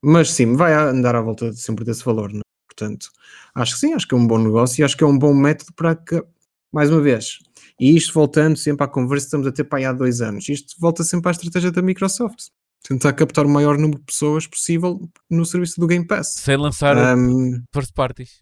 Mas 0.03 0.31
sim, 0.31 0.56
vai 0.56 0.73
andar 0.73 1.15
à 1.15 1.22
volta 1.22 1.52
sempre 1.53 1.84
desse 1.84 2.06
valor. 2.06 2.31
Não? 2.31 2.41
Portanto, 2.80 3.10
acho 3.53 3.73
que 3.73 3.80
sim, 3.80 3.93
acho 3.93 4.07
que 4.07 4.14
é 4.14 4.18
um 4.18 4.26
bom 4.26 4.38
negócio 4.38 4.81
e 4.81 4.84
acho 4.84 4.95
que 4.95 5.03
é 5.03 5.07
um 5.07 5.18
bom 5.18 5.34
método 5.34 5.73
para 5.73 5.95
que, 5.95 6.23
mais 6.72 6.89
uma 6.89 7.01
vez, 7.01 7.39
e 7.80 7.95
isto 7.95 8.14
voltando 8.14 8.57
sempre 8.57 8.85
à 8.85 8.88
conversa, 8.88 9.26
estamos 9.26 9.47
a 9.47 9.51
ter 9.51 9.65
para 9.65 9.80
aí 9.80 9.85
há 9.85 9.93
dois 9.93 10.22
anos, 10.22 10.47
isto 10.47 10.76
volta 10.80 11.03
sempre 11.03 11.30
à 11.30 11.31
estratégia 11.31 11.72
da 11.72 11.81
Microsoft 11.81 12.47
tentar 12.88 13.14
captar 13.14 13.45
o 13.45 13.49
maior 13.49 13.77
número 13.77 13.99
de 13.99 14.06
pessoas 14.06 14.47
possível 14.47 15.10
no 15.30 15.45
serviço 15.45 15.80
do 15.80 15.88
Game 15.88 16.06
Pass. 16.06 16.35
Sem 16.35 16.57
lançar 16.57 17.18
um, 17.18 17.61
first 17.73 17.93
parties. 17.93 18.41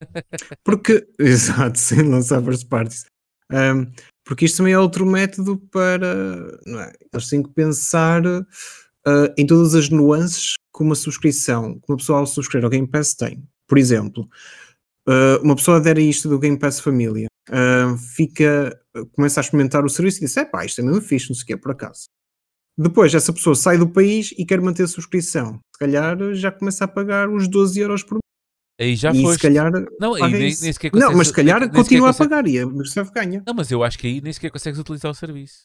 porque, 0.64 1.06
exato, 1.18 1.78
sem 1.78 2.02
lançar 2.02 2.42
first 2.42 2.68
parties. 2.68 3.04
Um, 3.50 3.90
porque 4.24 4.44
isto 4.44 4.58
também 4.58 4.72
é 4.72 4.78
outro 4.78 5.04
método 5.04 5.58
para. 5.70 6.14
Não 6.64 6.80
é? 6.80 6.92
Eles 7.12 7.28
têm 7.28 7.42
que 7.42 7.50
pensar 7.50 8.24
uh, 8.24 9.34
em 9.36 9.46
todas 9.46 9.74
as 9.74 9.88
nuances 9.88 10.54
que 10.74 10.82
uma 10.82 10.94
subscrição, 10.94 11.74
que 11.74 11.90
uma 11.90 11.98
pessoa 11.98 12.20
ao 12.20 12.26
subscrever 12.26 12.64
ao 12.64 12.70
Game 12.70 12.86
Pass 12.86 13.14
tem. 13.14 13.42
Por 13.72 13.78
exemplo, 13.78 14.28
uh, 15.08 15.42
uma 15.42 15.56
pessoa 15.56 15.78
adere 15.78 16.02
a 16.02 16.04
isto 16.04 16.28
do 16.28 16.38
Game 16.38 16.58
Pass 16.58 16.78
Família, 16.78 17.26
uh, 17.48 17.96
fica, 17.96 18.78
começa 19.12 19.40
a 19.40 19.42
experimentar 19.42 19.82
o 19.82 19.88
serviço 19.88 20.18
e 20.18 20.26
diz: 20.26 20.36
é 20.36 20.44
pá, 20.44 20.62
isto 20.66 20.82
é 20.82 20.84
mesmo 20.84 21.00
fixe, 21.00 21.30
não 21.30 21.34
sei 21.34 21.44
o 21.44 21.46
que 21.46 21.52
é 21.54 21.56
por 21.56 21.72
acaso. 21.72 22.04
Depois, 22.76 23.14
essa 23.14 23.32
pessoa 23.32 23.56
sai 23.56 23.78
do 23.78 23.88
país 23.88 24.34
e 24.36 24.44
quer 24.44 24.60
manter 24.60 24.82
a 24.82 24.86
subscrição. 24.86 25.58
Se 25.74 25.78
calhar 25.78 26.18
já 26.34 26.52
começa 26.52 26.84
a 26.84 26.88
pagar 26.88 27.30
os 27.30 27.48
12 27.48 27.80
euros 27.80 28.02
por 28.02 28.16
mês. 28.16 28.20
Aí 28.78 28.94
já 28.94 29.10
e 29.10 29.22
foste. 29.22 29.36
se 29.36 29.40
calhar. 29.40 29.72
Não, 29.98 30.16
aí 30.16 30.30
nem, 30.30 30.40
nem 30.42 30.52
sequer 30.52 30.90
consegues, 30.90 31.08
Não, 31.08 31.16
mas 31.16 31.28
se 31.28 31.32
calhar 31.32 31.60
nem, 31.60 31.70
continua 31.70 32.08
nem 32.08 32.14
a 32.14 32.18
pagar 32.18 32.46
e 32.46 32.58
a 32.58 32.66
Microsoft 32.66 33.14
ganha. 33.14 33.42
Não, 33.46 33.54
mas 33.54 33.70
eu 33.70 33.82
acho 33.82 33.98
que 33.98 34.06
aí 34.06 34.20
nem 34.20 34.34
sequer 34.34 34.50
consegues 34.50 34.78
utilizar 34.78 35.10
o 35.10 35.14
serviço. 35.14 35.62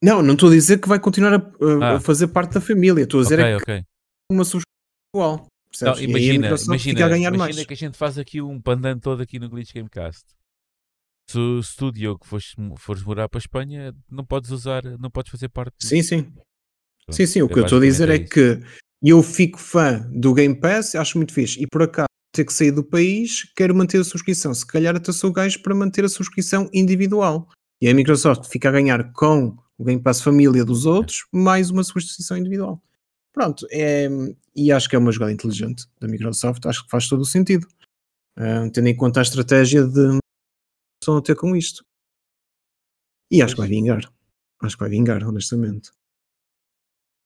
Não, 0.00 0.22
não 0.22 0.34
estou 0.34 0.48
a 0.48 0.52
dizer 0.52 0.80
que 0.80 0.88
vai 0.88 1.00
continuar 1.00 1.34
a, 1.34 1.38
a, 1.38 1.96
ah. 1.96 2.00
fazer 2.00 2.28
parte 2.28 2.54
da 2.54 2.60
família. 2.60 3.02
Estou 3.02 3.18
a 3.18 3.22
dizer 3.24 3.40
okay, 3.40 3.52
é 3.52 3.56
okay. 3.56 3.84
uma 4.30 4.44
subscrição 4.44 4.70
igual. 5.12 5.51
Não, 5.80 5.98
imagina, 5.98 6.48
imagina, 6.48 7.00
imagina 7.00 7.36
mais. 7.36 7.64
que 7.64 7.72
a 7.72 7.76
gente 7.76 7.96
faz 7.96 8.18
aqui 8.18 8.42
um 8.42 8.60
pandan 8.60 8.98
todo 8.98 9.22
aqui 9.22 9.38
no 9.38 9.48
Glitch 9.48 9.72
Gamecast. 9.72 10.24
Se, 11.30 11.38
se 11.62 11.76
tu, 11.76 11.90
Diogo, 11.90 12.26
fores, 12.26 12.54
fores 12.78 13.02
morar 13.02 13.28
para 13.28 13.38
a 13.38 13.40
Espanha, 13.40 13.94
não 14.10 14.24
podes 14.24 14.50
usar, 14.50 14.84
não 14.98 15.10
podes 15.10 15.30
fazer 15.30 15.48
parte. 15.48 15.72
Sim, 15.80 16.02
sim. 16.02 16.22
Pronto, 16.22 17.16
sim, 17.16 17.26
sim. 17.26 17.42
O 17.42 17.48
que 17.48 17.58
eu 17.58 17.64
estou 17.64 17.78
a 17.78 17.82
dizer 17.82 18.10
é, 18.10 18.16
é 18.16 18.18
que 18.18 18.60
eu 19.02 19.22
fico 19.22 19.58
fã 19.58 20.06
do 20.12 20.34
Game 20.34 20.54
Pass, 20.54 20.94
acho 20.94 21.16
muito 21.16 21.32
fixe. 21.32 21.60
E 21.62 21.66
por 21.66 21.82
acaso 21.82 22.06
ter 22.32 22.44
que 22.44 22.52
sair 22.52 22.70
do 22.70 22.84
país, 22.84 23.50
quero 23.56 23.74
manter 23.74 24.00
a 24.00 24.04
subscrição. 24.04 24.52
Se 24.54 24.66
calhar 24.66 24.94
até 24.94 25.12
sou 25.12 25.32
gajo 25.32 25.62
para 25.62 25.74
manter 25.74 26.04
a 26.04 26.08
subscrição 26.08 26.68
individual. 26.72 27.48
E 27.80 27.88
a 27.88 27.94
Microsoft 27.94 28.46
fica 28.50 28.68
a 28.68 28.72
ganhar 28.72 29.12
com 29.12 29.56
o 29.76 29.84
Game 29.84 30.00
Pass 30.00 30.22
família 30.22 30.64
dos 30.64 30.86
outros, 30.86 31.26
mais 31.32 31.70
uma 31.70 31.82
subscrição 31.82 32.36
individual. 32.36 32.80
Pronto, 33.32 33.66
é, 33.70 34.08
e 34.54 34.70
acho 34.70 34.88
que 34.88 34.96
é 34.96 34.98
uma 34.98 35.10
jogada 35.10 35.32
inteligente 35.32 35.86
da 35.98 36.06
Microsoft, 36.06 36.64
acho 36.66 36.84
que 36.84 36.90
faz 36.90 37.08
todo 37.08 37.22
o 37.22 37.26
sentido, 37.26 37.66
uh, 38.38 38.70
tendo 38.72 38.88
em 38.88 38.96
conta 38.96 39.20
a 39.20 39.22
estratégia 39.22 39.86
de 39.86 40.18
estão 41.02 41.16
a 41.16 41.22
ter 41.22 41.34
com 41.34 41.56
isto. 41.56 41.84
E 43.30 43.42
acho 43.42 43.54
que 43.54 43.60
vai 43.60 43.68
vingar. 43.68 44.12
Acho 44.62 44.76
que 44.76 44.82
vai 44.82 44.90
vingar, 44.90 45.26
honestamente. 45.26 45.90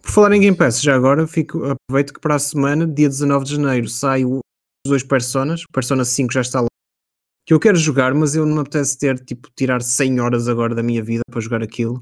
Por 0.01 0.11
falar 0.11 0.33
em 0.33 0.41
Game 0.41 0.57
Pass, 0.57 0.81
já 0.81 0.95
agora 0.95 1.27
fico, 1.27 1.63
aproveito 1.65 2.15
que 2.15 2.21
para 2.21 2.37
a 2.37 2.39
semana, 2.39 2.87
dia 2.87 3.09
19 3.09 3.45
de 3.45 3.57
janeiro, 3.57 3.89
sai 3.89 4.25
os 4.25 4.41
dois 4.87 5.03
Personas, 5.03 5.65
Persona 5.73 6.05
5 6.05 6.33
já 6.33 6.41
está 6.41 6.61
lá, 6.61 6.69
que 7.45 7.53
eu 7.53 7.61
quero 7.61 7.77
jogar, 7.77 8.15
mas 8.15 8.35
eu 8.35 8.47
não 8.47 8.55
me 8.55 8.61
apetece 8.61 8.97
ter, 8.99 9.19
tipo, 9.25 9.51
tirar 9.57 9.83
100 9.83 10.21
horas 10.21 10.49
agora 10.49 10.75
da 10.75 10.83
minha 10.83 11.03
vida 11.03 11.23
para 11.29 11.41
jogar 11.41 11.63
aquilo. 11.63 12.01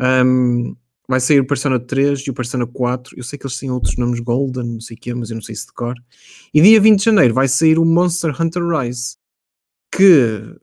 Um, 0.00 0.74
vai 1.08 1.20
sair 1.20 1.40
o 1.40 1.46
Persona 1.46 1.78
3 1.78 2.20
e 2.20 2.30
o 2.30 2.34
Persona 2.34 2.66
4. 2.66 3.18
Eu 3.18 3.24
sei 3.24 3.38
que 3.38 3.46
eles 3.46 3.58
têm 3.58 3.70
outros 3.70 3.96
nomes, 3.96 4.20
Golden, 4.20 4.64
não 4.64 4.80
sei 4.80 4.96
o 4.96 5.00
quê, 5.00 5.14
mas 5.14 5.30
eu 5.30 5.34
não 5.34 5.42
sei 5.42 5.54
se 5.54 5.66
decor. 5.66 5.94
E 6.52 6.60
dia 6.60 6.80
20 6.80 6.98
de 6.98 7.04
janeiro 7.04 7.34
vai 7.34 7.48
sair 7.48 7.78
o 7.78 7.84
Monster 7.84 8.34
Hunter 8.40 8.62
Rise, 8.66 9.16
que 9.94 10.56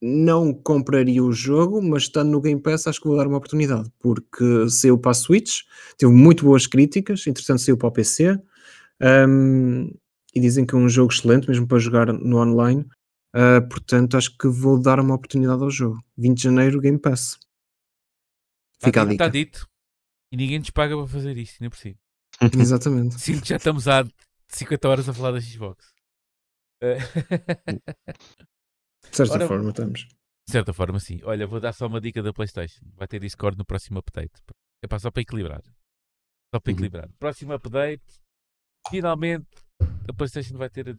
não 0.00 0.52
compraria 0.52 1.22
o 1.22 1.32
jogo, 1.32 1.82
mas 1.82 2.04
estando 2.04 2.30
no 2.30 2.40
Game 2.40 2.60
Pass 2.60 2.86
acho 2.86 3.00
que 3.00 3.08
vou 3.08 3.16
dar 3.16 3.26
uma 3.26 3.38
oportunidade, 3.38 3.90
porque 3.98 4.68
saiu 4.68 4.98
para 4.98 5.12
a 5.12 5.14
Switch, 5.14 5.62
teve 5.96 6.12
muito 6.12 6.44
boas 6.44 6.66
críticas, 6.66 7.26
entretanto 7.26 7.62
saiu 7.62 7.76
para 7.76 7.88
o 7.88 7.92
PC, 7.92 8.38
um, 9.28 9.90
e 10.34 10.40
dizem 10.40 10.66
que 10.66 10.74
é 10.74 10.78
um 10.78 10.88
jogo 10.88 11.12
excelente, 11.12 11.48
mesmo 11.48 11.66
para 11.66 11.78
jogar 11.78 12.12
no 12.12 12.38
online. 12.38 12.84
Uh, 13.34 13.66
portanto, 13.68 14.16
acho 14.16 14.36
que 14.36 14.48
vou 14.48 14.80
dar 14.80 15.00
uma 15.00 15.14
oportunidade 15.14 15.62
ao 15.62 15.70
jogo. 15.70 15.98
20 16.16 16.36
de 16.36 16.42
janeiro, 16.42 16.80
Game 16.80 16.98
Pass. 16.98 17.38
Fica 18.82 19.00
está, 19.00 19.02
a 19.02 19.04
dica. 19.04 19.24
Está 19.24 19.28
dito. 19.28 19.68
E 20.32 20.36
ninguém 20.36 20.58
nos 20.58 20.70
paga 20.70 20.96
para 20.96 21.06
fazer 21.06 21.36
isto, 21.36 21.58
nem 21.60 21.70
por 21.70 21.78
si. 21.78 21.96
Exatamente. 22.60 23.18
Sinto 23.20 23.42
que 23.42 23.48
já 23.48 23.56
estamos 23.56 23.88
há 23.88 24.04
50 24.48 24.88
horas 24.88 25.08
a 25.08 25.14
falar 25.14 25.32
da 25.32 25.40
Xbox. 25.40 25.94
De 29.10 29.16
certa 29.16 29.34
Ora, 29.34 29.46
forma, 29.48 29.70
estamos. 29.70 30.00
De 30.00 30.52
certa 30.52 30.72
forma, 30.72 31.00
sim. 31.00 31.20
Olha, 31.24 31.46
vou 31.46 31.60
dar 31.60 31.72
só 31.72 31.86
uma 31.86 32.00
dica 32.00 32.22
da 32.22 32.32
PlayStation. 32.32 32.84
Vai 32.94 33.08
ter 33.08 33.20
Discord 33.20 33.56
no 33.56 33.64
próximo 33.64 33.98
update. 33.98 34.42
É 34.82 34.98
só 34.98 35.10
para 35.10 35.22
equilibrar. 35.22 35.62
Só 36.54 36.60
para 36.60 36.70
uhum. 36.70 36.74
equilibrar. 36.74 37.08
Próximo 37.18 37.52
update. 37.52 38.04
Finalmente, 38.90 39.48
a 40.08 40.12
PlayStation 40.12 40.56
vai 40.56 40.70
ter 40.70 40.88
a 40.88 40.92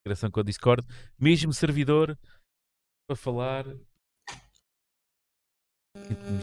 integração 0.00 0.30
com 0.30 0.40
o 0.40 0.44
Discord. 0.44 0.86
Mesmo 1.18 1.52
servidor 1.52 2.18
para 3.08 3.16
falar 3.16 3.66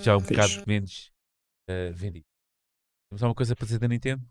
já 0.04 0.18
um 0.18 0.22
bocado 0.22 0.64
menos 0.68 1.12
uh, 1.70 1.94
vendido. 1.94 2.26
Temos 3.10 3.24
alguma 3.24 3.36
coisa 3.36 3.56
para 3.56 3.66
dizer 3.66 3.80
da 3.80 3.88
Nintendo? 3.88 4.24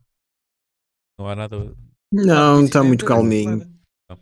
Não 1.19 1.29
há 1.29 1.35
nada. 1.35 1.77
Não, 2.13 2.65
está 2.65 2.83
muito 2.83 3.05
calminho. 3.05 3.59
Não. 4.09 4.19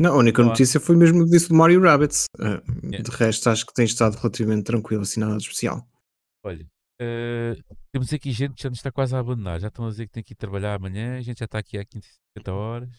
não, 0.00 0.14
a 0.14 0.18
única 0.18 0.42
não 0.42 0.48
notícia 0.50 0.78
há. 0.78 0.80
foi 0.80 0.96
mesmo 0.96 1.26
disso 1.26 1.50
do 1.50 1.54
Mario 1.54 1.82
Rabbits. 1.82 2.26
Uh, 2.38 2.86
yeah. 2.86 3.02
De 3.02 3.10
resto, 3.10 3.50
acho 3.50 3.66
que 3.66 3.74
tem 3.74 3.84
estado 3.84 4.16
relativamente 4.16 4.64
tranquilo, 4.64 5.02
assim, 5.02 5.20
nada 5.20 5.36
especial. 5.36 5.86
Olha, 6.42 6.64
uh, 7.02 7.76
temos 7.92 8.12
aqui 8.12 8.32
gente 8.32 8.54
que 8.54 8.62
já 8.62 8.70
nos 8.70 8.78
está 8.78 8.90
quase 8.90 9.14
a 9.14 9.18
abandonar. 9.18 9.60
Já 9.60 9.68
estão 9.68 9.86
a 9.86 9.90
dizer 9.90 10.06
que 10.06 10.12
tem 10.12 10.22
que 10.22 10.32
ir 10.32 10.36
trabalhar 10.36 10.74
amanhã. 10.74 11.18
A 11.18 11.22
gente 11.22 11.38
já 11.38 11.44
está 11.44 11.58
aqui 11.58 11.78
há 11.78 11.84
15, 11.84 12.08
50 12.38 12.52
horas. 12.52 12.90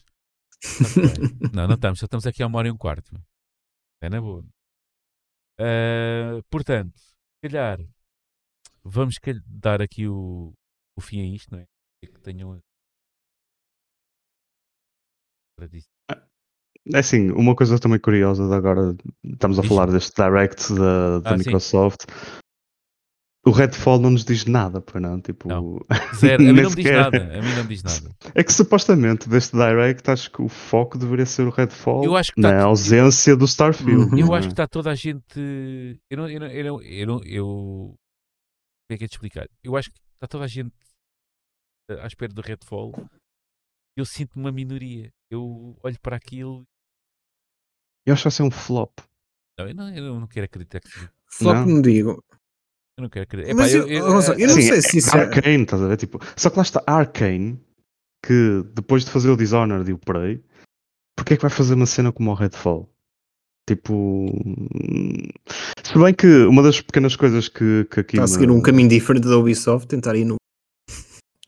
não, 1.53 1.67
não 1.67 1.75
estamos. 1.75 1.99
Já 1.99 2.05
estamos 2.05 2.27
aqui 2.27 2.43
há 2.43 2.47
uma 2.47 2.59
hora 2.59 2.67
e 2.67 2.71
um 2.71 2.77
quarto. 2.77 3.11
É 4.01 4.09
na 4.09 4.21
boa. 4.21 4.45
Uh, 5.59 6.43
portanto, 6.49 6.97
se 6.97 7.49
calhar 7.49 7.79
vamos 8.83 9.15
dar 9.45 9.81
aqui 9.81 10.07
o, 10.07 10.53
o 10.97 11.01
fim 11.01 11.21
a 11.21 11.35
isto, 11.35 11.51
não 11.51 11.59
é? 11.59 11.65
Que 12.01 12.19
tenham 12.19 12.59
é 16.93 16.99
assim, 16.99 17.31
uma 17.31 17.55
coisa 17.55 17.79
também 17.79 17.99
curiosa 17.99 18.47
de 18.47 18.53
agora, 18.53 18.95
estamos 19.23 19.57
a 19.57 19.63
falar 19.63 19.89
deste 19.89 20.13
Direct 20.21 20.73
da, 20.73 21.19
da 21.19 21.29
ah, 21.31 21.37
Microsoft. 21.37 22.01
Sim 22.01 22.44
o 23.47 23.51
Redfall 23.51 23.99
não 23.99 24.09
nos 24.09 24.25
diz 24.25 24.45
nada, 24.45 24.81
pois 24.81 25.01
não? 25.01 25.21
Tipo, 25.21 25.47
não. 25.47 25.79
Zero. 26.15 26.43
A 26.43 26.53
mim 26.53 26.61
não 26.61 26.69
me 26.71 26.75
diz 26.75 26.91
nada. 26.91 27.37
A 27.37 27.41
mim 27.41 27.55
não 27.55 27.63
me 27.63 27.69
diz 27.69 27.83
nada. 27.83 28.15
É 28.33 28.43
que 28.43 28.51
supostamente 28.51 29.29
deste 29.29 29.55
Direct 29.55 30.09
acho 30.09 30.31
que 30.31 30.41
o 30.41 30.49
foco 30.49 30.97
deveria 30.97 31.27
ser 31.27 31.43
o 31.43 31.51
Redfall 31.51 32.03
eu 32.03 32.15
acho 32.15 32.33
que 32.33 32.41
na 32.41 32.49
tá 32.49 32.63
ausência 32.63 33.35
do 33.35 33.45
Starfield. 33.45 34.19
Eu 34.19 34.33
acho 34.33 34.47
que 34.47 34.53
está 34.53 34.67
toda 34.67 34.89
a 34.89 34.95
gente. 34.95 35.39
Eu 36.09 36.17
não, 36.17 36.27
eu 36.27 36.39
não, 36.39 36.47
eu 36.47 36.63
não, 36.63 36.81
eu, 36.81 37.07
não, 37.07 37.23
eu... 37.23 37.43
Como 38.87 38.95
é 38.95 38.97
que 38.97 39.03
é 39.03 39.07
de 39.07 39.13
explicar? 39.13 39.47
Eu 39.63 39.77
acho 39.77 39.91
que 39.91 39.99
está 40.15 40.27
toda 40.27 40.45
a 40.45 40.47
gente 40.47 40.73
à 41.87 42.07
espera 42.07 42.33
do 42.33 42.41
Redfall. 42.41 42.93
Eu 43.95 44.05
sinto 44.05 44.37
uma 44.37 44.51
minoria. 44.51 45.13
Eu 45.29 45.77
olho 45.83 45.99
para 46.01 46.15
aquilo. 46.15 46.63
Eu 48.07 48.13
acho 48.13 48.23
que 48.23 48.29
vai 48.29 48.31
ser 48.31 48.43
um 48.43 48.51
flop. 48.51 48.91
Não, 49.57 49.67
eu 49.67 49.75
não, 49.75 49.95
eu 49.95 50.19
não 50.19 50.27
quero 50.27 50.45
acreditar 50.45 50.79
que 50.79 50.89
seja. 50.89 51.11
Flop 51.27 51.55
não, 51.55 51.65
não 51.65 51.81
digo. 51.81 52.23
Eu 52.97 53.03
não 53.03 53.09
quero 53.09 53.23
acreditar. 53.23 53.53
Mas 53.55 53.73
eu, 53.73 53.81
eu, 53.81 53.87
eu, 53.87 54.05
eu 54.05 54.09
não 54.09 54.17
assim, 54.19 54.61
sei 54.61 54.81
se 54.81 54.97
isso 54.99 55.15
é... 55.17 55.21
Arcane, 55.21 55.63
estás 55.63 55.81
a 55.81 55.87
ver? 55.87 55.97
Tipo, 55.97 56.19
só 56.35 56.49
que 56.49 56.55
lá 56.55 56.63
está 56.63 56.81
Arcane, 56.87 57.59
que 58.25 58.63
depois 58.73 59.03
de 59.03 59.11
fazer 59.11 59.29
o 59.29 59.35
Dishonored 59.35 59.89
e 59.89 59.93
o 59.93 59.97
Prey, 59.97 60.41
porque 61.15 61.33
é 61.33 61.37
que 61.37 61.41
vai 61.41 61.51
fazer 61.51 61.73
uma 61.73 61.85
cena 61.85 62.11
como 62.11 62.31
o 62.31 62.33
Redfall? 62.33 62.89
Tipo. 63.67 64.27
Se 65.83 65.97
bem 65.97 66.13
que 66.13 66.45
uma 66.45 66.61
das 66.61 66.79
pequenas 66.79 67.15
coisas 67.15 67.49
que, 67.49 67.85
que 67.91 67.99
aqui. 67.99 68.15
Está 68.15 68.23
a 68.23 68.27
seguir 68.27 68.47
me... 68.47 68.53
um 68.53 68.61
caminho 68.61 68.87
diferente 68.87 69.27
da 69.27 69.37
Ubisoft, 69.37 69.87
tentar 69.87 70.15
ir 70.15 70.23
no. 70.23 70.35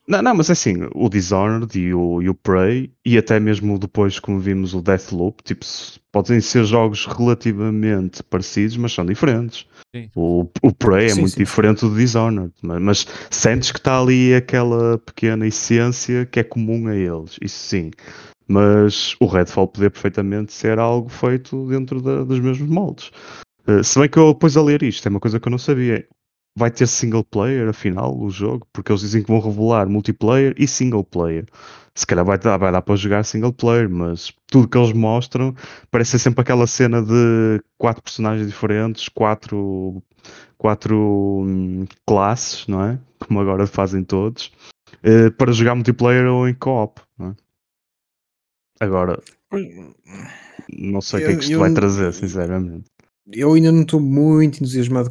Não, 0.08 0.22
não, 0.22 0.34
mas 0.34 0.48
é 0.48 0.52
assim, 0.52 0.88
o 0.94 1.06
Dishonored 1.10 1.78
e 1.78 1.92
o, 1.92 2.22
e 2.22 2.30
o 2.30 2.34
Prey, 2.34 2.90
e 3.04 3.18
até 3.18 3.38
mesmo 3.38 3.78
depois, 3.78 4.18
como 4.18 4.40
vimos, 4.40 4.72
o 4.72 4.80
Deathloop, 4.80 5.42
tipo, 5.42 5.66
podem 6.10 6.40
ser 6.40 6.64
jogos 6.64 7.04
relativamente 7.04 8.22
parecidos, 8.22 8.78
mas 8.78 8.94
são 8.94 9.04
diferentes. 9.04 9.66
O, 10.14 10.48
o 10.62 10.72
Prey 10.72 11.06
é 11.06 11.08
sim, 11.10 11.20
muito 11.20 11.34
sim. 11.34 11.40
diferente 11.40 11.80
do 11.80 11.94
Dishonored, 11.94 12.54
mas, 12.62 12.80
mas 12.80 13.06
sentes 13.30 13.70
que 13.70 13.78
está 13.78 14.00
ali 14.00 14.34
aquela 14.34 14.96
pequena 14.96 15.46
essência 15.46 16.24
que 16.24 16.40
é 16.40 16.44
comum 16.44 16.88
a 16.88 16.96
eles, 16.96 17.36
isso 17.42 17.58
sim. 17.58 17.90
Mas 18.46 19.14
o 19.20 19.26
Redfall 19.26 19.68
poderia 19.68 19.90
perfeitamente 19.90 20.54
ser 20.54 20.78
algo 20.78 21.10
feito 21.10 21.68
dentro 21.68 22.00
da, 22.00 22.24
dos 22.24 22.40
mesmos 22.40 22.70
moldes. 22.70 23.10
Uh, 23.66 23.84
se 23.84 23.98
bem 23.98 24.08
que 24.08 24.18
eu 24.18 24.32
depois 24.32 24.56
a 24.56 24.62
ler 24.62 24.82
isto, 24.82 25.06
é 25.06 25.10
uma 25.10 25.20
coisa 25.20 25.38
que 25.38 25.46
eu 25.46 25.50
não 25.50 25.58
sabia 25.58 26.06
vai 26.58 26.70
ter 26.70 26.86
single 26.86 27.24
player 27.24 27.68
afinal 27.68 28.18
o 28.18 28.28
jogo, 28.28 28.66
porque 28.72 28.90
eles 28.90 29.00
dizem 29.00 29.22
que 29.22 29.28
vão 29.28 29.40
revelar 29.40 29.88
multiplayer 29.88 30.54
e 30.58 30.66
single 30.66 31.04
player. 31.04 31.46
Se 31.94 32.06
calhar 32.06 32.24
vai 32.24 32.38
dar, 32.38 32.56
vai 32.58 32.70
dar 32.70 32.82
para 32.82 32.96
jogar 32.96 33.24
single 33.24 33.52
player, 33.52 33.88
mas 33.88 34.32
tudo 34.46 34.68
que 34.68 34.76
eles 34.76 34.92
mostram 34.92 35.54
parece 35.90 36.12
ser 36.12 36.18
sempre 36.18 36.42
aquela 36.42 36.66
cena 36.66 37.02
de 37.02 37.62
quatro 37.76 38.02
personagens 38.02 38.46
diferentes, 38.46 39.08
quatro, 39.08 40.02
quatro 40.56 41.44
hum, 41.46 41.86
classes, 42.06 42.66
não 42.66 42.84
é? 42.84 42.98
Como 43.26 43.40
agora 43.40 43.66
fazem 43.66 44.04
todos, 44.04 44.52
eh, 45.02 45.30
para 45.30 45.52
jogar 45.52 45.74
multiplayer 45.74 46.26
ou 46.26 46.48
em 46.48 46.54
co-op, 46.54 47.00
não 47.18 47.28
é? 47.28 47.34
Agora, 48.80 49.20
não 50.72 51.00
sei 51.00 51.20
o 51.20 51.26
que 51.26 51.32
é 51.32 51.36
que 51.36 51.42
isto 51.42 51.52
eu, 51.52 51.58
vai 51.58 51.72
trazer, 51.72 52.12
sinceramente. 52.12 52.84
Eu 53.32 53.52
ainda 53.54 53.72
não 53.72 53.82
estou 53.82 54.00
muito 54.00 54.58
entusiasmado 54.58 55.10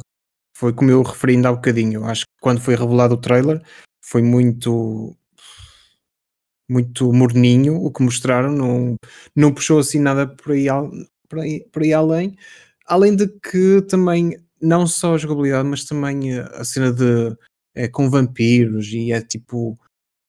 foi 0.58 0.72
como 0.72 0.90
eu 0.90 1.02
referi 1.02 1.34
ainda 1.34 1.50
há 1.50 1.52
bocadinho. 1.52 2.04
Acho 2.04 2.22
que 2.22 2.40
quando 2.40 2.60
foi 2.60 2.74
revelado 2.74 3.14
o 3.14 3.20
trailer 3.20 3.62
foi 4.04 4.22
muito 4.22 5.16
muito 6.68 7.12
morninho 7.12 7.76
o 7.76 7.90
que 7.92 8.02
mostraram, 8.02 8.52
não, 8.52 8.96
não 9.34 9.54
puxou 9.54 9.78
assim 9.78 10.00
nada 10.00 10.26
por 10.26 10.52
aí, 10.52 10.66
por, 11.28 11.38
aí, 11.38 11.64
por 11.72 11.82
aí 11.82 11.92
além. 11.94 12.36
Além 12.86 13.14
de 13.14 13.28
que 13.28 13.82
também, 13.82 14.36
não 14.60 14.86
só 14.86 15.14
a 15.14 15.18
jogabilidade, 15.18 15.68
mas 15.68 15.84
também 15.84 16.38
a 16.40 16.64
cena 16.64 16.92
de 16.92 17.36
é, 17.74 17.86
com 17.86 18.10
vampiros 18.10 18.88
e 18.88 19.12
é 19.12 19.20
tipo 19.20 19.78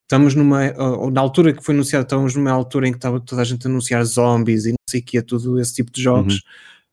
estamos 0.03 0.35
numa. 0.35 0.71
Ou 0.77 1.09
na 1.09 1.21
altura 1.21 1.53
que 1.53 1.63
foi 1.63 1.73
anunciado, 1.73 2.03
estávamos 2.03 2.35
numa 2.35 2.51
altura 2.51 2.87
em 2.87 2.91
que 2.91 2.97
estava 2.97 3.19
toda 3.19 3.41
a 3.41 3.45
gente 3.45 3.65
a 3.65 3.69
anunciar 3.69 4.03
zombies 4.05 4.65
e 4.65 4.69
não 4.69 4.77
sei 4.87 5.01
o 5.01 5.03
que, 5.03 5.21
tudo 5.23 5.59
esse 5.59 5.73
tipo 5.73 5.91
de 5.91 6.01
jogos. 6.03 6.43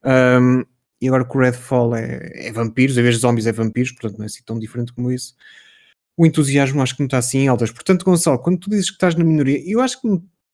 Uhum. 0.05 0.61
Um, 0.61 0.76
e 1.01 1.09
agora 1.09 1.25
que 1.25 1.37
o 1.37 1.41
Redfall 1.41 1.95
é, 1.95 2.49
é 2.49 2.53
vampiros, 2.53 2.97
em 2.97 3.03
vez 3.03 3.17
de 3.17 3.21
zombies 3.21 3.47
é 3.47 3.53
vampiros, 3.53 3.93
portanto 3.93 4.19
não 4.19 4.25
é 4.25 4.27
assim 4.27 4.43
tão 4.45 4.59
diferente 4.59 4.93
como 4.93 5.13
isso. 5.13 5.37
O 6.17 6.25
entusiasmo 6.25 6.81
acho 6.81 6.95
que 6.95 7.01
não 7.01 7.07
está 7.07 7.19
assim 7.19 7.39
em 7.41 7.49
altas. 7.49 7.71
Portanto, 7.71 8.05
Gonçalo, 8.05 8.39
quando 8.39 8.59
tu 8.59 8.71
dizes 8.71 8.89
que 8.89 8.97
estás 8.97 9.15
na 9.15 9.25
minoria, 9.25 9.63
eu 9.71 9.81
acho 9.81 10.01
que 10.01 10.09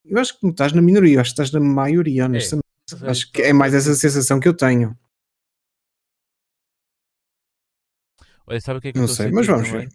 eu 0.04 0.18
acho 0.18 0.36
que 0.36 0.42
não 0.42 0.50
estás 0.50 0.72
na 0.72 0.82
minoria, 0.82 1.14
eu 1.14 1.20
acho 1.20 1.30
que 1.30 1.40
estás 1.40 1.52
na 1.52 1.60
maioria, 1.60 2.22
é, 2.22 2.24
honestamente. 2.24 2.66
É, 3.00 3.08
acho 3.08 3.30
que 3.30 3.42
é 3.42 3.52
mais 3.52 3.72
essa 3.72 3.94
sensação 3.94 4.40
que 4.40 4.48
eu 4.48 4.56
tenho. 4.56 4.98
Olha, 8.44 8.60
sabe 8.60 8.78
o 8.78 8.82
que 8.82 8.88
é 8.88 8.92
que 8.92 8.98
não 8.98 9.06
sei, 9.06 9.30
mas 9.30 9.46
vamos 9.46 9.68
ver. 9.68 9.88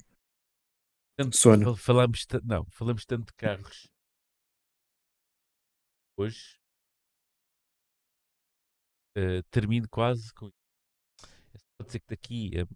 Tanto, 1.18 1.36
Sono. 1.36 1.76
Falamos, 1.76 2.26
não, 2.44 2.66
falamos 2.72 3.06
tanto 3.06 3.26
de 3.26 3.34
carros 3.34 3.88
hoje. 6.18 6.58
Uh, 9.18 9.42
termino 9.50 9.90
quase 9.90 10.32
com 10.34 10.52
Pode 11.80 11.92
ser 11.92 12.00
que 12.00 12.08
daqui 12.08 12.52
a, 12.60 12.68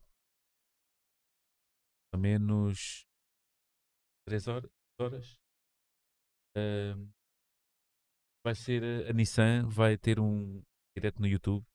a 2.14 2.18
menos 2.18 3.06
3 4.28 4.48
horas, 4.48 4.72
horas 5.00 5.40
uh, 6.58 7.10
vai 8.44 8.56
ser 8.56 8.84
a 9.08 9.14
Nissan 9.14 9.68
vai 9.68 9.98
ter 9.98 10.20
um 10.20 10.62
direto 10.96 11.20
no 11.20 11.28
YouTube 11.28 11.66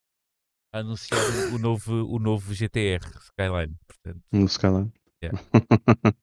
a 0.73 0.81
anunciar 0.81 1.21
o 1.55 1.59
novo, 1.59 1.95
o 2.07 2.19
novo 2.19 2.53
GTR 2.53 3.05
Skyline. 3.21 3.77
Portanto, 3.87 4.23
no 4.33 4.47
Skyline. 4.47 4.93
Yeah. 5.23 5.41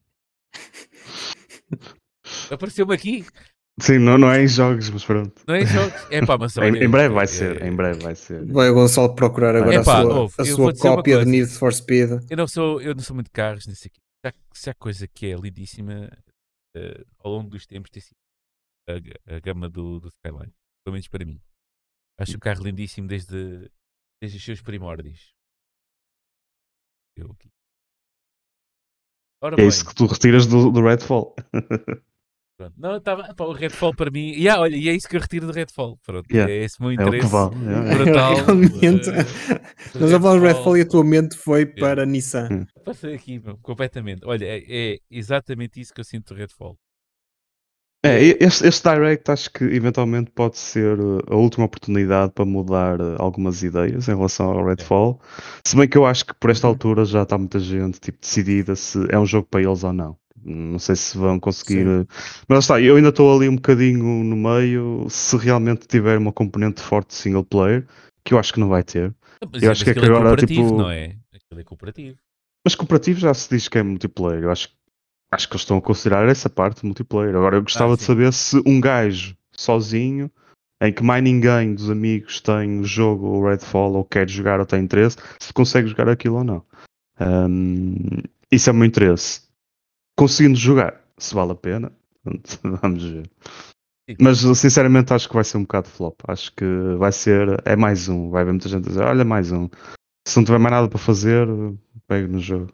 Apareceu-me 2.52 2.94
aqui. 2.94 3.26
Sim, 3.80 3.98
não, 3.98 4.18
não 4.20 4.32
é 4.32 4.44
em 4.44 4.48
jogos, 4.48 4.90
mas 4.90 5.04
pronto. 5.04 5.41
Não 5.48 5.56
é 5.56 5.62
em 5.64 5.66
jogos. 5.66 5.94
É 6.12 6.24
pá, 6.24 6.38
mas 6.38 6.56
em, 6.58 6.84
em 6.84 6.90
breve 6.90 7.14
vai 7.14 7.26
ser, 7.26 7.62
é, 7.62 7.68
em 7.68 7.76
breve 7.76 8.00
vai 8.02 8.16
ser. 8.16 8.45
Vai 8.45 8.70
o 8.70 8.74
Gonçalo 8.76 9.16
procurar 9.16 9.56
agora 9.56 9.80
a 9.80 9.84
sua, 9.84 10.16
ouve, 10.16 10.36
a 10.38 10.45
sua 10.45 10.76
cópia 10.76 11.20
de 11.20 11.32
Need 11.32 11.50
for 11.52 11.74
Speed. 11.74 12.12
Eu 12.30 12.38
não 12.38 12.48
sou, 12.48 12.80
eu 12.82 12.94
não 12.94 13.02
sou 13.02 13.16
muito 13.16 13.28
de 13.28 13.32
carros 13.32 13.66
nesse 13.66 13.88
aqui. 13.88 14.00
Se 14.54 14.70
há 14.70 14.74
coisa 14.76 15.08
que 15.08 15.26
é 15.26 15.36
lindíssima 15.36 16.10
uh, 16.78 17.06
ao 17.20 17.32
longo 17.32 17.50
dos 17.50 17.66
tempos 17.66 17.90
tem 17.90 18.02
sido 18.02 18.16
a, 18.88 19.36
a 19.36 19.40
gama 19.40 19.68
do, 19.68 20.00
do 20.00 20.10
Skyline. 20.10 20.54
Pelo 20.86 20.94
menos 20.94 21.08
para 21.08 21.26
mim. 21.26 21.41
Acho 22.20 22.38
o 22.38 22.40
carro 22.40 22.64
lindíssimo 22.64 23.08
desde, 23.08 23.70
desde 24.22 24.38
os 24.38 24.45
seus 24.45 24.62
primórdios. 24.62 25.34
Eu 27.18 27.32
aqui. 27.32 27.50
Ora 29.41 29.56
é 29.56 29.58
bem. 29.58 29.68
isso 29.68 29.86
que 29.86 29.95
tu 29.95 30.06
retiras 30.06 30.45
do, 30.45 30.72
do 30.72 30.82
Redfall. 30.82 31.36
Pronto. 32.58 32.74
Não, 32.78 33.00
tava, 33.00 33.34
pá, 33.34 33.46
o 33.46 33.52
Redfall 33.52 33.96
para 33.96 34.12
mim. 34.12 34.32
Yeah, 34.32 34.62
olha, 34.62 34.76
e 34.76 34.88
é 34.88 34.94
isso 34.94 35.10
que 35.10 35.16
eu 35.16 35.22
retiro 35.22 35.48
do 35.48 35.54
Redfall. 35.54 35.98
Pronto, 36.06 36.26
yeah. 36.32 36.52
É 36.52 36.64
esse 36.64 36.80
meu 36.80 36.92
interesse. 36.92 37.14
É 37.14 37.20
o 37.20 37.22
que 37.22 37.28
vale. 37.28 37.56
Yeah. 37.66 37.96
Brutal. 37.96 38.36
Realmente. 38.36 39.10
Uh, 39.10 40.00
Nós 40.00 40.14
a 40.14 40.20
falar 40.20 40.40
do 40.40 40.46
Redfall 40.46 40.78
e 40.78 40.82
a 40.82 40.86
tua 40.86 41.04
mente 41.04 41.36
foi 41.36 41.62
yeah. 41.62 41.80
para 41.80 42.06
Nissan. 42.06 42.50
Hum. 42.52 42.66
Passei 42.86 43.16
aqui, 43.16 43.40
meu, 43.40 43.58
completamente. 43.58 44.22
Olha, 44.26 44.46
é, 44.46 44.64
é, 44.68 44.98
exatamente 45.10 45.80
isso 45.82 45.94
que 45.94 46.00
eu 46.00 46.06
sinto 46.06 46.34
do 46.34 46.40
Redfall. 46.40 46.78
É, 48.06 48.22
este, 48.22 48.68
este 48.68 48.90
Direct 48.90 49.32
acho 49.32 49.50
que 49.50 49.64
eventualmente 49.64 50.30
pode 50.32 50.58
ser 50.58 51.00
uh, 51.00 51.22
a 51.26 51.38
última 51.38 51.66
oportunidade 51.66 52.34
para 52.34 52.44
mudar 52.44 53.00
uh, 53.00 53.16
algumas 53.18 53.64
ideias 53.64 54.10
em 54.10 54.16
relação 54.16 54.52
ao 54.52 54.66
Redfall. 54.66 55.22
Se 55.66 55.74
bem 55.74 55.88
que 55.88 55.98
eu 55.98 56.06
acho 56.06 56.26
que 56.26 56.34
por 56.34 56.50
esta 56.50 56.68
uhum. 56.68 56.74
altura 56.74 57.06
já 57.06 57.24
está 57.24 57.38
muita 57.38 57.62
gente 57.62 58.02
tipo, 58.02 58.20
decidida 58.20 58.76
se 58.76 59.00
é 59.10 59.18
um 59.18 59.26
jogo 59.26 59.48
para 59.50 59.62
eles 59.62 59.86
ou 59.86 59.94
não. 59.94 60.18
Não 60.45 60.80
sei 60.80 60.95
se 60.95 61.18
vão 61.18 61.40
conseguir. 61.40 61.84
Sim. 61.84 62.02
Uh, 62.02 62.07
mas 62.48 62.60
está, 62.60 62.82
eu 62.82 62.95
ainda 62.95 63.10
estou 63.10 63.36
ali 63.36 63.49
um 63.49 63.56
bocadinho 63.56 64.24
no 64.24 64.36
meio. 64.36 65.07
Se 65.10 65.38
realmente 65.38 65.88
tiver 65.88 66.18
uma 66.18 66.32
componente 66.32 66.82
forte 66.82 67.10
de 67.10 67.15
single 67.15 67.44
player, 67.44 67.86
que 68.24 68.34
eu 68.34 68.40
acho 68.40 68.53
que 68.53 68.60
não 68.60 68.70
vai 68.70 68.84
ter. 68.84 69.14
Mas 69.52 69.61
eu 69.61 69.72
acho 69.72 69.84
que, 69.84 69.90
é 69.90 69.94
que 69.94 70.06
agora 70.06 70.34
é 70.34 70.45
tipo. 70.45 70.78
Não 70.78 70.90
é? 70.90 71.15
Aquilo 71.34 71.61
é 71.61 71.64
cooperativo. 71.64 72.18
Mas 72.64 72.76
cooperativo 72.76 73.20
já 73.20 73.34
se 73.34 73.49
diz 73.49 73.68
que 73.68 73.78
é 73.78 73.84
multiplayer. 73.84 74.44
Eu 74.44 74.52
acho 74.52 74.70
que 74.70 74.76
acho 75.34 75.48
que 75.48 75.53
eles 75.53 75.61
estão 75.61 75.78
a 75.78 75.82
considerar 75.82 76.28
essa 76.30 76.49
parte 76.49 76.86
multiplayer. 76.86 77.36
Agora 77.36 77.57
eu 77.57 77.64
gostava 77.64 77.94
ah, 77.94 77.98
de 77.98 78.03
saber 78.03 78.32
se 78.32 78.61
um 78.65 78.80
gajo 78.80 79.36
sozinho, 79.52 80.32
em 80.82 80.91
que 80.91 81.03
mais 81.03 81.24
ninguém 81.24 81.74
dos 81.74 81.90
amigos 81.90 82.41
tem 82.41 82.80
o 82.80 82.84
jogo 82.84 83.28
ou 83.28 83.48
Redfall 83.48 83.94
ou 83.94 84.06
quer 84.06 84.30
jogar 84.30 84.60
ou 84.60 84.65
tem 84.65 84.84
interesse, 84.84 85.18
se 85.40 85.53
consegue 85.53 85.88
jogar 85.88 86.10
aquilo 86.10 86.38
ou 86.38 86.44
não. 86.44 86.64
Um, 87.20 87.95
isso 88.52 88.70
é 88.70 88.74
o 88.74 88.76
meu 88.76 88.86
interesse. 88.86 89.43
Conseguindo 90.18 90.57
jogar, 90.57 91.03
se 91.18 91.34
vale 91.34 91.52
a 91.52 91.56
pena, 91.56 91.91
vamos 92.81 93.03
ver. 93.03 93.30
Mas 94.19 94.40
sinceramente 94.40 95.14
acho 95.14 95.27
que 95.27 95.34
vai 95.34 95.44
ser 95.44 95.57
um 95.57 95.64
bocado 95.64 95.88
flop. 95.88 96.19
Acho 96.27 96.53
que 96.53 96.65
vai 96.98 97.11
ser. 97.11 97.48
É 97.65 97.76
mais 97.76 98.10
um. 98.10 98.30
Vai 98.30 98.41
haver 98.41 98.52
muita 98.52 98.68
gente 98.68 98.85
a 98.85 98.90
dizer: 98.90 99.03
olha, 99.03 99.23
mais 99.23 99.52
um. 99.52 99.69
Se 100.27 100.38
não 100.38 100.45
tiver 100.45 100.60
mais 100.60 100.73
nada 100.73 100.90
para 100.90 100.99
fazer, 100.99 101.48
pegue 102.07 102.27
no 102.27 102.40
jogo. 102.40 102.73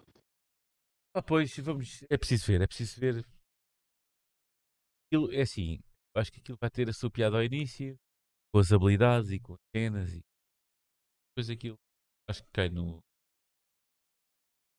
Ah, 1.14 1.22
pois, 1.22 1.56
vamos. 1.58 2.04
É 2.10 2.18
preciso 2.18 2.48
ver, 2.48 2.62
é 2.62 2.68
preciso 2.68 3.00
ver. 3.00 3.26
Aquilo, 5.08 5.32
é 5.34 5.42
assim, 5.42 5.80
acho 6.16 6.32
que 6.32 6.40
aquilo 6.40 6.58
vai 6.60 6.70
ter 6.70 6.90
a 6.90 6.94
sua 6.94 7.10
piada 7.10 7.38
ao 7.38 7.44
início, 7.44 7.96
com 8.54 8.60
as 8.60 8.72
habilidades 8.72 9.32
e 9.32 9.40
com 9.40 9.54
as 9.54 9.60
cenas 9.76 10.14
e 10.14 10.22
depois 11.30 11.50
aquilo 11.50 11.78
acho 12.30 12.44
que 12.44 12.50
cai 12.52 12.70
no. 12.70 13.04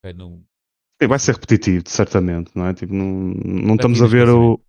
cai 0.02 0.12
no. 0.12 0.46
Vai 1.08 1.18
ser 1.18 1.32
repetitivo, 1.32 1.84
certamente, 1.88 2.50
não 2.54 2.66
é? 2.66 2.74
Tipo, 2.74 2.92
não, 2.92 3.06
não 3.06 3.74
estamos 3.74 4.02
a 4.02 4.06
ver 4.06 4.28
o, 4.28 4.60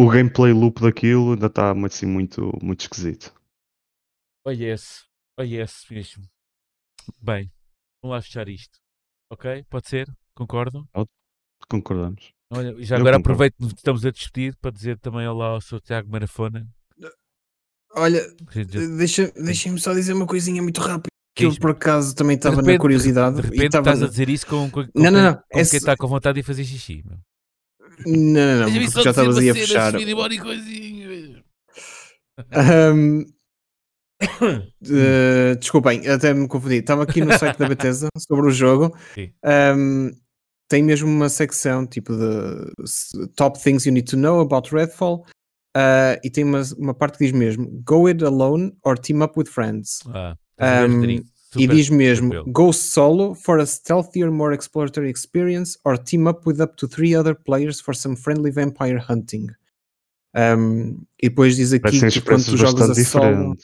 o 0.00 0.08
gameplay 0.08 0.52
loop 0.52 0.80
daquilo, 0.80 1.32
ainda 1.32 1.46
está 1.46 1.72
assim, 1.86 2.06
muito, 2.06 2.50
muito 2.62 2.80
esquisito. 2.80 3.32
Olha 4.44 4.72
esse, 4.72 5.04
olha 5.38 5.62
esse 5.62 5.92
mesmo. 5.92 6.24
Bem, 7.20 7.52
vamos 8.02 8.16
lá 8.16 8.22
fechar 8.22 8.48
isto. 8.48 8.78
Ok? 9.30 9.64
Pode 9.70 9.88
ser? 9.88 10.08
Concordam? 10.34 10.88
Concordamos. 11.68 12.32
Olha, 12.52 12.82
já 12.82 12.96
agora 12.96 13.18
aproveito 13.18 13.54
que 13.58 13.74
estamos 13.76 14.04
a 14.04 14.10
despedir 14.10 14.56
para 14.56 14.72
dizer 14.72 14.98
também 14.98 15.26
olá 15.28 15.50
ao 15.50 15.60
Sr. 15.60 15.80
Tiago 15.80 16.10
Marafona. 16.10 16.68
Olha, 17.92 18.20
deixa, 18.96 19.30
deixa-me 19.32 19.78
só 19.78 19.92
dizer 19.92 20.14
uma 20.14 20.26
coisinha 20.26 20.62
muito 20.62 20.80
rápida. 20.80 21.09
Que 21.40 21.56
eu 21.56 21.60
por 21.60 21.70
acaso 21.70 22.14
também 22.14 22.36
estava 22.36 22.62
na 22.62 22.78
curiosidade. 22.78 23.36
De 23.36 23.42
repente 23.42 23.66
estava... 23.66 23.90
estás 23.90 24.02
a 24.02 24.08
dizer 24.08 24.28
isso 24.28 24.46
com, 24.46 24.70
com, 24.70 24.84
com 24.84 24.90
não, 24.94 25.10
não, 25.10 25.22
não. 25.22 25.34
com 25.34 25.58
Esse... 25.58 25.72
quem 25.72 25.78
está 25.78 25.96
com 25.96 26.06
vontade 26.06 26.40
de 26.40 26.46
fazer 26.46 26.64
xixi. 26.64 27.02
Meu. 27.04 27.18
Não, 28.06 28.66
não, 28.66 28.70
não. 28.70 29.02
já 29.02 29.10
estavas 29.10 29.38
aí 29.38 29.50
a 29.50 29.54
fechar. 29.54 29.94
um, 32.80 33.20
uh, 34.22 35.56
desculpem, 35.58 36.06
até 36.08 36.32
me 36.32 36.48
confundi. 36.48 36.76
Estava 36.76 37.02
aqui 37.02 37.20
no 37.20 37.36
site 37.38 37.58
da 37.58 37.68
Bethesda 37.68 38.08
sobre 38.16 38.46
o 38.46 38.50
jogo. 38.50 38.96
Um, 39.76 40.10
tem 40.68 40.82
mesmo 40.82 41.08
uma 41.08 41.28
secção 41.28 41.86
tipo 41.86 42.14
de 42.16 43.28
Top 43.34 43.60
Things 43.60 43.84
You 43.86 43.92
Need 43.92 44.10
to 44.10 44.16
Know 44.16 44.40
About 44.40 44.74
Redfall. 44.74 45.26
Uh, 45.76 46.18
e 46.24 46.30
tem 46.30 46.42
uma, 46.42 46.62
uma 46.78 46.94
parte 46.94 47.18
que 47.18 47.24
diz 47.24 47.32
mesmo 47.32 47.68
Go 47.84 48.06
it 48.06 48.24
alone 48.24 48.72
or 48.84 48.98
team 48.98 49.22
up 49.22 49.38
with 49.38 49.46
friends. 49.46 50.00
Ah, 50.08 50.36
um, 50.88 51.24
e 51.56 51.66
diz 51.66 51.88
mesmo 51.88 52.44
Go 52.46 52.72
solo 52.72 53.34
for 53.34 53.58
a 53.58 53.66
stealthier, 53.66 54.30
more 54.30 54.54
exploratory 54.54 55.10
experience 55.10 55.78
or 55.84 55.98
team 55.98 56.28
up 56.28 56.48
with 56.48 56.60
up 56.60 56.74
to 56.76 56.86
three 56.86 57.14
other 57.14 57.34
players 57.34 57.80
for 57.80 57.94
some 57.94 58.16
friendly 58.16 58.50
vampire 58.50 58.98
hunting. 58.98 59.48
Um, 60.34 61.02
e 61.20 61.28
depois 61.28 61.56
diz 61.56 61.72
aqui 61.72 61.98
que 62.10 62.20
quando 62.20 62.44
tu 62.44 62.56
jogas 62.56 62.90
a 62.90 63.04
solo. 63.04 63.56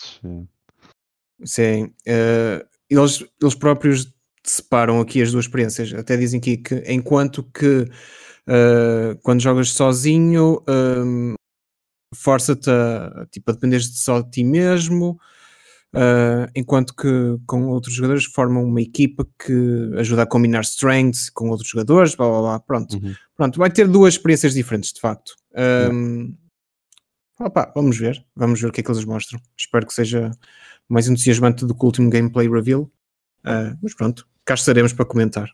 Sim, 1.45 1.93
uh, 2.09 2.67
eles, 2.91 3.25
eles 3.41 3.55
próprios 3.55 4.13
separam 4.43 5.01
aqui 5.01 5.23
as 5.23 5.33
duas 5.33 5.45
experiências. 5.45 5.93
Até 5.95 6.17
dizem 6.17 6.39
aqui 6.39 6.57
que 6.57 6.83
enquanto 6.87 7.45
que 7.45 7.83
uh, 8.49 9.17
quando 9.23 9.41
jogas 9.41 9.71
sozinho 9.71 10.63
um, 10.69 11.35
força-te 12.15 12.71
a, 12.71 13.27
tipo, 13.31 13.51
a 13.51 13.55
depender 13.55 13.81
só 13.81 14.21
de 14.21 14.31
ti 14.31 14.45
mesmo. 14.45 15.19
Uh, 15.97 16.51
enquanto 16.55 16.94
que 16.94 17.39
com 17.47 17.68
outros 17.68 17.94
jogadores 17.94 18.24
formam 18.24 18.64
uma 18.64 18.82
equipa 18.82 19.27
que 19.39 19.93
ajuda 19.97 20.23
a 20.23 20.27
combinar 20.27 20.60
strengths 20.60 21.31
com 21.31 21.48
outros 21.48 21.70
jogadores, 21.70 22.14
blá 22.14 22.28
blá 22.28 22.40
blá. 22.40 22.60
Pronto, 22.60 22.97
uhum. 22.97 23.14
pronto, 23.35 23.59
vai 23.59 23.70
ter 23.70 23.89
duas 23.89 24.14
experiências 24.14 24.55
diferentes 24.55 24.93
de 24.93 25.01
facto. 25.01 25.35
Um, 25.90 26.36
Opa, 27.39 27.70
vamos 27.74 27.98
ver, 27.98 28.24
vamos 28.35 28.60
ver 28.60 28.68
o 28.68 28.73
que 28.73 28.81
é 28.81 28.85
que 28.85 28.90
eles 28.90 29.05
mostram. 29.05 29.40
Espero 29.56 29.86
que 29.86 29.93
seja 29.93 30.31
mais 30.89 31.06
entusiasmante 31.06 31.66
do 31.66 31.74
que 31.74 31.82
o 31.82 31.86
último 31.86 32.09
gameplay 32.09 32.48
reveal. 32.48 32.82
Uh, 33.40 33.77
mas 33.82 33.94
pronto, 33.94 34.27
cá 34.44 34.55
estaremos 34.55 34.93
para 34.93 35.05
comentar. 35.05 35.51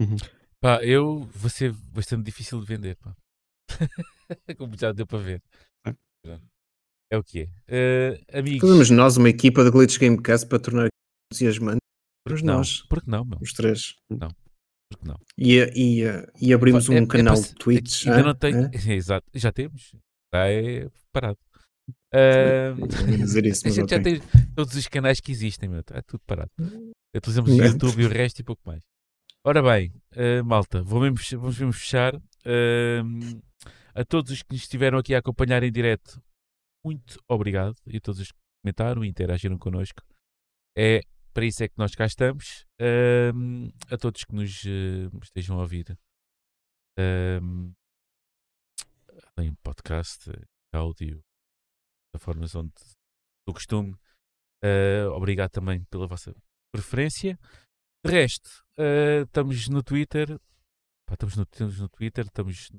Uhum. 0.00 0.16
Pá, 0.60 0.84
eu 0.84 1.28
vou 1.34 1.48
ser 1.48 1.72
bastante 1.72 2.24
difícil 2.24 2.60
de 2.60 2.66
vender, 2.66 2.96
pá. 2.96 3.16
Como 4.58 4.76
já 4.76 4.92
deu 4.92 5.06
para 5.06 5.18
ver. 5.18 5.42
É 5.86 5.94
o 7.18 7.24
que 7.24 7.48
é. 7.68 8.14
Uh, 8.14 8.38
amigos. 8.38 8.60
Fazemos 8.60 8.90
nós 8.90 9.16
uma 9.16 9.28
equipa 9.28 9.64
de 9.64 9.70
Glitch 9.70 9.98
Gamecast 9.98 10.46
para 10.46 10.58
tornar 10.58 10.88
entusiasmante. 11.32 11.80
Porque 12.24 12.44
não? 12.44 12.58
Nós. 12.58 12.82
Porque 12.82 13.10
não, 13.10 13.24
meu? 13.24 13.38
Os 13.40 13.52
três. 13.52 13.94
Não. 14.08 14.28
Porque 14.90 15.06
não? 15.06 15.16
E, 15.38 15.58
e, 15.74 16.04
e 16.40 16.52
abrimos 16.52 16.88
um 16.88 16.94
é, 16.94 17.06
canal 17.06 17.36
é, 17.36 17.40
de 17.40 17.54
Twitch. 17.54 18.06
Ainda 18.06 18.22
não 18.22 18.34
tem. 18.34 18.54
É? 18.54 18.70
Exato, 18.94 19.26
já 19.34 19.50
temos. 19.52 19.94
Já 20.32 20.48
é 20.48 20.88
parado. 21.12 21.38
Uh, 22.12 22.86
dizer 23.16 23.46
isso, 23.46 23.66
a 23.68 23.70
gente 23.70 23.90
já 23.90 24.00
tem 24.00 24.20
todos 24.54 24.74
os 24.74 24.86
canais 24.88 25.20
que 25.20 25.32
existem, 25.32 25.68
meu. 25.68 25.82
É 25.92 26.02
tudo 26.02 26.20
parado. 26.26 26.50
Utilizamos 27.16 27.50
o 27.50 27.62
YouTube 27.62 28.02
e 28.02 28.06
o 28.06 28.08
resto 28.08 28.40
e 28.40 28.44
pouco 28.44 28.62
mais. 28.64 28.82
Ora 29.44 29.62
bem, 29.62 29.92
uh, 30.16 30.44
malta, 30.44 30.82
vamos, 30.82 31.30
vamos 31.30 31.58
mesmo 31.58 31.72
fechar. 31.72 32.14
Uh, 32.14 33.40
a 33.94 34.04
todos 34.04 34.30
os 34.30 34.42
que 34.42 34.52
nos 34.52 34.62
estiveram 34.62 34.98
aqui 34.98 35.14
a 35.14 35.18
acompanhar 35.18 35.62
em 35.62 35.72
direto, 35.72 36.20
muito 36.84 37.18
obrigado. 37.28 37.76
E 37.86 37.96
a 37.96 38.00
todos 38.00 38.20
os 38.20 38.32
que 38.32 38.38
comentaram 38.62 39.04
e 39.04 39.08
interagiram 39.08 39.58
connosco. 39.58 40.02
É 40.76 41.00
para 41.32 41.46
isso 41.46 41.62
é 41.62 41.68
que 41.68 41.78
nós 41.78 41.94
cá 41.94 42.06
estamos. 42.06 42.66
Uh, 42.80 43.72
a 43.92 43.96
todos 43.96 44.24
que 44.24 44.34
nos 44.34 44.64
uh, 44.64 45.18
estejam 45.22 45.58
a 45.58 45.62
ouvir. 45.62 45.96
Uh, 46.98 47.74
além 49.36 49.54
podcast, 49.62 50.30
áudio, 50.72 51.22
plataformas 52.12 52.54
onde 52.54 52.72
do 53.46 53.54
costume. 53.54 53.94
Uh, 54.62 55.10
obrigado 55.14 55.50
também 55.50 55.84
pela 55.84 56.06
vossa 56.06 56.34
preferência. 56.72 57.38
De 58.04 58.12
resto, 58.12 58.64
uh, 58.78 59.22
estamos 59.24 59.68
no 59.68 59.82
Twitter. 59.82 60.38
Pá, 61.06 61.14
estamos, 61.14 61.36
no, 61.36 61.42
estamos 61.42 61.80
no 61.80 61.88
Twitter, 61.88 62.26
estamos 62.26 62.70
no 62.70 62.78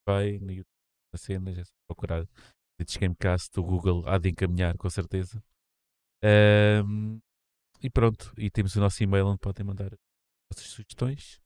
Spotify, 0.00 0.38
no 0.40 0.52
YouTube, 0.52 0.66
na 1.12 1.18
cena, 1.18 1.52
já 1.52 1.62
procurar 1.88 2.26
Glitch 2.82 2.98
Gamecast, 2.98 3.58
o 3.58 3.62
Google 3.62 4.02
há 4.06 4.18
de 4.18 4.28
encaminhar 4.30 4.76
com 4.76 4.90
certeza. 4.90 5.42
Uh, 6.24 7.20
e 7.80 7.88
pronto, 7.88 8.34
e 8.36 8.50
temos 8.50 8.74
o 8.76 8.80
nosso 8.80 9.02
e-mail 9.02 9.26
onde 9.26 9.38
podem 9.38 9.64
mandar 9.64 9.90
as 9.92 9.98
vossas 10.52 10.66
sugestões 10.70 11.40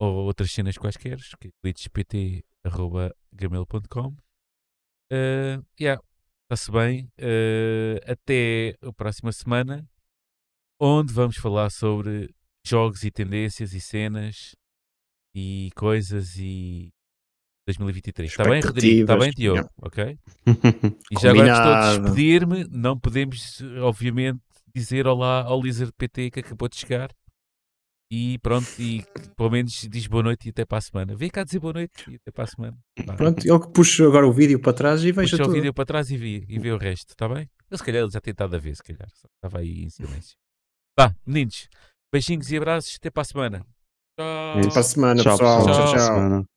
ou 0.00 0.24
outras 0.24 0.50
cenas 0.52 0.78
quaisquer, 0.78 1.18
que 1.40 1.48
é 1.48 1.50
glitchpt.gmail.com. 1.62 4.16
Uh, 5.12 5.62
yeah, 5.80 6.02
está-se 6.44 6.70
bem. 6.70 7.10
Uh, 7.18 7.98
até 8.06 8.76
a 8.82 8.92
próxima 8.92 9.32
semana, 9.32 9.88
onde 10.80 11.12
vamos 11.12 11.36
falar 11.36 11.70
sobre 11.70 12.32
jogos 12.64 13.02
e 13.04 13.10
tendências 13.10 13.72
e 13.72 13.80
cenas 13.80 14.54
e 15.34 15.70
coisas 15.74 16.36
e 16.38 16.92
2023. 17.66 18.30
Está 18.30 18.44
bem, 18.44 18.60
Rodrigo? 18.60 19.00
Está 19.00 19.16
bem, 19.16 19.30
Diogo? 19.30 19.58
Yeah. 19.58 19.70
Ok? 19.82 20.18
E 21.10 21.20
já 21.20 21.30
agora 21.30 21.50
estou 21.50 21.72
a 21.72 21.98
despedir-me. 21.98 22.66
Não 22.70 22.98
podemos, 22.98 23.60
obviamente, 23.82 24.40
dizer 24.74 25.06
olá 25.06 25.42
ao 25.42 25.60
Lizard 25.60 25.92
PT 25.96 26.30
que 26.30 26.40
acabou 26.40 26.68
de 26.68 26.76
chegar. 26.76 27.10
E 28.10 28.38
pronto, 28.38 28.68
e 28.78 29.04
pelo 29.36 29.50
menos 29.50 29.88
diz 29.90 30.06
boa 30.06 30.22
noite 30.22 30.46
e 30.46 30.50
até 30.50 30.64
para 30.64 30.78
a 30.78 30.80
semana. 30.80 31.16
Vem 31.16 31.28
cá 31.28 31.42
dizer 31.42 31.58
boa 31.58 31.72
noite 31.72 32.08
e 32.08 32.14
até 32.14 32.30
para 32.30 32.44
a 32.44 32.46
semana. 32.46 32.78
Vai. 33.04 33.16
Pronto, 33.16 33.44
ele 33.44 33.58
que 33.58 33.68
puxa 33.72 34.06
agora 34.06 34.28
o 34.28 34.32
vídeo 34.32 34.60
para 34.60 34.72
trás 34.72 35.02
e 35.02 35.10
veja 35.10 35.32
puxa 35.32 35.42
tudo. 35.42 35.50
o 35.50 35.54
vídeo 35.54 35.74
para 35.74 35.84
trás 35.84 36.08
e 36.10 36.16
vê, 36.16 36.44
e 36.48 36.58
vê 36.60 36.70
o 36.70 36.78
resto, 36.78 37.10
está 37.10 37.28
bem? 37.28 37.50
Eu 37.68 37.76
se 37.76 37.82
calhar 37.82 38.02
ele 38.02 38.12
já 38.12 38.20
tem 38.20 38.30
estado 38.30 38.54
a 38.54 38.58
ver, 38.60 38.76
se 38.76 38.82
calhar. 38.82 39.08
Estava 39.08 39.58
aí 39.58 39.82
em 39.82 39.90
silêncio. 39.90 40.36
Vá, 40.96 41.12
meninos, 41.26 41.68
beijinhos 42.12 42.50
e 42.52 42.56
abraços, 42.56 42.96
até 42.96 43.10
para 43.10 43.22
a 43.22 43.24
semana. 43.24 43.66
Tchau. 44.16 44.58
Até 44.58 44.68
para 44.70 44.80
a 44.80 44.84
semana, 44.84 45.22
tchau, 45.22 45.36
pessoal. 45.36 45.64
Tchau, 45.64 45.86
tchau. 45.86 45.94
tchau. 45.96 46.55